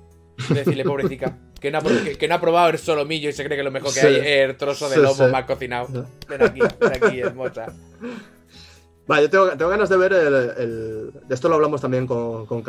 Decirle, 0.49 0.85
pobrecita, 0.85 1.39
que 1.61 1.71
no, 1.71 1.79
ha, 1.79 1.83
que, 1.83 2.17
que 2.19 2.29
no 2.29 2.35
ha 2.35 2.41
probado 2.41 2.71
el 2.71 2.79
solomillo 2.79 3.29
y 3.29 3.33
se 3.33 3.45
cree 3.45 3.57
que 3.57 3.63
lo 3.63 3.71
mejor 3.71 3.93
que 3.93 4.01
sí. 4.01 4.07
hay 4.07 4.17
es 4.17 4.49
el 4.51 4.57
trozo 4.57 4.89
de 4.89 4.97
lomo 4.97 5.15
sí, 5.15 5.25
sí. 5.25 5.31
mal 5.31 5.47
cocinado. 5.47 6.07
Ven 6.29 6.43
aquí, 6.43 6.61
ven 6.81 6.93
aquí, 7.03 7.21
hermosa. 7.21 7.67
Vale, 9.07 9.23
yo 9.23 9.31
tengo, 9.31 9.49
tengo 9.51 9.71
ganas 9.71 9.89
de 9.89 9.97
ver 9.97 10.13
el, 10.13 10.35
el, 10.35 11.13
De 11.29 11.35
esto 11.35 11.49
lo 11.49 11.57
hablamos 11.57 11.81
también 11.81 12.07
con, 12.07 12.47
con. 12.47 12.63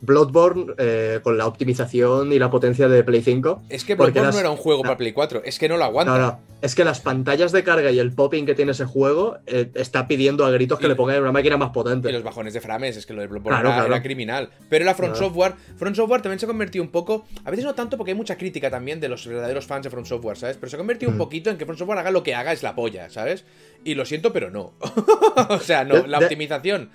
Bloodborne 0.00 0.74
eh, 0.78 1.20
con 1.22 1.36
la 1.36 1.46
optimización 1.46 2.32
y 2.32 2.38
la 2.38 2.50
potencia 2.50 2.88
de 2.88 3.04
Play 3.04 3.22
5. 3.22 3.64
Es 3.68 3.84
que 3.84 3.94
Bloodborne 3.94 4.22
las... 4.22 4.34
no 4.34 4.40
era 4.40 4.50
un 4.50 4.56
juego 4.56 4.82
para 4.82 4.96
Play 4.96 5.12
4, 5.12 5.42
es 5.44 5.58
que 5.58 5.68
no 5.68 5.76
lo 5.76 5.84
aguanta. 5.84 6.12
No, 6.12 6.18
no, 6.18 6.40
es 6.62 6.74
que 6.74 6.84
las 6.84 7.00
pantallas 7.00 7.52
de 7.52 7.62
carga 7.64 7.90
y 7.90 7.98
el 7.98 8.12
popping 8.12 8.46
que 8.46 8.54
tiene 8.54 8.72
ese 8.72 8.84
juego 8.84 9.38
eh, 9.46 9.70
está 9.74 10.08
pidiendo 10.08 10.44
a 10.44 10.50
gritos 10.50 10.78
que 10.78 10.86
y, 10.86 10.88
le 10.88 10.94
pongan 10.94 11.20
una 11.20 11.32
máquina 11.32 11.56
más 11.56 11.70
potente. 11.70 12.08
Y 12.08 12.12
los 12.12 12.22
bajones 12.22 12.54
de 12.54 12.60
frames, 12.60 12.96
es 12.96 13.06
que 13.06 13.12
lo 13.12 13.20
de 13.20 13.26
Bloodborne 13.26 13.60
claro, 13.60 13.68
era, 13.68 13.76
claro. 13.76 13.94
era, 13.94 14.02
criminal. 14.02 14.50
Pero 14.68 14.84
la 14.84 14.94
Front 14.94 15.16
Software, 15.16 15.54
Front 15.76 15.96
Software 15.96 16.22
también 16.22 16.38
se 16.38 16.46
ha 16.46 16.48
convertido 16.48 16.82
un 16.82 16.90
poco, 16.90 17.26
a 17.44 17.50
veces 17.50 17.64
no 17.64 17.74
tanto 17.74 17.96
porque 17.96 18.12
hay 18.12 18.16
mucha 18.16 18.36
crítica 18.36 18.70
también 18.70 19.00
de 19.00 19.08
los 19.08 19.26
verdaderos 19.26 19.66
fans 19.66 19.84
de 19.84 19.90
Front 19.90 20.06
Software, 20.06 20.36
¿sabes? 20.36 20.56
Pero 20.56 20.70
se 20.70 20.76
ha 20.76 20.78
convertido 20.78 21.10
mm. 21.10 21.14
un 21.14 21.18
poquito 21.18 21.50
en 21.50 21.58
que 21.58 21.64
Front 21.64 21.78
Software 21.78 21.98
haga 21.98 22.10
lo 22.10 22.22
que 22.22 22.34
haga 22.34 22.52
es 22.52 22.62
la 22.62 22.74
polla, 22.74 23.10
¿sabes? 23.10 23.44
Y 23.84 23.94
lo 23.94 24.04
siento, 24.04 24.32
pero 24.32 24.50
no. 24.50 24.72
o 25.48 25.58
sea, 25.58 25.84
no, 25.84 26.06
la 26.06 26.18
optimización, 26.18 26.90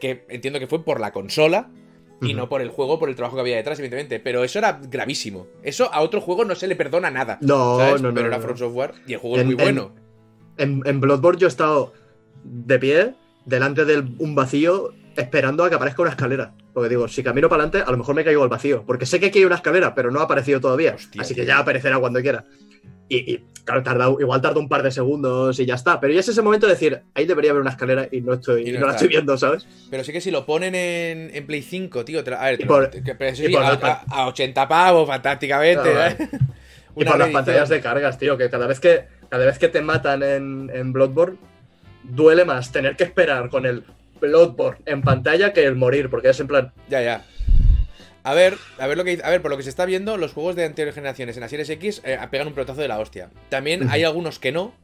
que 0.00 0.24
entiendo 0.28 0.58
que 0.58 0.66
fue 0.66 0.84
por 0.84 1.00
la 1.00 1.12
consola, 1.12 1.68
y 2.20 2.34
no 2.34 2.48
por 2.48 2.62
el 2.62 2.70
juego, 2.70 2.98
por 2.98 3.08
el 3.08 3.16
trabajo 3.16 3.36
que 3.36 3.40
había 3.40 3.56
detrás, 3.56 3.78
evidentemente. 3.78 4.20
Pero 4.20 4.44
eso 4.44 4.58
era 4.58 4.80
gravísimo. 4.82 5.46
Eso 5.62 5.92
a 5.92 6.00
otro 6.00 6.20
juego 6.20 6.44
no 6.44 6.54
se 6.54 6.66
le 6.66 6.76
perdona 6.76 7.10
nada. 7.10 7.38
No, 7.40 7.78
¿sabes? 7.78 8.02
no, 8.02 8.08
no. 8.08 8.14
Pero 8.14 8.28
era 8.28 8.40
From 8.40 8.56
Software 8.56 8.94
y 9.06 9.14
el 9.14 9.18
juego 9.18 9.36
en, 9.36 9.40
es 9.40 9.46
muy 9.46 9.54
bueno. 9.54 9.92
En, 10.56 10.82
en, 10.86 11.00
Bloodborne 11.00 11.38
yo 11.38 11.46
he 11.46 11.48
estado 11.48 11.92
de 12.44 12.78
pie, 12.78 13.14
delante 13.44 13.84
de 13.84 13.98
un 14.18 14.34
vacío, 14.34 14.92
esperando 15.16 15.64
a 15.64 15.68
que 15.68 15.76
aparezca 15.76 16.02
una 16.02 16.10
escalera. 16.12 16.54
Porque 16.72 16.88
digo, 16.88 17.08
si 17.08 17.22
camino 17.22 17.48
para 17.48 17.64
adelante, 17.64 17.88
a 17.88 17.90
lo 17.90 17.98
mejor 17.98 18.14
me 18.14 18.24
caigo 18.24 18.42
al 18.42 18.48
vacío. 18.48 18.84
Porque 18.86 19.06
sé 19.06 19.20
que 19.20 19.26
aquí 19.26 19.38
hay 19.38 19.44
una 19.44 19.56
escalera, 19.56 19.94
pero 19.94 20.10
no 20.10 20.20
ha 20.20 20.24
aparecido 20.24 20.60
todavía. 20.60 20.94
Hostia, 20.94 21.22
así 21.22 21.34
que 21.34 21.46
ya 21.46 21.58
aparecerá 21.58 21.98
cuando 21.98 22.20
quiera. 22.20 22.44
Y, 23.08 23.34
y, 23.34 23.44
claro, 23.64 23.82
tarda, 23.82 24.08
igual 24.18 24.40
tarda 24.40 24.58
un 24.58 24.68
par 24.68 24.82
de 24.82 24.90
segundos 24.90 25.58
y 25.60 25.66
ya 25.66 25.74
está. 25.74 26.00
Pero 26.00 26.12
ya 26.12 26.20
es 26.20 26.28
ese 26.28 26.42
momento 26.42 26.66
de 26.66 26.72
decir, 26.72 27.02
ahí 27.14 27.26
debería 27.26 27.50
haber 27.50 27.60
una 27.60 27.70
escalera 27.70 28.08
y 28.10 28.20
no 28.20 28.34
estoy, 28.34 28.68
y 28.68 28.72
no, 28.72 28.80
no 28.80 28.86
la 28.86 28.92
estoy 28.92 29.08
viendo, 29.08 29.36
¿sabes? 29.36 29.66
Pero 29.90 30.04
sí 30.04 30.12
que 30.12 30.20
si 30.20 30.30
lo 30.30 30.46
ponen 30.46 30.74
en, 30.74 31.30
en 31.34 31.46
Play 31.46 31.62
5, 31.62 32.04
tío, 32.04 32.24
te, 32.24 32.34
a 32.34 32.44
ver, 32.44 32.58
te, 32.58 32.66
por, 32.66 32.90
que, 32.90 33.14
pero 33.14 33.36
sí, 33.36 33.54
a, 33.54 33.68
a, 33.68 34.04
a, 34.08 34.26
80 34.28 34.68
pavos, 34.68 35.06
fantásticamente. 35.06 35.90
¿eh? 35.92 36.16
Y 36.96 37.04
por 37.04 37.18
las 37.18 37.28
pantallas 37.28 37.68
de 37.68 37.80
cargas, 37.80 38.18
tío, 38.18 38.38
que 38.38 38.48
cada 38.48 38.66
vez 38.66 38.80
que, 38.80 39.04
cada 39.28 39.44
vez 39.44 39.58
que 39.58 39.68
te 39.68 39.82
matan 39.82 40.22
en, 40.22 40.70
en 40.72 40.94
Bloodborne, 40.94 41.36
duele 42.02 42.46
más 42.46 42.72
tener 42.72 42.96
que 42.96 43.04
esperar 43.04 43.50
con 43.50 43.66
el 43.66 43.84
Bloodborne 44.18 44.80
en 44.86 45.02
pantalla 45.02 45.52
que 45.52 45.64
el 45.64 45.76
morir, 45.76 46.08
porque 46.08 46.30
es 46.30 46.40
en 46.40 46.46
plan. 46.46 46.72
Ya, 46.88 47.02
ya. 47.02 47.24
A 48.26 48.34
ver, 48.34 48.58
a 48.78 48.88
ver 48.88 48.98
lo 48.98 49.04
que 49.04 49.20
a 49.22 49.30
ver, 49.30 49.40
por 49.40 49.52
lo 49.52 49.56
que 49.56 49.62
se 49.62 49.68
está 49.68 49.84
viendo, 49.84 50.16
los 50.16 50.32
juegos 50.32 50.56
de 50.56 50.64
anteriores 50.64 50.96
generaciones 50.96 51.36
en 51.36 51.42
la 51.42 51.48
Series 51.48 51.70
X 51.70 52.02
eh, 52.04 52.18
pegan 52.28 52.48
un 52.48 52.54
pelotazo 52.54 52.80
de 52.80 52.88
la 52.88 52.98
hostia. 52.98 53.30
También 53.50 53.88
hay 53.88 54.02
algunos 54.02 54.40
que 54.40 54.50
no. 54.50 54.74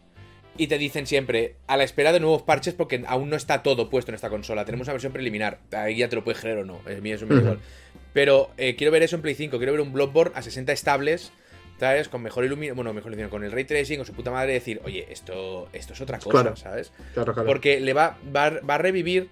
Y 0.57 0.68
te 0.68 0.78
dicen 0.78 1.09
siempre, 1.09 1.57
a 1.66 1.76
la 1.76 1.82
espera 1.82 2.12
de 2.12 2.20
nuevos 2.20 2.43
parches, 2.43 2.72
porque 2.74 3.03
aún 3.09 3.30
no 3.30 3.34
está 3.34 3.64
todo 3.64 3.90
puesto 3.90 4.12
en 4.12 4.14
esta 4.14 4.30
consola. 4.30 4.64
Tenemos 4.64 4.86
una 4.86 4.93
versión 4.93 5.12
preliminar. 5.12 5.59
Ahí 5.72 5.97
ya 5.97 6.09
te 6.09 6.14
lo 6.14 6.22
puedes 6.22 6.40
creer 6.40 6.59
o 6.59 6.64
no. 6.64 6.82
Mío 7.01 7.16
es 7.16 7.22
un 7.22 7.32
uh 7.32 7.34
-huh. 7.34 7.40
igual. 7.40 7.59
Pero 8.12 8.51
eh, 8.59 8.76
quiero 8.76 8.93
ver 8.93 9.03
eso 9.03 9.16
en 9.16 9.22
Play 9.22 9.34
5. 9.34 9.57
Quiero 9.57 9.72
ver 9.72 9.80
un 9.80 9.93
Bloodborne 9.93 10.36
a 10.36 10.43
60 10.43 10.70
estables. 10.72 11.32
¿Sabes? 11.80 12.09
Con 12.09 12.22
mejor 12.22 12.45
iluminación. 12.45 12.76
Bueno, 12.76 12.93
mejor 12.93 13.11
iluminación. 13.11 13.30
Con 13.30 13.43
el 13.45 13.51
ray 13.51 13.64
tracing, 13.64 13.97
con 13.97 14.07
su 14.07 14.12
puta 14.12 14.30
madre. 14.30 14.53
Decir, 14.53 14.80
oye, 14.84 15.09
esto, 15.11 15.68
esto 15.72 15.95
es 15.95 16.01
otra 16.01 16.20
cosa, 16.20 16.30
claro. 16.30 16.55
¿sabes? 16.55 16.93
Claro, 17.12 17.34
claro. 17.34 17.49
Porque 17.49 17.80
le 17.80 17.93
va, 17.93 18.18
va, 18.24 18.51
va 18.61 18.76
a 18.76 18.78
revivir 18.78 19.30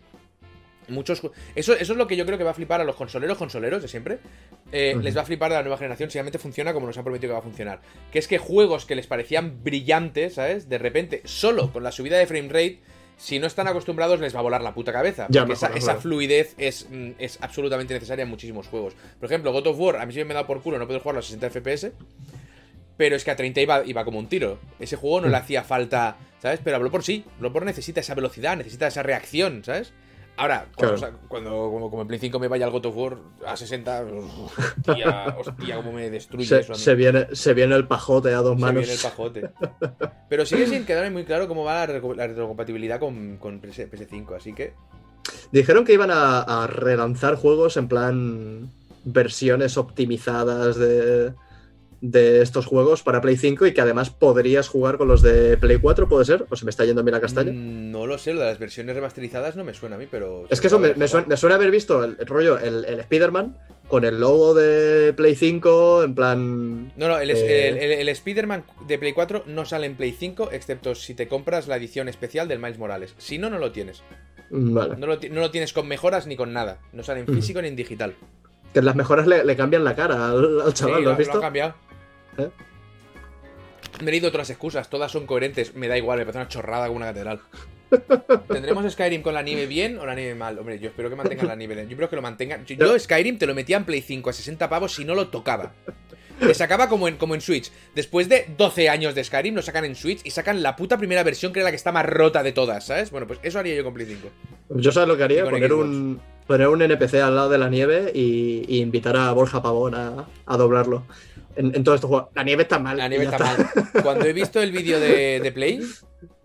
muchos 0.90 1.22
eso, 1.54 1.72
eso 1.74 1.92
es 1.92 1.98
lo 1.98 2.06
que 2.06 2.16
yo 2.16 2.26
creo 2.26 2.38
que 2.38 2.44
va 2.44 2.50
a 2.50 2.54
flipar 2.54 2.80
a 2.80 2.84
los 2.84 2.96
consoleros 2.96 3.38
consoleros 3.38 3.82
de 3.82 3.88
siempre 3.88 4.18
eh, 4.72 4.94
uh 4.94 4.98
-huh. 4.98 5.02
les 5.02 5.16
va 5.16 5.22
a 5.22 5.24
flipar 5.24 5.52
a 5.52 5.56
la 5.56 5.62
nueva 5.62 5.78
generación 5.78 6.10
si 6.10 6.18
realmente 6.18 6.38
funciona 6.38 6.72
como 6.72 6.86
nos 6.86 6.96
han 6.98 7.04
prometido 7.04 7.30
que 7.30 7.32
va 7.34 7.38
a 7.38 7.42
funcionar 7.42 7.80
que 8.12 8.18
es 8.18 8.28
que 8.28 8.38
juegos 8.38 8.86
que 8.86 8.94
les 8.94 9.06
parecían 9.06 9.62
brillantes 9.62 10.34
¿sabes? 10.34 10.68
de 10.68 10.78
repente 10.78 11.22
solo 11.24 11.72
con 11.72 11.82
la 11.82 11.92
subida 11.92 12.18
de 12.18 12.26
frame 12.26 12.48
rate 12.48 12.80
si 13.16 13.38
no 13.38 13.46
están 13.46 13.68
acostumbrados 13.68 14.20
les 14.20 14.34
va 14.34 14.40
a 14.40 14.42
volar 14.42 14.62
la 14.62 14.74
puta 14.74 14.92
cabeza 14.92 15.26
ya, 15.28 15.42
porque 15.42 15.54
mejor, 15.54 15.70
esa, 15.70 15.92
esa, 15.92 16.00
fluidez 16.00 16.54
es, 16.58 16.88
mm, 16.90 17.10
es 17.18 17.38
absolutamente 17.42 17.94
necesaria 17.94 18.22
en 18.22 18.28
muchísimos 18.28 18.66
juegos 18.66 18.94
por 19.18 19.26
ejemplo 19.26 19.52
God 19.52 19.66
of 19.66 19.78
War 19.78 19.96
a 19.96 20.06
mí 20.06 20.12
sí 20.12 20.24
me 20.24 20.34
da 20.34 20.46
por 20.46 20.62
culo 20.62 20.78
no 20.78 20.86
puedo 20.86 21.00
jugarlo 21.00 21.20
a 21.20 21.22
60 21.22 21.50
FPS 21.50 21.92
pero 23.00 23.16
es 23.16 23.24
que 23.24 23.30
a 23.30 23.36
30 23.36 23.62
iba, 23.62 23.82
iba 23.86 24.04
como 24.04 24.18
un 24.18 24.28
tiro. 24.28 24.58
Ese 24.78 24.94
juego 24.94 25.22
no 25.22 25.28
le 25.28 25.36
hacía 25.38 25.64
falta, 25.64 26.18
¿sabes? 26.38 26.60
Pero 26.62 26.76
a 26.76 26.78
Bloodborne 26.80 27.02
sí. 27.02 27.24
Bloodborne 27.38 27.70
necesita 27.70 28.00
esa 28.00 28.14
velocidad, 28.14 28.58
necesita 28.58 28.88
esa 28.88 29.02
reacción, 29.02 29.64
¿sabes? 29.64 29.94
Ahora, 30.36 30.66
cuando, 30.74 30.96
claro. 30.96 31.18
cuando 31.28 31.50
como, 31.50 31.90
como, 31.90 32.02
en 32.02 32.08
Play 32.08 32.18
5 32.18 32.38
me 32.38 32.48
vaya 32.48 32.64
al 32.64 32.72
God 32.72 32.86
of 32.86 32.96
War 32.96 33.18
a 33.46 33.56
60, 33.56 34.04
hostia, 34.86 35.36
hostia, 35.38 35.76
cómo 35.76 35.92
me 35.92 36.08
destruye 36.08 36.46
se, 36.46 36.60
eso. 36.60 36.74
Se 36.74 36.94
viene, 36.94 37.26
se 37.32 37.52
viene 37.52 37.74
el 37.74 37.86
pajote 37.86 38.32
a 38.32 38.38
dos 38.38 38.56
se 38.56 38.60
manos. 38.60 38.86
Se 38.86 38.92
viene 38.92 38.94
el 38.94 39.10
pajote. 39.10 39.50
Pero 40.28 40.46
sigue 40.46 40.66
sin 40.66 40.86
quedarme 40.86 41.10
muy 41.10 41.24
claro 41.24 41.46
cómo 41.46 41.64
va 41.64 41.86
la, 41.86 42.00
la 42.00 42.26
retrocompatibilidad 42.26 42.98
con, 42.98 43.36
con 43.36 43.60
PS, 43.60 43.86
5 44.08 44.34
así 44.34 44.54
que. 44.54 44.72
Dijeron 45.52 45.84
que 45.84 45.92
iban 45.92 46.10
a, 46.10 46.40
a 46.40 46.66
relanzar 46.66 47.36
juegos 47.36 47.76
en 47.76 47.88
plan 47.88 48.70
versiones 49.04 49.76
optimizadas 49.76 50.76
de, 50.76 51.32
de 52.02 52.40
estos 52.40 52.64
juegos 52.64 53.02
para 53.02 53.20
Play 53.20 53.36
5 53.36 53.66
y 53.66 53.74
que 53.74 53.80
además 53.82 54.08
podrías 54.08 54.68
jugar 54.68 54.96
con 54.96 55.06
los 55.08 55.20
de 55.20 55.58
Play 55.58 55.76
4, 55.78 56.08
¿puede 56.08 56.24
ser? 56.24 56.46
¿O 56.48 56.56
se 56.56 56.64
me 56.64 56.70
está 56.70 56.84
yendo 56.86 57.02
a 57.02 57.04
mí 57.04 57.10
la 57.10 57.20
castaña? 57.20 57.52
Mm, 57.52 57.90
No 57.90 58.06
lo 58.06 58.16
sé, 58.16 58.32
lo 58.32 58.40
de 58.40 58.46
las 58.46 58.58
versiones 58.58 58.94
remasterizadas 58.96 59.54
no 59.56 59.64
me 59.64 59.74
suena 59.74 59.96
a 59.96 59.98
mí, 59.98 60.06
pero. 60.10 60.44
Es 60.48 60.60
que 60.60 60.68
eso 60.68 60.78
me, 60.78 60.94
me 60.94 61.08
suena, 61.08 61.26
me 61.26 61.36
suena 61.36 61.56
haber 61.56 61.70
visto 61.70 62.02
el, 62.02 62.16
el 62.18 62.26
rollo, 62.26 62.58
el, 62.58 62.84
el 62.86 63.00
Spider-Man 63.00 63.56
con 63.88 64.04
el 64.04 64.20
logo 64.20 64.54
de 64.54 65.12
Play 65.14 65.34
5, 65.34 66.04
en 66.04 66.14
plan. 66.14 66.92
No, 66.96 67.08
no, 67.08 67.18
el, 67.18 67.30
Eh. 67.32 68.00
el, 68.00 68.08
Spider-Man 68.08 68.64
de 68.86 68.98
Play 68.98 69.12
4 69.12 69.42
no 69.46 69.64
sale 69.66 69.86
en 69.86 69.96
Play 69.96 70.12
5, 70.12 70.50
excepto 70.52 70.94
si 70.94 71.14
te 71.14 71.28
compras 71.28 71.68
la 71.68 71.76
edición 71.76 72.08
especial 72.08 72.48
del 72.48 72.60
Miles 72.60 72.78
Morales. 72.78 73.14
Si 73.18 73.36
no, 73.36 73.50
no 73.50 73.58
lo 73.58 73.72
tienes. 73.72 74.02
mm, 74.50 74.74
Vale. 74.74 74.96
No 74.96 75.06
lo, 75.06 75.16
no 75.30 75.40
lo 75.40 75.50
tienes 75.50 75.72
con 75.74 75.86
mejoras 75.86 76.26
ni 76.26 76.36
con 76.36 76.52
nada. 76.54 76.78
No 76.92 77.02
sale 77.02 77.20
en 77.20 77.24
Ujú. 77.24 77.34
físico 77.34 77.60
ni 77.60 77.68
en 77.68 77.76
digital. 77.76 78.14
Que 78.72 78.80
las 78.80 78.94
mejoras 78.94 79.26
le, 79.26 79.44
le 79.44 79.56
cambian 79.56 79.82
la 79.84 79.96
cara 79.96 80.30
al, 80.30 80.60
al 80.62 80.72
chaval, 80.72 80.98
Sí, 80.98 81.02
¿lo 81.04 81.10
has 81.10 81.16
lo 81.16 81.16
visto? 81.18 81.34
han 81.34 81.40
cambiado. 81.40 81.74
¿Eh? 82.38 82.48
Me 84.02 84.08
he 84.08 84.10
leído 84.12 84.28
otras 84.28 84.48
excusas, 84.50 84.88
todas 84.88 85.12
son 85.12 85.26
coherentes. 85.26 85.74
Me 85.74 85.88
da 85.88 85.98
igual, 85.98 86.18
me 86.18 86.24
parece 86.24 86.38
una 86.38 86.48
chorrada 86.48 86.86
como 86.86 86.96
una 86.96 87.06
catedral. 87.06 87.40
¿Tendremos 88.48 88.90
Skyrim 88.92 89.22
con 89.22 89.34
la 89.34 89.42
nieve 89.42 89.66
bien 89.66 89.98
o 89.98 90.06
la 90.06 90.14
nieve 90.14 90.34
mal? 90.34 90.58
Hombre, 90.58 90.78
yo 90.78 90.88
espero 90.88 91.10
que 91.10 91.16
mantengan 91.16 91.48
la 91.48 91.56
nieve 91.56 91.74
bien. 91.74 91.88
Yo 91.88 91.94
espero 91.94 92.08
que 92.08 92.16
lo 92.16 92.22
mantengan. 92.22 92.64
Yo, 92.64 92.98
Skyrim 92.98 93.38
te 93.38 93.46
lo 93.46 93.54
metía 93.54 93.76
en 93.76 93.84
Play 93.84 94.00
5 94.00 94.30
a 94.30 94.32
60 94.32 94.68
pavos 94.68 94.94
si 94.94 95.04
no 95.04 95.14
lo 95.14 95.28
tocaba. 95.28 95.72
Te 96.38 96.54
sacaba 96.54 96.88
como 96.88 97.08
en, 97.08 97.16
como 97.16 97.34
en 97.34 97.40
Switch. 97.40 97.70
Después 97.94 98.28
de 98.28 98.46
12 98.56 98.88
años 98.88 99.14
de 99.14 99.22
Skyrim, 99.24 99.54
lo 99.54 99.62
sacan 99.62 99.84
en 99.84 99.94
Switch 99.94 100.20
y 100.24 100.30
sacan 100.30 100.62
la 100.62 100.74
puta 100.76 100.96
primera 100.96 101.22
versión 101.22 101.52
que 101.52 101.58
era 101.58 101.64
la 101.64 101.70
que 101.70 101.76
está 101.76 101.92
más 101.92 102.06
rota 102.06 102.42
de 102.42 102.52
todas, 102.52 102.86
¿sabes? 102.86 103.10
Bueno, 103.10 103.26
pues 103.26 103.40
eso 103.42 103.58
haría 103.58 103.74
yo 103.74 103.84
con 103.84 103.92
Play 103.92 104.06
5. 104.06 104.28
Yo 104.80 104.92
sabes 104.92 105.08
lo 105.08 105.16
que 105.18 105.24
haría, 105.24 105.44
poner 105.44 105.68
Xbox. 105.68 105.84
un, 105.84 106.20
poner 106.46 106.68
un 106.68 106.80
NPC 106.80 107.14
al 107.16 107.34
lado 107.34 107.50
de 107.50 107.58
la 107.58 107.68
nieve 107.68 108.10
y, 108.14 108.64
y 108.68 108.80
invitar 108.80 109.16
a 109.16 109.32
Borja 109.32 109.60
Pavón 109.60 109.94
a, 109.94 110.28
a 110.46 110.56
doblarlo. 110.56 111.04
En, 111.56 111.74
en 111.74 111.84
todo 111.84 111.94
estos 111.94 112.08
juegos. 112.08 112.28
La 112.34 112.44
nieve 112.44 112.62
está 112.62 112.78
mal. 112.78 112.96
La 112.96 113.06
y 113.06 113.10
nieve 113.10 113.24
ya 113.26 113.30
está 113.32 113.44
mal. 113.44 114.02
Cuando 114.02 114.24
he 114.24 114.32
visto 114.32 114.60
el 114.60 114.72
vídeo 114.72 115.00
de, 115.00 115.40
de 115.42 115.52
Play, 115.52 115.80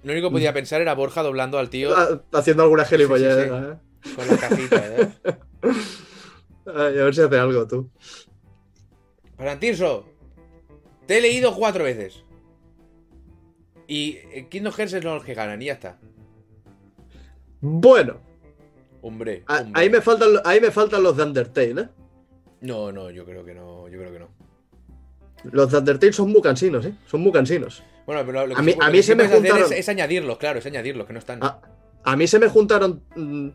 lo 0.03 0.11
único 0.11 0.29
que 0.29 0.33
podía 0.33 0.53
pensar 0.53 0.81
era 0.81 0.93
Borja 0.93 1.21
doblando 1.23 1.57
al 1.57 1.69
tío 1.69 1.95
Ah, 1.95 2.21
Haciendo 2.33 2.63
alguna 2.63 2.85
gilipollez. 2.85 3.35
Sí, 3.35 3.49
sí, 3.49 3.55
¿eh? 3.55 4.13
con 4.15 4.27
la 4.27 4.37
cajita, 4.37 4.87
¿eh? 4.87 5.09
Ay, 6.67 6.99
a 6.99 7.03
ver 7.03 7.15
si 7.15 7.21
hace 7.21 7.37
algo 7.37 7.67
tú. 7.67 7.89
Para 9.37 9.59
Tirso, 9.59 10.05
te 11.05 11.17
he 11.17 11.21
leído 11.21 11.55
cuatro 11.55 11.83
veces. 11.83 12.23
Y 13.87 14.17
eh, 14.31 14.47
Kingdom 14.49 14.73
Hearts 14.73 14.93
es 14.93 15.03
los 15.03 15.23
que 15.23 15.33
ganan 15.33 15.61
y 15.61 15.65
ya 15.65 15.73
está. 15.73 15.99
Bueno, 17.61 18.19
hombre. 19.01 19.43
ahí 19.73 19.89
me, 19.89 20.01
faltan, 20.01 20.29
ahí 20.43 20.59
me 20.59 20.71
faltan 20.71 21.03
los 21.03 21.17
de 21.17 21.23
Undertale, 21.23 21.81
¿eh? 21.81 21.89
No, 22.61 22.91
no, 22.91 23.11
yo 23.11 23.25
creo 23.25 23.43
que 23.45 23.53
no, 23.53 23.87
yo 23.87 23.99
creo 23.99 24.11
que 24.11 24.19
no. 24.19 24.29
Los 25.51 25.71
de 25.71 25.77
Undertale 25.79 26.13
son 26.13 26.31
muy 26.31 26.41
cansinos, 26.41 26.85
¿eh? 26.85 26.93
Son 27.07 27.21
muy 27.21 27.31
cansinos. 27.31 27.83
Bueno, 28.05 28.23
pero 28.25 28.45
lo 28.47 28.55
que 28.55 28.59
A 28.61 28.63
mí- 28.63 28.75
a 28.79 29.03
se 29.03 29.15
me 29.15 29.27
juntaron- 29.27 29.71
Es, 29.71 29.79
es 29.79 29.89
añadirlos, 29.89 30.37
claro, 30.37 30.59
es 30.59 30.65
añadirlos, 30.65 31.07
que 31.07 31.13
no 31.13 31.19
están. 31.19 31.43
A, 31.43 31.59
a 32.03 32.15
mí 32.15 32.27
se 32.27 32.39
me 32.39 32.47
juntaron 32.47 33.03
mm, 33.15 33.49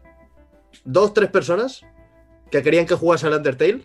dos, 0.84 1.14
tres 1.14 1.30
personas 1.30 1.82
que 2.50 2.62
querían 2.62 2.86
que 2.86 2.94
jugase 2.94 3.26
al 3.26 3.34
Undertale. 3.34 3.82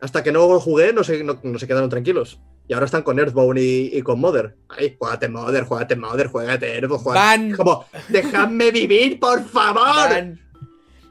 Hasta 0.00 0.22
que 0.22 0.32
no 0.32 0.48
lo 0.48 0.58
jugué, 0.60 0.94
no 0.94 1.04
se, 1.04 1.22
no, 1.22 1.38
no 1.42 1.58
se 1.58 1.66
quedaron 1.66 1.90
tranquilos. 1.90 2.40
Y 2.66 2.72
ahora 2.72 2.86
están 2.86 3.02
con 3.02 3.18
Earthbound 3.18 3.58
y, 3.58 3.90
y 3.94 4.00
con 4.02 4.18
Mother. 4.20 4.54
Ay, 4.70 4.96
juégate 4.98 5.28
Mother, 5.28 5.64
juégate 5.64 5.96
Mother, 5.96 6.28
juégate 6.28 6.74
Earthbound, 6.76 7.02
juégate. 7.02 7.26
Van. 7.48 7.52
Como, 7.52 7.84
dejadme 8.08 8.70
vivir, 8.70 9.20
por 9.20 9.44
favor. 9.44 10.08
Van. 10.08 10.40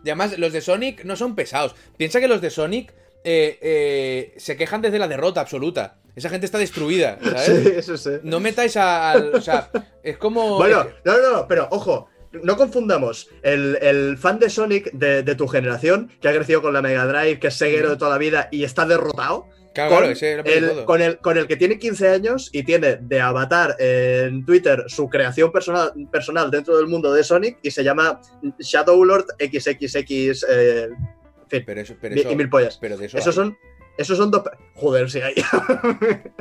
Y 0.04 0.10
además, 0.10 0.40
los 0.40 0.54
de 0.54 0.62
Sonic 0.62 1.04
no 1.06 1.16
son 1.16 1.36
pesados. 1.36 1.76
Piensa 1.98 2.20
que 2.20 2.28
los 2.28 2.42
de 2.42 2.50
Sonic 2.50 2.92
eh, 3.24 3.60
eh, 3.62 4.34
se 4.38 4.56
quejan 4.58 4.82
desde 4.82 4.98
la 4.98 5.08
derrota 5.08 5.42
absoluta. 5.42 5.98
Esa 6.20 6.30
gente 6.30 6.46
está 6.46 6.58
destruida, 6.58 7.18
¿sabes? 7.24 7.46
Sí, 7.64 7.72
eso 7.76 7.98
sí. 7.98 8.12
No 8.24 8.40
metáis 8.40 8.76
a- 8.78 9.12
al. 9.12 9.34
O 9.36 9.42
sea, 9.42 9.70
es 10.04 10.18
como. 10.18 10.58
Bueno, 10.58 10.86
no, 11.06 11.18
no, 11.22 11.32
no, 11.34 11.48
pero 11.48 11.68
ojo, 11.72 12.08
no 12.44 12.58
confundamos 12.58 13.30
el, 13.42 13.78
el 13.82 14.18
fan 14.18 14.38
de 14.38 14.50
Sonic 14.50 14.92
de, 14.92 15.24
de 15.24 15.36
tu 15.36 15.48
generación, 15.48 16.12
que 16.22 16.28
ha 16.30 16.34
crecido 16.34 16.62
con 16.62 16.74
la 16.74 16.82
Mega 16.82 17.06
Drive, 17.08 17.40
que 17.40 17.48
es 17.48 17.58
ceguero 17.58 17.90
de 17.90 17.96
toda 17.98 18.12
la 18.12 18.18
vida 18.18 18.50
y 18.52 18.64
está 18.66 18.86
derrotado, 18.86 19.48
Claro, 19.74 19.90
con, 19.92 19.98
claro, 20.00 20.12
ese 20.14 20.32
era 20.32 20.42
el, 20.42 20.84
con, 20.86 21.00
el, 21.02 21.18
con 21.20 21.38
el 21.38 21.48
que 21.48 21.56
tiene 21.56 21.78
15 21.78 22.10
años 22.10 22.50
y 22.52 22.64
tiene 22.64 22.98
de 23.02 23.22
avatar 23.22 23.76
en 23.80 24.44
Twitter 24.44 24.84
su 24.88 25.08
creación 25.08 25.52
personal, 25.52 25.94
personal 26.12 26.50
dentro 26.52 26.76
del 26.76 26.88
mundo 26.88 27.14
de 27.14 27.24
Sonic 27.24 27.60
y 27.62 27.70
se 27.72 27.84
llama 27.84 28.20
Shadowlord 28.60 29.26
XXX. 29.40 30.46
eh, 30.50 30.90
en 30.90 31.48
fin, 31.50 31.64
Pero 31.66 31.82
eso, 31.82 31.96
pero 32.02 32.16
mi- 32.16 32.22
eso, 32.22 32.32
y 32.32 32.36
mil 32.36 32.50
pollas. 32.50 32.78
pero 32.82 32.98
de 32.98 33.06
eso. 33.06 33.18
Esos 33.18 33.38
hay. 33.38 33.44
son, 33.46 33.58
esos 34.00 34.18
son 34.18 34.32
dos. 34.32 34.42
Joder, 34.76 35.10
sí 35.12 35.20
hay. 35.22 35.36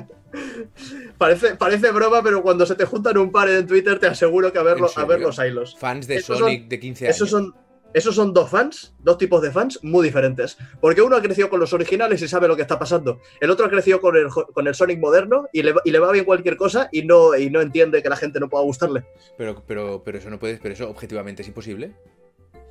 parece, 1.18 1.56
parece 1.56 1.90
broma, 1.90 2.22
pero 2.22 2.42
cuando 2.42 2.66
se 2.66 2.74
te 2.74 2.84
juntan 2.84 3.18
un 3.18 3.32
par 3.32 3.48
en 3.48 3.66
Twitter, 3.66 3.98
te 3.98 4.06
aseguro 4.06 4.52
que 4.52 4.58
a 4.58 4.62
verlo, 4.62 4.86
¿En 4.86 4.92
serio? 4.92 5.04
a 5.04 5.08
ver 5.08 5.20
los 5.20 5.38
hilos. 5.38 5.76
fans 5.78 6.06
de 6.06 6.16
esos 6.16 6.38
Sonic 6.38 6.60
son- 6.62 6.68
de 6.68 6.80
15 6.80 7.04
años. 7.06 7.16
Esos 7.16 7.30
son, 7.30 7.54
esos 7.94 8.14
son 8.14 8.34
dos 8.34 8.50
fans, 8.50 8.94
dos 9.00 9.18
tipos 9.18 9.40
de 9.42 9.50
fans 9.50 9.80
muy 9.82 10.04
diferentes. 10.04 10.58
Porque 10.80 11.02
uno 11.02 11.16
ha 11.16 11.22
crecido 11.22 11.48
con 11.48 11.58
los 11.60 11.72
originales 11.72 12.20
y 12.22 12.28
sabe 12.28 12.46
lo 12.46 12.56
que 12.56 12.62
está 12.62 12.78
pasando. 12.78 13.20
El 13.40 13.50
otro 13.50 13.66
ha 13.66 13.70
crecido 13.70 14.00
con 14.00 14.16
el, 14.16 14.28
con 14.28 14.66
el 14.66 14.74
Sonic 14.74 14.98
moderno 15.00 15.48
y 15.52 15.62
le, 15.62 15.72
va- 15.72 15.82
y 15.84 15.90
le 15.90 15.98
va 15.98 16.12
bien 16.12 16.24
cualquier 16.24 16.56
cosa 16.56 16.88
y 16.92 17.02
no, 17.02 17.36
y 17.36 17.50
no 17.50 17.60
entiende 17.60 18.02
que 18.02 18.08
la 18.08 18.16
gente 18.16 18.38
no 18.40 18.48
pueda 18.48 18.64
gustarle. 18.64 19.04
Pero, 19.36 19.62
pero, 19.66 20.02
pero 20.04 20.18
eso 20.18 20.30
no 20.30 20.38
puedes, 20.38 20.60
pero 20.60 20.74
eso 20.74 20.88
objetivamente 20.88 21.42
es 21.42 21.48
imposible. 21.48 21.94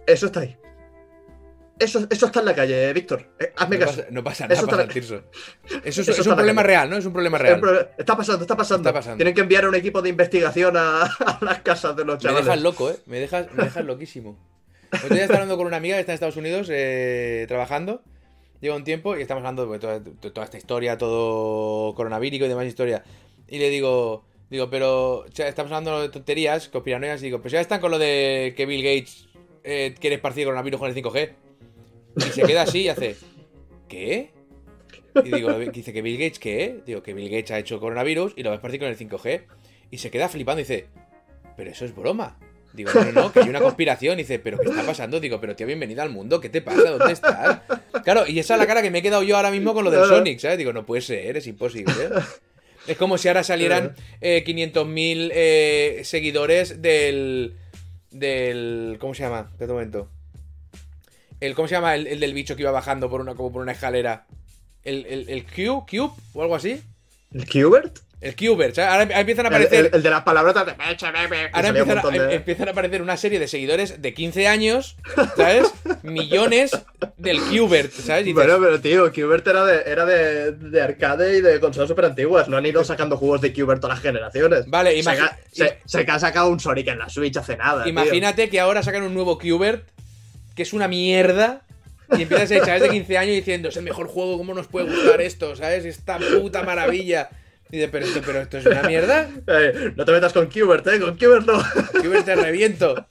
Eso 0.05 0.27
está 0.27 0.41
ahí. 0.41 0.55
Eso, 1.80 2.07
eso 2.09 2.25
está 2.25 2.39
en 2.39 2.45
la 2.45 2.55
calle, 2.55 2.91
Víctor. 2.93 3.25
Eh, 3.39 3.53
hazme 3.55 3.78
No 3.78 3.86
caso. 3.86 3.97
pasa, 3.97 4.07
no 4.11 4.23
pasa 4.23 4.43
nada, 4.47 4.53
Eso 4.59 4.67
pasa, 4.67 4.88
Tirso. 4.88 5.23
Eso 5.84 6.01
es, 6.01 6.07
Eso 6.07 6.21
es 6.21 6.28
un 6.28 6.36
problema 6.36 6.63
real, 6.63 6.89
¿no? 6.89 6.97
Es 6.97 7.05
un 7.05 7.13
problema 7.13 7.38
real. 7.38 7.61
Está 7.97 8.17
pasando, 8.17 8.41
está 8.43 8.57
pasando. 8.57 8.89
Está 8.89 8.99
pasando. 8.99 9.17
Tienen 9.17 9.34
que 9.34 9.41
enviar 9.41 9.67
un 9.67 9.75
equipo 9.75 10.01
de 10.01 10.09
investigación 10.09 10.75
a, 10.78 11.03
a 11.25 11.38
las 11.41 11.59
casas 11.59 11.95
de 11.95 12.03
los 12.05 12.15
Me 12.15 12.21
chavales. 12.21 12.45
dejas 12.45 12.61
loco, 12.61 12.89
¿eh? 12.89 12.97
Me 13.05 13.19
dejas, 13.19 13.47
me 13.53 13.63
dejas 13.65 13.86
loquísimo. 13.86 14.38
Otro 14.91 15.09
día 15.09 15.23
estaba 15.23 15.39
hablando 15.39 15.57
con 15.57 15.67
una 15.67 15.78
amiga 15.78 15.95
que 15.95 15.99
está 16.01 16.13
en 16.13 16.15
Estados 16.15 16.38
Unidos 16.38 16.67
eh, 16.71 17.45
trabajando. 17.47 18.01
Lleva 18.61 18.75
un 18.75 18.84
tiempo 18.84 19.15
y 19.17 19.21
estamos 19.21 19.41
hablando 19.41 19.67
de 19.71 19.78
toda, 19.80 19.99
de 19.99 20.32
toda 20.32 20.45
esta 20.45 20.57
historia, 20.57 20.97
todo 20.97 21.93
coronavírico 21.93 22.45
y 22.45 22.47
demás 22.47 22.65
historia. 22.65 23.03
Y 23.47 23.59
le 23.59 23.69
digo, 23.69 24.25
digo, 24.49 24.69
pero 24.69 25.19
o 25.19 25.25
sea, 25.32 25.47
estamos 25.47 25.71
hablando 25.71 26.01
de 26.01 26.09
tonterías, 26.09 26.69
conspiranoias, 26.69 27.21
y 27.21 27.25
digo, 27.25 27.39
pues 27.41 27.51
ya 27.51 27.61
están 27.61 27.80
con 27.82 27.91
lo 27.91 27.99
de 27.99 28.53
que 28.57 28.65
Bill 28.65 28.82
Gates 28.82 29.28
eh, 29.63 29.93
quiere 29.99 30.15
esparcir 30.15 30.45
coronavirus 30.45 30.80
con 30.80 30.89
el 30.89 30.95
5G. 30.95 31.34
Y 32.18 32.32
se 32.32 32.43
queda 32.43 32.63
así 32.63 32.82
y 32.82 32.89
hace, 32.89 33.15
¿qué? 33.88 34.32
Y 35.24 35.32
digo, 35.32 35.57
dice 35.59 35.93
que 35.93 36.01
Bill 36.01 36.18
Gates, 36.18 36.39
¿qué? 36.39 36.82
Digo, 36.86 37.01
que 37.01 37.13
Bill 37.13 37.30
Gates 37.30 37.51
ha 37.51 37.59
hecho 37.59 37.80
coronavirus 37.80 38.34
y 38.36 38.43
lo 38.43 38.49
va 38.49 38.55
a 38.55 38.57
esparcir 38.57 38.80
con 38.80 38.89
el 38.89 38.97
5G. 38.97 39.43
Y 39.89 39.97
se 39.99 40.11
queda 40.11 40.30
flipando 40.30 40.59
y 40.59 40.63
dice, 40.63 40.88
pero 41.55 41.72
eso 41.72 41.86
es 41.86 41.95
broma. 41.95 42.38
Digo, 42.74 42.91
no, 42.93 43.03
no, 43.05 43.11
no, 43.11 43.32
que 43.32 43.39
hay 43.39 43.49
una 43.49 43.61
conspiración. 43.61 44.20
Y 44.20 44.24
dice, 44.24 44.39
¿pero 44.39 44.57
qué 44.59 44.70
está 44.70 44.84
pasando? 44.84 45.20
Digo, 45.20 45.39
pero 45.41 45.55
tío, 45.55 45.65
bienvenida 45.65 46.03
al 46.03 46.09
mundo, 46.09 46.39
¿qué 46.39 46.49
te 46.49 46.61
pasa? 46.61 46.91
¿Dónde 46.91 47.13
estás? 47.13 47.61
Claro, 48.03 48.28
y 48.28 48.39
esa 48.39 48.53
es 48.53 48.59
la 48.59 48.68
cara 48.68 48.82
que 48.82 48.91
me 48.91 48.99
he 48.99 49.01
quedado 49.01 49.24
yo 49.24 49.36
ahora 49.36 49.51
mismo 49.51 49.74
con 49.74 49.84
lo 49.84 49.91
del. 49.91 50.05
Sonic, 50.05 50.39
¿sabes? 50.39 50.57
Digo, 50.57 50.74
no 50.74 50.86
puede 50.86 51.01
ser, 51.01 51.38
es 51.38 51.47
imposible. 51.47 51.93
Es 52.88 52.95
como 52.95 53.18
si 53.18 53.28
ahora 53.28 53.43
salieran 53.43 53.95
eh, 54.22 54.45
500.000 54.45 55.32
eh, 55.34 56.01
seguidores 56.05 56.82
del. 56.82 57.57
del. 58.11 58.97
¿Cómo 58.99 59.13
se 59.13 59.24
llama? 59.24 59.49
Espera 59.51 59.74
un 59.74 59.80
momento. 59.80 60.09
El, 61.39 61.53
¿Cómo 61.55 61.67
se 61.67 61.75
llama? 61.75 61.95
El, 61.95 62.07
el 62.07 62.19
del 62.19 62.33
bicho 62.33 62.55
que 62.55 62.63
iba 62.63 62.71
bajando 62.71 63.09
por 63.09 63.21
una, 63.21 63.35
como 63.35 63.51
por 63.51 63.61
una 63.61 63.71
escalera. 63.73 64.25
El, 64.83 65.05
el, 65.05 65.29
el 65.29 65.43
Q, 65.45 65.85
Cube 65.89 66.11
o 66.33 66.41
algo 66.41 66.55
así. 66.55 66.81
¿El 67.33 67.45
Qbert? 67.45 67.99
El 68.19 68.33
Qbert. 68.35 68.79
Ahora 68.79 69.01
ahora 69.03 69.19
empiezan 69.19 69.45
a 69.45 69.49
aparecer. 69.49 69.91
el- 69.93 70.01
de 70.01 70.09
las 70.09 70.23
palabrotas 70.23 70.65
de. 70.65 70.71
Ahora 71.53 71.67
empiezan 71.67 71.99
a, 71.99 72.09
de- 72.09 72.17
em- 72.17 72.31
empiezan 72.31 72.67
a 72.67 72.71
aparecer 72.71 73.01
una 73.03 73.15
serie 73.17 73.38
de 73.39 73.47
seguidores 73.47 74.01
de 74.01 74.13
15 74.15 74.47
años, 74.47 74.95
¿sabes? 75.35 75.71
Millones 76.03 76.71
del 77.17 77.39
Qbert, 77.41 77.91
¿sabes? 77.91 78.25
Dices, 78.25 78.33
Bueno, 78.33 78.57
pero 78.59 78.81
tío, 78.81 79.11
Qbert 79.11 79.45
era, 79.47 79.65
de, 79.65 79.83
era 79.91 80.05
de, 80.05 80.51
de 80.53 80.81
arcade 80.81 81.38
y 81.38 81.41
de 81.41 81.59
consolas 81.59 81.89
super 81.89 82.05
antiguas. 82.05 82.47
No 82.49 82.57
han 82.57 82.65
ido 82.65 82.83
sacando 82.83 83.17
juegos 83.17 83.41
de 83.41 83.53
Qbert 83.53 83.81
todas 83.81 83.97
las 83.97 84.03
generaciones. 84.03 84.65
Vale, 84.67 85.03
se, 85.03 85.15
ca- 85.15 85.38
se, 85.51 85.79
se 85.85 85.99
ha 86.09 86.19
sacado 86.19 86.49
un 86.49 86.59
Sonic 86.59 86.88
en 86.88 86.97
la 86.99 87.09
Switch 87.09 87.38
hace 87.38 87.55
nada. 87.57 87.83
tío. 87.83 87.91
imagínate 87.91 88.49
que 88.49 88.59
ahora 88.59 88.81
sacan 88.81 89.03
un 89.03 89.13
nuevo 89.13 89.38
Qbert, 89.38 89.88
que 90.58 90.64
es 90.64 90.74
una 90.74 90.88
mierda, 90.88 91.62
y 92.18 92.24
empiezas 92.24 92.51
a 92.51 92.66
chavales 92.66 92.82
de 92.82 92.89
15 92.89 93.18
años 93.18 93.36
diciendo, 93.36 93.70
es 93.70 93.78
el 93.78 93.84
mejor 93.84 94.08
juego, 94.08 94.38
¿cómo 94.39 94.55
nos 94.55 94.68
puede 94.68 94.89
gustar 94.89 95.22
esto? 95.22 95.55
¿Sabes? 95.55 95.86
Esta 95.86 96.18
puta 96.18 96.64
maravilla. 96.64 97.30
Y 97.70 97.78
dices, 97.78 97.89
pero 97.91 98.05
esto, 98.05 98.22
pero 98.26 98.41
esto 98.41 98.58
es 98.58 98.66
una 98.66 98.82
mierda. 98.82 99.30
Eh, 99.45 99.93
no 99.95 100.03
te 100.03 100.12
metas 100.12 100.34
con 100.34 100.47
Qbert, 100.47 100.88
eh, 100.88 100.99
con 100.99 101.16
Qbert 101.16 101.45
no. 101.45 101.62
Qbert 102.01 102.26
te 102.26 102.36
reviento. 102.36 102.95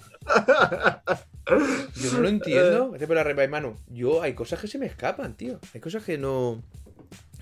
Yo 1.46 2.12
no 2.14 2.20
lo 2.20 2.28
entiendo. 2.28 2.92
Por 3.06 3.18
arriba, 3.18 3.46
Manu. 3.46 3.76
Yo, 3.88 4.22
hay 4.22 4.32
cosas 4.32 4.58
que 4.58 4.66
se 4.66 4.78
me 4.78 4.86
escapan, 4.86 5.34
tío. 5.34 5.60
Hay 5.72 5.80
cosas 5.80 6.02
que 6.02 6.18
no. 6.18 6.62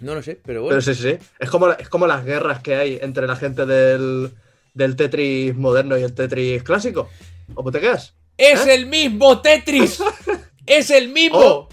No 0.00 0.14
lo 0.14 0.22
sé, 0.22 0.38
pero 0.44 0.62
bueno. 0.62 0.78
Pero 0.78 0.94
sí, 0.94 0.94
sí. 1.00 1.16
Es 1.38 1.48
como, 1.48 1.70
es 1.70 1.88
como 1.88 2.06
las 2.06 2.26
guerras 2.26 2.60
que 2.60 2.74
hay 2.74 2.98
entre 3.00 3.26
la 3.26 3.36
gente 3.36 3.64
del, 3.64 4.32
del 4.74 4.96
Tetris 4.96 5.54
moderno 5.54 5.96
y 5.96 6.02
el 6.02 6.12
Tetris 6.12 6.62
clásico. 6.62 7.08
¿O 7.54 7.70
te 7.70 7.80
quedas? 7.80 8.14
¡Es 8.36 8.66
¿Eh? 8.66 8.74
el 8.74 8.86
mismo 8.86 9.40
Tetris! 9.40 10.02
¡Es 10.66 10.90
el 10.90 11.08
mismo! 11.08 11.38
Oh. 11.38 11.68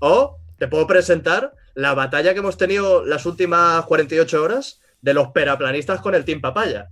O 0.00 0.36
te 0.58 0.66
puedo 0.68 0.86
presentar 0.86 1.54
la 1.74 1.94
batalla 1.94 2.32
que 2.32 2.40
hemos 2.40 2.56
tenido 2.56 3.04
las 3.04 3.26
últimas 3.26 3.84
48 3.86 4.42
horas 4.42 4.80
de 5.00 5.14
los 5.14 5.28
peraplanistas 5.28 6.00
con 6.00 6.14
el 6.14 6.24
Team 6.24 6.40
Papaya. 6.40 6.88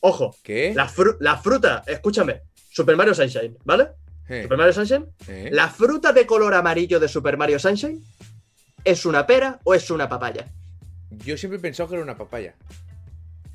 Ojo, 0.00 0.36
¿Qué? 0.42 0.72
la, 0.74 0.88
fru- 0.88 1.16
la 1.20 1.38
fruta, 1.38 1.82
escúchame, 1.86 2.42
Super 2.70 2.96
Mario 2.96 3.14
Sunshine, 3.14 3.56
¿vale? 3.64 3.88
Eh, 4.28 4.42
Super 4.42 4.58
Mario 4.58 4.72
Sunshine. 4.72 5.06
eh. 5.28 5.48
La 5.52 5.68
fruta 5.68 6.12
de 6.12 6.26
color 6.26 6.54
amarillo 6.54 6.98
de 7.00 7.08
Super 7.08 7.36
Mario 7.36 7.58
Sunshine 7.58 8.02
es 8.84 9.06
una 9.06 9.26
pera 9.26 9.60
o 9.64 9.74
es 9.74 9.90
una 9.90 10.08
papaya. 10.08 10.46
Yo 11.10 11.36
siempre 11.38 11.58
he 11.58 11.62
pensado 11.62 11.88
que 11.88 11.94
era 11.94 12.04
una 12.04 12.18
papaya. 12.18 12.54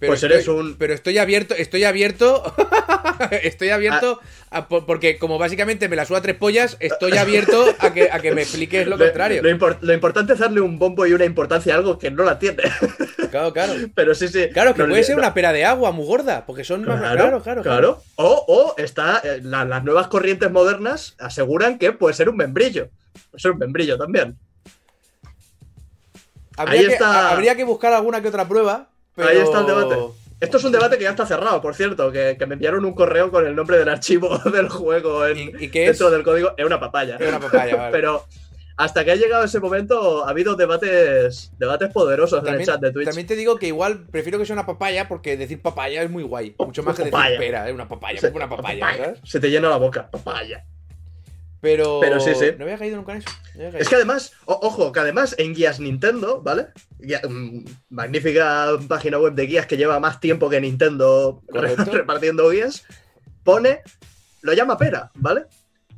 Pues 0.08 0.24
eres 0.24 0.40
estoy- 0.40 0.58
un- 0.60 0.76
Pero 0.78 0.94
estoy 0.94 1.18
abierto, 1.18 1.54
estoy 1.56 1.84
abierto. 1.84 2.42
estoy 3.44 3.70
abierto. 3.70 4.20
Ah. 4.50 4.60
a- 4.60 4.68
por- 4.70 4.86
porque 4.86 5.18
como 5.18 5.38
básicamente 5.38 5.90
me 5.90 5.96
la 5.98 6.06
suda 6.06 6.22
tres 6.22 6.38
pollas, 6.38 6.78
estoy 6.80 7.18
abierto 7.18 7.66
a 7.80 7.94
que, 7.94 8.10
a 8.10 8.20
que 8.22 8.32
me 8.34 8.42
expliques 8.44 8.88
lo 8.88 8.96
Lo- 8.98 9.06
contrario. 9.06 9.42
Lo, 9.44 9.50
impor- 9.50 9.78
lo 9.82 9.94
importante 9.94 10.34
es 10.34 10.40
darle 10.40 10.62
un 10.62 10.80
bombo 10.80 11.06
y 11.06 11.12
una 11.14 11.26
importancia 11.26 11.74
a 11.74 11.78
algo 11.78 12.00
que 12.00 12.12
no 12.12 12.24
la 12.24 12.40
tiene. 12.40 12.64
Claro, 13.30 13.54
claro. 13.54 13.74
Pero 13.94 14.16
sí, 14.16 14.28
sí. 14.28 14.48
Claro, 14.52 14.74
que 14.74 14.82
no- 14.82 14.90
puede 14.90 15.04
ser 15.04 15.16
no- 15.16 15.22
una 15.22 15.36
pera 15.36 15.54
de 15.54 15.64
agua 15.64 15.92
muy 15.92 16.08
gorda, 16.08 16.48
porque 16.48 16.64
son 16.64 16.84
más. 16.84 17.00
Claro, 17.00 17.44
claro, 17.44 17.62
claro. 17.62 18.02
O, 18.16 18.44
o 18.48 18.82
está, 18.82 19.22
eh, 19.24 19.40
la- 19.44 19.66
las 19.66 19.84
nuevas 19.84 20.08
corrientes 20.08 20.50
modernas 20.50 21.16
aseguran 21.20 21.78
que 21.78 21.92
puede 21.92 22.16
ser 22.16 22.28
un 22.30 22.38
membrillo. 22.38 22.90
Puede 23.30 23.40
ser 23.42 23.52
un 23.52 23.60
membrillo 23.60 24.00
también. 24.00 24.36
Habría, 26.58 26.80
Ahí 26.80 26.88
que, 26.88 26.94
está- 26.94 27.30
habría 27.30 27.56
que 27.56 27.64
buscar 27.66 27.94
alguna 27.94 28.20
que 28.22 28.30
otra 28.30 28.48
prueba. 28.48 28.90
Pero... 29.26 29.30
Ahí 29.30 29.38
está 29.38 29.60
el 29.62 29.66
debate. 29.66 29.96
Esto 30.40 30.56
es 30.58 30.64
un 30.64 30.72
debate 30.72 30.98
que 30.98 31.04
ya 31.04 31.10
está 31.10 31.26
cerrado, 31.26 31.62
por 31.62 31.76
cierto, 31.76 32.12
que, 32.14 32.38
que 32.40 32.46
me 32.46 32.54
enviaron 32.54 32.86
un 32.86 32.94
correo 32.94 33.30
con 33.30 33.46
el 33.46 33.54
nombre 33.56 33.78
del 33.78 33.90
archivo 33.90 34.38
del 34.54 34.70
juego 34.70 35.28
en, 35.28 35.38
¿Y, 35.38 35.66
y 35.66 35.70
qué 35.70 35.84
es? 35.84 36.00
dentro 36.00 36.10
del 36.12 36.24
código. 36.24 36.54
Es 36.56 36.66
una 36.66 36.80
papaya. 36.80 37.18
Es 37.20 37.28
una 37.28 37.40
papaya, 37.42 37.76
vale. 37.76 37.92
Pero 37.92 38.24
hasta 38.78 39.04
que 39.04 39.12
ha 39.12 39.16
llegado 39.16 39.44
ese 39.44 39.60
momento 39.60 40.26
ha 40.26 40.30
habido 40.30 40.56
debates, 40.56 41.52
debates 41.60 41.90
poderosos 41.92 42.40
en 42.40 42.46
el 42.46 42.52
También, 42.52 42.66
chat 42.68 42.80
de 42.80 42.92
Twitch. 42.94 43.06
también 43.08 43.28
te 43.28 43.36
digo 43.36 43.58
que 43.58 43.68
igual 43.68 44.06
prefiero 44.10 44.40
que 44.40 44.46
sea 44.46 44.54
una 44.54 44.66
papaya 44.66 45.10
porque 45.10 45.36
decir 45.36 45.62
papaya 45.62 46.02
es 46.04 46.10
muy 46.10 46.24
guay. 46.24 46.56
Mucho 46.58 46.84
más 46.84 46.96
que 46.96 47.02
decir 47.04 47.12
Papaya. 47.12 47.38
pera, 47.38 47.68
es 47.68 47.74
una 47.74 47.90
papaya, 47.90 48.22
Sí, 48.22 48.28
una 48.34 48.48
papaya, 48.48 48.96
¿sabes? 48.96 49.20
Se 49.26 49.42
te 49.42 49.50
llena 49.50 49.68
la 49.68 49.76
boca, 49.76 50.10
papaya. 50.10 50.64
Pero, 51.62 52.00
Pero 52.00 52.20
sí, 52.22 52.32
sí. 52.36 52.52
no 52.58 52.64
había 52.64 52.78
caído 52.78 52.96
nunca 52.98 53.12
en 53.14 53.18
eso. 53.20 53.30
no 53.56 53.78
Es 53.78 53.90
que 53.90 53.96
además, 53.96 54.32
o- 54.46 54.60
ojo, 54.64 54.92
que 54.94 55.00
además 55.02 55.36
en 55.38 55.54
guías 55.54 55.80
Nintendo, 55.80 56.42
¿vale? 56.42 56.68
Guía- 57.00 57.22
mm, 57.28 57.66
magnífica 57.90 58.68
página 58.88 59.20
web 59.20 59.34
de 59.34 59.46
guías 59.46 59.66
que 59.66 59.76
lleva 59.78 60.00
más 60.00 60.20
tiempo 60.20 60.50
que 60.50 60.62
Nintendo 60.62 61.42
repartiendo 61.50 62.50
guías, 62.50 62.84
pone, 63.44 63.82
lo 64.42 64.54
llama 64.54 64.78
pera, 64.78 65.12
¿vale? 65.16 65.46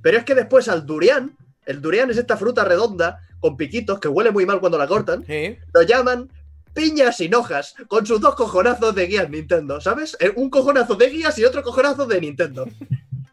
Pero 0.01 0.18
es 0.18 0.24
que 0.26 0.34
después 0.36 0.68
al 0.68 0.86
durian, 0.86 1.38
el 1.68 1.80
durian 1.82 2.09
es 2.09 2.18
esta 2.18 2.38
fruta 2.38 2.64
redonda 2.64 3.20
con 3.39 3.55
piquitos 3.55 3.99
que 3.99 4.07
huele 4.07 4.32
muy 4.32 4.45
mal 4.47 4.59
cuando 4.59 4.78
la 4.80 4.88
cortan, 4.88 5.24
Sí. 5.26 5.57
lo 5.74 5.82
llaman 5.84 6.30
piña 6.74 7.12
sin 7.12 7.36
hojas, 7.36 7.76
con 7.88 8.05
sus 8.05 8.20
dos 8.22 8.34
cojonazos 8.36 8.95
de 8.95 9.05
guías 9.05 9.30
Nintendo, 9.30 9.80
¿sabes? 9.82 10.18
Eh, 10.20 10.32
Un 10.36 10.49
cojonazo 10.49 10.95
de 10.95 11.07
guías 11.09 11.38
y 11.38 11.43
otro 11.45 11.62
cojonazo 11.62 12.05
de 12.07 12.20
Nintendo. 12.22 12.68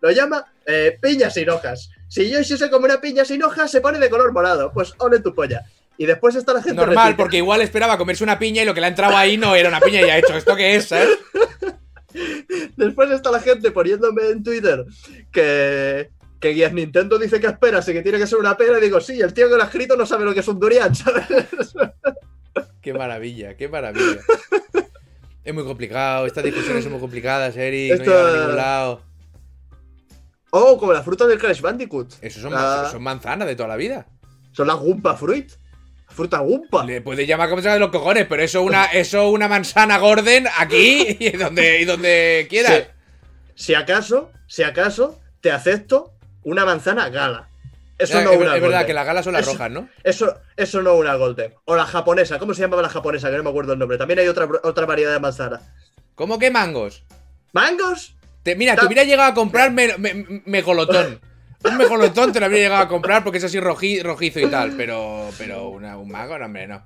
Lo 0.01 0.11
llama 0.11 0.45
eh, 0.66 0.99
piña 1.01 1.31
sin 1.31 1.49
hojas. 1.51 1.91
Si 2.09 2.28
yo 2.30 2.40
hiciese 2.40 2.70
como 2.70 2.86
una 2.86 3.00
piña 3.00 3.24
sin 3.24 3.42
hojas, 3.42 3.70
se 3.70 3.80
pone 3.80 3.98
de 3.98 4.09
color 4.11 4.32
morado. 4.32 4.72
Pues 4.72 4.94
ole 4.98 5.20
tu 5.20 5.34
polla. 5.34 5.62
Y 5.96 6.06
después 6.06 6.34
está 6.36 6.52
la 6.52 6.62
gente. 6.62 6.76
Normal, 6.76 7.16
porque 7.16 7.38
igual 7.38 7.61
esperaba 7.61 7.98
comerse 7.98 8.24
una 8.24 8.38
piña 8.38 8.62
y 8.62 8.64
lo 8.64 8.72
que 8.74 8.80
le 8.80 8.86
ha 8.86 8.90
entrado 8.90 9.16
ahí 9.16 9.36
no 9.36 9.54
era 9.54 9.68
una 9.68 9.80
piña 9.80 10.00
y 10.00 10.11
ha 10.11 10.18
hecho 10.18 10.36
esto 10.36 10.54
que 10.56 10.76
es, 10.76 10.86
¿sabes? 10.88 11.09
Después 12.76 13.11
está 13.11 13.30
la 13.30 13.40
gente 13.40 13.70
poniéndome 13.70 14.30
en 14.30 14.42
Twitter 14.42 14.84
que, 15.30 16.11
que 16.40 16.48
Guías 16.50 16.72
Nintendo 16.72 17.18
dice 17.18 17.38
que 17.40 17.48
espera, 17.48 17.78
así 17.78 17.92
que 17.92 18.02
tiene 18.02 18.18
que 18.18 18.26
ser 18.26 18.38
una 18.38 18.56
pera. 18.56 18.78
Y 18.78 18.82
digo, 18.82 19.00
sí, 19.00 19.20
el 19.20 19.34
tío 19.34 19.48
que 19.48 19.56
lo 19.56 19.62
ha 19.62 19.66
escrito 19.66 19.96
no 19.96 20.06
sabe 20.06 20.24
lo 20.24 20.32
que 20.34 20.40
es 20.40 20.48
un 20.48 20.59
durian, 20.59 20.94
¿sabes? 20.94 21.24
Qué 22.80 22.94
maravilla, 22.94 23.56
qué 23.56 23.68
maravilla. 23.68 24.20
Es 25.44 25.54
muy 25.54 25.64
complicado, 25.64 26.26
estas 26.26 26.44
discusiones 26.44 26.82
son 26.84 26.92
muy 26.92 27.00
complicadas, 27.00 27.56
Eric, 27.56 27.92
Esto- 27.92 28.11
no 28.11 28.26
a 28.28 28.36
ningún 28.38 28.56
lado. 28.56 29.02
Oh, 30.51 30.78
como 30.78 30.92
la 30.92 31.03
fruta 31.03 31.26
del 31.26 31.38
Crash 31.38 31.61
Bandicoot. 31.61 32.14
Eso 32.22 32.40
son, 32.40 32.53
son 32.90 33.03
manzanas 33.03 33.46
de 33.49 33.55
toda 33.57 33.68
la 33.68 33.76
vida. 33.76 34.07
Son 34.53 34.66
las 34.66 34.76
Gumpa 34.76 35.16
Fruit. 35.16 35.51
Fruta 36.09 36.38
Gumpa. 36.38 36.84
Le 36.84 37.01
puedes 37.03 37.28
llamar 37.28 37.49
como 37.51 37.61
sea 37.62 37.74
de 37.74 37.80
los 37.80 37.90
cojones, 37.90 38.26
pero 38.26 38.42
eso 38.42 38.62
una, 38.62 38.84
eso 38.92 39.28
una 39.28 39.46
manzana 39.46 39.99
Gordon 39.99 40.46
aquí 40.59 41.16
y 41.20 41.30
donde, 41.36 41.80
y 41.80 41.84
donde 41.84 42.46
quieras. 42.49 42.84
Si 43.55 43.74
acaso, 43.74 44.30
si 44.46 44.62
acaso, 44.62 45.20
te 45.40 45.51
acepto 45.53 46.12
una 46.44 46.64
manzana 46.64 47.09
gala. 47.11 47.49
Eso 47.99 48.20
no 48.22 48.30
es, 48.30 48.38
una 48.38 48.55
es 48.57 48.62
verdad 48.62 48.86
que 48.86 48.94
las 48.94 49.05
galas 49.05 49.24
son 49.24 49.32
las 49.34 49.42
Eso- 49.42 49.53
rojas, 49.53 49.70
¿no? 49.72 49.88
Eso, 50.05 50.34
eso 50.57 50.80
no 50.82 50.94
una 50.94 51.16
golden. 51.16 51.53
O 51.64 51.74
la 51.74 51.84
japonesa. 51.84 52.38
¿Cómo 52.38 52.55
se 52.55 52.62
llamaba 52.62 52.80
la 52.82 52.88
japonesa? 52.88 53.28
Que 53.28 53.36
no 53.36 53.42
me 53.42 53.51
acuerdo 53.51 53.72
el 53.72 53.78
nombre. 53.80 53.99
También 53.99 54.20
hay 54.20 54.28
otra, 54.28 54.49
otra 54.62 54.86
variedad 54.86 55.12
de 55.12 55.18
manzana. 55.18 55.61
¿Cómo 56.14 56.38
que 56.38 56.51
mangos? 56.51 57.05
¿Mangos? 57.53 58.14
Te- 58.43 58.57
mira, 58.57 58.76
te 58.76 58.86
hubiera 58.86 59.05
llegado 59.05 59.30
a 59.30 59.34
comprar 59.34 59.70
me- 59.72 59.97
me- 59.99 60.43
mejolotón. 60.47 61.20
Un 61.64 61.76
mejolotón 61.76 62.32
te 62.32 62.39
lo 62.41 62.47
habría 62.47 62.61
llegado 62.62 62.82
a 62.82 62.89
comprar 62.89 63.24
porque 63.24 63.39
es 63.39 63.45
así 63.45 63.59
roji- 63.59 64.03
rojizo 64.03 64.39
y 64.41 64.47
tal, 64.47 64.72
pero, 64.76 65.28
pero 65.36 65.68
una- 65.70 65.97
un 65.99 66.09
mango, 66.09 66.39
no, 66.39 66.47
hombre, 66.47 66.66
no. 66.68 66.82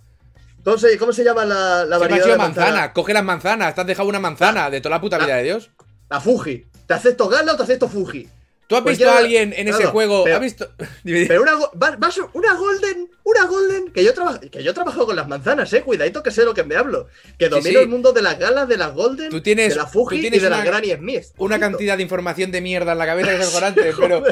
¿Cómo 0.64 0.78
se, 0.78 0.96
cómo 0.96 1.12
se 1.12 1.24
llama 1.24 1.44
la, 1.44 1.84
la 1.84 1.84
Se 1.84 1.88
me 1.88 1.94
ha 1.94 1.98
variedad 1.98 2.22
sido 2.24 2.32
de 2.34 2.38
manzana. 2.38 2.66
manzana? 2.70 2.92
coge 2.92 3.12
las 3.12 3.24
manzanas, 3.24 3.74
te 3.74 3.80
has 3.80 3.86
dejado 3.86 4.08
una 4.08 4.20
manzana 4.20 4.70
de 4.70 4.80
toda 4.80 4.96
la 4.96 5.00
puta 5.00 5.18
vida 5.18 5.36
de 5.36 5.42
Dios. 5.42 5.70
La 6.08 6.20
Fuji. 6.20 6.64
¿Te 6.86 6.94
acepto 6.94 7.28
gala 7.28 7.52
o 7.52 7.56
te 7.56 7.64
acepto 7.64 7.88
Fuji? 7.88 8.28
¿Tú 8.72 8.76
has 8.78 8.84
visto 8.84 9.10
a 9.10 9.18
alguien 9.18 9.52
en 9.56 9.68
ese 9.68 9.84
juego? 9.86 10.24
pero- 10.24 10.36
¿Has 10.36 10.42
visto? 10.42 10.68
Pero 11.04 11.42
una, 11.42 11.52
va- 11.54 11.98
una 12.32 12.54
golden, 12.54 13.10
una 13.24 13.44
golden, 13.46 13.92
que 13.92 14.02
yo, 14.02 14.14
traba- 14.14 14.40
que 14.40 14.62
yo 14.62 14.72
trabajo 14.72 15.04
con 15.06 15.14
las 15.16 15.28
manzanas, 15.28 15.72
eh, 15.72 15.82
cuidadito 15.82 16.22
que 16.22 16.30
sé 16.30 16.44
lo 16.44 16.54
que 16.54 16.64
me 16.64 16.76
hablo. 16.76 17.08
Que 17.38 17.48
domino 17.48 17.78
sí. 17.78 17.84
el 17.84 17.88
mundo 17.88 18.12
de 18.12 18.22
las 18.22 18.38
galas, 18.38 18.66
de 18.68 18.76
las 18.76 18.94
golden, 18.94 19.30
Tú 19.30 19.40
tienes- 19.42 19.70
de 19.70 19.76
la 19.76 19.86
Fuji 19.86 20.20
tú 20.20 20.26
y 20.26 20.30
de 20.30 20.48
la 20.50 20.56
una- 20.56 20.64
Granny 20.64 20.90
Smith. 20.92 21.24
Una 21.36 21.60
cantidad 21.60 21.96
de 21.96 22.02
información 22.02 22.50
de 22.50 22.60
mierda 22.60 22.92
en 22.92 22.98
la 22.98 23.06
cabeza 23.06 23.28
que 23.30 23.34
es 23.36 23.40
mejorante, 23.46 23.92
pero 23.98 24.24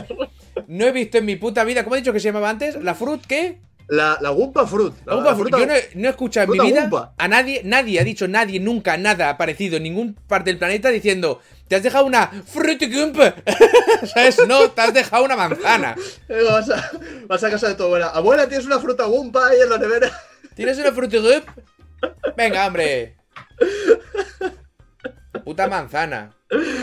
no 0.66 0.86
he 0.86 0.92
visto 0.92 1.18
en 1.18 1.24
mi 1.26 1.36
puta 1.36 1.64
vida. 1.64 1.84
¿Cómo 1.84 1.96
he 1.96 1.98
dicho 2.00 2.12
que 2.12 2.20
se 2.20 2.28
llamaba 2.28 2.50
antes? 2.50 2.76
¿La 2.82 2.94
fruit 2.94 3.24
qué? 3.26 3.58
La, 3.90 4.16
la 4.20 4.30
Gumpa 4.30 4.66
Fruit. 4.66 4.92
La 5.04 5.12
la- 5.12 5.14
Gumpa 5.16 5.30
la 5.30 5.36
Fruit. 5.36 5.48
fruta- 5.54 5.58
Yo 5.60 5.66
no 5.66 5.74
he, 5.74 5.90
no 5.94 6.06
he 6.08 6.10
escuchado 6.10 6.54
en 6.54 6.60
mi 6.62 6.66
vida 6.70 6.90
a 7.18 7.28
nadie, 7.28 7.62
nadie 7.64 8.00
ha 8.00 8.04
dicho 8.04 8.28
nadie 8.28 8.60
nunca 8.60 8.96
nada 8.96 9.36
parecido 9.36 9.76
en 9.76 9.82
ningún 9.82 10.14
parte 10.28 10.50
del 10.50 10.58
planeta 10.58 10.90
diciendo 10.90 11.40
te 11.68 11.76
has 11.76 11.82
dejado 11.82 12.04
una 12.04 12.28
fruit 12.46 12.82
Gumpa. 12.92 13.34
¿Sabes? 14.14 14.38
No, 14.48 14.70
te 14.70 14.80
has 14.80 14.94
dejado 14.94 15.24
una 15.24 15.36
manzana. 15.36 15.94
Venga, 16.28 16.52
vas, 16.52 16.70
a, 16.70 16.90
vas 17.26 17.44
a 17.44 17.50
casa 17.50 17.68
de 17.68 17.74
tu 17.74 17.82
abuela. 17.84 18.08
Abuela, 18.08 18.48
tienes 18.48 18.66
una 18.66 18.80
fruta 18.80 19.04
Gumpa 19.04 19.48
ahí 19.48 19.60
en 19.60 19.70
la 19.70 19.78
nevera. 19.78 20.10
¿Tienes 20.54 20.78
una 20.78 20.90
fruit 20.92 21.12
Gumpa? 21.14 21.54
Venga, 22.36 22.66
hombre. 22.66 23.16
Puta 25.44 25.68
manzana. 25.68 26.32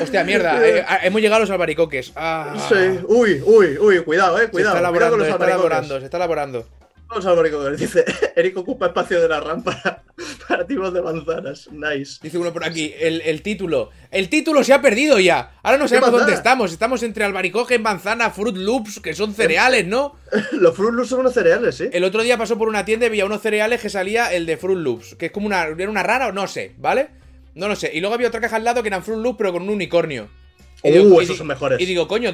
Hostia, 0.01 0.23
mierda. 0.23 0.65
eh, 0.65 0.79
eh, 0.79 0.85
hemos 1.03 1.21
llegado 1.21 1.37
a 1.37 1.39
los 1.41 1.49
albaricoques. 1.49 2.13
Ah. 2.15 2.53
Sí. 2.69 2.99
Uy, 3.07 3.41
uy, 3.45 3.77
uy, 3.77 3.99
cuidado, 4.03 4.37
eh, 4.39 4.43
Se 4.45 4.49
cuidado. 4.51 4.77
está 4.77 4.89
cuidado 4.89 5.15
elaborando, 5.15 5.25
se 5.25 5.31
está 5.31 5.45
elaborando, 5.45 5.99
se 5.99 6.05
está 6.05 6.17
elaborando. 6.17 6.67
Los 7.13 7.25
albaricoques. 7.25 7.79
Dice, 7.79 8.05
Eric 8.35 8.57
ocupa 8.57 8.87
espacio 8.87 9.21
de 9.21 9.27
la 9.27 9.39
RAM 9.39 9.63
para, 9.63 10.67
tipos 10.67 10.93
de 10.93 11.01
manzanas. 11.01 11.69
Nice. 11.71 12.19
Dice 12.21 12.37
uno 12.37 12.51
por 12.51 12.65
aquí, 12.65 12.93
el, 12.99 13.21
el 13.21 13.41
título. 13.41 13.91
El 14.11 14.29
título 14.29 14.63
se 14.63 14.73
ha 14.73 14.81
perdido 14.81 15.19
ya. 15.19 15.57
Ahora 15.63 15.77
no 15.77 15.87
sabemos 15.87 16.11
dónde 16.11 16.33
estamos. 16.33 16.71
Estamos 16.71 17.03
entre 17.03 17.23
albaricoque, 17.23 17.79
manzana, 17.79 18.29
Fruit 18.29 18.57
Loops, 18.57 18.99
que 18.99 19.13
son 19.13 19.33
cereales, 19.33 19.87
¿no? 19.87 20.15
Los 20.53 20.75
Fruit 20.75 20.93
Loops 20.93 21.09
son 21.09 21.21
unos 21.21 21.33
cereales, 21.33 21.75
sí. 21.75 21.89
El 21.91 22.03
otro 22.03 22.23
día 22.23 22.37
pasó 22.37 22.57
por 22.57 22.67
una 22.67 22.85
tienda 22.85 23.05
y 23.05 23.09
veía 23.09 23.25
unos 23.25 23.41
cereales 23.41 23.81
que 23.81 23.89
salía 23.89 24.33
el 24.33 24.45
de 24.45 24.57
Fruit 24.57 24.79
Loops, 24.79 25.15
que 25.15 25.27
es 25.27 25.31
como 25.31 25.47
una. 25.47 25.63
¿Era 25.63 25.89
una 25.89 26.03
rara 26.03 26.27
o 26.27 26.31
no 26.31 26.47
sé, 26.47 26.73
¿vale? 26.77 27.09
No 27.55 27.67
lo 27.67 27.75
sé. 27.75 27.91
Y 27.93 28.01
luego 28.01 28.15
había 28.15 28.27
otra 28.27 28.41
caja 28.41 28.57
al 28.57 28.63
lado 28.63 28.81
que 28.81 28.89
eran 28.89 29.03
Fruit 29.03 29.19
Loops, 29.19 29.37
pero 29.37 29.53
con 29.53 29.63
un 29.63 29.69
unicornio. 29.69 30.29
Y 30.83 30.97
Uh, 30.99 31.21
y 31.21 31.23
esos 31.23 31.37
son 31.37 31.47
mejores. 31.47 31.79
Y 31.79 31.85
digo, 31.85 32.07
coño, 32.07 32.31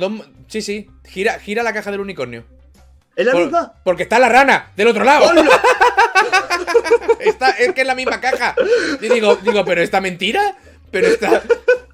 sí, 0.47 0.61
sí. 0.61 0.89
Gira, 1.05 1.39
gira 1.39 1.63
la 1.63 1.74
caja 1.74 1.91
del 1.91 2.01
unicornio. 2.01 2.43
¿Es 3.16 3.26
la 3.26 3.32
Por- 3.32 3.41
misma? 3.43 3.74
porque 3.84 4.03
está 4.03 4.20
la 4.20 4.30
rana 4.30 4.72
del 4.76 4.88
otro 4.88 5.03
lado. 5.03 5.26
¡Hola! 5.30 5.43
Está, 7.20 7.51
es 7.51 7.74
que 7.74 7.82
es 7.82 7.88
la 7.88 7.95
misma 7.95 8.20
caja. 8.20 8.55
Y 9.01 9.07
digo, 9.09 9.38
digo, 9.38 9.64
pero 9.66 9.82
esta 9.82 10.01
mentira, 10.01 10.55
pero 10.91 11.07
esta, 11.07 11.41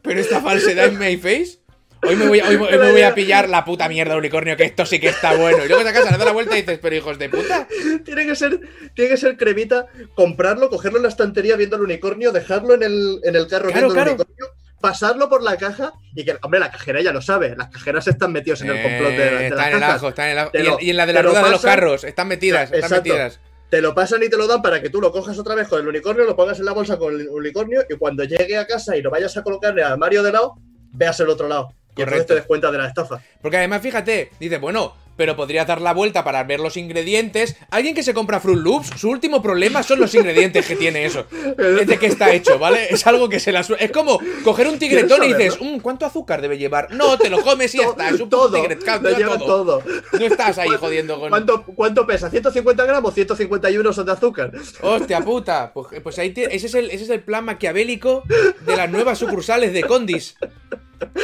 pero 0.01 0.19
esta 0.19 0.41
falsedad 0.41 0.85
en 0.87 0.97
my 0.97 1.17
face. 1.17 1.59
Hoy 2.01 2.15
me, 2.15 2.27
voy, 2.27 2.39
a- 2.39 2.47
hoy, 2.47 2.55
hoy 2.55 2.77
me 2.79 2.91
voy 2.91 3.01
a 3.01 3.13
pillar 3.13 3.49
la 3.49 3.65
puta 3.65 3.89
mierda 3.89 4.13
de 4.13 4.19
unicornio, 4.19 4.55
que 4.55 4.63
esto 4.63 4.85
sí 4.85 4.99
que 4.99 5.09
está 5.09 5.35
bueno. 5.35 5.65
Y 5.65 5.67
luego 5.67 5.83
te 5.83 5.91
casa, 5.91 6.09
le 6.11 6.17
das 6.17 6.25
la 6.25 6.31
vuelta 6.31 6.57
y 6.57 6.61
dices, 6.61 6.79
pero 6.81 6.95
hijos 6.95 7.19
de 7.19 7.29
puta. 7.29 7.67
Tiene 8.05 8.25
que 8.25 8.35
ser, 8.35 8.59
tiene 8.95 9.11
que 9.11 9.17
ser 9.17 9.35
cremita, 9.37 9.85
comprarlo, 10.15 10.69
cogerlo 10.69 10.97
en 10.97 11.03
la 11.03 11.09
estantería 11.09 11.57
viendo 11.57 11.75
el 11.75 11.81
unicornio, 11.83 12.31
dejarlo 12.31 12.73
en 12.73 12.83
el, 12.83 13.19
en 13.23 13.35
el 13.35 13.47
carro 13.47 13.65
Claro, 13.69 13.87
viendo 13.87 13.93
claro. 13.93 14.11
el 14.11 14.15
unicornio, 14.15 14.45
pasarlo 14.81 15.29
por 15.29 15.43
la 15.43 15.57
caja 15.57 15.93
y 16.15 16.23
que, 16.25 16.37
hombre, 16.41 16.59
la 16.59 16.71
cajera 16.71 17.01
ya 17.01 17.11
lo 17.11 17.21
sabe, 17.21 17.55
las 17.55 17.69
cajeras 17.69 18.07
están 18.07 18.31
metidos 18.31 18.61
en 18.61 18.69
el 18.69 18.81
complot 18.81 19.11
de, 19.11 19.17
de 19.17 19.27
Eh, 19.27 19.31
las 19.31 19.41
está 19.51 19.69
en 19.71 19.77
el 19.77 19.83
ajo, 19.83 20.09
está 20.09 20.25
en 20.25 20.31
el 20.31 20.39
ajo. 20.39 20.51
Y, 20.53 20.57
lo- 20.63 20.79
en- 20.79 20.85
y 20.85 20.89
en 20.91 20.97
la 20.97 21.05
de 21.05 21.13
las 21.13 21.23
lo 21.23 21.29
ruedas 21.29 21.45
de 21.45 21.51
los 21.51 21.61
carros, 21.61 22.03
están 22.03 22.27
metidas, 22.27 22.63
están 22.71 22.79
Exacto. 22.79 23.03
metidas. 23.09 23.39
Te 23.69 23.81
lo 23.81 23.93
pasan 23.93 24.23
y 24.23 24.29
te 24.29 24.37
lo 24.37 24.47
dan 24.47 24.61
para 24.63 24.81
que 24.81 24.89
tú 24.89 24.99
lo 24.99 25.11
cojas 25.11 25.37
otra 25.37 25.53
vez 25.53 25.67
con 25.67 25.79
el 25.79 25.87
unicornio, 25.87 26.25
lo 26.25 26.35
pongas 26.35 26.57
en 26.59 26.65
la 26.65 26.71
bolsa 26.73 26.97
con 26.97 27.13
el 27.13 27.29
unicornio 27.29 27.83
y 27.87 27.95
cuando 27.97 28.23
llegue 28.23 28.57
a 28.57 28.65
casa 28.65 28.97
y 28.97 29.01
lo 29.01 29.11
vayas 29.11 29.37
a 29.37 29.43
colocar 29.43 29.73
en 29.73 29.79
el 29.79 29.83
armario 29.85 30.23
de 30.23 30.31
lado, 30.31 30.55
veas 30.91 31.19
el 31.19 31.29
otro 31.29 31.47
lado. 31.47 31.69
Y 31.95 32.01
entonces 32.01 32.25
te 32.27 32.35
des 32.35 32.45
cuenta 32.45 32.71
de 32.71 32.77
la 32.77 32.87
estafa. 32.87 33.21
Porque 33.41 33.57
además, 33.57 33.81
fíjate, 33.81 34.31
dice, 34.39 34.57
bueno, 34.57 34.95
pero 35.19 35.35
podrías 35.35 35.67
dar 35.67 35.81
la 35.81 35.91
vuelta 35.93 36.23
para 36.23 36.45
ver 36.45 36.61
los 36.61 36.77
ingredientes. 36.77 37.57
Alguien 37.71 37.93
que 37.93 38.03
se 38.03 38.13
compra 38.13 38.39
Fruit 38.39 38.57
Loops, 38.57 38.91
su 38.95 39.09
último 39.09 39.41
problema 39.41 39.83
son 39.83 39.99
los 39.99 40.15
ingredientes 40.15 40.65
que 40.65 40.77
tiene 40.77 41.03
eso. 41.03 41.25
Es 41.57 41.87
de 41.87 41.99
qué 41.99 42.05
está 42.05 42.31
hecho, 42.31 42.57
¿vale? 42.57 42.87
Es 42.89 43.05
algo 43.05 43.27
que 43.27 43.41
se 43.41 43.51
la 43.51 43.59
Es 43.79 43.91
como 43.91 44.17
coger 44.45 44.67
un 44.69 44.79
tigretón 44.79 45.17
y 45.25 45.33
¿Quieres 45.33 45.55
dices? 45.55 45.59
"Mm, 45.61 45.79
¿cuánto 45.81 46.05
azúcar 46.05 46.41
debe 46.41 46.57
llevar? 46.57 46.87
No, 46.93 47.17
te 47.17 47.29
lo 47.29 47.41
comes 47.41 47.75
y 47.75 47.79
ya 47.79 47.87
está. 47.89 48.07
Es 48.07 48.21
un 48.21 48.29
todo, 48.29 48.55
tigret, 48.61 48.81
claro, 48.81 49.01
lo 49.01 49.09
lleva 49.09 49.19
lleva 49.33 49.37
todo. 49.39 49.79
todo. 49.79 49.83
No 50.17 50.25
estás 50.25 50.57
ahí 50.57 50.69
jodiendo 50.79 51.19
con. 51.19 51.29
¿Cuánto, 51.31 51.65
¿Cuánto 51.65 52.07
pesa? 52.07 52.31
¿150 52.31 52.85
gramos? 52.87 53.13
151 53.13 53.91
son 53.91 54.05
de 54.05 54.11
azúcar. 54.13 54.53
Hostia 54.81 55.19
puta. 55.19 55.73
Pues, 55.73 56.01
pues 56.01 56.17
ahí 56.19 56.29
te- 56.29 56.55
ese, 56.55 56.67
es 56.67 56.73
el, 56.75 56.91
ese 56.91 57.03
es 57.03 57.09
el 57.09 57.19
plan 57.19 57.43
maquiavélico 57.43 58.23
de 58.65 58.77
las 58.77 58.89
nuevas 58.89 59.17
sucursales 59.19 59.73
de 59.73 59.83
Condis. 59.83 60.37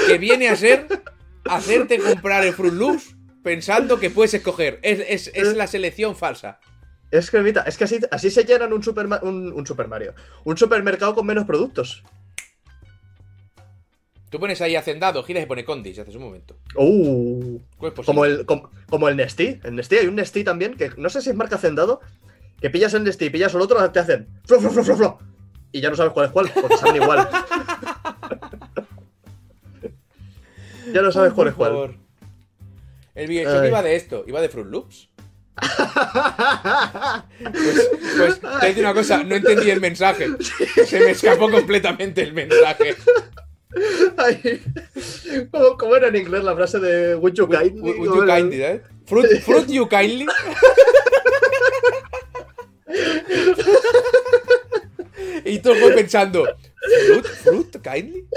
Que 0.05 0.17
viene 0.17 0.49
a 0.49 0.57
ser 0.57 0.85
hacerte 1.45 1.97
comprar 1.99 2.43
el 2.45 2.51
Fruit 2.53 2.73
Loops 2.73 3.15
pensando 3.45 3.99
que 3.99 4.09
puedes 4.09 4.33
escoger. 4.33 4.79
Es, 4.81 4.99
es- 5.07 5.31
es 5.35 5.55
la 5.55 5.67
selección 5.67 6.15
falsa. 6.15 6.59
Es 7.11 7.29
que, 7.29 7.39
mira, 7.41 7.61
es 7.61 7.77
que 7.77 7.83
así, 7.83 7.99
así 8.09 8.31
se 8.31 8.43
llenan 8.43 8.73
un, 8.73 8.81
superma- 8.81 9.21
un, 9.21 9.53
un 9.53 9.67
Super 9.67 9.87
Mario. 9.87 10.15
Un 10.45 10.57
supermercado 10.57 11.13
con 11.13 11.27
menos 11.27 11.45
productos. 11.45 12.01
Tú 14.31 14.39
pones 14.39 14.59
ahí 14.61 14.75
hacendado, 14.75 15.21
giras 15.23 15.43
y 15.43 15.45
pone 15.45 15.63
Condis, 15.63 15.99
haces 15.99 16.15
un 16.15 16.23
momento. 16.23 16.57
Uh, 16.75 17.59
como 18.03 18.25
el, 18.25 18.47
como, 18.47 18.71
como 18.89 19.07
el 19.09 19.15
Nestí. 19.15 19.59
El 19.63 19.75
Nestí 19.75 19.97
hay 19.97 20.07
un 20.07 20.15
Nestí 20.15 20.43
también, 20.43 20.73
que 20.75 20.89
no 20.97 21.09
sé 21.09 21.21
si 21.21 21.29
es 21.29 21.35
marca 21.35 21.57
Hacendado, 21.57 22.01
que 22.59 22.71
pillas 22.71 22.95
el 22.95 23.03
Nestí 23.03 23.25
y 23.25 23.29
pillas 23.29 23.53
el 23.53 23.61
otro, 23.61 23.91
te 23.91 23.99
hacen 23.99 24.27
flo, 24.45 24.59
flo, 24.59 24.71
flo, 24.71 24.83
flo, 24.83 24.95
flo. 24.97 25.19
Y 25.71 25.81
ya 25.81 25.91
no 25.91 25.95
sabes 25.95 26.13
cuál 26.13 26.25
es 26.25 26.31
cuál, 26.31 26.51
porque 26.59 26.77
saben 26.77 27.03
igual. 27.03 27.29
ya 30.93 31.01
no 31.03 31.11
sabes 31.11 31.31
cuál 31.33 31.49
es 31.49 31.53
cuál. 31.53 31.99
El 33.15 33.27
videojuego 33.27 33.65
iba 33.65 33.81
de 33.81 33.95
esto, 33.95 34.23
iba 34.27 34.41
de 34.41 34.49
Fruit 34.49 34.67
Loops. 34.67 35.09
Pues, 38.15 38.39
pues 38.41 38.75
te 38.75 38.81
una 38.81 38.93
cosa, 38.93 39.23
no 39.23 39.35
entendí 39.35 39.69
el 39.69 39.79
mensaje. 39.79 40.27
Se 40.85 40.99
me 40.99 41.11
escapó 41.11 41.49
completamente 41.49 42.21
el 42.21 42.33
mensaje. 42.33 42.95
Ay, 44.17 44.61
¿Cómo, 45.51 45.77
cómo 45.77 45.95
era 45.95 46.07
en 46.09 46.15
inglés 46.15 46.43
la 46.43 46.55
frase 46.55 46.79
de 46.79 47.15
Would 47.15 47.33
you 47.33 47.47
kindly? 47.47 47.81
Would, 47.81 47.97
would 47.97 48.15
you 48.15 48.25
kindly, 48.25 48.63
¿eh? 48.63 48.81
Fruit, 49.05 49.41
fruit 49.41 49.67
you 49.67 49.87
kindly. 49.87 50.25
y 55.45 55.59
todo 55.59 55.75
juego 55.75 55.95
pensando, 55.95 56.45
¿fruit, 57.07 57.25
fruit 57.25 57.77
kindly? 57.81 58.27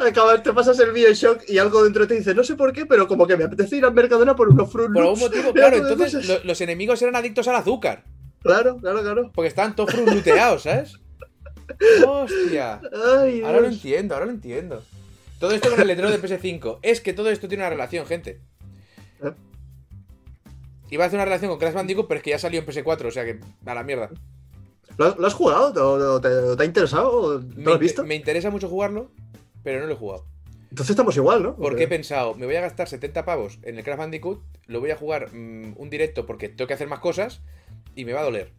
Acabas, 0.00 0.42
te 0.42 0.52
pasas 0.52 0.78
el 0.80 0.92
Bioshock 0.92 1.48
y 1.48 1.58
algo 1.58 1.82
dentro 1.84 2.06
de 2.06 2.14
ti 2.14 2.18
dice, 2.20 2.34
no 2.34 2.42
sé 2.44 2.54
por 2.56 2.72
qué, 2.72 2.86
pero 2.86 3.06
como 3.08 3.26
que 3.26 3.36
me 3.36 3.44
apetece 3.44 3.76
ir 3.76 3.84
al 3.84 3.94
Mercadona 3.94 4.34
por 4.36 4.48
unos 4.48 4.70
Fruit 4.70 4.92
por 4.92 5.02
algún 5.02 5.18
Loops". 5.20 5.34
motivo, 5.34 5.52
claro, 5.54 5.76
entonces 5.76 6.26
lo- 6.28 6.42
los 6.44 6.60
enemigos 6.60 7.00
eran 7.02 7.16
adictos 7.16 7.46
al 7.48 7.56
azúcar. 7.56 8.04
Claro, 8.42 8.76
claro, 8.78 9.02
claro. 9.02 9.30
Porque 9.34 9.48
estaban 9.48 9.76
todos 9.76 9.92
fruteados, 9.94 10.62
¿sabes? 10.62 10.98
Hostia. 12.06 12.80
Ay, 13.18 13.42
Ahora 13.42 13.60
lo 13.60 13.66
entiendo, 13.68 14.14
ahora 14.14 14.26
lo 14.26 14.32
entiendo. 14.32 14.82
Todo 15.38 15.52
esto 15.52 15.70
con 15.70 15.80
el 15.80 15.86
letrero 15.86 16.10
de 16.10 16.20
PS5. 16.20 16.78
Es 16.82 17.00
que 17.00 17.12
todo 17.12 17.30
esto 17.30 17.48
tiene 17.48 17.62
una 17.64 17.70
relación, 17.70 18.06
gente. 18.06 18.40
¿Eh? 19.22 19.32
Iba 20.90 21.04
a 21.04 21.06
hacer 21.06 21.16
una 21.18 21.24
relación 21.24 21.50
con 21.50 21.58
Crash 21.58 21.72
Bandicoot, 21.74 22.08
pero 22.08 22.18
es 22.18 22.24
que 22.24 22.30
ya 22.30 22.38
salió 22.38 22.60
en 22.60 22.66
PS4, 22.66 23.06
o 23.06 23.10
sea 23.10 23.24
que 23.24 23.40
a 23.64 23.74
la 23.74 23.84
mierda. 23.84 24.10
¿Lo, 24.98 25.06
has- 25.06 25.16
lo 25.18 25.26
has 25.26 25.34
jugado? 25.34 26.20
¿Te, 26.20 26.28
te- 26.56 26.62
ha 26.62 26.66
interesado? 26.66 27.40
¿Te 27.40 27.60
lo 27.62 27.74
has 27.74 27.78
visto? 27.80 28.04
me 28.04 28.14
interesa 28.14 28.50
mucho 28.50 28.68
jugarlo, 28.68 29.10
pero 29.62 29.80
no 29.80 29.86
lo 29.86 29.92
he 29.92 29.96
jugado. 29.96 30.24
Entonces 30.70 30.90
estamos 30.90 31.16
igual, 31.16 31.42
¿no? 31.42 31.56
Porque 31.56 31.84
he 31.84 31.88
pensado, 31.88 32.34
me 32.34 32.46
voy 32.46 32.54
a 32.56 32.60
gastar 32.60 32.88
70 32.88 33.24
pavos 33.24 33.58
en 33.62 33.76
el 33.78 33.82
Crash 33.84 33.98
Bandicoot, 33.98 34.40
lo 34.66 34.80
voy 34.80 34.90
a 34.92 34.96
jugar 34.96 35.34
mm, 35.34 35.74
un 35.76 35.90
directo 35.90 36.26
porque 36.26 36.48
tengo 36.48 36.68
que 36.68 36.74
hacer 36.74 36.86
más 36.86 37.00
cosas 37.00 37.40
y 37.96 38.04
me 38.04 38.12
va 38.12 38.20
a 38.20 38.24
doler. 38.24 38.52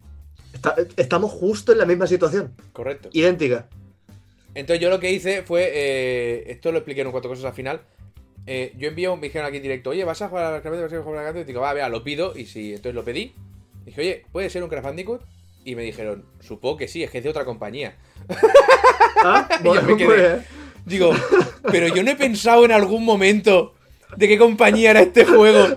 Está- 0.54 0.76
estamos 0.98 1.32
justo 1.32 1.72
en 1.72 1.78
la 1.78 1.86
misma 1.86 2.08
situación. 2.08 2.54
Correcto. 2.74 3.10
Idéntica. 3.14 3.70
Entonces 4.54 4.82
yo 4.82 4.90
lo 4.90 5.00
que 5.00 5.12
hice 5.12 5.44
fue, 5.44 5.70
eh, 5.74 6.44
esto 6.52 6.74
lo 6.74 6.80
expliqué 6.80 7.00
en 7.02 7.12
cuatro 7.12 7.30
cosas 7.30 7.46
al 7.46 7.54
final. 7.54 7.82
eh, 8.46 8.74
yo 8.78 8.90
un, 8.90 9.20
me 9.20 9.28
dijeron 9.28 9.48
aquí 9.48 9.58
en 9.58 9.64
directo, 9.64 9.92
oye, 9.92 10.04
¿vas 10.04 10.22
a 10.22 10.28
jugar 10.28 10.54
al 10.54 10.62
Crash 10.62 10.72
Bandicoot? 10.74 10.92
¿Vas 10.92 11.00
a 11.00 11.04
jugar 11.04 11.20
al 11.20 11.24
Crash 11.26 11.34
Bandicoot? 11.36 11.48
Y 11.50 11.52
digo, 11.54 11.62
va, 11.62 11.74
vea, 11.74 11.88
lo 11.88 12.04
pido. 12.04 12.34
Y 12.38 12.46
sí, 12.48 12.72
entonces 12.72 12.94
lo 12.96 13.06
pedí. 13.06 13.34
Dije, 13.86 14.02
oye, 14.02 14.26
¿puede 14.34 14.50
ser 14.50 14.62
un 14.64 14.70
Crash 14.70 14.84
Bandicoot? 14.84 15.22
Y 15.64 15.76
me 15.76 15.84
dijeron, 15.84 16.26
supongo 16.40 16.78
que 16.78 16.88
sí, 16.88 17.04
es 17.04 17.12
que 17.12 17.20
es 17.20 17.24
de 17.24 17.30
otra 17.30 17.46
compañía. 17.46 17.96
Ah, 19.24 19.48
bueno, 19.64 19.84
me 19.84 19.98
quedé. 19.98 20.16
bien. 20.16 20.46
Digo, 20.84 21.14
pero 21.72 21.88
yo 21.90 22.02
no 22.02 22.10
he 22.10 22.16
pensado 22.16 22.66
en 22.66 22.72
algún 22.72 23.06
momento 23.06 23.76
de 24.18 24.28
qué 24.28 24.38
compañía 24.40 24.90
era 24.92 25.02
este 25.02 25.26
juego. 25.26 25.76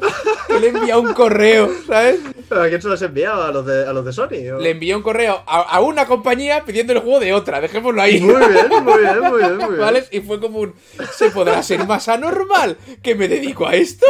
Que 0.48 0.60
le 0.60 0.68
enviado 0.68 1.02
un 1.02 1.12
correo, 1.12 1.70
¿sabes? 1.86 2.20
¿A 2.50 2.68
quién 2.68 2.80
se 2.80 2.88
los 2.88 3.02
enviaba? 3.02 3.48
¿A 3.48 3.52
los 3.52 3.66
de, 3.66 3.86
a 3.86 3.92
los 3.92 4.02
de 4.04 4.12
Sony? 4.14 4.48
o? 4.54 4.60
Le 4.60 4.70
envié 4.70 4.96
un 4.96 5.02
correo 5.02 5.42
a, 5.46 5.60
a 5.60 5.80
una 5.80 6.06
compañía 6.06 6.64
pidiendo 6.64 6.94
el 6.94 7.00
juego 7.00 7.20
de 7.20 7.34
otra, 7.34 7.60
dejémoslo 7.60 8.00
ahí. 8.00 8.20
Muy 8.20 8.34
bien, 8.34 8.68
muy 8.82 9.00
bien, 9.02 9.20
muy 9.20 9.38
bien, 9.42 9.58
muy 9.58 9.68
bien. 9.68 9.78
¿Vale? 9.80 10.04
Y 10.10 10.20
fue 10.20 10.40
como 10.40 10.60
un. 10.60 10.74
¿Se 11.14 11.30
podrá 11.30 11.62
ser 11.62 11.86
más 11.86 12.08
anormal 12.08 12.78
que 13.02 13.14
me 13.14 13.28
dedico 13.28 13.66
a 13.66 13.74
esto? 13.74 14.06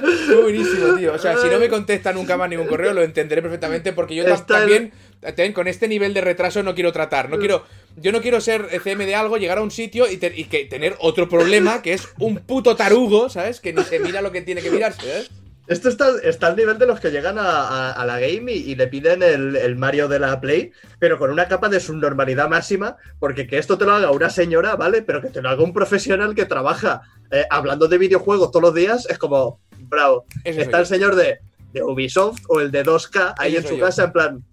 Fue 0.00 0.42
buenísimo, 0.42 0.94
tío. 0.96 1.12
O 1.14 1.18
sea, 1.18 1.36
si 1.36 1.48
no 1.48 1.58
me 1.58 1.68
contesta 1.68 2.12
nunca 2.12 2.36
más 2.36 2.48
ningún 2.48 2.66
correo, 2.66 2.92
lo 2.92 3.02
entenderé 3.02 3.42
perfectamente 3.42 3.92
porque 3.92 4.14
yo 4.14 4.24
Está 4.24 4.58
también, 4.60 5.52
con 5.52 5.68
este 5.68 5.88
nivel 5.88 6.14
de 6.14 6.20
retraso 6.20 6.62
no 6.62 6.74
quiero 6.74 6.92
tratar. 6.92 7.28
No 7.30 7.38
quiero, 7.38 7.64
yo 7.96 8.12
no 8.12 8.20
quiero 8.20 8.40
ser 8.40 8.68
CM 8.82 9.04
de 9.06 9.14
algo, 9.14 9.36
llegar 9.36 9.58
a 9.58 9.62
un 9.62 9.70
sitio 9.70 10.10
y, 10.10 10.16
te- 10.16 10.32
y 10.34 10.44
que 10.44 10.64
tener 10.64 10.96
otro 11.00 11.28
problema 11.28 11.82
que 11.82 11.92
es 11.92 12.08
un 12.18 12.36
puto 12.36 12.76
tarugo, 12.76 13.28
¿sabes? 13.28 13.60
Que 13.60 13.72
ni 13.72 13.82
se 13.84 13.98
mira 14.00 14.22
lo 14.22 14.32
que 14.32 14.40
tiene 14.42 14.62
que 14.62 14.70
mirarse, 14.70 15.00
¿sabes? 15.00 15.30
Esto 15.70 15.88
está, 15.88 16.08
está 16.24 16.48
al 16.48 16.56
nivel 16.56 16.78
de 16.78 16.86
los 16.86 16.98
que 16.98 17.10
llegan 17.10 17.38
a, 17.38 17.42
a- 17.68 17.92
a 17.92 18.04
la 18.04 18.18
game 18.18 18.52
y, 18.52 18.72
y 18.72 18.74
le 18.74 18.88
piden 18.88 19.22
el, 19.22 19.54
el 19.56 19.76
Mario 19.76 20.08
de 20.08 20.18
la 20.18 20.40
Play, 20.40 20.72
pero 20.98 21.16
con 21.16 21.30
una 21.30 21.46
capa 21.46 21.68
de 21.68 21.78
subnormalidad 21.78 22.48
máxima, 22.48 22.96
porque 23.20 23.46
que 23.46 23.56
esto 23.56 23.78
te 23.78 23.84
lo 23.84 23.92
haga 23.92 24.10
una 24.10 24.30
señora, 24.30 24.74
¿vale? 24.74 25.02
Pero 25.02 25.22
que 25.22 25.28
te 25.28 25.40
lo 25.40 25.48
haga 25.48 25.62
un 25.62 25.72
profesional 25.72 26.34
que 26.34 26.44
trabaja 26.44 27.02
eh, 27.30 27.44
hablando 27.48 27.86
de 27.86 27.98
videojuegos 27.98 28.50
todos 28.50 28.62
los 28.64 28.74
días, 28.74 29.06
es 29.08 29.16
como, 29.16 29.60
bravo. 29.88 30.24
Eso 30.42 30.60
está 30.60 30.80
el 30.80 30.86
señor 30.86 31.14
de, 31.14 31.38
de 31.72 31.82
Ubisoft 31.84 32.40
o 32.48 32.60
el 32.60 32.72
de 32.72 32.84
2K 32.84 33.34
ahí 33.38 33.54
en 33.56 33.62
su 33.66 33.76
yo. 33.76 33.84
casa, 33.84 34.02
en 34.04 34.12
plan, 34.12 34.44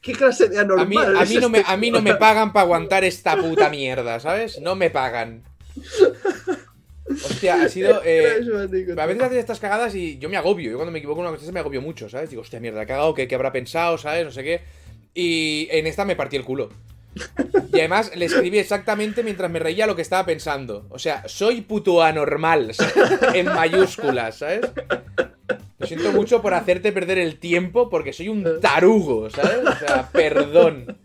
¿qué 0.00 0.12
clase 0.12 0.48
de 0.48 0.58
A 0.58 0.62
anormal 0.62 0.88
mí, 0.88 0.96
a 1.18 1.22
es 1.24 1.28
mí 1.30 1.36
no 1.38 1.48
me, 1.48 1.58
este 1.58 1.72
a 1.72 1.76
mí 1.76 1.90
no 1.90 2.00
me 2.00 2.14
pagan 2.14 2.52
para 2.52 2.62
aguantar 2.62 3.02
esta 3.02 3.36
puta 3.36 3.68
mierda, 3.68 4.20
¿sabes? 4.20 4.60
No 4.60 4.76
me 4.76 4.90
pagan. 4.90 5.42
Hostia, 7.08 7.62
ha 7.62 7.68
sido. 7.68 8.00
eh, 8.04 8.40
a 8.96 9.06
veces 9.06 9.22
haces 9.22 9.38
estas 9.38 9.60
cagadas 9.60 9.94
y 9.94 10.18
yo 10.18 10.28
me 10.28 10.36
agobio. 10.36 10.70
Yo 10.70 10.76
cuando 10.76 10.92
me 10.92 10.98
equivoco 10.98 11.20
en 11.22 11.28
una 11.28 11.36
cosa 11.36 11.52
me 11.52 11.60
agobio 11.60 11.80
mucho, 11.80 12.08
¿sabes? 12.08 12.30
Digo, 12.30 12.42
hostia, 12.42 12.60
mierda, 12.60 12.82
he 12.82 12.86
cagado, 12.86 13.14
¿qué, 13.14 13.28
qué 13.28 13.34
habrá 13.34 13.52
pensado, 13.52 13.98
¿sabes? 13.98 14.24
No 14.24 14.30
sé 14.30 14.42
qué. 14.42 14.60
Y 15.14 15.68
en 15.70 15.86
esta 15.86 16.04
me 16.04 16.16
partí 16.16 16.36
el 16.36 16.44
culo. 16.44 16.68
Y 17.72 17.78
además 17.78 18.12
le 18.14 18.26
escribí 18.26 18.58
exactamente 18.58 19.22
mientras 19.22 19.50
me 19.50 19.58
reía 19.58 19.86
lo 19.86 19.96
que 19.96 20.02
estaba 20.02 20.26
pensando. 20.26 20.86
O 20.90 20.98
sea, 20.98 21.22
soy 21.26 21.62
puto 21.62 22.02
anormal, 22.02 22.74
¿sabes? 22.74 22.94
en 23.34 23.46
mayúsculas, 23.46 24.36
¿sabes? 24.38 24.60
Lo 25.78 25.86
siento 25.86 26.12
mucho 26.12 26.42
por 26.42 26.52
hacerte 26.54 26.92
perder 26.92 27.18
el 27.18 27.38
tiempo 27.38 27.88
porque 27.88 28.12
soy 28.12 28.28
un 28.28 28.60
tarugo, 28.60 29.30
¿sabes? 29.30 29.58
O 29.66 29.76
sea, 29.78 30.10
perdón. 30.12 30.98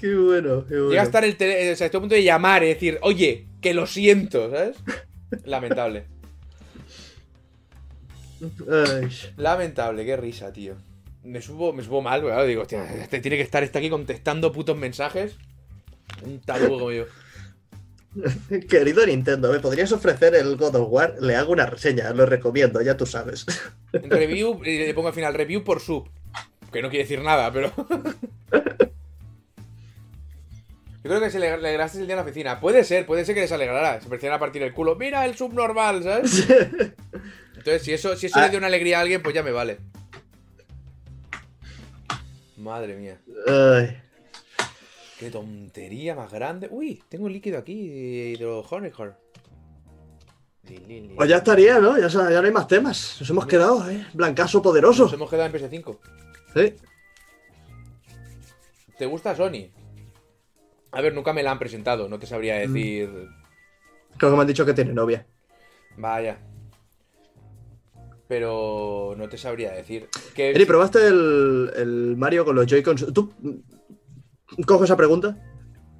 Qué 0.00 0.14
bueno, 0.14 0.64
qué 0.66 0.74
bueno. 0.74 0.90
Llega 0.90 1.02
a 1.02 1.04
estar 1.04 1.24
el 1.24 1.36
tele- 1.36 1.72
o 1.72 1.76
sea, 1.76 1.86
estoy 1.86 1.98
a 1.98 2.00
punto 2.00 2.14
de 2.14 2.22
llamar 2.24 2.62
y 2.64 2.68
decir, 2.68 2.98
oye, 3.02 3.46
que 3.60 3.74
lo 3.74 3.86
siento, 3.86 4.50
¿sabes? 4.50 4.76
Lamentable. 5.44 6.04
Ay. 8.70 9.08
Lamentable, 9.36 10.04
qué 10.04 10.16
risa, 10.16 10.52
tío. 10.52 10.74
Me 11.22 11.42
subo, 11.42 11.72
me 11.72 11.82
subo 11.82 12.00
mal, 12.00 12.22
¿verdad? 12.22 12.46
Digo, 12.46 12.62
hostia, 12.62 12.84
este 12.94 13.20
tiene 13.20 13.36
que 13.36 13.42
estar 13.42 13.62
este 13.62 13.78
aquí 13.78 13.90
contestando 13.90 14.52
putos 14.52 14.76
mensajes. 14.76 15.36
Un 16.24 16.40
tarugo 16.40 16.78
como 16.78 16.92
yo. 16.92 17.04
Querido 18.68 19.06
Nintendo, 19.06 19.52
¿me 19.52 19.60
podrías 19.60 19.92
ofrecer 19.92 20.34
el 20.34 20.56
God 20.56 20.74
of 20.76 20.88
War? 20.90 21.16
Le 21.20 21.36
hago 21.36 21.52
una 21.52 21.66
reseña, 21.66 22.10
lo 22.12 22.26
recomiendo, 22.26 22.80
ya 22.82 22.96
tú 22.96 23.06
sabes. 23.06 23.46
Review, 23.92 24.64
y 24.64 24.78
le 24.78 24.94
pongo 24.94 25.08
al 25.08 25.14
final, 25.14 25.34
review 25.34 25.62
por 25.62 25.80
sub. 25.80 26.08
Que 26.72 26.82
no 26.82 26.88
quiere 26.88 27.04
decir 27.04 27.20
nada, 27.20 27.52
pero. 27.52 27.72
Yo 31.02 31.08
creo 31.08 31.20
que 31.20 31.30
se 31.30 31.38
le 31.38 31.48
alegraste 31.50 31.98
el 31.98 32.06
día 32.06 32.14
en 32.14 32.18
la 32.18 32.24
oficina. 32.24 32.60
Puede 32.60 32.84
ser, 32.84 33.06
puede 33.06 33.24
ser 33.24 33.34
que 33.34 33.40
les 33.40 33.52
alegrara. 33.52 34.00
Se 34.00 34.08
parecían 34.08 34.34
a 34.34 34.38
partir 34.38 34.62
el 34.62 34.74
culo. 34.74 34.96
Mira 34.96 35.24
el 35.24 35.34
subnormal, 35.34 36.02
¿sabes? 36.02 36.46
Entonces, 37.56 37.82
si 37.82 37.92
eso, 37.92 38.16
si 38.16 38.26
eso 38.26 38.38
Ah. 38.38 38.42
le 38.44 38.50
dio 38.50 38.58
una 38.58 38.66
alegría 38.66 38.98
a 38.98 39.00
alguien, 39.02 39.22
pues 39.22 39.34
ya 39.34 39.42
me 39.42 39.50
vale. 39.50 39.78
Madre 42.58 42.96
mía. 42.96 43.18
Ay. 43.46 43.96
Qué 45.18 45.30
tontería 45.30 46.14
más 46.14 46.30
grande. 46.32 46.68
Uy, 46.70 47.02
tengo 47.08 47.24
un 47.26 47.32
líquido 47.32 47.58
aquí 47.58 47.88
de 47.88 48.30
hidrojónico. 48.38 49.14
Pues 51.16 51.28
ya 51.28 51.38
estaría, 51.38 51.78
¿no? 51.80 51.98
Ya 51.98 52.08
no 52.08 52.46
hay 52.46 52.52
más 52.52 52.68
temas. 52.68 53.16
Nos 53.20 53.28
hemos 53.30 53.46
quedado, 53.46 53.90
¿eh? 53.90 54.06
Blancazo 54.14 54.62
poderoso. 54.62 55.04
Nos 55.04 55.12
hemos 55.14 55.30
quedado 55.30 55.46
en 55.46 55.52
PS5. 55.52 55.98
Sí. 56.54 56.74
¿Te 58.98 59.06
gusta 59.06 59.34
Sony? 59.34 59.68
A 60.92 61.00
ver, 61.00 61.14
nunca 61.14 61.32
me 61.32 61.42
la 61.42 61.52
han 61.52 61.58
presentado, 61.58 62.08
no 62.08 62.18
te 62.18 62.26
sabría 62.26 62.56
Mm. 62.56 62.72
decir. 62.72 63.10
Creo 64.16 64.30
que 64.30 64.36
me 64.36 64.42
han 64.42 64.48
dicho 64.48 64.66
que 64.66 64.74
tiene 64.74 64.92
novia. 64.92 65.26
Vaya. 65.96 66.38
Pero 68.28 69.14
no 69.16 69.28
te 69.28 69.36
sabría 69.38 69.72
decir. 69.72 70.08
Que 70.34 70.50
Eri, 70.50 70.64
¿probaste 70.64 71.06
el, 71.06 71.70
el 71.76 72.16
Mario 72.16 72.44
con 72.44 72.54
los 72.54 72.66
Joy-Cons? 72.66 73.12
¿Tú 73.12 73.32
cojo 74.66 74.84
esa 74.84 74.96
pregunta, 74.96 75.36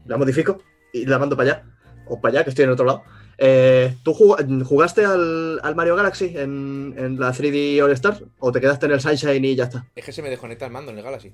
la 0.07 0.17
modifico 0.17 0.63
y 0.93 1.07
la 1.07 1.19
mando 1.19 1.37
para 1.37 1.51
allá? 1.53 1.65
O 2.07 2.21
para 2.21 2.35
allá, 2.35 2.45
que 2.45 2.51
estoy 2.51 2.65
en 2.65 2.71
otro 2.71 2.85
lado. 2.85 3.03
Eh, 3.39 3.97
¿Tú 4.05 4.13
jug- 4.13 4.65
jugaste 4.65 5.05
al, 5.05 5.59
al 5.63 5.75
Mario 5.75 5.97
Galaxy 5.97 6.37
en, 6.37 6.95
en 6.97 7.19
la 7.19 7.33
3D 7.33 7.83
All 7.83 7.91
Stars? 7.93 8.23
¿O 8.39 8.53
te 8.53 8.61
quedaste 8.61 8.87
en 8.87 8.93
el 8.93 9.01
Sunshine 9.01 9.45
y 9.45 9.57
ya 9.57 9.65
está? 9.65 9.87
Es 9.95 10.05
que 10.05 10.13
se 10.13 10.23
me 10.23 10.31
desconecta 10.31 10.67
el 10.67 10.73
mando 10.73 10.93
en 10.93 10.99
el 10.99 11.05
Galaxy. 11.05 11.33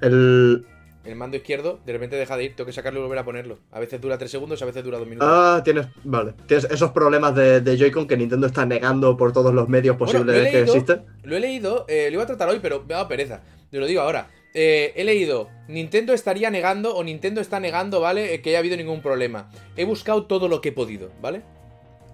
El... 0.00 0.64
El 1.02 1.16
mando 1.16 1.36
izquierdo 1.36 1.80
de 1.86 1.92
repente 1.92 2.16
deja 2.16 2.36
de 2.36 2.44
ir, 2.44 2.56
tengo 2.56 2.66
que 2.66 2.72
sacarlo 2.72 3.00
y 3.00 3.02
volver 3.02 3.18
a 3.18 3.24
ponerlo. 3.24 3.58
A 3.72 3.80
veces 3.80 4.00
dura 4.00 4.18
3 4.18 4.30
segundos, 4.30 4.60
a 4.60 4.66
veces 4.66 4.84
dura 4.84 4.98
2 4.98 5.08
minutos. 5.08 5.28
Ah, 5.30 5.62
tienes. 5.64 5.86
Vale. 6.04 6.34
Tienes 6.46 6.66
esos 6.70 6.90
problemas 6.90 7.34
de, 7.34 7.62
de 7.62 7.78
Joy-Con 7.78 8.06
que 8.06 8.16
Nintendo 8.16 8.46
está 8.46 8.66
negando 8.66 9.16
por 9.16 9.32
todos 9.32 9.54
los 9.54 9.68
medios 9.68 9.96
posibles 9.96 10.50
que 10.50 10.60
existen. 10.60 11.04
Lo 11.22 11.36
he 11.36 11.40
leído, 11.40 11.86
eh, 11.88 12.08
lo 12.10 12.14
iba 12.14 12.24
a 12.24 12.26
tratar 12.26 12.50
hoy, 12.50 12.58
pero 12.60 12.84
me 12.86 12.94
ha 12.94 12.98
dado 12.98 13.08
pereza. 13.08 13.40
Te 13.70 13.78
lo 13.78 13.86
digo 13.86 14.02
ahora. 14.02 14.28
Eh, 14.52 14.92
he 14.96 15.04
leído, 15.04 15.48
Nintendo 15.68 16.12
estaría 16.12 16.50
negando, 16.50 16.94
o 16.96 17.04
Nintendo 17.04 17.40
está 17.40 17.60
negando, 17.60 18.00
¿vale? 18.00 18.34
Eh, 18.34 18.42
que 18.42 18.50
haya 18.50 18.58
habido 18.58 18.76
ningún 18.76 19.00
problema. 19.00 19.48
He 19.76 19.84
buscado 19.84 20.26
todo 20.26 20.48
lo 20.48 20.60
que 20.60 20.70
he 20.70 20.72
podido, 20.72 21.10
¿vale? 21.22 21.42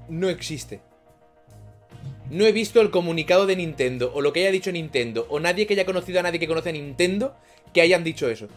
No 0.09 0.29
existe. 0.29 0.83
No 2.31 2.45
he 2.45 2.53
visto 2.53 2.81
el 2.81 2.91
comunicado 2.91 3.47
de 3.47 3.57
Nintendo, 3.57 4.13
o 4.15 4.21
lo 4.21 4.33
que 4.33 4.41
haya 4.41 4.51
dicho 4.51 4.71
Nintendo, 4.71 5.27
o 5.31 5.41
nadie 5.41 5.67
que 5.67 5.75
haya 5.75 5.87
conocido 5.87 6.21
a 6.21 6.25
nadie 6.25 6.39
que 6.39 6.49
conoce 6.49 6.69
a 6.69 6.73
Nintendo, 6.73 7.35
que 7.73 7.81
hayan 7.81 8.05
dicho 8.05 8.29
eso. 8.29 8.49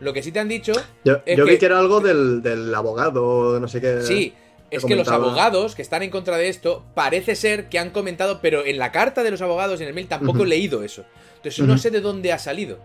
Lo 0.00 0.12
que 0.12 0.22
sí 0.22 0.32
te 0.32 0.38
han 0.40 0.48
dicho 0.48 0.72
Yo, 1.04 1.18
Es 1.26 1.36
yo 1.36 1.44
que- 1.44 1.52
vi 1.52 1.58
que 1.58 1.66
era 1.66 1.78
algo 1.78 2.00
del, 2.00 2.42
del 2.42 2.74
abogado, 2.74 3.60
no 3.60 3.68
sé 3.68 3.80
qué. 3.80 4.00
Sí, 4.02 4.32
es 4.70 4.84
que 4.84 4.96
los 4.96 5.08
abogados 5.08 5.74
que 5.74 5.82
están 5.82 6.02
en 6.02 6.10
contra 6.10 6.36
de 6.38 6.48
esto, 6.48 6.84
parece 6.94 7.34
ser 7.36 7.68
que 7.68 7.78
han 7.78 7.90
comentado, 7.90 8.40
pero 8.40 8.64
en 8.64 8.78
la 8.78 8.92
carta 8.92 9.22
de 9.22 9.30
los 9.30 9.42
abogados, 9.42 9.80
en 9.80 9.88
el 9.88 9.94
mail, 9.94 10.06
tampoco 10.08 10.44
he 10.44 10.46
leído 10.46 10.82
eso. 10.84 11.04
Entonces 11.36 11.64
no 11.66 11.76
sé 11.78 11.90
de 11.90 12.00
dónde 12.00 12.32
ha 12.32 12.38
salido. 12.38 12.78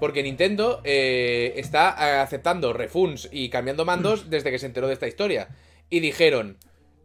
Porque 0.00 0.22
Nintendo 0.22 0.80
eh, 0.84 1.54
está 1.56 2.20
aceptando 2.22 2.72
refunds 2.72 3.28
y 3.32 3.48
cambiando 3.48 3.84
mandos 3.84 4.28
desde 4.28 4.50
que 4.50 4.58
se 4.58 4.66
enteró 4.66 4.86
de 4.88 4.92
esta 4.94 5.06
historia. 5.06 5.48
Y 5.88 6.00
dijeron, 6.00 6.58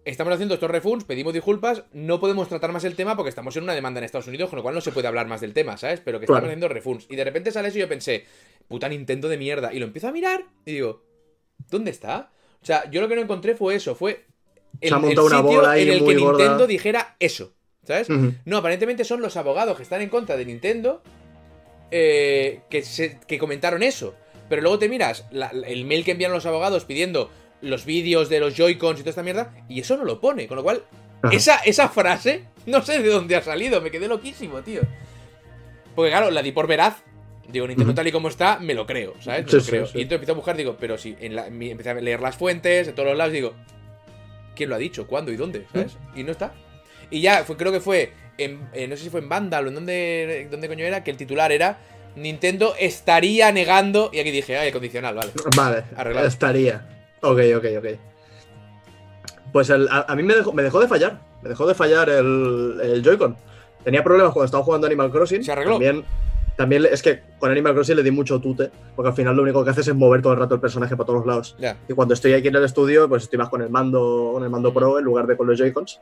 estamos 0.05 0.33
haciendo 0.33 0.55
estos 0.55 0.71
refunds, 0.71 1.05
pedimos 1.05 1.33
disculpas, 1.33 1.83
no 1.93 2.19
podemos 2.19 2.49
tratar 2.49 2.71
más 2.71 2.83
el 2.83 2.95
tema 2.95 3.15
porque 3.15 3.29
estamos 3.29 3.55
en 3.55 3.63
una 3.63 3.75
demanda 3.75 3.99
en 3.99 4.05
Estados 4.05 4.27
Unidos, 4.27 4.49
con 4.49 4.57
lo 4.57 4.63
cual 4.63 4.73
no 4.75 4.81
se 4.81 4.91
puede 4.91 5.07
hablar 5.07 5.27
más 5.27 5.39
del 5.39 5.53
tema, 5.53 5.77
¿sabes? 5.77 6.01
Pero 6.03 6.19
que 6.19 6.25
Claro. 6.25 6.39
estamos 6.39 6.49
haciendo 6.49 6.67
refunds. 6.67 7.05
Y 7.09 7.15
de 7.15 7.23
repente 7.23 7.51
sale 7.51 7.67
eso 7.69 7.77
y 7.77 7.81
yo 7.81 7.87
pensé, 7.87 8.25
puta 8.69 8.87
Nintendo 8.87 9.27
de 9.27 9.37
mierda. 9.37 9.73
Y 9.73 9.79
lo 9.79 9.85
empiezo 9.85 10.07
a 10.07 10.11
mirar 10.13 10.45
y 10.65 10.71
digo, 10.73 11.03
¿dónde 11.69 11.91
está? 11.91 12.31
O 12.61 12.65
sea, 12.65 12.89
yo 12.89 13.01
lo 13.01 13.09
que 13.09 13.15
no 13.15 13.21
encontré 13.21 13.55
fue 13.55 13.75
eso, 13.75 13.95
fue 13.95 14.25
Se 14.81 14.93
ha 14.93 14.99
montado 14.99 15.27
una 15.27 15.41
bola 15.41 15.71
ahí 15.71 15.83
en 15.83 15.89
el 15.95 16.01
muy 16.03 16.15
que 16.15 16.21
gorda. 16.21 16.37
Nintendo 16.39 16.67
dijera 16.67 17.15
eso, 17.19 17.53
¿sabes? 17.83 18.07
No, 18.45 18.57
aparentemente 18.57 19.03
son 19.03 19.21
los 19.21 19.35
abogados 19.35 19.75
que 19.75 19.83
están 19.83 20.01
en 20.01 20.09
contra 20.09 20.37
de 20.37 20.45
Nintendo 20.45 21.01
eh, 21.91 22.61
que, 22.69 22.83
se- 22.83 23.19
que 23.27 23.37
comentaron 23.39 23.83
eso. 23.83 24.15
Pero 24.47 24.61
luego 24.61 24.79
te 24.79 24.89
miras 24.89 25.25
la- 25.31 25.49
el 25.51 25.85
mail 25.85 26.03
que 26.05 26.11
envían 26.11 26.31
los 26.31 26.45
abogados 26.45 26.85
pidiendo 26.85 27.29
los 27.61 27.85
vídeos 27.85 28.29
de 28.29 28.39
los 28.39 28.55
Joy-Cons 28.55 28.99
y 28.99 29.03
toda 29.03 29.09
esta 29.11 29.23
mierda, 29.23 29.53
y 29.67 29.79
eso 29.81 29.97
no 29.97 30.05
lo 30.05 30.19
pone. 30.21 30.47
Con 30.47 30.57
lo 30.57 30.63
cual, 30.63 30.83
Ajá. 31.21 31.35
esa, 31.35 31.55
esa 31.59 31.89
frase, 31.89 32.45
no 32.65 32.81
sé 32.81 33.01
de 33.01 33.09
dónde 33.09 33.35
ha 33.35 33.41
salido, 33.41 33.81
me 33.81 33.91
quedé 33.91 34.07
loquísimo, 34.07 34.61
tío. 34.61 34.81
Porque 35.95 36.11
claro, 36.11 36.31
la 36.31 36.41
di 36.41 36.51
por 36.51 36.67
veraz. 36.67 37.03
Digo, 37.51 37.65
Nintendo 37.67 37.93
tal 37.95 38.07
y 38.07 38.11
como 38.11 38.27
está, 38.29 38.59
me 38.59 38.73
lo 38.73 38.85
creo, 38.85 39.13
¿sabes? 39.19 39.45
Me 39.45 39.51
Sí, 39.51 39.57
lo 39.57 39.63
creo. 39.63 39.85
sí. 39.87 39.97
Y 39.97 40.01
entonces 40.03 40.15
empiezo 40.17 40.31
a 40.33 40.35
buscar, 40.35 40.55
digo, 40.55 40.77
pero 40.79 40.97
si 40.97 41.15
en 41.19 41.35
la- 41.35 41.49
mi- 41.49 41.71
empecé 41.71 41.89
a 41.89 41.93
leer 41.95 42.19
las 42.21 42.35
fuentes, 42.35 42.87
de 42.87 42.93
todos 42.93 43.09
los 43.09 43.17
lados, 43.17 43.33
digo, 43.33 43.53
¿quién 44.55 44.69
lo 44.69 44.75
ha 44.75 44.79
dicho? 44.79 45.07
¿Cuándo 45.07 45.31
y 45.31 45.35
dónde? 45.35 45.65
¿Sabes? 45.73 45.97
Y 46.15 46.23
no 46.23 46.31
está. 46.31 46.53
Y 47.09 47.21
ya, 47.21 47.43
fue, 47.43 47.57
creo 47.57 47.71
que 47.71 47.79
fue, 47.79 48.11
en, 48.37 48.69
eh, 48.73 48.87
no 48.87 48.95
sé 48.95 49.03
si 49.03 49.09
fue 49.09 49.19
en 49.21 49.29
Vandal 49.29 49.65
o 49.65 49.69
en 49.69 49.75
dónde, 49.75 50.47
dónde 50.51 50.67
coño 50.67 50.85
era, 50.85 51.03
que 51.03 51.09
el 51.11 51.17
titular 51.17 51.51
era 51.51 51.79
Nintendo 52.15 52.75
estaría 52.79 53.51
negando, 53.51 54.09
y 54.13 54.19
aquí 54.19 54.29
dije, 54.31 54.57
ay, 54.57 54.67
el 54.67 54.73
condicional, 54.73 55.15
vale. 55.15 55.31
Vale, 55.55 55.83
Arreglado. 55.95 56.27
estaría. 56.27 56.87
Ok, 57.21 57.39
ok, 57.57 57.65
ok. 57.79 57.85
Pues 59.51 59.69
el- 59.69 59.87
a, 59.89 60.05
a 60.07 60.15
mí 60.15 60.23
me 60.23 60.35
dejó, 60.35 60.53
me 60.53 60.61
dejó 60.63 60.79
de 60.79 60.87
fallar. 60.87 61.19
Me 61.41 61.49
dejó 61.49 61.65
de 61.67 61.73
fallar 61.73 62.09
el, 62.09 62.79
el 62.83 63.01
Joy-Con. 63.03 63.35
Tenía 63.83 64.03
problemas 64.03 64.33
cuando 64.33 64.45
estaba 64.45 64.63
jugando 64.63 64.87
Animal 64.87 65.09
Crossing. 65.11 65.43
¿Se 65.43 65.51
arregló? 65.51 65.73
También, 65.73 66.03
también 66.59 66.85
es 66.91 67.01
que 67.01 67.21
con 67.39 67.49
Animal 67.51 67.73
Crossing 67.73 67.95
le 67.95 68.03
di 68.03 68.11
mucho 68.11 68.41
tute, 68.41 68.69
porque 68.93 69.07
al 69.07 69.15
final 69.15 69.33
lo 69.33 69.43
único 69.43 69.63
que 69.63 69.69
haces 69.69 69.87
es 69.87 69.95
mover 69.95 70.21
todo 70.21 70.33
el 70.33 70.39
rato 70.39 70.55
el 70.55 70.59
personaje 70.59 70.97
para 70.97 71.07
todos 71.07 71.25
lados. 71.25 71.55
Ya. 71.57 71.77
Y 71.87 71.93
cuando 71.93 72.13
estoy 72.13 72.33
aquí 72.33 72.49
en 72.49 72.55
el 72.57 72.65
estudio, 72.65 73.07
pues 73.07 73.23
estoy 73.23 73.39
más 73.39 73.47
con 73.47 73.61
el 73.61 73.69
mando, 73.69 74.31
con 74.33 74.43
el 74.43 74.49
mando 74.49 74.73
Pro 74.73 74.99
en 74.99 75.05
lugar 75.05 75.25
de 75.25 75.37
con 75.37 75.47
los 75.47 75.57
Joy-Cons. 75.57 76.01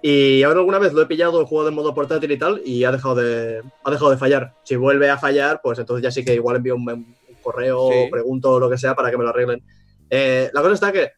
Y 0.00 0.44
ahora 0.44 0.60
alguna 0.60 0.78
vez 0.78 0.92
lo 0.92 1.02
he 1.02 1.06
pillado, 1.06 1.42
he 1.42 1.44
jugado 1.46 1.70
en 1.70 1.74
modo 1.74 1.92
portátil 1.94 2.30
y 2.30 2.38
tal, 2.38 2.62
y 2.64 2.84
ha 2.84 2.92
dejado 2.92 3.16
de, 3.16 3.60
ha 3.82 3.90
dejado 3.90 4.12
de 4.12 4.16
fallar. 4.18 4.54
Si 4.62 4.76
vuelve 4.76 5.10
a 5.10 5.18
fallar, 5.18 5.60
pues 5.60 5.80
entonces 5.80 6.04
ya 6.04 6.12
sí 6.12 6.24
que 6.24 6.32
igual 6.34 6.54
envío 6.54 6.76
un, 6.76 6.88
un 6.88 7.16
correo 7.42 7.90
Sí. 7.90 8.08
pregunto 8.08 8.60
lo 8.60 8.70
que 8.70 8.78
sea 8.78 8.94
para 8.94 9.10
que 9.10 9.16
me 9.18 9.24
lo 9.24 9.30
arreglen. 9.30 9.60
Eh, 10.08 10.48
la 10.52 10.62
cosa 10.62 10.74
está 10.74 10.92
que 10.92 11.10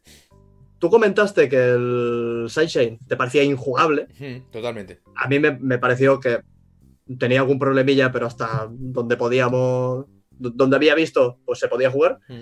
tú 0.78 0.88
comentaste 0.88 1.50
que 1.50 1.62
el 1.72 2.46
Sunshine 2.48 2.98
te 3.06 3.14
parecía 3.18 3.42
injugable. 3.42 4.06
Totalmente. 4.50 5.00
A 5.16 5.28
mí 5.28 5.38
me, 5.38 5.50
me 5.60 5.76
pareció 5.76 6.18
que 6.18 6.38
tenía 7.18 7.40
algún 7.40 7.58
problemilla, 7.58 8.12
pero 8.12 8.26
hasta 8.26 8.68
donde 8.70 9.16
podíamos, 9.16 10.06
donde 10.30 10.76
había 10.76 10.94
visto, 10.94 11.38
pues 11.44 11.58
se 11.58 11.68
podía 11.68 11.90
jugar. 11.90 12.18
Ujú. 12.28 12.40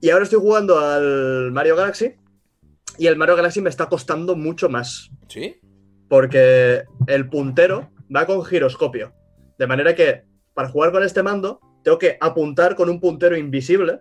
Y 0.00 0.10
ahora 0.10 0.24
estoy 0.24 0.40
jugando 0.40 0.78
al 0.78 1.50
Mario 1.52 1.76
Galaxy. 1.76 2.14
Y 2.98 3.06
el 3.08 3.16
Mario 3.16 3.36
Galaxy 3.36 3.60
me 3.60 3.70
está 3.70 3.88
costando 3.88 4.36
mucho 4.36 4.68
más. 4.68 5.10
¿Sí? 5.28 5.56
Porque 6.08 6.84
el 7.06 7.28
puntero 7.28 7.90
va 8.14 8.26
con 8.26 8.44
giroscopio. 8.44 9.12
De 9.58 9.66
manera 9.66 9.94
que 9.94 10.24
para 10.54 10.68
jugar 10.68 10.92
con 10.92 11.02
este 11.02 11.22
mando, 11.22 11.60
tengo 11.82 11.98
que 11.98 12.16
apuntar 12.20 12.76
con 12.76 12.88
un 12.88 13.00
puntero 13.00 13.36
invisible. 13.36 14.00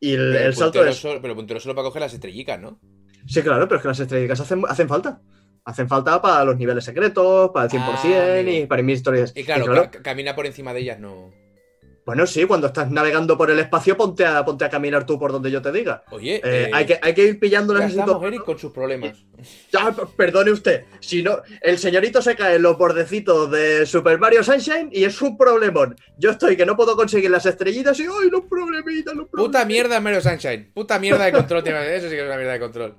Y 0.00 0.12
el, 0.14 0.54
salto 0.54 0.84
es. 0.84 0.96
solo- 0.96 1.20
pero 1.20 1.32
el 1.32 1.36
puntero 1.36 1.60
solo 1.60 1.74
para 1.74 1.86
coger 1.86 2.02
las 2.02 2.14
estrellitas, 2.14 2.60
¿no? 2.60 2.80
Sí, 3.26 3.42
claro, 3.42 3.66
pero 3.66 3.76
es 3.76 3.82
que 3.82 3.88
las 3.88 4.00
estrellas 4.00 4.40
hacen, 4.40 4.62
hacen 4.68 4.88
falta. 4.88 5.20
Hacen 5.66 5.88
falta 5.88 6.22
para 6.22 6.44
los 6.44 6.56
niveles 6.56 6.84
secretos, 6.84 7.50
para 7.52 7.64
el 7.66 7.70
100% 7.72 8.14
Ah, 8.14 8.40
y 8.40 8.66
para 8.66 8.82
mis 8.82 8.98
historias. 8.98 9.32
Y 9.34 9.42
claro, 9.42 9.66
ca- 9.66 9.90
camina 9.90 10.34
por 10.34 10.46
encima 10.46 10.72
de 10.72 10.80
ellas, 10.80 11.00
no. 11.00 11.32
Bueno, 12.04 12.24
sí, 12.24 12.44
cuando 12.44 12.68
estás 12.68 12.88
navegando 12.88 13.36
por 13.36 13.50
el 13.50 13.58
espacio, 13.58 13.96
ponte 13.96 14.24
a, 14.24 14.44
ponte 14.44 14.64
a 14.64 14.70
caminar 14.70 15.04
tú 15.04 15.18
por 15.18 15.32
donde 15.32 15.50
yo 15.50 15.60
te 15.60 15.72
diga. 15.72 16.04
Oye, 16.12 16.36
Eh, 16.36 16.40
eh, 16.44 16.70
hay, 16.72 16.86
que, 16.86 17.00
hay 17.02 17.12
que 17.14 17.24
ir 17.24 17.40
pillando 17.40 17.74
las. 17.74 17.92
Eric, 17.92 18.44
con 18.44 18.56
sus 18.56 18.70
problemas. 18.70 19.18
Ya, 19.72 19.92
perdone 20.16 20.52
usted. 20.52 20.84
Si 21.00 21.24
no, 21.24 21.38
el 21.60 21.78
señorito 21.78 22.22
se 22.22 22.36
cae 22.36 22.54
en 22.56 22.62
los 22.62 22.78
bordecitos 22.78 23.50
de 23.50 23.84
Super 23.86 24.20
Mario 24.20 24.44
Sunshine 24.44 24.88
y 24.92 25.02
es 25.02 25.20
un 25.20 25.36
problemón. 25.36 25.96
Yo 26.16 26.30
estoy 26.30 26.56
que 26.56 26.64
no 26.64 26.76
puedo 26.76 26.94
conseguir 26.94 27.28
las 27.30 27.44
estrellitas 27.44 27.98
y 27.98 28.04
¡ay, 28.04 28.30
los 28.30 28.42
problemitas, 28.44 29.12
los 29.14 29.28
problemitas! 29.28 29.62
Puta 29.62 29.64
mierda 29.64 29.98
Mario 30.00 30.20
Sunshine. 30.20 30.70
Puta 30.72 31.00
mierda 31.00 31.24
de 31.24 31.32
control. 31.32 31.66
Eso 31.66 32.08
sí 32.08 32.14
que 32.14 32.20
es 32.20 32.26
una 32.26 32.36
mierda 32.36 32.52
de 32.52 32.60
control. 32.60 32.94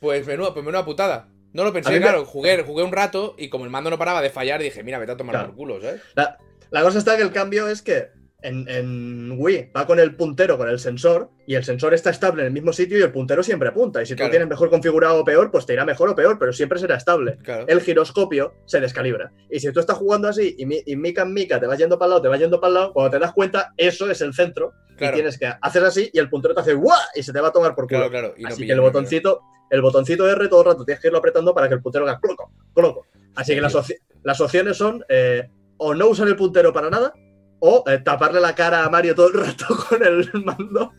Pues 0.00 0.24
menuda, 0.28 0.54
pues 0.54 0.64
menuda 0.64 0.84
putada. 0.84 1.28
No 1.52 1.64
lo 1.64 1.72
pensé, 1.72 1.92
me- 1.92 2.00
claro. 2.00 2.24
Jugué, 2.24 2.62
jugué 2.62 2.82
un 2.84 2.92
rato 2.92 3.34
y 3.38 3.48
como 3.48 3.64
el 3.64 3.70
mando 3.70 3.90
no 3.90 3.98
paraba 3.98 4.20
de 4.22 4.30
fallar, 4.30 4.60
dije, 4.60 4.82
mira, 4.82 4.98
vete 4.98 5.12
a 5.12 5.16
tomar 5.16 5.34
Claro. 5.34 5.48
por 5.48 5.56
culo, 5.56 5.80
¿sabes? 5.80 6.00
La, 6.14 6.38
la 6.70 6.82
cosa 6.82 6.98
está 6.98 7.16
que 7.16 7.22
el 7.22 7.32
cambio 7.32 7.68
es 7.68 7.80
que 7.82 8.10
en, 8.42 8.68
en 8.68 9.34
Wii 9.36 9.72
va 9.76 9.84
con 9.86 9.98
el 9.98 10.14
puntero, 10.14 10.56
con 10.56 10.68
el 10.68 10.78
sensor, 10.78 11.30
y 11.46 11.56
el 11.56 11.64
sensor 11.64 11.92
está 11.92 12.10
estable 12.10 12.42
en 12.42 12.46
el 12.46 12.52
mismo 12.52 12.72
sitio 12.72 12.96
y 12.98 13.02
el 13.02 13.10
puntero 13.10 13.42
siempre 13.42 13.68
apunta. 13.68 14.00
Y 14.02 14.06
si 14.06 14.14
Claro. 14.14 14.28
tú 14.28 14.32
tienes 14.32 14.48
mejor 14.48 14.70
configurado 14.70 15.20
o 15.20 15.24
peor, 15.24 15.50
pues 15.50 15.66
te 15.66 15.72
irá 15.72 15.84
mejor 15.84 16.08
o 16.10 16.14
peor, 16.14 16.38
pero 16.38 16.52
siempre 16.52 16.78
será 16.78 16.96
estable. 16.96 17.36
Claro. 17.42 17.64
El 17.66 17.80
giroscopio 17.80 18.54
se 18.64 18.80
descalibra. 18.80 19.32
Y 19.50 19.58
si 19.58 19.72
tú 19.72 19.80
estás 19.80 19.96
jugando 19.98 20.28
así 20.28 20.54
y, 20.56 20.66
mi- 20.66 20.82
y 20.86 20.94
mica 20.94 21.22
en 21.22 21.32
mica 21.34 21.58
te 21.58 21.66
vas 21.66 21.78
yendo 21.78 21.98
para 21.98 22.06
el 22.06 22.10
lado, 22.10 22.22
te 22.22 22.28
vas 22.28 22.38
yendo 22.38 22.60
para 22.60 22.68
el 22.68 22.74
lado, 22.74 22.92
cuando 22.92 23.10
te 23.10 23.18
das 23.18 23.32
cuenta, 23.32 23.72
eso 23.76 24.08
es 24.10 24.20
el 24.20 24.32
centro. 24.32 24.72
Claro. 24.96 25.14
Y 25.14 25.16
tienes 25.16 25.38
que 25.38 25.46
hacer 25.60 25.84
así 25.84 26.08
y 26.12 26.18
el 26.18 26.28
puntero 26.30 26.54
te 26.54 26.60
hace 26.60 26.74
¡guau! 26.74 26.98
y 27.14 27.22
se 27.22 27.32
te 27.32 27.40
va 27.40 27.48
a 27.48 27.52
tomar 27.52 27.74
por 27.74 27.86
culo. 27.86 28.08
Claro, 28.08 28.10
claro. 28.10 28.34
Y 28.36 28.42
no 28.44 28.48
Así 28.50 28.66
que 28.66 28.72
el 28.72 28.80
botoncito, 28.80 29.40
el 29.70 29.82
botoncito 29.82 30.28
R 30.30 30.48
todo 30.48 30.60
el 30.60 30.66
rato 30.66 30.84
tienes 30.84 31.00
que 31.00 31.08
irlo 31.08 31.18
apretando 31.18 31.52
para 31.54 31.68
que 31.68 31.74
el 31.74 31.82
puntero 31.82 32.04
haga 32.04 32.20
cloco, 32.20 32.52
cloco. 32.74 33.06
Así 33.34 33.54
que 33.54 33.60
las 33.60 34.40
opciones 34.40 34.76
son 34.76 35.04
eh, 35.08 35.48
o 35.76 35.94
no 35.94 36.08
usar 36.08 36.26
el 36.28 36.36
puntero 36.36 36.72
para 36.72 36.88
nada 36.90 37.12
o 37.60 37.84
eh, 37.86 37.98
taparle 37.98 38.40
la 38.40 38.54
cara 38.54 38.84
a 38.84 38.90
Mario 38.90 39.14
todo 39.14 39.28
el 39.28 39.34
rato 39.46 39.66
con 39.88 40.02
el 40.04 40.30
mando 40.44 40.92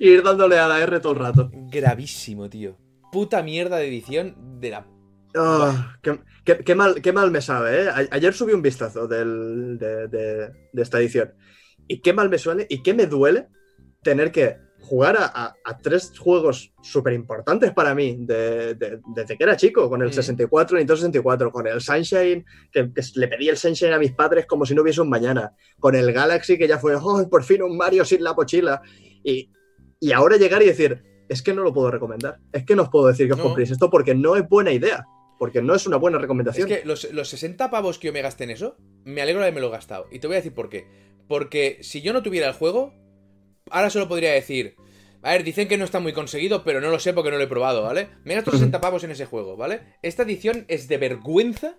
y 0.00 0.08
ir 0.10 0.22
dándole 0.22 0.58
a 0.58 0.68
la 0.68 0.80
R 0.80 1.00
todo 1.00 1.12
el 1.12 1.18
rato. 1.20 1.50
Gravísimo, 1.70 2.48
tío. 2.50 2.76
Puta 3.12 3.42
mierda 3.42 3.76
de 3.76 3.88
edición 3.88 4.60
de 4.60 4.70
la. 4.70 4.86
Ah, 5.36 5.96
qué, 6.02 6.18
qué- 6.44 6.58
qué 6.58 6.74
mal, 6.74 7.00
qué 7.00 7.12
mal 7.12 7.30
me 7.30 7.40
sabe, 7.40 7.84
¿eh? 7.84 7.88
Ayer 8.10 8.34
subí 8.34 8.52
un 8.52 8.62
vistazo 8.62 9.06
del- 9.06 9.78
de, 9.78 10.08
de- 10.08 10.50
de 10.72 10.82
esta 10.82 10.98
edición. 10.98 11.32
Y 11.88 12.00
qué 12.00 12.12
mal 12.12 12.28
me 12.28 12.38
suele 12.38 12.66
y 12.68 12.82
qué 12.82 12.94
me 12.94 13.06
duele 13.06 13.48
tener 14.02 14.32
que 14.32 14.56
jugar 14.82 15.16
a, 15.18 15.54
tres 15.82 16.12
juegos 16.18 16.72
súper 16.82 17.12
importantes 17.14 17.72
para 17.72 17.94
mí 17.94 18.16
desde 18.26 19.36
que 19.38 19.44
era 19.44 19.56
chico, 19.56 19.88
con 19.88 20.02
el 20.02 20.08
Mm. 20.08 20.12
64, 20.12 20.76
Nintendo 20.76 20.96
64, 20.96 21.50
con 21.50 21.66
el 21.66 21.80
Sunshine, 21.80 22.44
que, 22.70 22.92
que 22.92 23.02
le 23.14 23.28
pedí 23.28 23.48
el 23.48 23.56
Sunshine 23.56 23.92
a 23.92 23.98
mis 23.98 24.12
padres 24.12 24.46
como 24.46 24.66
si 24.66 24.74
no 24.74 24.82
hubiese 24.82 25.00
un 25.00 25.08
mañana, 25.08 25.54
con 25.78 25.94
el 25.94 26.12
Galaxy, 26.12 26.58
que 26.58 26.68
ya 26.68 26.78
fue, 26.78 26.94
oh, 26.96 27.28
por 27.30 27.44
fin 27.44 27.62
un 27.62 27.76
Mario 27.76 28.04
sin 28.04 28.22
la 28.22 28.34
mochila, 28.34 28.82
y, 29.24 29.50
y 30.00 30.12
ahora 30.12 30.36
llegar 30.36 30.62
y 30.62 30.66
decir, 30.66 31.02
es 31.28 31.40
que 31.42 31.54
no 31.54 31.62
lo 31.62 31.72
puedo 31.72 31.90
recomendar, 31.90 32.38
es 32.52 32.64
que 32.64 32.74
no 32.76 32.82
os 32.82 32.88
puedo 32.90 33.06
decir 33.06 33.26
que 33.26 33.32
os 33.34 33.38
No. 33.38 33.44
compréis 33.44 33.70
esto 33.70 33.88
porque 33.88 34.14
no 34.14 34.36
es 34.36 34.46
buena 34.48 34.72
idea, 34.72 35.06
porque 35.38 35.62
no 35.62 35.74
es 35.74 35.86
una 35.86 35.96
buena 35.96 36.18
Es 36.18 36.22
recomendación. 36.22 36.68
que 36.68 36.82
los, 36.84 37.10
los 37.12 37.28
60 37.28 37.70
pavos 37.70 37.98
que 37.98 38.08
yo 38.08 38.12
me 38.12 38.20
gasté 38.22 38.44
en 38.44 38.50
eso, 38.50 38.76
me 39.04 39.22
alegro 39.22 39.40
de 39.40 39.46
haberme 39.46 39.60
lo 39.60 39.70
gastado. 39.70 40.06
Y 40.10 40.18
te 40.18 40.26
voy 40.26 40.34
a 40.34 40.40
decir 40.40 40.52
por 40.54 40.68
qué. 40.68 40.86
Porque 41.28 41.78
si 41.82 42.02
yo 42.02 42.12
no 42.12 42.22
tuviera 42.22 42.48
el 42.48 42.52
juego, 42.54 42.92
ahora 43.70 43.90
solo 43.90 44.08
podría 44.08 44.32
decir. 44.32 44.76
A 45.22 45.32
ver, 45.32 45.44
dicen 45.44 45.68
que 45.68 45.78
no 45.78 45.84
está 45.84 46.00
muy 46.00 46.12
conseguido, 46.12 46.64
pero 46.64 46.80
no 46.80 46.90
lo 46.90 46.98
sé 46.98 47.12
porque 47.12 47.30
no 47.30 47.36
lo 47.36 47.44
he 47.44 47.48
probado, 47.48 47.82
¿vale? 47.82 48.08
Me 48.24 48.34
gasto 48.34 48.50
60 48.52 48.80
pavos 48.80 49.04
en 49.04 49.12
ese 49.12 49.26
juego, 49.26 49.56
¿vale? 49.56 49.80
Esta 50.02 50.24
edición 50.24 50.64
es 50.68 50.88
de 50.88 50.98
vergüenza. 50.98 51.76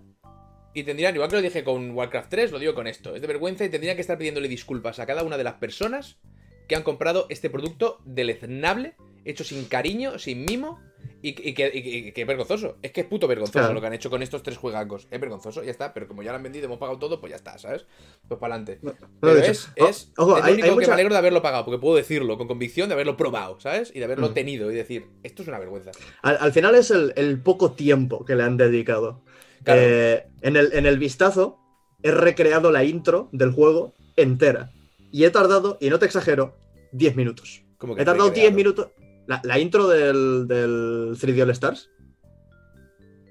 Y 0.74 0.84
tendrían, 0.84 1.14
igual 1.14 1.30
que 1.30 1.36
lo 1.36 1.42
dije 1.42 1.64
con 1.64 1.92
Warcraft 1.92 2.30
3, 2.30 2.52
lo 2.52 2.58
digo 2.60 2.74
con 2.74 2.88
esto. 2.88 3.16
Es 3.16 3.22
de 3.22 3.28
vergüenza 3.28 3.64
y 3.64 3.70
tendrían 3.70 3.96
que 3.96 4.02
estar 4.02 4.18
pidiéndole 4.18 4.48
disculpas 4.48 4.98
a 5.00 5.06
cada 5.06 5.24
una 5.24 5.38
de 5.38 5.44
las 5.44 5.56
personas 5.56 6.20
que 6.68 6.76
han 6.76 6.84
comprado 6.84 7.28
este 7.30 7.50
producto 7.50 8.00
deleznable, 8.06 8.96
hecho 9.26 9.44
sin 9.44 9.66
cariño, 9.66 10.18
sin 10.18 10.46
mimo. 10.46 10.80
Y, 11.26 11.30
y 11.30 11.54
que, 11.54 11.72
y 11.74 11.82
que- 12.04 12.14
que 12.14 12.22
es 12.22 12.28
vergonzoso. 12.28 12.76
Es 12.82 12.92
que 12.92 13.02
es 13.02 13.08
puto 13.08 13.28
vergonzoso 13.30 13.58
Claro. 13.60 13.74
lo 13.74 13.80
que 13.82 13.88
han 13.88 13.94
hecho 13.94 14.10
con 14.10 14.22
estos 14.22 14.44
tres 14.44 14.58
juegacos. 14.58 15.08
Es 15.10 15.20
vergonzoso, 15.22 15.64
ya 15.64 15.72
está. 15.72 15.94
Pero 15.94 16.06
como 16.08 16.22
ya 16.22 16.32
lo 16.32 16.36
han 16.36 16.44
vendido, 16.44 16.66
hemos 16.66 16.78
pagado 16.80 17.00
todo, 17.00 17.22
pues 17.22 17.30
ya 17.32 17.38
está, 17.38 17.58
¿sabes? 17.58 17.86
Pues 18.28 18.38
para 18.40 18.56
adelante. 18.56 18.80
No, 18.82 18.94
Pero 19.22 19.38
es, 19.40 19.70
es, 19.78 20.12
ojo, 20.18 20.38
es 20.38 20.44
lo 20.44 20.46
hay- 20.46 20.54
único 20.54 20.66
hay 20.66 20.70
que 20.72 20.76
mucha- 20.76 20.88
me 20.90 20.94
alegro 20.96 21.14
de 21.14 21.20
haberlo 21.20 21.42
pagado, 21.42 21.64
porque 21.64 21.80
puedo 21.80 21.96
decirlo 21.96 22.38
con 22.38 22.48
convicción 22.50 22.90
de 22.90 22.94
haberlo 22.96 23.16
probado, 23.16 23.58
¿sabes? 23.62 23.90
Y 23.96 24.00
de 24.00 24.06
haberlo 24.06 24.30
Mm. 24.30 24.34
tenido 24.34 24.70
y 24.70 24.76
decir, 24.76 25.08
esto 25.24 25.42
es 25.44 25.48
una 25.48 25.60
vergüenza. 25.60 25.92
Al, 26.24 26.38
al 26.42 26.52
final 26.52 26.76
es 26.76 26.92
el, 26.92 27.14
el 27.16 27.40
poco 27.42 27.72
tiempo 27.72 28.26
que 28.26 28.36
le 28.36 28.44
han 28.44 28.58
dedicado. 28.58 29.22
Claro. 29.64 29.80
Eh, 29.82 30.26
en, 30.42 30.58
el, 30.58 30.74
en 30.74 30.86
el 30.86 31.00
vistazo 31.00 31.58
he 32.02 32.12
recreado 32.12 32.70
la 32.70 32.84
intro 32.84 33.30
del 33.32 33.52
juego 33.54 33.94
entera. 34.18 34.72
Y 35.10 35.24
he 35.24 35.30
tardado, 35.30 35.78
y 35.80 35.90
no 35.90 36.00
te 36.00 36.06
exagero, 36.06 36.58
10 36.92 37.16
minutos. 37.16 37.64
Como 37.78 37.96
que 37.96 38.02
He 38.02 38.06
tardado 38.06 38.28
recreado. 38.28 38.50
10 38.50 38.56
minutos. 38.56 38.88
La, 39.28 39.40
la 39.44 39.60
intro 39.60 39.88
del, 39.88 40.48
del 40.48 41.16
3D 41.20 41.42
All 41.44 41.50
Stars. 41.52 41.90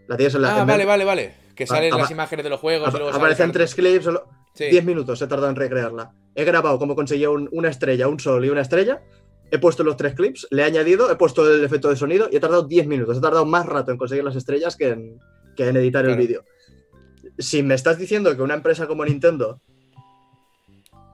La 0.08 0.16
tienes 0.16 0.34
en 0.34 0.42
la. 0.42 0.56
Ah, 0.56 0.60
en 0.62 0.66
vale, 0.66 0.84
vale, 0.84 1.04
vale. 1.04 1.34
Que 1.54 1.66
salen 1.66 1.92
apa- 1.92 2.02
las 2.02 2.10
imágenes 2.10 2.44
de 2.44 2.50
los 2.50 2.60
juegos. 2.60 2.88
y 2.88 2.96
luego 2.96 3.10
aparecen 3.10 3.52
tres 3.52 3.74
clips. 3.74 4.04
solo- 4.04 4.26
Sí. 4.54 4.66
10 4.68 4.84
minutos 4.84 5.20
he 5.22 5.26
tardado 5.26 5.48
en 5.48 5.56
recrearla. 5.56 6.12
He 6.34 6.44
grabado 6.44 6.78
cómo 6.78 6.94
conseguía 6.94 7.30
un- 7.30 7.48
una 7.52 7.70
estrella, 7.70 8.06
un 8.08 8.20
sol 8.20 8.44
y 8.44 8.50
una 8.50 8.60
estrella. 8.60 9.02
He 9.50 9.58
puesto 9.58 9.82
los 9.82 9.96
tres 9.96 10.14
clips, 10.14 10.46
le 10.50 10.62
he 10.62 10.64
añadido, 10.66 11.10
he 11.10 11.16
puesto 11.16 11.50
el 11.50 11.64
efecto 11.64 11.88
de 11.88 11.96
sonido 11.96 12.28
y 12.30 12.36
he 12.36 12.40
tardado 12.40 12.62
10 12.64 12.86
minutos. 12.86 13.16
He 13.16 13.20
tardado 13.22 13.46
más 13.46 13.64
rato 13.66 13.92
en 13.92 13.96
conseguir 13.98 14.24
las 14.24 14.36
estrellas 14.36 14.76
que 14.76 14.88
en, 14.90 15.18
que 15.56 15.68
en 15.68 15.76
editar 15.76 16.04
el 16.04 16.16
vídeo. 16.16 16.44
Si 17.38 17.62
me 17.62 17.74
estás 17.74 17.98
diciendo 17.98 18.34
que 18.36 18.42
una 18.42 18.54
empresa 18.54 18.86
como 18.86 19.04
Nintendo 19.06 19.60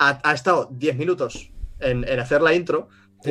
ha, 0.01 0.21
ha 0.23 0.35
estado 0.35 0.69
10 0.73 0.97
minutos 0.97 1.51
en, 1.81 2.07
en 2.09 2.19
hacer 2.21 2.43
la 2.43 2.55
intro, 2.55 2.89
Sí, 3.23 3.31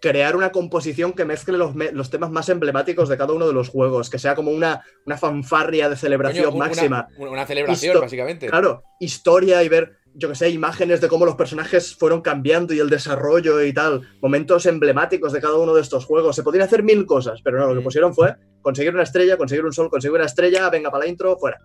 Crear 0.00 0.34
una 0.36 0.50
composición 0.50 1.12
que 1.12 1.24
mezcle 1.24 1.58
los, 1.58 1.74
me- 1.74 1.92
los 1.92 2.08
temas 2.10 2.30
más 2.30 2.48
emblemáticos 2.48 3.08
de 3.08 3.16
cada 3.18 3.32
uno 3.34 3.46
de 3.46 3.52
los 3.52 3.68
juegos, 3.68 4.08
que 4.10 4.18
sea 4.18 4.34
como 4.34 4.50
una, 4.50 4.82
una 5.06 5.16
fanfarria 5.18 5.88
de 5.88 5.96
celebración 5.96 6.44
Coño, 6.46 6.54
un- 6.54 6.60
una- 6.62 6.66
máxima. 6.66 7.08
Una, 7.18 7.30
una 7.30 7.46
celebración, 7.46 7.96
Histo- 7.96 8.00
básicamente. 8.00 8.46
Claro, 8.48 8.82
historia 8.98 9.62
y 9.62 9.68
ver, 9.68 9.98
yo 10.14 10.28
que 10.28 10.34
sé, 10.34 10.48
imágenes 10.50 11.00
de 11.00 11.08
cómo 11.08 11.24
los 11.26 11.36
personajes 11.36 11.94
fueron 11.94 12.20
cambiando 12.22 12.72
y 12.74 12.78
el 12.80 12.88
desarrollo 12.90 13.62
y 13.62 13.72
tal, 13.72 14.00
momentos 14.22 14.66
emblemáticos 14.66 15.32
de 15.32 15.40
cada 15.40 15.56
uno 15.56 15.74
de 15.74 15.82
estos 15.82 16.04
juegos. 16.06 16.34
Se 16.34 16.42
podrían 16.42 16.66
hacer 16.66 16.82
mil 16.82 17.04
cosas, 17.06 17.40
pero 17.44 17.58
no, 17.58 17.66
lo 17.68 17.74
que 17.74 17.80
Mm. 17.80 17.84
pusieron 17.84 18.14
fue 18.14 18.34
conseguir 18.62 18.92
una 18.94 19.02
estrella, 19.04 19.36
conseguir 19.36 19.64
un 19.64 19.72
sol, 19.72 19.88
conseguir 19.90 20.16
una 20.16 20.26
estrella, 20.26 20.68
venga 20.70 20.90
para 20.90 21.04
la 21.04 21.10
intro, 21.10 21.36
fuera. 21.38 21.58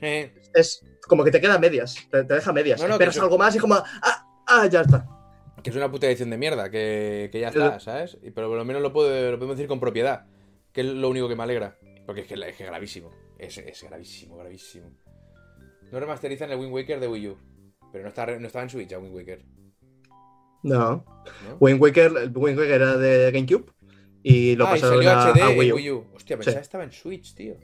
Eh, 0.00 0.34
Es 0.54 0.82
como 1.06 1.22
que 1.24 1.30
te 1.30 1.40
queda 1.40 1.58
medias, 1.58 1.94
te, 2.10 2.24
te 2.24 2.34
deja 2.34 2.52
medias. 2.52 2.80
No, 2.80 2.88
no, 2.88 2.94
Esperas 2.94 3.14
que- 3.14 3.20
algo 3.20 3.38
más 3.38 3.54
y 3.54 3.58
como, 3.58 3.74
ah, 3.76 4.26
ah, 4.48 4.66
ya 4.66 4.80
está. 4.80 5.06
Que 5.66 5.70
es 5.70 5.76
una 5.76 5.90
puta 5.90 6.06
edición 6.06 6.30
de 6.30 6.38
mierda, 6.38 6.70
que, 6.70 7.28
que 7.32 7.40
ya 7.40 7.48
está, 7.48 7.80
¿sabes? 7.80 8.16
Pero 8.22 8.46
por 8.46 8.56
lo 8.56 8.64
menos 8.64 8.80
lo, 8.80 8.92
puedo, 8.92 9.32
lo 9.32 9.36
podemos 9.36 9.56
decir 9.56 9.66
con 9.66 9.80
propiedad. 9.80 10.24
Que 10.72 10.82
es 10.82 10.86
lo 10.86 11.08
único 11.08 11.28
que 11.28 11.34
me 11.34 11.42
alegra. 11.42 11.76
Porque 12.06 12.20
es 12.20 12.28
que 12.28 12.34
es, 12.34 12.40
que 12.56 12.62
es 12.62 12.68
gravísimo. 12.70 13.10
Es, 13.36 13.58
es 13.58 13.82
gravísimo, 13.82 14.36
gravísimo. 14.36 14.92
No 15.90 15.98
remasterizan 15.98 16.52
el 16.52 16.58
Wind 16.60 16.72
Waker 16.72 17.00
de 17.00 17.08
Wii 17.08 17.28
U. 17.30 17.36
Pero 17.90 18.04
no, 18.04 18.10
está, 18.10 18.26
no 18.26 18.46
estaba 18.46 18.62
en 18.62 18.70
Switch 18.70 18.88
ya 18.88 19.00
Wind 19.00 19.12
Waker. 19.12 19.44
No. 20.62 21.04
¿no? 21.44 21.56
Wind 21.58 21.82
Waker, 21.82 22.12
el 22.16 22.32
Wind 22.32 22.58
Waker 22.60 22.74
era 22.74 22.96
de 22.96 23.32
GameCube 23.32 23.72
y 24.22 24.54
lo 24.54 24.68
ah, 24.68 24.76
y 24.76 24.80
pasaron 24.80 25.02
salió 25.04 25.10
a, 25.10 25.32
HD 25.32 25.42
a 25.42 25.50
en 25.50 25.58
Wii 25.58 25.72
Wii 25.72 25.90
U. 25.90 25.96
U. 25.96 26.06
Hostia, 26.14 26.36
pensaba 26.36 26.52
Sí. 26.52 26.58
que 26.58 26.62
estaba 26.62 26.84
en 26.84 26.92
Switch, 26.92 27.34
tío. 27.34 27.56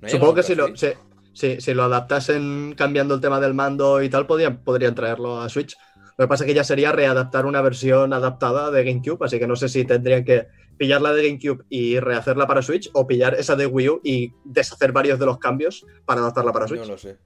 ¿No 0.00 0.06
ha 0.06 0.08
Supongo 0.08 0.34
que 0.34 0.42
si 0.42 0.54
lo, 0.54 0.74
si, 0.74 0.88
si- 1.34 1.60
si 1.60 1.74
lo 1.74 1.82
adaptasen 1.82 2.74
cambiando 2.74 3.14
el 3.16 3.20
tema 3.20 3.38
del 3.38 3.52
mando 3.52 4.02
y 4.02 4.08
tal, 4.08 4.26
podrían, 4.26 4.64
podrían 4.64 4.94
traerlo 4.94 5.42
a 5.42 5.48
Switch. 5.50 5.76
Lo 6.16 6.24
que 6.24 6.28
pasa 6.28 6.44
es 6.44 6.48
que 6.48 6.54
ya 6.54 6.64
sería 6.64 6.92
readaptar 6.92 7.46
una 7.46 7.60
versión 7.62 8.12
adaptada 8.12 8.70
de 8.70 8.84
GameCube, 8.84 9.24
así 9.24 9.38
que 9.38 9.46
no 9.46 9.56
sé 9.56 9.68
si 9.68 9.84
tendrían 9.84 10.24
que 10.24 10.46
pillar 10.76 11.00
la 11.02 11.12
de 11.12 11.26
GameCube 11.28 11.64
y 11.68 11.98
rehacerla 12.00 12.46
para 12.46 12.62
Switch 12.62 12.90
o 12.94 13.06
pillar 13.06 13.34
esa 13.34 13.56
de 13.56 13.66
Wii 13.66 13.88
U 13.88 14.00
y 14.02 14.32
deshacer 14.44 14.92
varios 14.92 15.18
de 15.18 15.26
los 15.26 15.38
cambios 15.38 15.86
para 16.06 16.20
adaptarla 16.20 16.52
para 16.52 16.66
Switch. 16.68 16.80
No 16.80 16.86
lo 16.86 16.98
sé. 16.98 17.16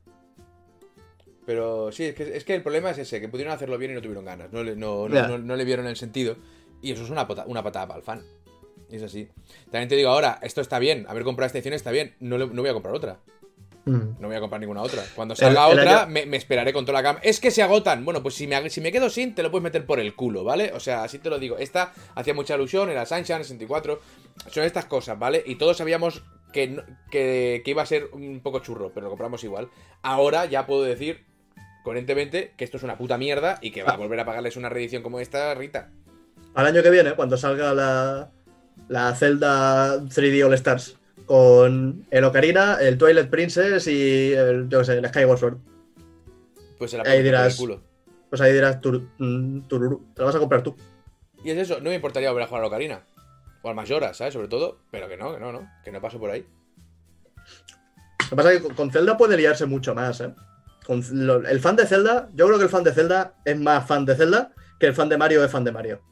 Pero 1.46 1.92
sí, 1.92 2.04
es 2.04 2.14
que, 2.14 2.36
es 2.36 2.44
que 2.44 2.54
el 2.54 2.62
problema 2.62 2.90
es 2.90 2.98
ese, 2.98 3.20
que 3.20 3.28
pudieron 3.28 3.52
hacerlo 3.52 3.76
bien 3.76 3.90
y 3.90 3.94
no 3.94 4.00
tuvieron 4.00 4.24
ganas. 4.24 4.50
No 4.52 4.62
le, 4.62 4.74
no, 4.76 5.08
no- 5.08 5.14
Ya. 5.14 5.28
no- 5.28 5.38
no 5.38 5.56
le 5.56 5.64
vieron 5.64 5.86
el 5.86 5.96
sentido. 5.96 6.36
Y 6.80 6.92
eso 6.92 7.04
es 7.04 7.10
una, 7.10 7.28
pata- 7.28 7.44
una 7.46 7.62
patada 7.62 7.86
para 7.86 7.98
el 7.98 8.04
fan. 8.04 8.22
Es 8.90 9.02
así. 9.02 9.28
También 9.70 9.88
te 9.88 9.96
digo 9.96 10.08
ahora, 10.10 10.38
esto 10.42 10.60
está 10.60 10.78
bien. 10.78 11.04
Haber 11.08 11.24
comprado 11.24 11.46
esta 11.46 11.58
edición 11.58 11.74
está 11.74 11.90
bien. 11.90 12.14
No, 12.20 12.38
le- 12.38 12.46
no 12.46 12.62
voy 12.62 12.70
a 12.70 12.72
comprar 12.72 12.94
otra. 12.94 13.20
Mm. 13.86 14.16
No 14.18 14.28
voy 14.28 14.36
a 14.36 14.40
comprar 14.40 14.60
ninguna 14.60 14.80
otra. 14.82 15.04
Cuando 15.14 15.36
salga 15.36 15.66
el 15.70 15.78
otra, 15.78 16.02
año- 16.04 16.10
me, 16.10 16.24
me 16.26 16.36
esperaré 16.38 16.72
con 16.72 16.86
toda 16.86 16.98
la 16.98 17.02
cama. 17.02 17.18
Es 17.22 17.38
que 17.38 17.50
se 17.50 17.62
agotan. 17.62 18.04
Bueno, 18.04 18.22
pues 18.22 18.34
si 18.34 18.46
me, 18.46 18.70
si 18.70 18.80
me 18.80 18.90
quedo 18.90 19.10
sin, 19.10 19.34
te 19.34 19.42
lo 19.42 19.50
puedes 19.50 19.62
meter 19.64 19.84
por 19.84 20.00
el 20.00 20.14
culo, 20.14 20.42
¿vale? 20.42 20.72
O 20.74 20.80
sea, 20.80 21.04
así 21.04 21.18
te 21.18 21.28
lo 21.28 21.38
digo. 21.38 21.58
Esta 21.58 21.92
hacía 22.14 22.32
mucha 22.32 22.54
ilusión, 22.54 22.88
era 22.90 23.04
Sunshine 23.04 23.42
64. 23.44 24.00
Son 24.50 24.64
estas 24.64 24.86
cosas, 24.86 25.18
¿vale? 25.18 25.42
Y 25.46 25.56
todos 25.56 25.76
sabíamos 25.76 26.22
que, 26.52 26.80
que, 27.10 27.60
que 27.64 27.70
iba 27.70 27.82
a 27.82 27.86
ser 27.86 28.08
un 28.12 28.40
poco 28.40 28.60
churro, 28.60 28.90
pero 28.94 29.04
lo 29.04 29.10
compramos 29.10 29.44
igual. 29.44 29.68
Ahora 30.02 30.46
ya 30.46 30.66
puedo 30.66 30.82
decir, 30.82 31.24
coherentemente, 31.82 32.54
que 32.56 32.64
esto 32.64 32.78
es 32.78 32.82
una 32.84 32.96
puta 32.96 33.18
mierda 33.18 33.58
y 33.60 33.70
que 33.70 33.82
va 33.82 33.92
a 33.92 33.96
volver 33.96 34.18
a 34.20 34.24
pagarles 34.24 34.56
una 34.56 34.68
reedición 34.70 35.02
como 35.02 35.20
esta, 35.20 35.52
Rita. 35.54 35.90
Al 36.54 36.66
año 36.66 36.82
que 36.82 36.90
viene, 36.90 37.12
cuando 37.14 37.36
salga 37.36 37.74
la, 37.74 38.30
la 38.88 39.14
Zelda 39.14 39.98
3D 40.00 40.46
All 40.46 40.54
Stars 40.54 40.96
con 41.26 42.06
el 42.10 42.24
Ocarina, 42.24 42.78
el 42.80 42.98
Twilight 42.98 43.30
Princess 43.30 43.86
y 43.86 44.32
el, 44.32 44.68
yo 44.68 44.80
qué 44.80 44.84
sé, 44.84 44.98
el 44.98 45.08
Skyward 45.08 45.38
Sword. 45.38 45.58
Pues 46.78 46.90
se 46.90 46.96
la 46.98 47.02
Ahí 47.04 47.08
por 47.10 47.16
el 47.18 47.24
dirás- 47.24 47.56
culo. 47.56 47.82
Pues 48.30 48.40
ahí 48.40 48.52
dirás, 48.52 48.80
tur- 48.80 49.06
mm, 49.18 49.60
tururú, 49.68 50.04
te 50.14 50.20
la 50.22 50.26
vas 50.26 50.34
a 50.34 50.40
comprar 50.40 50.62
tú. 50.62 50.74
Y 51.44 51.50
es 51.50 51.58
eso, 51.58 51.76
no 51.80 51.90
me 51.90 51.94
importaría 51.94 52.30
volver 52.30 52.44
a 52.44 52.48
jugar 52.48 52.64
a 52.64 52.66
Ocarina. 52.66 53.02
O 53.62 53.68
al 53.68 53.74
Majoras, 53.76 54.16
¿sabes? 54.16 54.34
Sobre 54.34 54.48
todo. 54.48 54.78
Pero 54.90 55.08
que 55.08 55.16
no, 55.16 55.32
que 55.34 55.40
no, 55.40 55.52
no. 55.52 55.70
Que 55.84 55.92
no 55.92 56.00
paso 56.00 56.18
por 56.18 56.30
ahí. 56.30 56.44
Lo 58.24 58.28
que 58.30 58.36
pasa 58.36 58.52
es 58.52 58.62
que 58.62 58.68
con- 58.74 58.90
Zelda 58.90 59.16
puede 59.16 59.36
liarse 59.36 59.66
mucho 59.66 59.94
más, 59.94 60.20
¿eh? 60.20 60.34
Con 60.86 61.02
lo- 61.12 61.46
el 61.46 61.60
fan 61.60 61.76
de 61.76 61.86
Zelda, 61.86 62.28
yo 62.34 62.46
creo 62.46 62.58
que 62.58 62.64
el 62.64 62.70
fan 62.70 62.84
de 62.84 62.92
Zelda 62.92 63.34
es 63.44 63.58
más 63.58 63.86
fan 63.86 64.04
de 64.04 64.16
Zelda 64.16 64.52
que 64.80 64.86
el 64.86 64.94
fan 64.94 65.08
de 65.08 65.16
Mario 65.16 65.44
es 65.44 65.50
fan 65.50 65.64
de 65.64 65.72
Mario. 65.72 66.02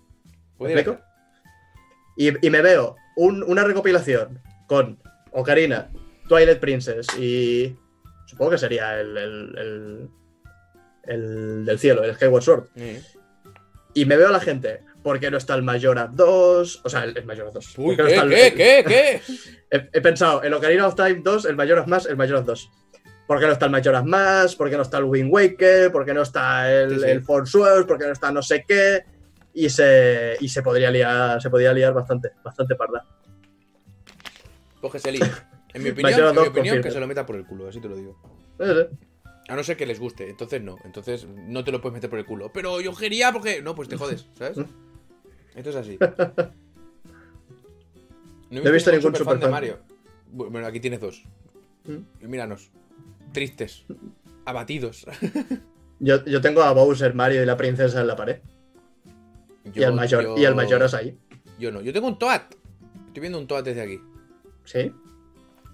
¿Me 0.58 0.72
explico? 0.72 1.00
Y, 2.16 2.46
y 2.46 2.50
me 2.50 2.62
veo 2.62 2.94
un- 3.16 3.42
una 3.42 3.64
recopilación 3.64 4.40
con 4.72 4.98
Ocarina, 5.32 5.90
Twilight 6.28 6.58
Princess 6.60 7.06
y. 7.18 7.76
Supongo 8.26 8.52
que 8.52 8.58
sería 8.58 8.98
el, 8.98 9.16
el, 9.18 9.58
el- 9.58 10.08
el 11.04 11.64
del 11.66 11.78
cielo, 11.78 12.02
el 12.04 12.14
Skyward 12.14 12.42
Sword. 12.42 12.64
Y 13.94 14.04
me 14.06 14.16
veo 14.16 14.28
a 14.28 14.32
la 14.32 14.40
gente. 14.40 14.80
¿Por 15.02 15.18
qué 15.18 15.30
no 15.30 15.36
está 15.36 15.54
el 15.56 15.62
Majora's 15.62 16.14
2? 16.14 16.80
O 16.84 16.88
sea, 16.88 17.04
el, 17.04 17.16
el 17.18 17.24
Majora's 17.26 17.52
2. 17.54 17.74
Uy, 17.78 17.96
¿Por 17.96 17.96
¿qué, 17.96 18.02
no 18.02 18.08
está 18.08 18.22
el- 18.22 18.30
qué, 18.30 18.54
qué, 18.54 18.84
qué? 18.86 19.20
He, 19.70 19.88
he 19.92 20.00
pensado, 20.00 20.42
el 20.42 20.54
Ocarina 20.54 20.86
of 20.86 20.94
Time 20.94 21.20
2, 21.24 21.44
el 21.46 21.56
Majora's 21.56 21.86
más, 21.88 22.06
el 22.06 22.16
Majora's 22.16 22.46
2. 22.46 22.70
¿Por 23.26 23.40
qué 23.40 23.46
no 23.46 23.52
está 23.52 23.66
el 23.66 23.72
Majora's 23.72 24.04
más? 24.04 24.54
¿Por 24.56 24.70
qué 24.70 24.76
no 24.76 24.82
está 24.82 24.98
el 24.98 25.04
Wind 25.04 25.30
Waker? 25.32 25.90
¿Por 25.92 26.04
qué 26.06 26.14
no 26.14 26.22
está 26.22 26.72
el, 26.72 26.90
Sí, 26.94 27.00
sí. 27.04 27.10
el 27.10 27.22
Force? 27.22 27.58
¿Por 27.86 27.98
qué 27.98 28.06
no 28.06 28.12
está 28.12 28.30
no 28.32 28.42
sé 28.42 28.64
qué? 28.66 29.04
Y 29.54 29.68
se, 29.68 30.36
y 30.40 30.48
se 30.48 30.62
podría 30.62 30.90
liar, 30.90 31.42
se 31.42 31.50
podría 31.50 31.72
liar 31.74 31.92
bastante, 31.92 32.30
bastante 32.44 32.74
parda. 32.76 33.04
Que 34.90 34.98
se 34.98 35.12
líe. 35.12 35.20
En 35.74 35.82
mi 35.82 35.90
opinión, 35.90 36.20
en 36.20 36.26
mi 36.30 36.34
2 36.34 36.48
opinión 36.48 36.82
que 36.82 36.90
se 36.90 37.00
lo 37.00 37.06
meta 37.06 37.24
por 37.24 37.36
el 37.36 37.46
culo, 37.46 37.68
así 37.68 37.80
te 37.80 37.88
lo 37.88 37.96
digo. 37.96 38.18
Eh, 38.58 38.88
eh. 38.90 38.96
A 39.48 39.56
no 39.56 39.62
ser 39.64 39.76
que 39.76 39.86
les 39.86 39.98
guste, 39.98 40.28
entonces 40.28 40.62
no. 40.62 40.76
Entonces 40.84 41.26
no 41.26 41.64
te 41.64 41.72
lo 41.72 41.80
puedes 41.80 41.94
meter 41.94 42.10
por 42.10 42.18
el 42.18 42.24
culo. 42.26 42.52
Pero 42.52 42.80
yo 42.80 42.94
quería 42.94 43.32
porque. 43.32 43.62
No, 43.62 43.74
pues 43.74 43.88
te 43.88 43.96
jodes, 43.96 44.26
¿sabes? 44.38 44.58
Esto 45.54 45.70
es 45.70 45.76
así. 45.76 45.98
No 48.50 48.60
he 48.60 48.72
visto 48.72 48.90
ningún 48.92 49.14
superfan 49.14 49.40
de. 49.40 49.48
Mario. 49.48 49.78
Bueno, 50.30 50.66
aquí 50.66 50.80
tienes 50.80 51.00
dos. 51.00 51.24
¿Mm? 51.84 52.24
Y 52.24 52.26
míranos. 52.26 52.70
Tristes. 53.32 53.84
Abatidos. 54.44 55.06
Yo, 56.04 56.24
yo 56.24 56.40
tengo 56.40 56.62
a 56.62 56.72
Bowser, 56.72 57.14
Mario 57.14 57.44
y 57.44 57.46
la 57.46 57.56
princesa 57.56 58.00
en 58.00 58.08
la 58.08 58.16
pared. 58.16 58.40
y, 59.72 59.80
el 59.84 59.92
mayor, 59.92 60.24
yo- 60.24 60.36
y 60.36 60.44
el 60.44 60.56
mayor 60.56 60.82
es 60.82 60.94
ahí. 60.94 61.16
Yo 61.60 61.70
no. 61.70 61.80
Yo 61.80 61.92
tengo 61.92 62.08
un 62.08 62.18
Toad. 62.18 62.40
Estoy 63.06 63.20
viendo 63.20 63.38
un 63.38 63.46
Toad 63.46 63.62
desde 63.62 63.82
aquí. 63.82 64.00
¿Sí? 64.64 64.92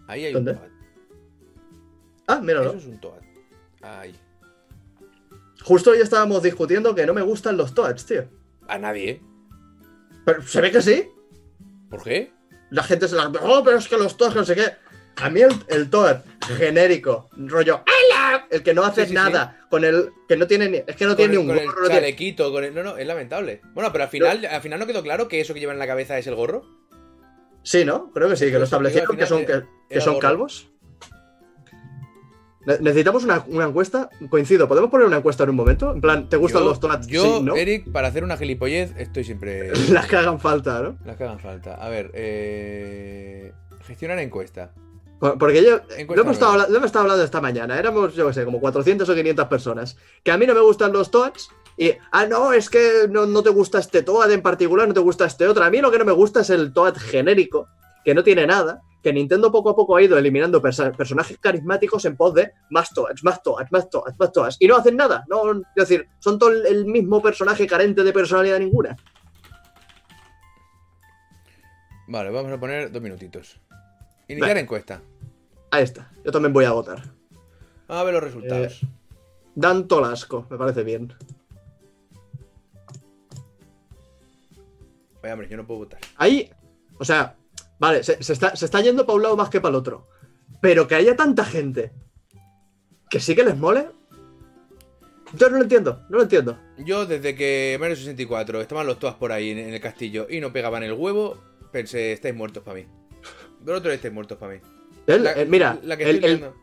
Ahí 0.06 0.24
hay 0.26 0.32
¿Dónde? 0.32 0.52
un 0.52 0.56
Toad. 0.58 0.68
Ah, 2.26 2.40
míralo. 2.40 2.70
Eso 2.70 2.78
es 2.78 2.86
un 2.86 3.00
Toad. 3.00 3.20
Ahí. 3.82 4.14
Justo 5.62 5.90
hoy 5.90 5.98
estábamos 6.00 6.42
discutiendo 6.42 6.94
que 6.94 7.06
no 7.06 7.14
me 7.14 7.22
gustan 7.22 7.56
los 7.56 7.74
Toads, 7.74 8.06
tío. 8.06 8.24
A 8.68 8.78
nadie, 8.78 9.10
¿eh? 9.10 9.22
Pero 10.24 10.42
se 10.42 10.60
ve 10.60 10.70
que 10.70 10.82
sí. 10.82 11.08
¿Por 11.90 12.02
qué? 12.02 12.32
La 12.70 12.82
gente 12.82 13.08
se 13.08 13.16
la. 13.16 13.28
Oh, 13.42 13.62
pero 13.64 13.78
es 13.78 13.88
que 13.88 13.96
los 13.96 14.16
Toads, 14.16 14.34
no 14.36 14.44
sé 14.44 14.54
qué. 14.54 14.72
A 15.16 15.30
mí 15.30 15.40
el, 15.40 15.52
el 15.68 15.90
Toad 15.90 16.20
genérico, 16.58 17.28
rollo. 17.36 17.82
¡Hala! 17.86 18.46
El 18.50 18.62
que 18.62 18.72
no 18.72 18.84
hace 18.84 19.02
Sí, 19.02 19.08
sí, 19.08 19.14
nada. 19.14 19.66
Con 19.70 19.84
el. 19.84 20.10
Que 20.28 20.36
no 20.36 20.46
tiene 20.46 20.68
ni. 20.68 20.76
Es 20.86 20.96
que 20.96 21.04
no 21.06 21.10
con 21.10 21.16
tiene 21.16 21.34
el, 21.34 21.38
ni 21.40 21.44
un 21.44 21.48
con 21.48 21.58
el 21.58 21.66
gorro. 21.66 21.80
tiene- 21.86 21.94
chalequito, 21.96 22.52
con 22.52 22.64
el- 22.64 22.74
No, 22.74 22.82
no, 22.82 22.96
es 22.96 23.06
lamentable. 23.06 23.60
Bueno, 23.74 23.90
pero 23.90 24.04
al 24.04 24.10
final, 24.10 24.44
al 24.46 24.62
final 24.62 24.78
no 24.78 24.86
quedó 24.86 25.02
claro 25.02 25.28
que 25.28 25.40
eso 25.40 25.54
que 25.54 25.60
llevan 25.60 25.74
en 25.76 25.80
la 25.80 25.86
cabeza 25.86 26.18
es 26.18 26.26
el 26.26 26.34
gorro. 26.34 26.64
Sí, 27.62 27.84
¿no? 27.84 28.10
Creo 28.12 28.28
que 28.28 28.36
sí, 28.36 28.46
que 28.50 28.58
lo 28.58 28.64
establecieron, 28.64 29.16
que 29.16 29.26
son, 29.26 29.44
que, 29.44 30.00
son 30.00 30.18
calvos. 30.18 30.70
Ne- 32.66 32.78
Necesitamos 32.80 33.24
una, 33.24 33.44
una 33.48 33.66
encuesta. 33.66 34.10
Coincido, 34.30 34.68
¿podemos 34.68 34.90
poner 34.90 35.06
una 35.06 35.18
encuesta 35.18 35.44
en 35.44 35.50
un 35.50 35.56
momento? 35.56 35.92
En 35.92 36.00
plan, 36.00 36.28
¿te 36.28 36.36
gustan 36.36 36.62
yo, 36.62 36.68
los 36.68 36.80
Toads? 36.80 37.06
Yo, 37.06 37.22
sí, 37.38 37.42
¿no? 37.42 37.56
Eric, 37.56 37.90
para 37.92 38.08
hacer 38.08 38.24
una 38.24 38.36
gilipollez, 38.36 38.94
estoy 38.96 39.24
siempre. 39.24 39.72
Las 39.90 40.06
que 40.06 40.16
hagan 40.16 40.40
falta, 40.40 40.82
¿no? 40.82 40.98
Las 41.04 41.16
que 41.16 41.24
hagan 41.24 41.38
falta. 41.40 41.74
A 41.74 41.88
ver, 41.88 42.10
eh... 42.14 43.52
gestionar 43.86 44.18
encuesta. 44.18 44.72
Por- 45.20 45.38
Porque 45.38 45.64
yo. 45.64 45.80
Encuesta 45.96 46.14
Lo 46.16 46.22
hemos, 46.22 46.32
estado, 46.34 46.56
lo 46.58 46.76
hemos 46.76 46.86
estado 46.86 47.02
hablando 47.04 47.24
esta 47.24 47.40
mañana. 47.40 47.78
Éramos, 47.78 48.14
yo 48.14 48.26
qué 48.28 48.32
sé, 48.34 48.44
como 48.44 48.60
400 48.60 49.08
o 49.08 49.14
500 49.14 49.46
personas. 49.48 49.96
Que 50.22 50.30
a 50.30 50.38
mí 50.38 50.46
no 50.46 50.54
me 50.54 50.60
gustan 50.60 50.92
los 50.92 51.10
Toads. 51.10 51.50
Y, 51.78 51.92
ah, 52.10 52.26
no, 52.26 52.52
es 52.52 52.68
que 52.68 53.06
no, 53.08 53.24
no 53.24 53.42
te 53.42 53.50
gusta 53.50 53.78
este 53.78 54.02
Toad 54.02 54.32
en 54.32 54.42
particular, 54.42 54.88
no 54.88 54.94
te 54.94 55.00
gusta 55.00 55.26
este 55.26 55.46
otro. 55.46 55.62
A 55.64 55.70
mí 55.70 55.80
lo 55.80 55.90
que 55.92 55.98
no 55.98 56.04
me 56.04 56.12
gusta 56.12 56.40
es 56.40 56.50
el 56.50 56.72
Toad 56.72 56.96
genérico, 56.96 57.68
que 58.04 58.14
no 58.14 58.22
tiene 58.24 58.46
nada. 58.46 58.82
Que 59.00 59.12
Nintendo 59.12 59.52
poco 59.52 59.70
a 59.70 59.76
poco 59.76 59.94
ha 59.94 60.02
ido 60.02 60.18
eliminando 60.18 60.60
personajes 60.60 61.38
carismáticos 61.38 62.04
en 62.04 62.16
pos 62.16 62.34
de 62.34 62.50
más 62.70 62.90
Toads, 62.92 63.22
más 63.22 63.40
Toads, 63.44 63.70
más 63.70 63.88
Toads, 63.88 64.18
más 64.18 64.32
Toads. 64.32 64.56
Y 64.58 64.66
no 64.66 64.76
hacen 64.76 64.96
nada. 64.96 65.24
No, 65.28 65.52
es 65.52 65.62
decir, 65.76 66.08
son 66.18 66.36
todo 66.36 66.50
el- 66.50 66.84
mismo 66.84 67.22
personaje 67.22 67.64
carente 67.68 68.02
de 68.02 68.12
personalidad 68.12 68.58
ninguna. 68.58 68.96
Vale, 72.08 72.30
vamos 72.30 72.50
a 72.52 72.58
poner 72.58 72.90
dos 72.90 73.02
minutitos. 73.02 73.60
Iniciar 74.26 74.50
Vale. 74.50 74.60
encuesta. 74.60 75.00
Ahí 75.70 75.84
está. 75.84 76.10
Yo 76.24 76.32
también 76.32 76.52
voy 76.52 76.64
a 76.64 76.72
votar. 76.72 77.02
A 77.86 78.02
ver 78.02 78.14
los 78.14 78.22
resultados. 78.24 78.80
Dan 79.54 79.86
Tolasco, 79.86 80.46
me 80.50 80.56
parece 80.58 80.82
bien. 80.82 81.14
Vaya, 85.22 85.34
hombre, 85.34 85.48
yo 85.48 85.56
no 85.56 85.66
puedo 85.66 85.80
votar. 85.80 86.00
Ahí, 86.16 86.50
o 86.98 87.04
sea, 87.04 87.36
vale, 87.78 88.02
se, 88.04 88.22
se 88.22 88.32
está, 88.32 88.54
se 88.56 88.64
está 88.64 88.80
yendo 88.80 89.04
para 89.06 89.16
un 89.16 89.22
lado 89.22 89.36
más 89.36 89.50
que 89.50 89.60
para 89.60 89.70
el 89.70 89.76
otro. 89.76 90.08
Pero 90.60 90.86
que 90.88 90.94
haya 90.94 91.14
tanta 91.16 91.44
gente 91.44 91.92
que 93.10 93.20
sí 93.20 93.34
que 93.34 93.44
les 93.44 93.56
mole. 93.56 93.88
Yo 95.34 95.50
no 95.50 95.58
lo 95.58 95.62
entiendo, 95.62 96.02
no 96.08 96.16
lo 96.16 96.22
entiendo. 96.22 96.58
Yo, 96.78 97.04
desde 97.04 97.34
que 97.34 97.76
Mario 97.78 97.96
64 97.96 98.60
estaban 98.62 98.86
los 98.86 98.98
toas 98.98 99.14
por 99.16 99.30
ahí 99.30 99.50
en, 99.50 99.58
en 99.58 99.74
el 99.74 99.80
castillo 99.80 100.26
y 100.30 100.40
no 100.40 100.52
pegaban 100.52 100.82
el 100.82 100.94
huevo, 100.94 101.36
pensé, 101.70 102.12
estáis 102.12 102.34
muertos 102.34 102.62
para 102.62 102.78
mí. 102.78 102.86
Vosotros 103.60 103.92
estáis 103.94 104.14
muertos 104.14 104.38
para 104.38 104.54
mí. 104.54 104.60
El- 105.06 105.24
La- 105.24 105.32
el- 105.32 105.48
mira, 105.48 105.78
la 105.82 105.96
que 105.98 106.04
el, 106.08 106.16
estoy 106.16 106.30
el- 106.30 106.36
viendo. 106.38 106.56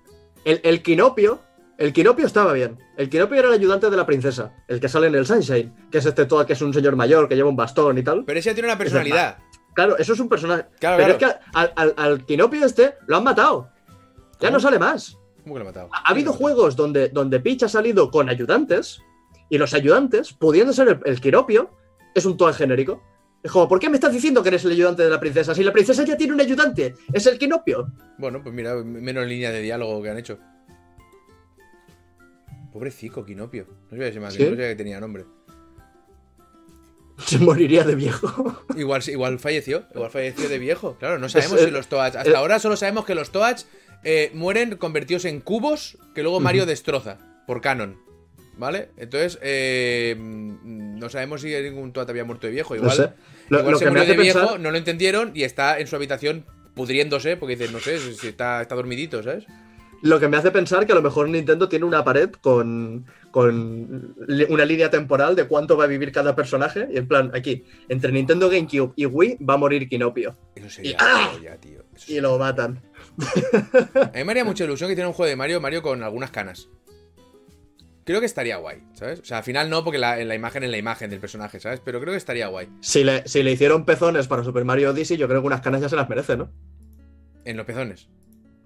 el- 0.46 0.62
el 0.64 0.82
Quinopio, 0.82 1.42
el 1.78 1.94
Quinopio 1.94 2.26
estaba 2.26 2.54
bien. 2.54 2.78
El 2.98 3.10
Quinopio 3.10 3.38
era 3.40 3.48
el 3.50 3.54
ayudante 3.56 3.90
de 3.90 3.98
la 3.98 4.06
princesa, 4.06 4.54
el 4.68 4.80
que 4.80 4.88
sale 4.90 5.08
en 5.08 5.16
el 5.16 5.26
Sunshine, 5.26 5.74
que 5.92 5.98
es 5.98 6.06
este 6.06 6.26
todo 6.26 6.46
que 6.46 6.54
es 6.54 6.62
un 6.62 6.74
señor 6.74 6.96
mayor 6.96 7.28
que 7.28 7.36
lleva 7.36 7.50
un 7.50 7.56
bastón 7.56 7.98
y 7.98 8.04
tal. 8.04 8.24
Pero 8.26 8.40
ese 8.40 8.50
ya 8.50 8.54
tiene 8.54 8.70
una 8.70 8.78
personalidad. 8.78 9.38
Claro, 9.74 9.98
eso 9.98 10.14
es 10.14 10.20
un 10.20 10.30
personaje. 10.30 10.66
Claro, 10.80 10.98
Pero 11.04 11.18
claro. 11.18 11.34
es 11.34 11.40
que 11.40 11.50
al, 11.54 11.74
al- 11.76 11.94
al 11.98 12.26
Quinopio 12.26 12.66
este 12.66 12.96
lo 13.08 13.18
han 13.18 13.24
matado. 13.24 13.70
Ya 14.40 14.48
¿Cómo? 14.48 14.52
no 14.52 14.60
sale 14.60 14.80
más. 14.80 15.18
¿Cómo 15.44 15.56
que 15.56 15.60
lo 15.60 15.66
ha 15.66 15.72
matado? 15.72 15.90
Ha 15.92 15.98
ha 16.08 16.12
habido 16.12 16.32
¿Cómo 16.32 16.38
que 16.38 16.44
lo 16.44 16.50
ha 16.50 16.56
juegos 16.56 16.76
donde, 16.76 17.10
donde 17.10 17.40
Peach 17.40 17.64
ha 17.64 17.70
salido 17.70 18.10
con 18.10 18.30
ayudantes 18.30 19.02
y 19.50 19.58
los 19.58 19.74
ayudantes, 19.74 20.34
pudiendo 20.34 20.72
ser 20.74 20.88
el, 20.88 21.00
el 21.06 21.20
Quiropio, 21.22 21.70
es 22.16 22.26
un 22.26 22.38
Toad 22.38 22.54
genérico. 22.56 23.04
Es 23.44 23.52
como, 23.52 23.68
¿por 23.68 23.78
qué 23.80 23.90
me 23.90 23.96
estás 23.96 24.12
diciendo 24.12 24.42
que 24.42 24.50
eres 24.50 24.66
el 24.66 24.72
ayudante 24.72 25.04
de 25.04 25.10
la 25.10 25.20
princesa? 25.20 25.54
Si 25.54 25.64
la 25.64 25.72
princesa 25.72 26.04
ya 26.04 26.18
tiene 26.18 26.34
un 26.34 26.42
ayudante, 26.42 26.96
es 27.14 27.28
el 27.28 27.38
Quinopio. 27.38 27.88
Bueno, 28.18 28.42
pues 28.42 28.56
mira, 28.56 28.74
menos 28.84 29.28
línea 29.28 29.52
de 29.52 29.62
diálogo 29.62 30.02
que 30.02 30.10
han 30.10 30.18
hecho. 30.18 30.40
Pobrecico, 32.76 33.24
Quinopio. 33.26 33.68
No 33.90 33.90
sabía, 33.92 34.10
llama- 34.10 34.32
¿Sí? 34.32 34.44
no 34.44 34.50
sabía 34.50 34.68
que 34.68 34.76
tenía 34.76 35.00
nombre. 35.00 35.24
Se 37.26 37.38
moriría 37.40 37.86
de 37.86 37.96
viejo. 37.96 38.62
Igual, 38.76 39.02
igual 39.08 39.40
falleció, 39.40 39.86
igual 39.96 40.12
falleció 40.12 40.50
de 40.50 40.60
viejo. 40.60 40.98
Claro, 41.00 41.18
no 41.18 41.30
sabemos 41.30 41.60
Es- 41.60 41.66
si 41.68 41.72
los 41.72 41.88
Toads. 41.88 42.18
Hasta 42.18 42.30
eh, 42.32 42.36
ahora 42.36 42.60
solo 42.60 42.76
sabemos 42.76 43.06
que 43.06 43.16
los 43.16 43.32
Toads 43.32 43.66
eh, 44.04 44.30
mueren 44.34 44.76
convertidos 44.76 45.24
en 45.24 45.40
cubos 45.40 45.98
que 46.14 46.22
luego 46.22 46.42
Mario 46.42 46.66
destroza 46.66 47.18
por 47.48 47.62
canon. 47.62 47.98
¿Vale? 48.58 48.90
Entonces, 48.98 49.40
eh, 49.42 50.16
mm, 50.20 51.00
no 51.00 51.10
sabemos 51.10 51.40
si 51.42 51.48
ningún 51.54 51.94
Toad 51.94 52.10
había 52.10 52.26
muerto 52.26 52.46
de 52.48 52.52
viejo. 52.52 52.76
Igual, 52.76 52.90
no 52.90 52.96
sé. 53.06 53.14
Lo, 53.48 53.60
igual 53.60 53.72
lo 53.72 53.78
se 53.80 53.86
que 53.86 53.92
me 53.92 54.00
murió 54.00 54.04
hace 54.04 54.18
de 54.18 54.22
viejo, 54.22 54.40
pensar, 54.40 54.60
no 54.60 54.72
lo 54.72 54.78
entendieron 54.78 55.32
y 55.34 55.44
está 55.44 55.80
en 55.80 55.88
su 55.88 55.96
habitación 55.96 56.46
pudriéndose 56.74 57.38
porque 57.38 57.56
dice, 57.56 57.72
no 57.72 57.80
sé, 57.80 58.00
si 58.16 58.28
está, 58.28 58.62
está 58.62 58.76
dormidito, 58.76 59.24
¿sabes? 59.24 59.46
Lo 60.06 60.20
que 60.20 60.28
me 60.28 60.38
hace 60.38 60.52
pensar 60.52 60.86
que 60.86 60.92
a 60.92 60.96
lo 60.96 61.02
mejor 61.02 61.28
Nintendo 61.30 61.68
tiene 61.68 61.84
una 61.86 62.04
pared 62.04 62.30
con, 62.42 63.06
con 63.32 64.16
una 64.50 64.66
línea 64.66 64.90
temporal 64.92 65.36
de 65.36 65.48
cuánto 65.48 65.76
va 65.76 65.86
a 65.86 65.88
vivir 65.88 66.12
cada 66.12 66.36
personaje. 66.36 66.88
Y 66.92 66.98
en 66.98 67.08
plan, 67.08 67.32
aquí, 67.34 67.64
entre 67.90 68.12
Nintendo 68.12 68.48
GameCube 68.50 68.94
y 68.96 69.06
Wii 69.08 69.38
va 69.44 69.56
a 69.56 69.58
morir 69.58 69.90
Quinopio. 69.90 70.38
Eso 70.56 70.70
sería 70.70 70.92
Y- 70.92 70.96
¡Ah! 71.00 71.22
la 71.26 71.32
polla, 71.38 71.58
tío. 71.58 71.84
Eso 71.96 72.12
Y 72.14 72.20
lo 72.22 72.38
matan. 72.38 72.82
A 73.96 74.12
mí 74.18 74.24
me 74.24 74.32
haría 74.32 74.46
mucha 74.46 74.64
ilusión 74.64 74.88
que 74.90 74.94
hiciera 74.94 75.08
un 75.08 75.14
juego 75.16 75.30
de 75.30 75.36
Mario, 75.36 75.60
Mario 75.60 75.82
con 75.82 76.04
algunas 76.04 76.30
canas. 76.30 76.70
Creo 78.04 78.20
que 78.20 78.28
estaría 78.28 78.58
guay, 78.58 78.84
¿sabes? 78.94 79.20
O 79.22 79.26
sea, 79.26 79.40
al 79.40 79.44
final 79.44 79.68
no, 79.72 79.84
porque 79.84 79.98
la, 79.98 80.18
la 80.24 80.36
imagen 80.36 80.64
es 80.64 80.70
la 80.70 80.78
imagen 80.78 81.10
del 81.10 81.20
personaje, 81.20 81.60
¿sabes? 81.60 81.82
Pero 81.84 82.00
creo 82.00 82.12
que 82.14 82.18
estaría 82.20 82.46
guay. 82.50 82.70
Si 82.80 83.04
le, 83.04 83.28
si 83.28 83.42
le 83.42 83.52
hicieron 83.52 83.84
pezones 83.86 84.28
para 84.28 84.44
Super 84.44 84.64
Mario 84.66 84.92
Odyssey, 84.92 85.18
yo 85.18 85.28
creo 85.28 85.42
que 85.42 85.48
unas 85.48 85.62
canas 85.62 85.82
ya 85.82 85.90
se 85.90 85.96
las 85.96 86.08
merece, 86.08 86.38
¿no? 86.38 86.52
En 87.44 87.58
los 87.58 87.66
pezones. 87.66 88.08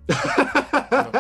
No. 0.92 1.12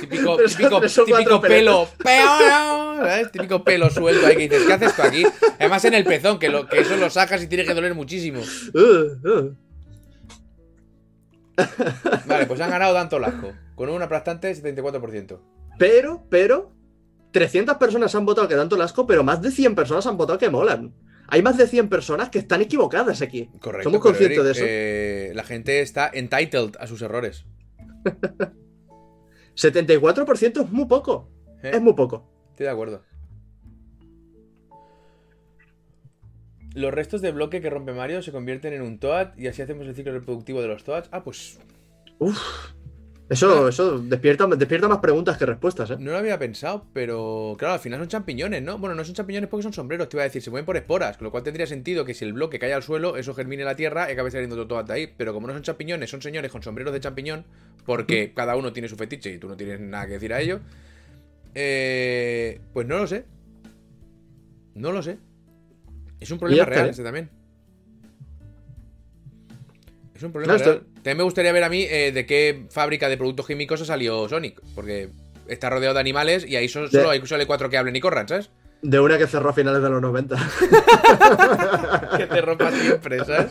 Típico, 0.00 0.36
típico, 0.36 1.40
pelo. 1.40 1.88
¿sabes? 2.02 3.30
Típico 3.30 3.62
pelo 3.62 3.90
suelto 3.90 4.26
ahí 4.26 4.36
que 4.36 4.48
dices, 4.48 4.66
¿qué 4.66 4.72
haces 4.72 4.96
tú 4.96 5.02
aquí? 5.02 5.24
Además 5.58 5.84
en 5.84 5.94
el 5.94 6.04
pezón, 6.04 6.38
que, 6.38 6.48
lo, 6.48 6.68
que 6.68 6.80
eso 6.80 6.96
lo 6.96 7.10
sacas 7.10 7.42
y 7.42 7.46
tiene 7.46 7.64
que 7.64 7.74
doler 7.74 7.94
muchísimo. 7.94 8.40
Uh, 8.74 9.28
uh. 9.28 9.56
Vale, 12.26 12.46
pues 12.46 12.60
han 12.60 12.70
ganado 12.70 12.94
Danto 12.94 13.18
Lasco. 13.18 13.52
Con 13.74 13.88
un 13.90 14.02
aplastante 14.02 14.54
74%. 14.54 15.38
Pero, 15.78 16.24
pero, 16.28 16.72
300 17.32 17.76
personas 17.76 18.14
han 18.14 18.26
votado 18.26 18.48
que 18.48 18.56
tanto 18.56 18.76
el 18.76 18.82
asco, 18.82 19.06
pero 19.06 19.24
más 19.24 19.40
de 19.40 19.50
100 19.50 19.74
personas 19.74 20.06
han 20.06 20.16
votado 20.16 20.38
que 20.38 20.50
molan. 20.50 20.92
Hay 21.28 21.42
más 21.42 21.56
de 21.56 21.66
100 21.66 21.88
personas 21.88 22.28
que 22.28 22.40
están 22.40 22.60
equivocadas 22.60 23.22
aquí. 23.22 23.48
Correcto. 23.60 23.84
Somos 23.84 24.00
conscientes 24.00 24.38
Eric, 24.38 24.44
de 24.44 24.50
eso. 24.52 24.64
eh, 24.66 25.32
la 25.34 25.44
gente 25.44 25.80
está 25.80 26.10
entitled 26.12 26.72
a 26.80 26.86
sus 26.86 27.02
errores. 27.02 27.44
74% 29.56 30.64
es 30.64 30.70
muy 30.70 30.86
poco. 30.86 31.28
¿eh? 31.62 31.72
Es 31.74 31.80
muy 31.80 31.94
poco. 31.94 32.24
Estoy 32.50 32.64
de 32.66 32.72
acuerdo. 32.72 33.02
Los 36.74 36.94
restos 36.94 37.20
de 37.20 37.32
bloque 37.32 37.60
que 37.60 37.68
rompe 37.68 37.92
Mario 37.92 38.22
se 38.22 38.30
convierten 38.30 38.72
en 38.72 38.82
un 38.82 38.98
Toad 38.98 39.36
y 39.36 39.48
así 39.48 39.60
hacemos 39.60 39.86
el 39.86 39.94
ciclo 39.94 40.12
reproductivo 40.12 40.62
de 40.62 40.68
los 40.68 40.84
Toads. 40.84 41.08
Ah, 41.10 41.24
pues 41.24 41.58
Uf. 42.18 42.38
Eso, 43.30 43.68
eso 43.68 44.00
despierta, 44.00 44.44
despierta 44.48 44.88
más 44.88 44.98
preguntas 44.98 45.38
que 45.38 45.46
respuestas, 45.46 45.92
¿eh? 45.92 45.96
no 46.00 46.10
lo 46.10 46.18
había 46.18 46.36
pensado, 46.36 46.84
pero 46.92 47.54
claro, 47.56 47.74
al 47.74 47.80
final 47.80 48.00
son 48.00 48.08
champiñones, 48.08 48.60
¿no? 48.60 48.76
Bueno, 48.76 48.96
no 48.96 49.04
son 49.04 49.14
champiñones 49.14 49.48
porque 49.48 49.62
son 49.62 49.72
sombreros, 49.72 50.08
te 50.08 50.16
iba 50.16 50.22
a 50.22 50.24
decir, 50.24 50.42
se 50.42 50.50
mueven 50.50 50.66
por 50.66 50.76
esporas, 50.76 51.16
con 51.16 51.26
lo 51.26 51.30
cual 51.30 51.44
tendría 51.44 51.64
sentido 51.68 52.04
que 52.04 52.12
si 52.12 52.24
el 52.24 52.32
bloque 52.32 52.58
cae 52.58 52.74
al 52.74 52.82
suelo, 52.82 53.16
eso 53.16 53.32
germine 53.32 53.62
la 53.62 53.76
tierra 53.76 54.08
y 54.10 54.14
acabe 54.14 54.32
saliendo 54.32 54.66
Toad 54.66 54.86
de 54.86 54.92
ahí. 54.94 55.14
Pero 55.16 55.32
como 55.32 55.46
no 55.46 55.52
son 55.52 55.62
champiñones, 55.62 56.10
son 56.10 56.20
señores 56.20 56.50
con 56.50 56.64
sombreros 56.64 56.92
de 56.92 56.98
champiñón, 56.98 57.44
porque 57.86 58.32
cada 58.34 58.56
uno 58.56 58.72
tiene 58.72 58.88
su 58.88 58.96
fetiche 58.96 59.30
y 59.30 59.38
tú 59.38 59.46
no 59.46 59.56
tienes 59.56 59.78
nada 59.78 60.08
que 60.08 60.14
decir 60.14 60.34
a 60.34 60.40
ello, 60.40 60.58
eh, 61.54 62.60
pues 62.72 62.88
no 62.88 62.98
lo 62.98 63.06
sé. 63.06 63.26
No 64.74 64.90
lo 64.90 65.04
sé. 65.04 65.18
Es 66.18 66.32
un 66.32 66.40
problema 66.40 66.64
real 66.64 66.88
¿eh? 66.88 66.90
ese 66.90 67.04
también. 67.04 67.30
Es 70.20 70.24
un 70.24 70.32
problema. 70.32 70.58
También 70.58 71.16
me 71.16 71.22
gustaría 71.22 71.50
ver 71.50 71.64
a 71.64 71.70
mí 71.70 71.86
eh, 71.88 72.12
de 72.12 72.26
qué 72.26 72.66
fábrica 72.68 73.08
de 73.08 73.16
productos 73.16 73.46
químicos 73.46 73.80
ha 73.80 73.86
salido 73.86 74.28
Sonic. 74.28 74.60
Porque 74.74 75.08
está 75.48 75.70
rodeado 75.70 75.94
de 75.94 76.00
animales 76.00 76.44
y 76.46 76.56
ahí 76.56 76.66
De- 76.66 76.68
solo 76.68 77.08
hay 77.08 77.26
solo 77.26 77.46
cuatro 77.46 77.70
que 77.70 77.78
hablen 77.78 77.96
y 77.96 78.00
corran, 78.00 78.28
¿sabes? 78.28 78.50
De 78.82 79.00
una 79.00 79.16
que 79.16 79.26
cerró 79.26 79.48
a 79.48 79.52
finales 79.54 79.82
de 79.82 79.88
los 79.88 80.02
90. 80.02 80.36
que 82.18 82.26
te 82.26 82.40
rompa 82.42 82.70
siempre, 82.70 83.24
¿sabes? 83.24 83.46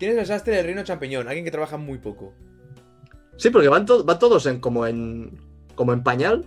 ¿Quién 0.00 0.12
es 0.12 0.18
el 0.18 0.26
sastre 0.26 0.56
del 0.56 0.66
reino 0.66 0.82
champiñón? 0.82 1.28
Alguien 1.28 1.44
que 1.44 1.52
trabaja 1.52 1.76
muy 1.76 1.98
poco. 1.98 2.32
Sí, 3.36 3.50
porque 3.50 3.68
van, 3.68 3.86
to- 3.86 4.02
van 4.04 4.18
todos 4.18 4.44
en, 4.46 4.58
como, 4.60 4.86
en, 4.88 5.40
como 5.76 5.92
en 5.92 6.02
pañal. 6.02 6.44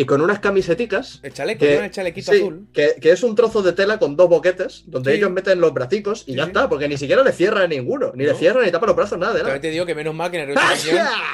Y 0.00 0.04
con 0.06 0.20
unas 0.20 0.38
camiseticas. 0.38 1.18
El 1.22 1.32
chaleco, 1.32 1.60
que- 1.60 1.76
el 1.84 1.90
chalequito 1.90 2.30
sí, 2.32 2.38
azul. 2.38 2.68
Que, 2.72 2.94
que 3.00 3.10
es 3.10 3.22
un 3.24 3.34
trozo 3.34 3.62
de 3.62 3.72
tela 3.72 3.98
con 3.98 4.14
dos 4.16 4.28
boquetes, 4.28 4.84
donde 4.86 5.10
Sí. 5.12 5.16
ellos 5.18 5.30
meten 5.30 5.60
los 5.60 5.74
bracicos 5.74 6.22
y 6.26 6.32
Sí, 6.32 6.36
ya 6.36 6.44
está, 6.44 6.68
porque 6.68 6.88
ni 6.88 6.96
siquiera 6.96 7.22
le 7.24 7.32
cierra 7.32 7.66
ninguno. 7.66 8.12
Ni 8.14 8.24
le 8.24 8.32
No. 8.32 8.38
cierra 8.38 8.62
ni 8.64 8.70
tapa 8.70 8.86
los 8.86 8.94
brazos, 8.94 9.18
nada 9.18 9.32
de 9.32 9.40
nada. 9.40 9.54
También 9.54 9.62
te 9.62 9.70
digo 9.70 9.86
que 9.86 9.94
menos 9.96 10.14
mal 10.14 10.30
que 10.30 10.40
en 10.42 10.50
el. 10.50 10.56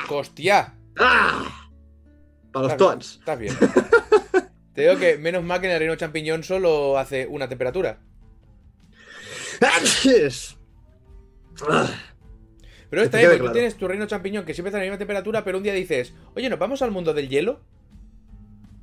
¡Hostia! 0.09 0.74
¡Ah! 0.99 1.69
Para 2.53 2.69
los 2.69 2.77
toans. 2.77 3.16
Estás 3.19 3.39
bien. 3.39 3.55
Te 4.74 4.82
digo 4.82 4.97
que 4.99 5.19
menos 5.19 5.45
mal 5.45 5.61
que 5.61 5.66
en 5.66 5.73
el 5.74 5.78
reino 5.78 5.95
champiñón 5.97 6.43
solo 6.43 6.99
hace 6.99 7.27
una 7.28 7.49
temperatura. 7.49 8.01
Ah, 11.69 11.89
Pero 12.91 13.03
está 13.03 13.19
bien, 13.19 13.31
porque 13.31 13.47
tú 13.47 13.53
tienes 13.53 13.77
tu 13.77 13.89
reino 13.89 14.07
champiñón 14.07 14.45
que 14.45 14.55
siempre 14.55 14.70
está 14.70 14.78
a 14.78 14.81
la 14.81 14.85
misma 14.86 14.99
temperatura, 14.99 15.45
pero 15.45 15.59
un 15.59 15.65
día 15.65 15.73
dices, 15.74 16.12
oye, 16.35 16.49
¿nos 16.49 16.59
vamos 16.59 16.82
al 16.82 16.91
mundo 16.91 17.15
del 17.15 17.28
hielo? 17.28 17.61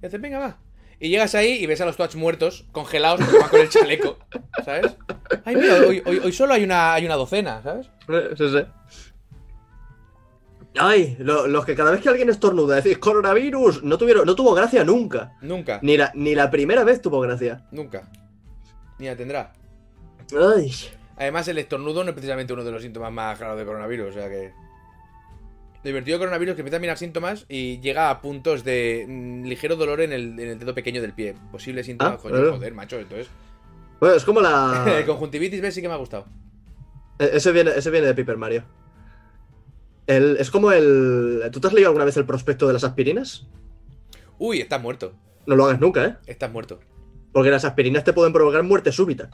Y 0.02 0.06
dices, 0.06 0.20
venga, 0.22 0.40
va. 0.40 0.58
Y 1.00 1.10
llegas 1.10 1.34
ahí 1.36 1.54
y 1.54 1.66
ves 1.66 1.82
a 1.82 1.86
los 1.86 1.98
Twats 1.98 2.16
muertos, 2.16 2.66
congelados, 2.72 3.22
porque 3.22 3.38
van 3.40 3.50
con 3.50 3.60
el 3.62 3.70
chaleco, 3.70 4.18
¿sabes? 4.66 4.96
Ay, 5.46 5.56
mira, 5.56 5.76
hoy, 5.88 6.02
hoy- 6.06 6.20
hoy 6.24 6.32
solo 6.32 6.54
hay 6.54 6.64
una, 6.64 6.94
hay 6.94 7.06
una 7.06 7.16
docena, 7.16 7.62
¿sabes? 7.64 7.90
Sí, 8.38 8.50
sí. 8.50 8.66
Ay, 10.78 11.18
lo- 11.20 11.48
los 11.48 11.66
que 11.66 11.76
cada 11.76 11.92
vez 11.92 12.02
que 12.02 12.10
alguien 12.10 12.30
estornuda 12.30 12.78
decís 12.78 12.98
coronavirus, 12.98 13.84
no, 13.84 13.98
tuvieron, 13.98 14.26
no 14.26 14.36
tuvo 14.36 14.54
gracia 14.54 14.84
nunca. 14.84 15.34
Nunca, 15.42 15.80
Ni 15.82 15.98
la, 15.98 16.12
ni 16.16 16.34
la 16.36 16.50
primera 16.50 16.84
vez 16.84 17.02
tuvo 17.02 17.20
gracia. 17.20 17.66
nunca. 17.72 18.10
Ni 19.00 19.08
la 19.08 19.16
tendrá. 19.16 19.54
Ay. 20.56 20.72
Además, 21.18 21.48
el 21.50 21.58
estornudo 21.58 22.04
no 22.04 22.10
es 22.12 22.16
precisamente 22.16 22.54
uno 22.54 22.64
de 22.64 22.72
los 22.72 22.82
síntomas 22.82 23.12
más 23.12 23.38
graves 23.38 23.60
de 23.60 23.66
coronavirus, 23.66 24.10
o 24.10 24.14
sea 24.14 24.30
que. 24.30 24.54
Divertido 25.84 26.20
coronavirus 26.20 26.54
que 26.56 26.62
empieza 26.62 26.78
a 26.78 26.80
mirar 26.80 26.98
síntomas 26.98 27.46
y 27.50 27.80
llega 27.80 28.10
a 28.12 28.22
puntos 28.22 28.64
de 28.64 29.06
mm, 29.08 29.46
ligero 29.46 29.76
dolor 29.76 30.02
en 30.02 30.14
el, 30.14 30.40
en 30.40 30.50
el 30.50 30.60
dedo 30.60 30.76
pequeño 30.76 31.02
del 31.02 31.14
pie. 31.14 31.34
Posible 31.52 31.84
síntoma. 31.84 32.12
Ah, 32.12 32.18
coño, 32.18 32.36
claro. 32.36 32.52
joder, 32.54 32.74
macho, 32.76 33.00
entonces. 33.00 33.28
Bueno, 34.00 34.16
es 34.16 34.24
como 34.24 34.42
la. 34.42 34.86
el 35.00 35.06
conjuntivitis, 35.08 35.60
¿ves? 35.62 35.74
Sí 35.74 35.82
que 35.82 35.88
me 35.88 35.94
ha 35.96 35.98
gustado. 35.98 36.26
E- 37.20 37.32
Ese 37.34 37.52
viene, 37.52 37.72
ese 37.76 37.90
viene 37.90 38.08
de 38.08 38.14
Paper 38.16 38.38
Mario. 38.38 38.64
El- 40.08 40.38
es 40.38 40.52
como 40.52 40.72
el. 40.72 41.50
¿Tú 41.52 41.60
te 41.60 41.68
has 41.68 41.74
leído 41.74 41.90
alguna 41.90 42.06
vez 42.06 42.18
el 42.18 42.26
prospecto 42.26 42.68
de 42.68 42.74
las 42.74 42.84
aspirinas? 42.84 43.48
Uy, 44.38 44.62
estás 44.62 44.82
muerto. 44.82 45.14
No 45.48 45.56
lo 45.56 45.66
hagas 45.66 45.80
nunca, 45.80 46.06
¿eh? 46.06 46.16
Estás 46.28 46.52
muerto. 46.52 46.80
Porque 47.34 47.50
las 47.50 47.64
aspirinas 47.66 48.04
te 48.04 48.12
pueden 48.14 48.34
provocar 48.34 48.62
muerte 48.64 48.92
súbita. 48.92 49.30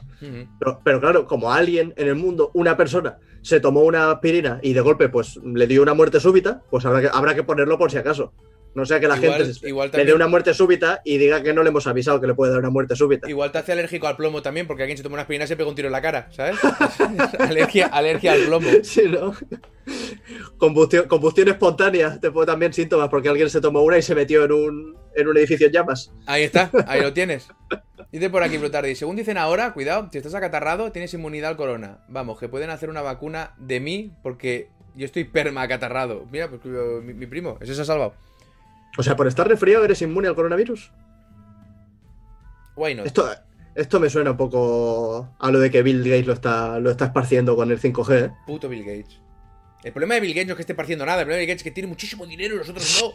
Pero, 0.58 0.80
pero 0.84 1.00
claro, 1.00 1.26
como 1.26 1.52
alguien 1.52 1.92
en 1.96 2.06
el 2.08 2.14
mundo, 2.14 2.50
una 2.54 2.76
persona, 2.76 3.18
se 3.42 3.58
tomó 3.60 3.80
una 3.82 4.10
aspirina 4.12 4.60
y 4.62 4.72
de 4.72 4.80
golpe 4.80 5.08
pues 5.08 5.36
le 5.42 5.66
dio 5.66 5.82
una 5.82 5.94
muerte 5.94 6.20
súbita, 6.20 6.62
pues 6.70 6.84
habrá 6.86 7.00
que, 7.00 7.08
habrá 7.12 7.34
que 7.34 7.42
ponerlo 7.42 7.76
por 7.78 7.90
si 7.90 7.96
acaso. 7.96 8.32
No 8.74 8.84
sea 8.86 9.00
que 9.00 9.08
la 9.08 9.16
Igual- 9.16 9.38
gente 9.38 9.54
se- 9.54 9.68
igual 9.68 9.90
le 9.92 10.04
dé 10.04 10.12
una 10.14 10.28
muerte 10.28 10.54
súbita 10.54 11.00
y 11.04 11.16
diga 11.18 11.42
que 11.42 11.52
no 11.54 11.62
le 11.64 11.70
hemos 11.70 11.86
avisado 11.88 12.20
que 12.20 12.26
le 12.28 12.34
puede 12.34 12.52
dar 12.52 12.60
una 12.60 12.70
muerte 12.70 12.94
súbita. 12.94 13.28
Igual 13.28 13.50
te 13.50 13.58
hace 13.58 13.72
alérgico 13.72 14.06
al 14.06 14.14
plomo 14.16 14.42
también, 14.42 14.66
porque 14.68 14.82
alguien 14.84 14.96
se 14.98 15.02
toma 15.02 15.14
una 15.14 15.22
aspirina 15.22 15.46
y 15.46 15.48
se 15.48 15.56
pega 15.56 15.68
un 15.68 15.74
tiro 15.74 15.88
en 15.88 15.92
la 15.92 16.02
cara, 16.02 16.28
¿sabes? 16.30 16.56
alergia, 17.40 17.86
alergia 17.86 18.32
al 18.34 18.42
plomo. 18.42 18.68
Sí, 18.84 19.02
¿no? 19.08 19.32
Combustión, 20.58 21.08
combustión 21.08 21.48
espontánea 21.48 22.20
te 22.20 22.30
puede 22.30 22.46
también 22.46 22.72
síntomas 22.72 23.08
porque 23.08 23.28
alguien 23.30 23.48
se 23.48 23.60
tomó 23.60 23.82
una 23.82 23.96
y 23.98 24.02
se 24.02 24.14
metió 24.14 24.44
en 24.44 24.52
un, 24.52 24.96
en 25.14 25.28
un 25.28 25.36
edificio 25.36 25.66
en 25.66 25.72
llamas. 25.72 26.12
Ahí 26.26 26.42
está, 26.42 26.70
ahí 26.86 27.00
lo 27.00 27.12
tienes. 27.14 27.48
Dice 28.12 28.30
por 28.30 28.42
aquí 28.42 28.56
Brutardi, 28.56 28.94
según 28.94 29.16
dicen 29.16 29.36
ahora, 29.36 29.72
cuidado, 29.72 30.08
si 30.10 30.18
estás 30.18 30.34
acatarrado, 30.34 30.92
tienes 30.92 31.12
inmunidad 31.14 31.50
al 31.50 31.56
corona. 31.56 32.04
Vamos, 32.08 32.38
que 32.38 32.48
pueden 32.48 32.70
hacer 32.70 32.88
una 32.88 33.02
vacuna 33.02 33.54
de 33.58 33.80
mí 33.80 34.12
porque 34.22 34.70
yo 34.94 35.04
estoy 35.04 35.24
perma 35.24 35.62
acatarrado. 35.62 36.26
Mira, 36.30 36.48
pues 36.48 36.64
mi, 37.04 37.14
mi 37.14 37.26
primo, 37.26 37.58
ese 37.60 37.74
se 37.74 37.82
ha 37.82 37.84
salvado. 37.84 38.14
O 38.96 39.02
sea, 39.02 39.16
por 39.16 39.26
estar 39.26 39.46
resfriado 39.46 39.84
eres 39.84 40.00
inmune 40.02 40.28
al 40.28 40.34
coronavirus. 40.34 40.90
Why 42.76 42.94
not? 42.94 43.06
Esto, 43.06 43.28
esto 43.74 44.00
me 44.00 44.10
suena 44.10 44.32
un 44.32 44.36
poco 44.36 45.28
a 45.38 45.50
lo 45.50 45.60
de 45.60 45.70
que 45.70 45.82
Bill 45.82 46.02
Gates 46.02 46.26
lo 46.26 46.32
está, 46.32 46.80
lo 46.80 46.90
está 46.90 47.06
esparciendo 47.06 47.56
con 47.56 47.70
el 47.70 47.80
5G. 47.80 48.24
¿eh? 48.24 48.30
Puto 48.46 48.68
Bill 48.68 48.84
Gates. 48.84 49.20
El 49.84 49.92
problema 49.92 50.14
de 50.14 50.20
Bill 50.20 50.34
Gates 50.34 50.46
no 50.48 50.52
es 50.54 50.56
que 50.56 50.62
esté 50.62 50.74
parciendo 50.74 51.06
nada, 51.06 51.20
el 51.20 51.26
problema 51.26 51.38
de 51.38 51.46
Bill 51.46 51.54
Gates 51.54 51.60
es 51.60 51.64
que 51.64 51.70
tiene 51.70 51.88
muchísimo 51.88 52.26
dinero 52.26 52.54
y 52.56 52.58
nosotros 52.58 53.00
no. 53.02 53.12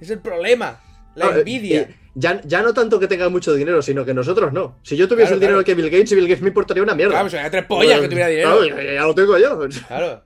Es 0.00 0.10
el 0.10 0.20
problema. 0.20 0.80
La 1.18 1.26
Ah, 1.26 1.38
envidia. 1.38 1.82
y 1.82 1.94
Ya, 2.14 2.40
ya 2.44 2.62
no 2.62 2.74
tanto 2.74 2.98
que 2.98 3.06
tenga 3.06 3.28
mucho 3.28 3.54
dinero, 3.54 3.80
sino 3.82 4.04
que 4.04 4.12
nosotros 4.14 4.52
no. 4.52 4.76
Si 4.82 4.96
yo 4.96 5.06
tuviese 5.06 5.28
Claro, 5.28 5.34
el 5.34 5.40
dinero 5.40 5.56
claro. 5.58 5.64
que 5.66 5.74
Bill 5.74 5.90
Gates, 5.90 6.10
Bill 6.14 6.26
Gates 6.26 6.42
me 6.42 6.48
importaría 6.48 6.82
una 6.82 6.94
mierda. 6.94 7.12
Claro, 7.12 7.24
pues 7.24 7.32
sería 7.32 7.50
tres 7.50 7.64
pollas 7.66 8.00
que 8.00 8.08
tuviera 8.08 8.28
dinero. 8.28 8.58
Claro, 8.60 8.82
ya, 8.82 8.92
ya 8.94 9.02
lo 9.04 9.14
tengo 9.14 9.38
yo. 9.38 9.68
Claro. 9.86 10.24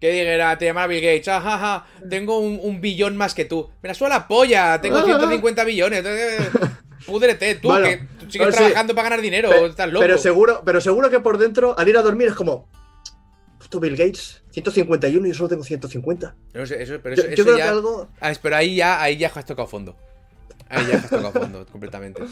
Que 0.00 0.10
dijera, 0.12 0.56
te 0.56 0.64
llamara 0.66 0.86
Bill 0.86 1.00
Gates, 1.02 1.28
ah, 1.28 1.40
ja, 1.40 1.58
ja, 1.58 1.86
tengo 2.08 2.38
un, 2.38 2.58
un 2.62 2.80
billón 2.80 3.16
más 3.16 3.34
que 3.34 3.44
tú. 3.44 3.68
Me 3.82 3.88
la 3.88 3.94
suela 3.94 4.14
la 4.14 4.28
polla, 4.28 4.80
tengo 4.80 4.96
Ah. 4.98 5.02
150 5.04 5.64
billones. 5.64 6.04
Eh, 6.06 6.38
Púdrete, 7.04 7.54
tú, 7.56 7.68
Bueno, 7.68 7.86
que 7.86 7.96
tú 8.20 8.30
sigues 8.30 8.46
pues 8.46 8.54
sí. 8.56 8.62
trabajando 8.62 8.94
para 8.94 9.08
ganar 9.10 9.20
dinero, 9.22 9.50
Pe- 9.50 9.66
estás 9.66 9.88
loco. 9.90 10.00
Pero 10.02 10.18
seguro, 10.18 10.62
pero 10.64 10.80
seguro 10.80 11.10
que 11.10 11.20
por 11.20 11.36
dentro, 11.38 11.76
al 11.78 11.88
ir 11.88 11.96
a 11.98 12.02
dormir, 12.02 12.28
es 12.28 12.34
como. 12.34 12.68
Puto 13.58 13.80
Bill 13.80 13.96
Gates, 13.96 14.42
151 14.50 15.26
y 15.26 15.30
yo 15.30 15.34
solo 15.34 15.48
tengo 15.48 15.64
150. 15.64 16.34
No 16.54 16.64
sé, 16.66 16.82
eso, 16.82 16.94
pero 17.02 17.16
Yo, 17.16 17.22
eso, 17.22 17.28
yo 17.30 17.34
eso 17.34 17.44
creo 17.44 17.58
ya... 17.58 17.64
que 17.64 17.68
algo. 17.70 18.08
Ah, 18.20 18.32
pero 18.40 18.56
ahí 18.56 18.76
ya, 18.76 19.02
ahí 19.02 19.16
ya 19.16 19.30
has 19.34 19.44
tocado 19.44 19.66
fondo. 19.68 19.96
Ahí 20.68 20.86
ya 20.86 20.96
has 20.96 21.08
tocado 21.08 21.32
fondo, 21.32 21.66
completamente. 21.66 22.22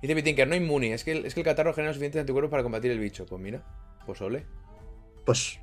Dice 0.00 0.14
Bitinker, 0.14 0.48
no 0.48 0.56
inmune, 0.56 0.94
es 0.94 1.04
que, 1.04 1.12
el, 1.12 1.26
es 1.26 1.34
que 1.34 1.40
el 1.40 1.44
catarro 1.44 1.72
genera 1.74 1.92
suficientes 1.92 2.20
anticuerpos 2.20 2.50
para 2.50 2.62
combatir 2.62 2.90
el 2.90 2.98
bicho. 2.98 3.24
Pues 3.26 3.40
mira, 3.40 3.62
pues 4.04 4.20
ole. 4.20 4.44
Pues. 5.24 5.60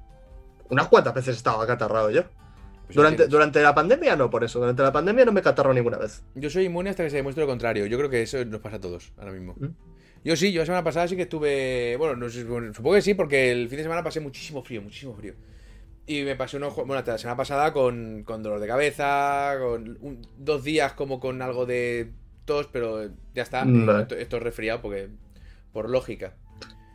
Unas 0.70 0.88
cuantas 0.88 1.14
veces 1.14 1.36
estaba 1.36 1.64
acatarrado 1.64 2.10
yo. 2.10 2.24
Pues 2.86 2.96
Durante, 2.96 3.28
durante 3.28 3.62
la 3.62 3.76
pandemia 3.76 4.16
no, 4.16 4.30
por 4.30 4.44
eso. 4.44 4.60
Durante 4.60 4.82
la 4.82 4.92
pandemia 4.92 5.26
no 5.26 5.32
me 5.32 5.42
catarro 5.42 5.74
ninguna 5.74 5.98
vez. 5.98 6.24
Yo 6.36 6.50
soy 6.50 6.66
inmune 6.66 6.90
hasta 6.90 7.04
que 7.04 7.10
se 7.10 7.18
demuestre 7.18 7.44
lo 7.44 7.48
contrario. 7.48 7.86
Yo 7.86 7.98
creo 7.98 8.10
que 8.10 8.22
eso 8.22 8.44
nos 8.46 8.62
pasa 8.62 8.78
a 8.78 8.80
todos 8.80 9.12
ahora 9.18 9.32
mismo. 9.32 9.56
¿Mm? 9.60 9.68
Yo 10.24 10.36
sí, 10.36 10.52
yo 10.52 10.62
la 10.62 10.66
semana 10.66 10.84
pasada 10.84 11.08
sí 11.08 11.16
que 11.16 11.24
estuve. 11.24 11.96
Bueno, 11.98 12.16
no 12.16 12.30
sé, 12.30 12.44
bueno, 12.44 12.74
supongo 12.74 12.96
que 12.96 13.02
sí, 13.02 13.14
porque 13.14 13.52
el 13.52 13.70
fin 13.70 13.78
de 13.78 13.84
semana 13.84 14.04
pasé 14.04 14.20
muchísimo 14.20 14.64
frío, 14.64 14.82
muchísimo 14.82 15.14
frío. 15.16 15.34
Y 16.12 16.24
me 16.24 16.36
pasé 16.36 16.58
unos. 16.58 16.76
Bueno, 16.76 16.96
hasta 16.96 17.12
la 17.12 17.18
semana 17.20 17.38
pasada 17.38 17.72
con, 17.72 18.24
con 18.24 18.42
dolor 18.42 18.60
de 18.60 18.66
cabeza, 18.68 19.54
con 19.60 19.98
un- 20.02 20.28
dos 20.38 20.64
días 20.64 20.94
como 20.94 21.20
con 21.20 21.40
algo 21.44 21.68
de 21.68 22.12
tos, 22.46 22.68
pero 22.72 23.08
ya 23.36 23.44
está. 23.44 23.64
Vale. 23.64 24.02
Esto, 24.02 24.16
esto 24.16 24.38
es 24.38 24.44
resfriado 24.44 24.82
porque. 24.82 25.10
Por 25.72 25.88
lógica. 25.88 26.34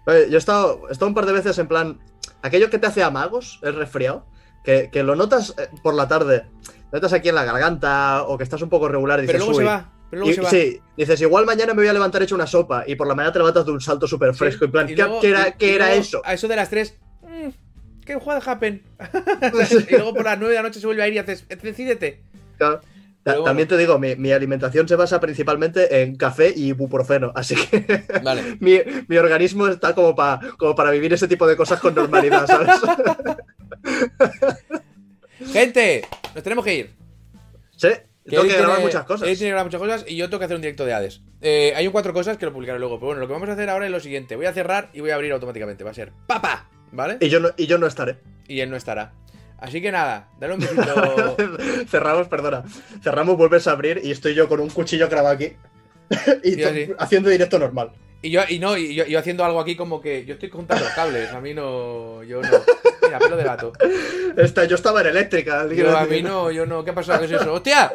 Oye, 0.07 0.29
yo 0.29 0.35
he 0.35 0.39
estado, 0.39 0.89
he 0.89 0.93
estado 0.93 1.07
un 1.09 1.15
par 1.15 1.27
de 1.27 1.33
veces 1.33 1.57
en 1.59 1.69
plan. 1.69 2.01
Aquello 2.43 2.71
que 2.71 2.79
te 2.81 2.89
hace 2.89 3.05
amagos, 3.05 3.61
el 3.63 3.75
resfriado. 3.77 4.27
Que, 4.65 4.89
que 4.91 5.03
lo 5.05 5.15
notas 5.15 5.55
eh, 5.59 5.69
por 5.85 5.95
la 5.95 6.09
tarde. 6.09 6.47
Lo 6.91 6.97
notas 6.99 7.13
aquí 7.13 7.29
en 7.29 7.37
la 7.37 7.45
garganta 7.45 8.25
o 8.25 8.37
que 8.37 8.43
estás 8.43 8.63
un 8.63 8.69
poco 8.69 8.89
regular 8.89 9.21
y 9.21 9.23
dices. 9.23 9.35
Pero 9.37 9.45
luego 9.45 9.61
se 9.61 9.65
va. 9.65 9.93
Pero 10.11 10.21
luego 10.23 10.33
Y- 10.33 10.35
se 10.35 10.41
va. 10.41 10.51
sí, 10.51 10.81
dices, 10.97 11.21
igual 11.21 11.47
mañana 11.47 11.73
me 11.73 11.83
voy 11.83 11.89
a 11.89 11.93
levantar 11.93 12.21
hecho 12.23 12.35
una 12.35 12.47
sopa 12.49 12.83
y 12.87 12.97
por 12.97 13.07
la 13.07 13.15
mañana 13.15 13.33
te 13.33 13.39
levantas 13.39 13.65
de 13.65 13.71
un 13.73 13.81
salto 13.81 14.09
súper 14.09 14.33
Sí, 14.33 14.39
fresco. 14.39 14.65
En 14.65 14.73
plan, 14.73 14.87
¿qué, 14.89 14.97
luego- 14.97 15.21
qué 15.21 15.29
era, 15.29 15.49
y- 15.49 15.53
qué 15.53 15.67
y 15.69 15.75
era 15.77 15.95
eso? 15.95 16.21
A 16.25 16.35
eso 16.35 16.49
de 16.49 16.57
las 16.57 16.69
3. 16.71 16.99
¿Qué 18.05 18.17
what 18.17 18.43
happen? 18.47 18.83
y 19.89 19.95
luego 19.95 20.15
por 20.15 20.25
las 20.25 20.39
9 20.39 20.55
de 20.55 20.63
la 20.63 20.63
noche 20.69 20.81
se 20.81 20.87
vuelve 20.87 21.03
a 21.03 21.09
ir 21.09 21.15
y 21.15 21.19
haces. 21.19 21.47
Decídete. 21.49 22.21
Claro. 22.59 22.81
Bueno. 23.25 23.45
También 23.45 23.67
te 23.67 23.79
digo, 23.79 23.99
mi, 23.99 24.17
mi 24.17 24.33
alimentación 24.33 24.87
se 24.87 24.97
basa 24.97 25.19
principalmente 25.19 26.03
en 26.03 26.15
café 26.17 26.53
y 26.55 26.67
ibuprofeno, 26.67 27.33
así 27.35 27.55
que 27.57 28.05
Vale. 28.23 28.59
mi, 28.61 28.79
mi 29.09 29.17
organismo 29.17 29.67
está 29.69 29.95
como, 29.95 30.15
pa- 30.15 30.39
como 30.59 30.75
para 30.75 30.91
vivir 30.91 31.11
ese 31.15 31.27
tipo 31.27 31.47
de 31.47 31.57
cosas 31.57 31.81
con 31.81 31.95
normalidad, 31.95 32.47
¿sabes? 32.47 32.69
Gente, 35.53 36.03
nos 36.35 36.43
tenemos 36.45 36.65
que 36.65 36.75
ir. 36.75 36.91
sí, 37.77 37.89
Que 38.25 38.31
tengo 38.31 38.43
que 38.43 38.49
grabar 38.51 38.77
tiene- 38.77 38.85
muchas 38.87 39.05
cosas. 39.05 39.25
Tiene 39.27 39.39
que 39.39 39.47
grabar 39.49 39.65
muchas 39.67 39.81
cosas 39.81 40.05
y 40.07 40.17
yo 40.17 40.27
tengo 40.29 40.39
que 40.41 40.45
hacer 40.45 40.57
un 40.57 40.63
directo 40.63 40.85
de 40.85 40.93
Hades. 40.95 41.23
Eh, 41.41 41.73
hay 41.77 41.87
un 41.87 41.93
cuatro 41.93 42.13
cosas 42.13 42.37
que 42.37 42.47
lo 42.47 42.53
publicaré 42.53 42.79
luego. 42.79 42.97
Pero 42.99 43.07
bueno, 43.07 43.21
lo 43.21 43.27
que 43.27 43.33
vamos 43.33 43.49
a 43.49 43.53
hacer 43.53 43.69
ahora 43.71 43.87
es 43.87 43.93
lo 43.93 44.01
siguiente. 44.01 44.37
Voy 44.37 44.47
a 44.47 44.53
cerrar 44.53 44.91
y 44.93 45.01
voy 45.01 45.11
a 45.11 45.15
abrir 45.15 45.33
automáticamente. 45.33 45.83
Va 45.85 45.91
a 45.91 45.95
ser 45.95 46.13
¡Papa! 46.27 46.69
¿Vale? 46.95 47.19
Y 47.21 47.29
yo, 47.29 47.41
no, 47.41 47.51
y 47.57 47.67
yo 47.67 47.79
no 47.79 47.87
estaré. 47.87 48.17
Y 48.47 48.61
él 48.61 48.71
no 48.71 48.77
estará. 48.77 49.13
Así 49.59 49.81
que 49.81 49.91
nada, 49.91 50.29
dale 50.39 50.55
un 50.55 50.61
besito. 50.61 51.37
Cerramos, 51.89 52.29
perdona. 52.29 52.65
Cerramos, 53.03 53.37
vuelves 53.37 53.67
a 53.67 53.73
abrir 53.73 54.01
y 54.03 54.11
estoy 54.11 54.35
yo 54.35 54.49
con 54.49 54.61
un 54.61 54.69
cuchillo 54.69 55.09
clavado 55.09 55.35
aquí. 55.35 55.53
y 56.45 56.63
haciendo 56.99 57.31
directo 57.31 57.59
normal. 57.59 57.93
Y 58.23 58.31
yo, 58.31 58.43
y 58.49 58.59
no, 58.59 58.77
y 58.77 58.95
yo, 58.95 59.05
yo 59.07 59.19
haciendo 59.19 59.45
algo 59.45 59.61
aquí 59.61 59.77
como 59.77 60.01
que 60.01 60.25
yo 60.25 60.35
estoy 60.35 60.51
juntando 60.51 60.85
los 60.85 60.95
cables. 60.95 61.33
A 61.33 61.41
mí 61.41 61.53
no. 61.53 62.23
Yo 62.23 62.41
no. 62.41 62.49
Mira, 63.03 63.19
pelo 63.19 63.37
de 63.37 63.45
gato. 63.45 63.73
Esta, 64.37 64.65
yo 64.65 64.77
estaba 64.77 65.01
en 65.01 65.09
eléctrica. 65.09 65.67
Yo, 65.69 65.97
a 65.97 66.07
mí 66.07 66.23
no, 66.23 66.51
yo 66.51 66.65
no. 66.65 66.85
¿Qué 66.85 66.91
ha 66.91 66.95
pasado? 66.95 67.21
¿Qué 67.21 67.27
es 67.27 67.41
eso? 67.41 67.53
¡Hostia! 67.53 67.93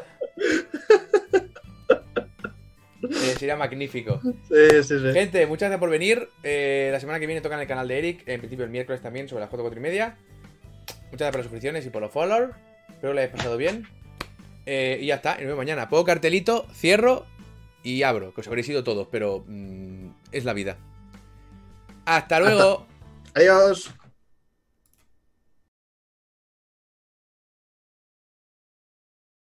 Eh, 3.03 3.35
sería 3.37 3.55
magnífico. 3.55 4.19
Sí, 4.23 4.83
sí, 4.83 4.99
sí. 4.99 5.13
Gente, 5.13 5.45
muchas 5.45 5.69
gracias 5.69 5.79
por 5.79 5.89
venir. 5.89 6.29
Eh, 6.43 6.89
la 6.91 6.99
semana 6.99 7.19
que 7.19 7.27
viene 7.27 7.41
toca 7.41 7.55
en 7.55 7.61
el 7.61 7.67
canal 7.67 7.87
de 7.87 7.97
Eric. 7.97 8.27
En 8.27 8.39
principio 8.39 8.65
el 8.65 8.71
miércoles 8.71 9.01
también, 9.01 9.29
sobre 9.29 9.41
las 9.41 9.49
4, 9.49 9.63
4 9.63 9.79
y 9.79 9.83
media. 9.83 10.17
Muchas 11.11 11.19
gracias 11.19 11.31
por 11.31 11.37
las 11.37 11.45
suscripciones 11.45 11.85
y 11.85 11.89
por 11.89 12.01
los 12.01 12.11
follow. 12.11 12.49
Espero 12.89 13.01
que 13.01 13.13
lo 13.13 13.19
hayáis 13.19 13.31
pasado 13.31 13.57
bien. 13.57 13.87
Eh, 14.65 14.99
y 15.01 15.07
ya 15.07 15.15
está, 15.15 15.31
nos 15.35 15.41
vemos 15.41 15.57
mañana. 15.57 15.89
Pongo 15.89 16.05
cartelito, 16.05 16.67
cierro 16.73 17.25
y 17.83 18.03
abro. 18.03 18.33
Que 18.33 18.41
os 18.41 18.47
habréis 18.47 18.69
ido 18.69 18.83
todos, 18.83 19.07
pero 19.09 19.43
mm, 19.47 20.09
es 20.31 20.45
la 20.45 20.53
vida. 20.53 20.77
Hasta 22.05 22.39
luego. 22.39 22.85
Adiós. 23.33 23.91